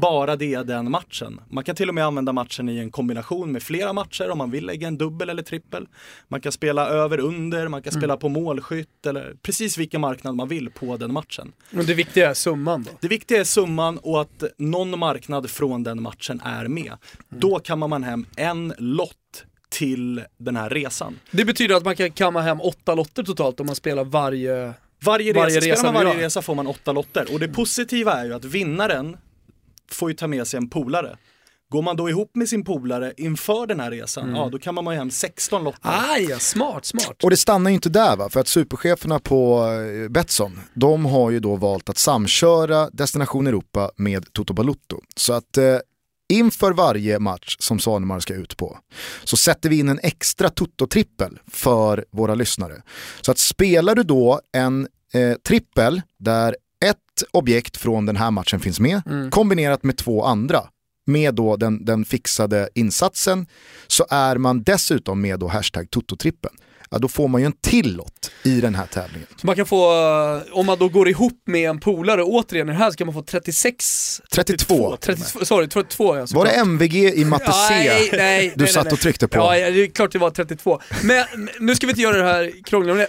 Bara 0.01 0.37
det 0.37 0.62
den 0.62 0.91
matchen. 0.91 1.41
Man 1.51 1.64
kan 1.64 1.77
till 1.77 1.89
och 1.89 1.95
med 1.95 2.05
använda 2.05 2.33
matchen 2.33 2.68
i 2.68 2.79
en 2.79 2.91
kombination 2.91 3.53
med 3.53 3.62
flera 3.62 3.93
matcher 3.93 4.31
om 4.31 4.39
man 4.39 4.51
vill 4.51 4.66
lägga 4.66 4.89
en 4.89 4.99
dubbel 4.99 5.31
eller 5.31 5.43
trippel. 5.43 5.89
Man 6.29 6.41
kan 6.41 6.53
spela 6.53 6.89
över 6.89 7.20
under, 7.20 7.68
man 7.68 7.83
kan 7.83 7.93
spela 7.93 8.16
på 8.16 8.29
målskytt 8.29 9.07
eller 9.07 9.37
precis 9.43 9.79
vilken 9.79 10.01
marknad 10.01 10.35
man 10.35 10.49
vill 10.49 10.70
på 10.70 10.97
den 10.97 11.12
matchen. 11.12 11.53
Men 11.70 11.87
det 11.87 11.95
viktiga 11.95 12.31
är 12.31 12.35
summan 12.35 12.83
då. 12.83 12.91
Det 13.01 13.09
viktiga 13.09 13.41
är 13.41 13.45
summan 13.45 13.99
och 13.99 14.20
att 14.20 14.45
någon 14.59 14.99
marknad 14.99 15.51
från 15.51 15.83
den 15.83 16.03
matchen 16.03 16.41
är 16.45 16.68
med. 16.68 16.93
Då 17.29 17.59
kammar 17.59 17.89
man 17.89 18.05
hem 18.05 18.27
en 18.37 18.75
lott 18.79 19.45
till 19.75 20.25
den 20.39 20.57
här 20.57 20.70
resan. 20.70 21.18
Det 21.31 21.45
betyder 21.45 21.75
att 21.75 21.85
man 21.85 21.97
kan 21.97 22.11
kamma 22.11 22.41
hem 22.41 22.61
åtta 22.61 22.95
lotter 22.95 23.22
totalt 23.22 23.61
om 23.61 23.66
man 23.66 23.77
spelar 23.77 24.05
varje... 24.05 24.72
Varje 25.05 25.33
resa, 25.33 25.41
Varje 25.41 25.61
spelar 25.61 25.77
resa 25.77 25.93
man 25.93 26.03
vi 26.03 26.11
varje 26.11 26.27
resa 26.27 26.43
får 26.43 26.55
man 26.55 26.66
åtta 26.66 26.93
lotter 26.93 27.33
och 27.33 27.41
det 27.41 27.49
positiva 27.49 28.12
är 28.12 28.25
ju 28.25 28.35
att 28.35 28.45
vinnaren 28.45 29.16
får 29.91 30.11
ju 30.11 30.16
ta 30.16 30.27
med 30.27 30.47
sig 30.47 30.59
en 30.59 30.68
polare. 30.68 31.16
Går 31.68 31.83
man 31.83 31.97
då 31.97 32.09
ihop 32.09 32.31
med 32.35 32.49
sin 32.49 32.64
polare 32.64 33.12
inför 33.16 33.66
den 33.66 33.81
här 33.81 33.91
resan, 33.91 34.35
ja 34.35 34.49
då 34.53 34.59
kan 34.59 34.75
man 34.75 34.87
ha 34.87 34.93
hem 34.93 35.11
16 35.11 35.64
lotter. 35.64 35.79
Aj, 35.83 36.27
ja, 36.31 36.39
smart, 36.39 36.85
smart. 36.85 37.25
Och 37.25 37.31
det 37.31 37.37
stannar 37.37 37.70
ju 37.70 37.75
inte 37.75 37.89
där 37.89 38.16
va, 38.16 38.29
för 38.29 38.41
att 38.41 38.49
supercheferna 38.49 39.18
på 39.18 39.66
eh, 40.05 40.09
Betsson, 40.09 40.61
de 40.75 41.05
har 41.05 41.31
ju 41.31 41.41
då 41.41 41.57
valt 41.57 41.89
att 41.89 41.99
samköra 41.99 42.91
Destination 42.91 43.47
Europa 43.47 43.91
med 43.97 44.33
Toto 44.33 44.55
Balutto. 44.55 45.01
Så 45.16 45.33
att 45.33 45.59
eh, 45.59 45.64
inför 46.29 46.72
varje 46.72 47.18
match 47.18 47.57
som 47.59 47.79
Svanemar 47.79 48.20
ska 48.20 48.35
ut 48.35 48.57
på 48.57 48.79
så 49.25 49.37
sätter 49.37 49.68
vi 49.68 49.79
in 49.79 49.89
en 49.89 50.01
extra 50.03 50.49
Toto-trippel 50.49 51.39
för 51.51 52.05
våra 52.11 52.35
lyssnare. 52.35 52.83
Så 53.20 53.31
att 53.31 53.39
spelar 53.39 53.95
du 53.95 54.03
då 54.03 54.41
en 54.53 54.89
eh, 55.12 55.35
trippel 55.35 56.03
där 56.18 56.57
ett 56.85 57.22
objekt 57.31 57.77
från 57.77 58.07
den 58.07 58.16
här 58.16 58.31
matchen 58.31 58.61
finns 58.61 58.81
med, 58.81 59.03
kombinerat 59.31 59.83
med 59.83 59.97
två 59.97 60.25
andra, 60.25 60.61
med 61.07 61.35
då 61.35 61.57
den, 61.57 61.85
den 61.85 62.05
fixade 62.05 62.68
insatsen, 62.75 63.47
så 63.87 64.07
är 64.11 64.37
man 64.37 64.62
dessutom 64.62 65.20
med 65.20 65.39
då 65.39 65.49
hashtag 65.49 65.91
Toto-trippeln. 65.91 66.57
Ja, 66.95 66.99
då 66.99 67.09
får 67.09 67.28
man 67.28 67.40
ju 67.40 67.47
en 67.47 67.53
till 67.53 67.97
lott 67.97 68.30
i 68.42 68.61
den 68.61 68.74
här 68.74 68.86
tävlingen. 68.86 69.26
Så 69.36 69.47
man 69.47 69.57
kan 69.57 69.66
få, 69.66 69.92
eh, 69.92 70.59
om 70.59 70.66
man 70.66 70.78
då 70.78 70.88
går 70.88 71.09
ihop 71.09 71.42
med 71.47 71.70
en 71.70 71.80
polare, 71.80 72.22
återigen 72.22 72.68
i 72.68 72.72
det 72.72 72.78
här 72.78 72.90
så 72.90 72.97
kan 72.97 73.07
man 73.07 73.14
få 73.14 73.22
36, 73.22 74.22
32. 74.32 74.97
32 75.01 75.45
sorry 75.45 75.68
32 75.68 76.16
ja 76.16 76.26
Var 76.34 76.45
det 76.45 76.51
MVG 76.51 76.95
i 77.14 77.24
matte 77.24 77.53
C 77.53 77.74
Nej, 77.74 78.11
nej, 78.12 78.53
du 78.57 78.64
nej, 78.64 78.72
satt 78.72 78.92
och 78.92 79.01
tryckte 79.01 79.28
på? 79.28 79.38
Ja, 79.38 79.70
det 79.70 79.82
är 79.82 79.86
klart 79.86 80.12
det 80.12 80.18
var 80.18 80.30
32. 80.30 80.80
Men 81.03 81.26
nu 81.61 81.74
ska 81.74 81.86
vi 81.86 81.90
inte 81.90 82.03
göra 82.03 82.16
det 82.16 82.32
här 82.32 82.53
krångligare. 82.64 83.07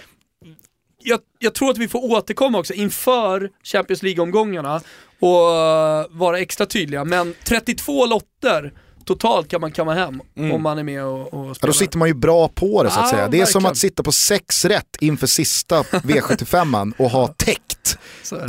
Jag, 1.02 1.20
jag 1.38 1.54
tror 1.54 1.70
att 1.70 1.78
vi 1.78 1.88
får 1.88 2.04
återkomma 2.04 2.58
också 2.58 2.74
inför 2.74 3.50
Champions 3.64 4.02
League-omgångarna 4.02 4.80
och 5.20 5.54
eh, 5.54 6.06
vara 6.10 6.38
extra 6.38 6.66
tydliga. 6.66 7.04
Men 7.04 7.34
32 7.44 8.06
lotter 8.06 8.72
totalt 9.06 9.48
kan 9.48 9.60
man 9.60 9.72
kamma 9.72 9.94
hem 9.94 10.20
om 10.52 10.62
man 10.62 10.78
är 10.78 10.82
med 10.82 11.04
och, 11.04 11.34
och 11.34 11.46
Ja, 11.48 11.54
spelar. 11.54 11.66
då 11.68 11.72
sitter 11.72 11.98
man 11.98 12.08
ju 12.08 12.14
bra 12.14 12.48
på 12.48 12.82
det 12.82 12.90
så 12.90 13.00
att 13.00 13.06
Ja, 13.06 13.10
säga. 13.16 13.28
Det 13.28 13.40
är 13.40 13.44
som 13.46 13.62
verkligen. 13.62 13.72
att 13.72 13.78
sitta 13.78 14.02
på 14.02 14.12
sex 14.12 14.64
rätt 14.64 14.96
inför 15.00 15.26
sista 15.26 15.82
V75 15.82 16.92
och 16.98 17.10
ha 17.10 17.26
täckt 17.28 17.98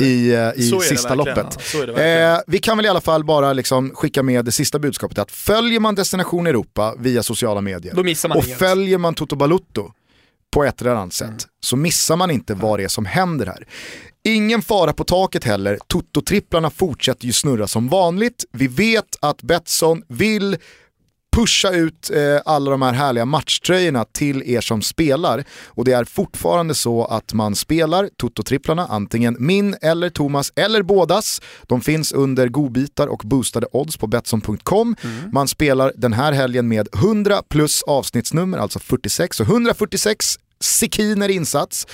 i, 0.00 0.34
eh, 0.34 0.50
i 0.56 0.62
sista 0.82 1.14
loppet. 1.14 1.58
Ja. 1.74 1.98
Eh, 2.02 2.38
vi 2.46 2.58
kan 2.58 2.76
väl 2.76 2.86
i 2.86 2.88
alla 2.88 3.00
fall 3.00 3.24
bara 3.24 3.52
liksom 3.52 3.90
skicka 3.94 4.22
med 4.22 4.44
det 4.44 4.52
sista 4.52 4.78
budskapet 4.78 5.18
att 5.18 5.30
följer 5.30 5.80
man 5.80 5.94
Destination 5.94 6.46
Europa 6.46 6.94
via 6.98 7.22
sociala 7.22 7.60
medier 7.60 7.94
Då 7.94 8.02
missar 8.04 8.28
man 8.28 8.38
och 8.38 8.44
inget. 8.44 8.58
följer 8.58 8.98
man 8.98 9.14
Toto 9.14 9.36
Balutto 9.36 9.92
på 10.50 10.64
ett 10.64 10.80
eller 10.80 10.90
annat 10.90 11.12
sätt 11.12 11.28
Mm. 11.28 11.40
så 11.60 11.76
missar 11.76 12.16
man 12.16 12.30
inte 12.30 12.54
vad 12.54 12.78
det 12.78 12.84
är 12.84 12.88
som 12.88 13.06
händer 13.06 13.46
här. 13.46 13.66
Ingen 14.24 14.62
fara 14.62 14.92
på 14.92 15.04
taket 15.04 15.44
heller, 15.44 15.78
Toto-tripplarna 15.86 16.70
fortsätter 16.70 17.26
ju 17.26 17.32
snurra 17.32 17.66
som 17.66 17.88
vanligt. 17.88 18.44
Vi 18.52 18.66
vet 18.68 19.16
att 19.20 19.42
Betsson 19.42 20.02
vill 20.08 20.56
pusha 21.38 21.70
ut 21.70 22.10
eh, 22.10 22.40
alla 22.44 22.70
de 22.70 22.82
här 22.82 22.92
härliga 22.92 23.24
matchtröjorna 23.24 24.04
till 24.04 24.42
er 24.46 24.60
som 24.60 24.82
spelar. 24.82 25.44
Och 25.66 25.84
det 25.84 25.92
är 25.92 26.04
fortfarande 26.04 26.74
så 26.74 27.04
att 27.04 27.32
man 27.32 27.54
spelar 27.54 28.08
Toto-tripplarna, 28.16 28.86
antingen 28.88 29.36
min 29.38 29.76
eller 29.82 30.10
Thomas 30.10 30.52
eller 30.56 30.82
bådas. 30.82 31.40
De 31.66 31.80
finns 31.80 32.12
under 32.12 32.48
godbitar 32.48 33.06
och 33.06 33.22
boostade 33.24 33.66
odds 33.72 33.96
på 33.96 34.06
Betsson.com. 34.06 34.96
Man 35.32 35.48
spelar 35.48 35.92
den 35.96 36.12
här 36.12 36.32
helgen 36.32 36.68
med 36.68 36.88
100 36.94 37.42
plus 37.48 37.82
avsnittsnummer, 37.82 38.58
alltså 38.58 38.78
46. 38.78 39.36
Så 39.36 39.42
146 39.42 40.38
sekiner 40.60 41.28
insats. 41.28 41.86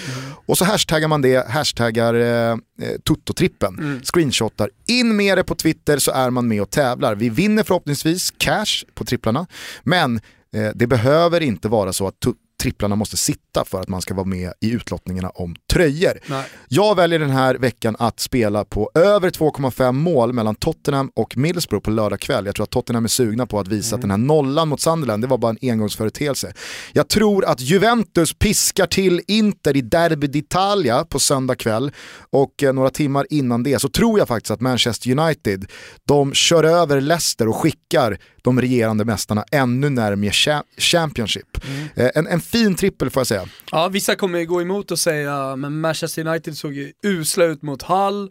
Och 0.47 0.59
så 0.59 0.65
hashtaggar 0.65 1.09
man 1.09 1.23
det, 1.23 1.49
hashtaggar 1.49 2.15
eh, 2.15 2.51
eh, 2.51 2.57
Toto-trippen, 3.05 4.01
screenshotar. 4.05 4.71
In 4.89 5.17
med 5.17 5.39
det 5.39 5.45
på 5.45 5.55
Twitter 5.55 5.99
så 5.99 6.11
är 6.11 6.31
man 6.31 6.49
med 6.49 6.63
och 6.63 6.71
tävlar. 6.71 7.15
Vi 7.15 7.29
vinner 7.29 7.63
förhoppningsvis 7.63 8.31
cash 8.31 8.85
på 8.95 9.05
tripplarna, 9.05 9.47
men 9.83 10.21
eh, 10.55 10.71
det 10.75 10.87
behöver 10.87 11.41
inte 11.41 11.69
vara 11.69 11.93
så 11.93 12.07
att 12.07 12.21
tripplarna 12.65 12.97
måste 12.97 13.17
sitta 13.17 13.65
för 13.65 13.81
att 13.81 13.89
man 13.89 14.03
ska 14.03 14.15
vara 14.15 14.27
med 14.27 14.53
i 14.61 14.71
utlottningarna 14.71 15.29
om 15.29 15.57
tröjor. 15.73 16.19
Nej. 16.27 16.45
Jag 16.69 16.95
väljer 16.95 17.19
den 17.19 17.31
här 17.31 17.55
veckan 17.55 17.97
att 17.99 18.21
spela 18.21 18.65
på 18.65 18.91
över 18.95 19.31
2,5 19.31 19.93
mål 19.93 20.33
mellan 20.33 20.55
Tottenham 20.55 21.11
och 21.15 21.37
Middlesbrough 21.37 21.85
på 21.85 21.91
lördag 21.91 22.21
kväll. 22.21 22.47
Jag 22.47 22.55
tror 22.55 22.65
att 22.65 22.71
Tottenham 22.71 23.05
är 23.05 23.09
sugna 23.09 23.47
på 23.47 23.61
att 23.61 23.69
visa 23.69 23.97
att 23.97 24.01
den 24.01 24.11
här 24.11 24.19
nollan 24.19 24.69
mot 24.69 24.81
Sunderland, 24.81 25.23
det 25.23 25.27
var 25.27 25.39
bara 25.39 25.51
en 25.51 25.71
engångsföreteelse. 25.71 26.53
Jag 26.93 27.09
tror 27.09 27.45
att 27.45 27.61
Juventus 27.61 28.35
piskar 28.35 28.87
till 28.87 29.21
Inter 29.29 29.77
i 29.77 29.81
Derby 29.81 30.27
d'Italia 30.27 31.05
på 31.05 31.19
söndag 31.19 31.55
kväll 31.55 31.93
och 32.31 32.63
eh, 32.63 32.73
några 32.73 32.91
timmar 32.91 33.27
innan 33.31 33.63
det 33.63 33.79
så 33.79 33.89
tror 33.89 34.19
jag 34.19 34.29
faktiskt 34.29 34.51
att 34.51 34.61
Manchester 34.61 35.19
United, 35.19 35.67
de 36.05 36.33
kör 36.33 36.65
över 36.65 37.01
Leicester 37.01 37.49
och 37.49 37.57
skickar 37.57 38.19
de 38.45 38.61
regerande 38.61 39.05
mästarna 39.05 39.45
ännu 39.53 39.91
närmare 39.91 40.31
cha- 40.31 40.63
Championship. 40.79 41.59
Eh, 41.97 42.11
En, 42.15 42.27
en 42.27 42.41
fin 42.41 42.75
trippel 42.75 43.11
får 43.11 43.21
jag 43.21 43.27
säga. 43.27 43.45
Ja, 43.73 43.89
vissa 43.89 44.15
kommer 44.15 44.45
gå 44.45 44.63
emot 44.63 44.91
och 44.91 44.99
säga, 44.99 45.57
men 45.57 45.81
Manchester 45.81 46.27
United 46.29 46.57
såg 46.57 46.73
ju 46.75 46.93
usla 47.03 47.45
ut 47.45 47.63
mot 47.63 47.83
Hull. 47.83 48.31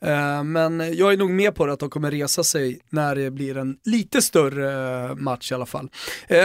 Eh, 0.00 0.44
men 0.44 0.96
jag 0.96 1.12
är 1.12 1.16
nog 1.16 1.30
med 1.30 1.54
på 1.54 1.66
det 1.66 1.72
att 1.72 1.80
de 1.80 1.90
kommer 1.90 2.10
resa 2.10 2.44
sig 2.44 2.80
när 2.90 3.14
det 3.16 3.30
blir 3.30 3.56
en 3.56 3.76
lite 3.84 4.22
större 4.22 5.04
eh, 5.10 5.14
match 5.16 5.52
i 5.52 5.54
alla 5.54 5.66
fall. 5.66 5.88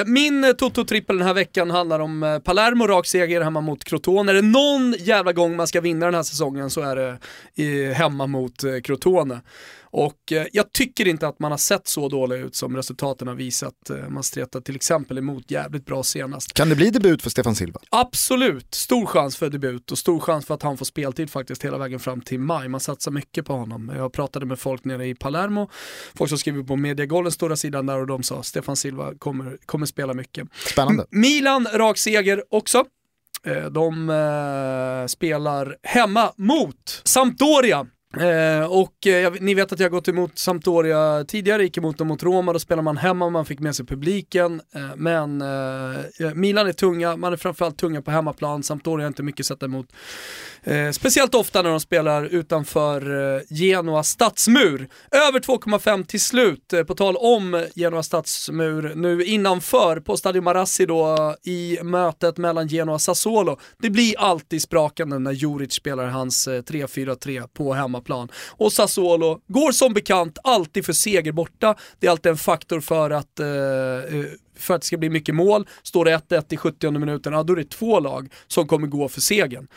Min 0.06 0.44
Toto-trippel 0.58 1.18
den 1.18 1.28
här 1.28 1.34
veckan 1.34 1.72
handlar 1.72 2.00
om 2.00 2.42
Palermo, 2.46 2.88
rak 2.88 3.06
seger 3.08 3.42
hemma 3.42 3.62
mot 3.62 3.84
Crotone. 3.84 4.32
Är 4.32 4.36
det 4.36 4.42
någon 4.42 4.96
jävla 5.00 5.34
gång 5.34 5.56
man 5.56 5.68
ska 5.68 5.82
vinna 5.82 6.06
den 6.06 6.16
här 6.16 6.24
säsongen 6.24 6.70
så 6.70 6.82
är 6.82 6.96
det 6.96 7.94
hemma 7.94 8.28
mot 8.28 8.64
Crotone. 8.84 9.42
Och 9.92 10.32
eh, 10.32 10.46
jag 10.54 10.74
tycker 10.74 11.08
inte 11.08 11.28
att 11.28 11.40
man 11.40 11.52
har 11.52 11.58
sett 11.58 11.88
så 11.88 12.10
dålig 12.10 12.40
ut 12.40 12.56
som 12.56 12.76
resultaten 12.76 13.28
har 13.28 13.36
visat. 13.36 13.90
Eh, 13.90 14.10
man 14.10 14.24
stretade 14.24 14.66
till 14.66 14.76
exempel 14.76 15.18
emot 15.18 15.52
jävligt 15.52 15.86
bra 15.86 16.04
senast. 16.04 16.54
Kan 16.54 16.70
det 16.70 16.76
bli 16.76 16.90
debut 16.90 17.22
för 17.22 17.30
Stefan 17.30 17.56
Silva? 17.56 17.80
Absolut, 17.90 18.76
stor 18.76 19.06
chans 19.06 19.38
för 19.38 19.50
debut 19.50 19.92
och 19.92 19.98
stor 19.98 20.20
chans 20.20 20.46
för 20.46 20.54
att 20.54 20.64
han 20.64 20.78
får 20.78 20.86
speltid 20.86 21.30
faktiskt 21.30 21.66
hela 21.66 21.78
vägen 21.78 22.00
fram 22.00 22.22
till 22.22 22.40
maj. 22.40 22.68
Man 22.68 22.80
satsar 22.80 23.12
mycket 23.12 23.46
på 23.46 23.54
honom. 23.54 23.92
Jag 23.96 24.14
pratade 24.14 24.46
med 24.46 24.60
folk 24.60 24.84
nere 24.84 25.08
i 25.08 25.16
Palermo, 25.16 25.70
folk 26.16 26.30
som 26.30 26.38
skriver 26.38 26.64
på 26.64 26.76
Mediagolens 26.76 27.34
stora 27.36 27.56
sidan 27.56 27.86
där 27.86 28.00
och 28.00 28.08
de 28.08 28.24
sa 28.24 28.44
Stefan 28.44 28.76
Silva 28.76 29.14
kommer, 29.20 29.58
kommer 29.66 29.86
spela 29.86 30.14
mycket. 30.14 30.48
Spännande. 30.72 31.06
Milan, 31.10 31.68
rak 31.74 31.98
seger 31.98 32.44
också. 32.50 32.86
Eh, 33.44 33.66
De 33.66 34.10
eh, 34.10 35.08
spelar 35.08 35.76
hemma 35.84 36.32
mot 36.38 37.02
Sampdoria. 37.04 37.88
Eh, 38.18 38.66
och 38.66 39.08
eh, 39.08 39.34
ni 39.40 39.54
vet 39.54 39.72
att 39.72 39.80
jag 39.80 39.86
har 39.86 39.92
gått 39.92 40.08
emot 40.08 40.38
Sampdoria 40.38 41.26
tidigare, 41.28 41.64
gick 41.64 41.78
emot 41.78 41.98
dem 41.98 42.08
mot 42.08 42.24
Roma, 42.24 42.54
då 42.54 42.60
spelar 42.60 42.84
man 42.84 42.98
hemma, 42.98 43.30
man 43.30 43.46
fick 43.46 43.60
med 43.60 43.76
sig 43.76 43.86
publiken. 43.86 44.62
Eh, 44.76 44.96
men 44.96 45.42
eh, 45.42 46.34
Milan 46.34 46.68
är 46.68 46.74
tunga, 46.74 47.16
man 47.16 47.34
är 47.34 47.38
framförallt 47.38 47.78
tunga 47.78 48.02
på 48.02 48.12
hemmaplan, 48.12 48.64
Sampdoria 48.64 49.06
har 49.06 49.08
inte 49.08 49.24
mycket 49.24 49.40
att 49.40 49.46
sätta 49.46 49.66
emot. 49.66 49.88
Eh, 50.64 50.92
speciellt 50.92 51.36
ofta 51.36 51.62
när 51.62 51.70
de 51.70 51.80
spelar 51.80 52.26
utanför 52.26 53.36
eh, 53.36 53.42
Genoa 53.50 54.04
stadsmur. 54.04 54.90
Över 55.12 55.40
2,5 55.40 56.06
till 56.06 56.22
slut, 56.22 56.74
eh, 56.74 56.84
på 56.84 56.96
tal 56.96 57.16
om 57.16 57.66
Genoa 57.76 58.04
stadsmur, 58.04 58.94
nu 58.96 59.24
innanför 59.24 60.00
på 60.00 60.18
Stadio 60.18 60.42
Marassi 60.42 60.86
då 60.86 61.36
i 61.44 61.80
mötet 61.84 62.38
mellan 62.38 62.68
Genoa 62.68 62.96
och 62.96 63.02
Sassuolo. 63.02 63.60
Det 63.82 63.90
blir 63.90 64.20
alltid 64.20 64.62
sprakande 64.62 65.20
när 65.20 65.32
Juric 65.32 65.74
spelar 65.74 66.06
hans 66.06 66.48
eh, 66.48 66.62
3-4-3 66.62 67.48
på 67.48 67.74
hemmaplan. 67.74 67.99
Och 68.50 68.74
Sassuolo 68.74 69.40
går 69.48 69.72
som 69.72 69.94
bekant 69.94 70.38
alltid 70.44 70.86
för 70.86 70.94
seger 70.94 71.32
borta. 71.32 71.76
Det 72.00 72.08
är 72.08 72.12
alltid 72.12 72.30
en 72.30 72.38
faktor 72.38 72.80
för 72.80 73.10
att 73.10 73.40
eh, 73.40 73.48
eh, 73.48 74.26
för 74.58 74.74
att 74.76 74.82
det 74.82 74.88
ska 74.88 74.98
bli 74.98 75.10
mycket 75.10 75.36
mål. 75.36 75.68
Står 75.84 76.06
det 76.06 76.12
1-1 76.30 76.54
i 76.54 76.58
70 76.58 76.92
minuten, 76.92 77.34
ja 77.34 77.44
då 77.44 77.54
är 77.54 77.58
det 77.58 77.70
två 77.70 78.00
lag 78.00 78.34
som 78.48 78.68
kommer 78.68 78.88
gå 78.88 79.10
för 79.10 79.22
segern. 79.22 79.68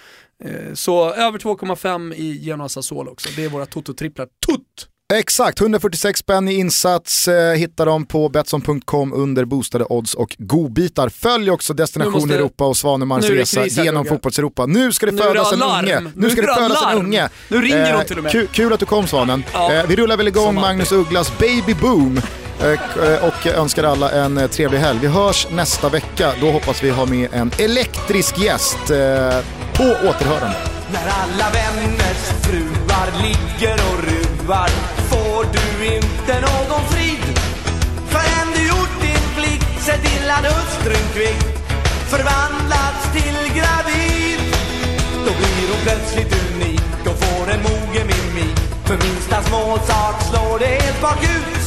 Eh, 0.45 0.75
Så 0.75 1.15
över 1.15 1.39
2,5 1.39 2.15
i 2.15 2.39
Genoa 2.45 2.69
Sassuolo 2.69 3.11
också. 3.11 3.29
Det 3.37 3.45
är 3.45 3.49
våra 3.49 3.67
Toto-tripplar. 3.67 4.27
Tutt! 4.47 4.89
Exakt, 5.19 5.61
146 5.61 6.21
spänn 6.21 6.49
i 6.49 6.55
insats 6.55 7.29
eh, 7.29 7.55
hittar 7.55 7.87
de 7.87 8.07
på 8.07 8.29
Betsson.com 8.29 9.13
under 9.13 9.45
boostade 9.45 9.85
odds 9.85 10.15
och 10.15 10.37
godbitar. 10.39 11.09
Följ 11.09 11.51
också 11.51 11.75
Destination 11.75 12.13
måste- 12.13 12.35
Europa 12.35 12.65
och 12.65 12.77
det 13.21 13.43
resa 13.43 13.67
genom 13.67 14.05
fotbolls-Europa. 14.05 14.67
Nu 14.67 14.93
ska 14.93 15.07
det 15.07 15.13
Nu 15.13 15.19
födas 15.19 15.53
en 15.53 15.63
unge. 15.63 16.01
Nu 16.01 16.11
Nu 16.15 16.31
ska 16.31 16.41
det 16.43 16.55
födas 16.55 16.83
en 16.93 16.99
unge. 16.99 17.29
Nu 17.49 17.63
ringer 17.63 17.93
de 17.99 18.05
till 18.05 18.17
och 18.17 18.23
med. 18.23 18.33
Kul, 18.33 18.47
kul 18.53 18.73
att 18.73 18.81
du 18.81 18.87
kom 18.87 19.07
Svanen. 19.07 19.45
Ja. 19.53 19.73
Eh, 19.73 19.87
vi 19.89 19.97
rullar 19.97 20.17
väl 20.17 20.29
igång. 20.29 20.55
Magnus 20.55 20.93
Ugglas 20.93 21.33
Baby 21.39 21.75
Boom 21.75 22.21
eh, 22.63 23.25
och 23.25 23.47
önskar 23.47 23.85
alla 23.85 24.11
en 24.11 24.39
eh, 24.39 24.47
trevlig 24.47 24.79
helg. 24.79 24.99
Vi 25.03 25.07
hörs 25.09 25.47
nästa 25.51 25.89
vecka. 25.89 26.33
Då 26.41 26.51
hoppas 26.51 26.83
vi 26.85 26.91
ha 26.91 27.07
med 27.07 27.29
en 27.33 27.51
elektrisk 27.59 28.39
gäst. 28.39 28.91
Eh, 28.91 28.97
På 29.77 29.85
återhörande. 30.09 30.57
När 30.93 31.09
alla 31.23 31.51
vänners 31.53 32.23
fruar 32.43 33.23
ligger 33.23 33.75
och 33.75 34.05
ruvar 34.05 34.71
får 35.43 35.53
du 35.53 35.87
inte 35.87 36.41
någon 36.41 36.85
frid? 36.89 37.39
Förrän 38.09 38.49
du 38.55 38.69
gjort 38.69 39.01
din 39.01 39.25
plikt, 39.37 39.85
se 39.85 39.93
till 39.93 40.31
att 40.31 40.47
hustrun 40.47 41.07
kvickt 41.15 41.47
förvandlats 42.13 43.03
till 43.13 43.39
gravid. 43.59 44.41
Då 45.27 45.33
blir 45.39 45.69
hon 45.73 45.81
plötsligt 45.83 46.33
unik 46.43 47.07
och 47.11 47.19
får 47.25 47.51
en 47.55 47.63
mogen 47.63 48.07
mimik. 48.07 48.59
För 48.85 48.97
minsta 49.07 49.43
småsak 49.43 50.17
slår 50.31 50.59
det 50.59 50.83
helt 50.83 51.01
bakut. 51.03 51.65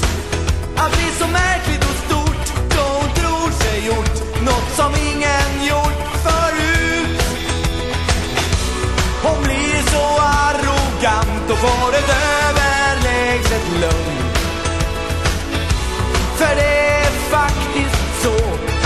Att 0.77 0.91
bli 0.97 1.07
så 1.19 1.27
märkligt 1.27 1.83
och 1.89 1.97
stort 2.05 2.45
då 2.75 2.83
hon 2.99 3.09
tror 3.19 3.51
sig 3.63 3.85
gjort 3.87 4.15
något 4.45 4.69
som 4.75 4.91
ingen 5.11 5.67
gjort 5.69 6.03
förut. 6.25 7.21
Hon 9.23 9.43
blir 9.43 9.77
så 9.93 10.05
arrogant 10.41 11.51
och 11.51 11.57
får 11.57 11.89
ett 11.99 12.09
ett 13.55 13.81
lugn. 13.81 14.17
För 16.37 16.55
det 16.55 16.75
är 17.03 17.11
faktiskt 17.35 18.23
så 18.23 18.35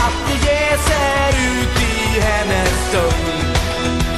att 0.06 0.18
det 0.28 0.38
jäser 0.50 1.30
ut 1.52 1.76
i 1.92 2.20
hennes 2.20 2.92
sömn 2.92 3.56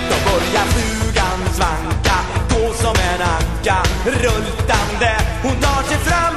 Då 0.10 0.16
börjar 0.30 0.66
flugan 0.74 1.40
svanka, 1.54 2.18
gå 2.50 2.74
som 2.74 2.96
en 3.12 3.22
anka 3.22 3.78
Rultande, 4.06 5.14
hon 5.44 5.56
tar 5.56 5.84
sig 5.84 5.98
fram 5.98 6.36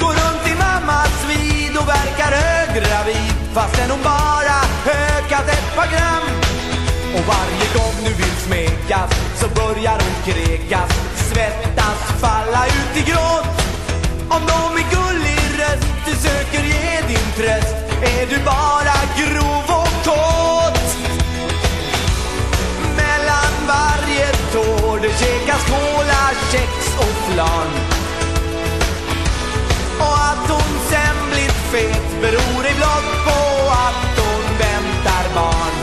Går 0.00 0.14
runt 0.22 0.46
i 0.52 0.54
mammas 0.64 1.14
vid 1.28 1.76
och 1.76 1.88
verkar 1.88 2.30
höggravid 2.46 3.34
Fastän 3.54 3.90
hon 3.90 4.02
bara 4.02 4.58
ökat 4.86 5.48
ett 5.48 5.76
par 5.76 5.86
gram. 5.86 6.26
Och 7.14 7.24
varje 7.34 7.66
gång 7.76 7.96
du 8.04 8.14
vill 8.14 8.36
smekas 8.46 9.10
så 9.40 9.46
börjar 9.48 9.98
hon 10.04 10.32
krekas 10.32 10.90
Svettas, 11.28 11.83
falla 12.20 12.66
ut 12.66 12.96
i 12.96 13.10
gråt. 13.10 13.46
Om 14.28 14.42
de 14.46 14.74
med 14.74 14.84
gullig 14.90 15.40
röst 15.58 15.86
du 16.06 16.12
söker 16.28 16.64
ge 16.64 17.00
din 17.08 17.28
tröst. 17.36 17.74
Är 18.02 18.26
du 18.26 18.38
bara 18.44 18.96
grov 19.18 19.64
och 19.80 20.04
kåt? 20.04 20.80
Mellan 22.96 23.52
varje 23.68 24.28
tår 24.52 24.98
det 25.02 25.08
käkas 25.08 25.64
cola, 25.64 26.22
kex 26.52 26.72
och 26.98 27.32
flan. 27.32 27.70
Och 29.98 30.18
att 30.30 30.50
hon 30.50 30.72
sen 30.90 31.16
blir 31.32 31.50
fet 31.72 32.20
beror 32.20 32.64
ej 32.66 32.74
blott 32.76 33.10
på 33.26 33.70
att 33.70 34.18
hon 34.18 34.58
väntar 34.58 35.34
barn. 35.34 35.73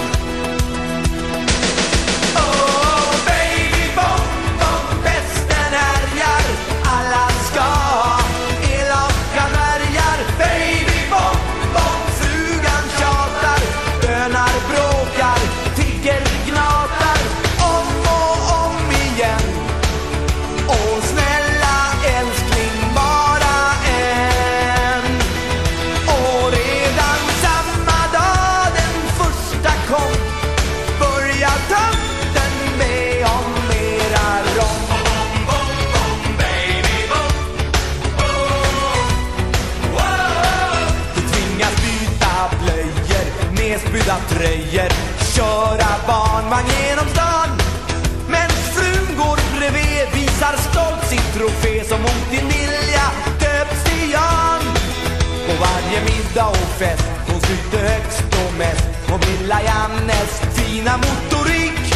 middag 56.31 56.49
och 56.49 56.79
fest. 56.79 57.03
Hon 57.27 57.39
tyckte 57.39 57.77
högst 57.77 58.23
och 58.23 58.57
mest 58.57 58.85
om 59.13 59.19
lilla 59.19 59.61
Jannes 59.61 60.41
fina 60.53 60.97
motorik. 60.97 61.93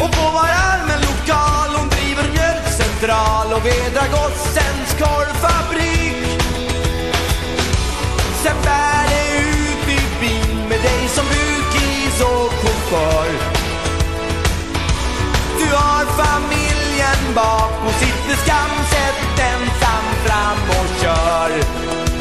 Och 0.00 0.10
på 0.12 0.30
var 0.34 0.48
arm 0.48 0.88
lokal, 1.06 1.70
hon 1.78 1.88
driver 1.88 2.26
mjölkcentral 2.32 3.52
och 3.52 3.66
vedrar 3.66 4.08
gossens 4.16 4.90
korvfabrik. 4.98 6.40
Sen 8.42 8.56
bär 8.64 9.04
det 9.08 9.24
ut 9.38 9.88
i 9.88 10.00
bil 10.20 10.56
med 10.68 10.80
dig 10.82 11.08
som 11.08 11.24
bukis 11.24 12.20
och 12.20 12.52
chaufför. 12.60 13.28
Du 15.58 15.74
har 15.74 16.04
familjen 16.22 17.34
bak, 17.34 17.72
hon 17.82 17.92
sitter 17.92 18.36
skamset 18.44 19.18
ensam 19.38 20.04
fram 20.24 20.58
och 20.78 21.02
kör. 21.02 22.11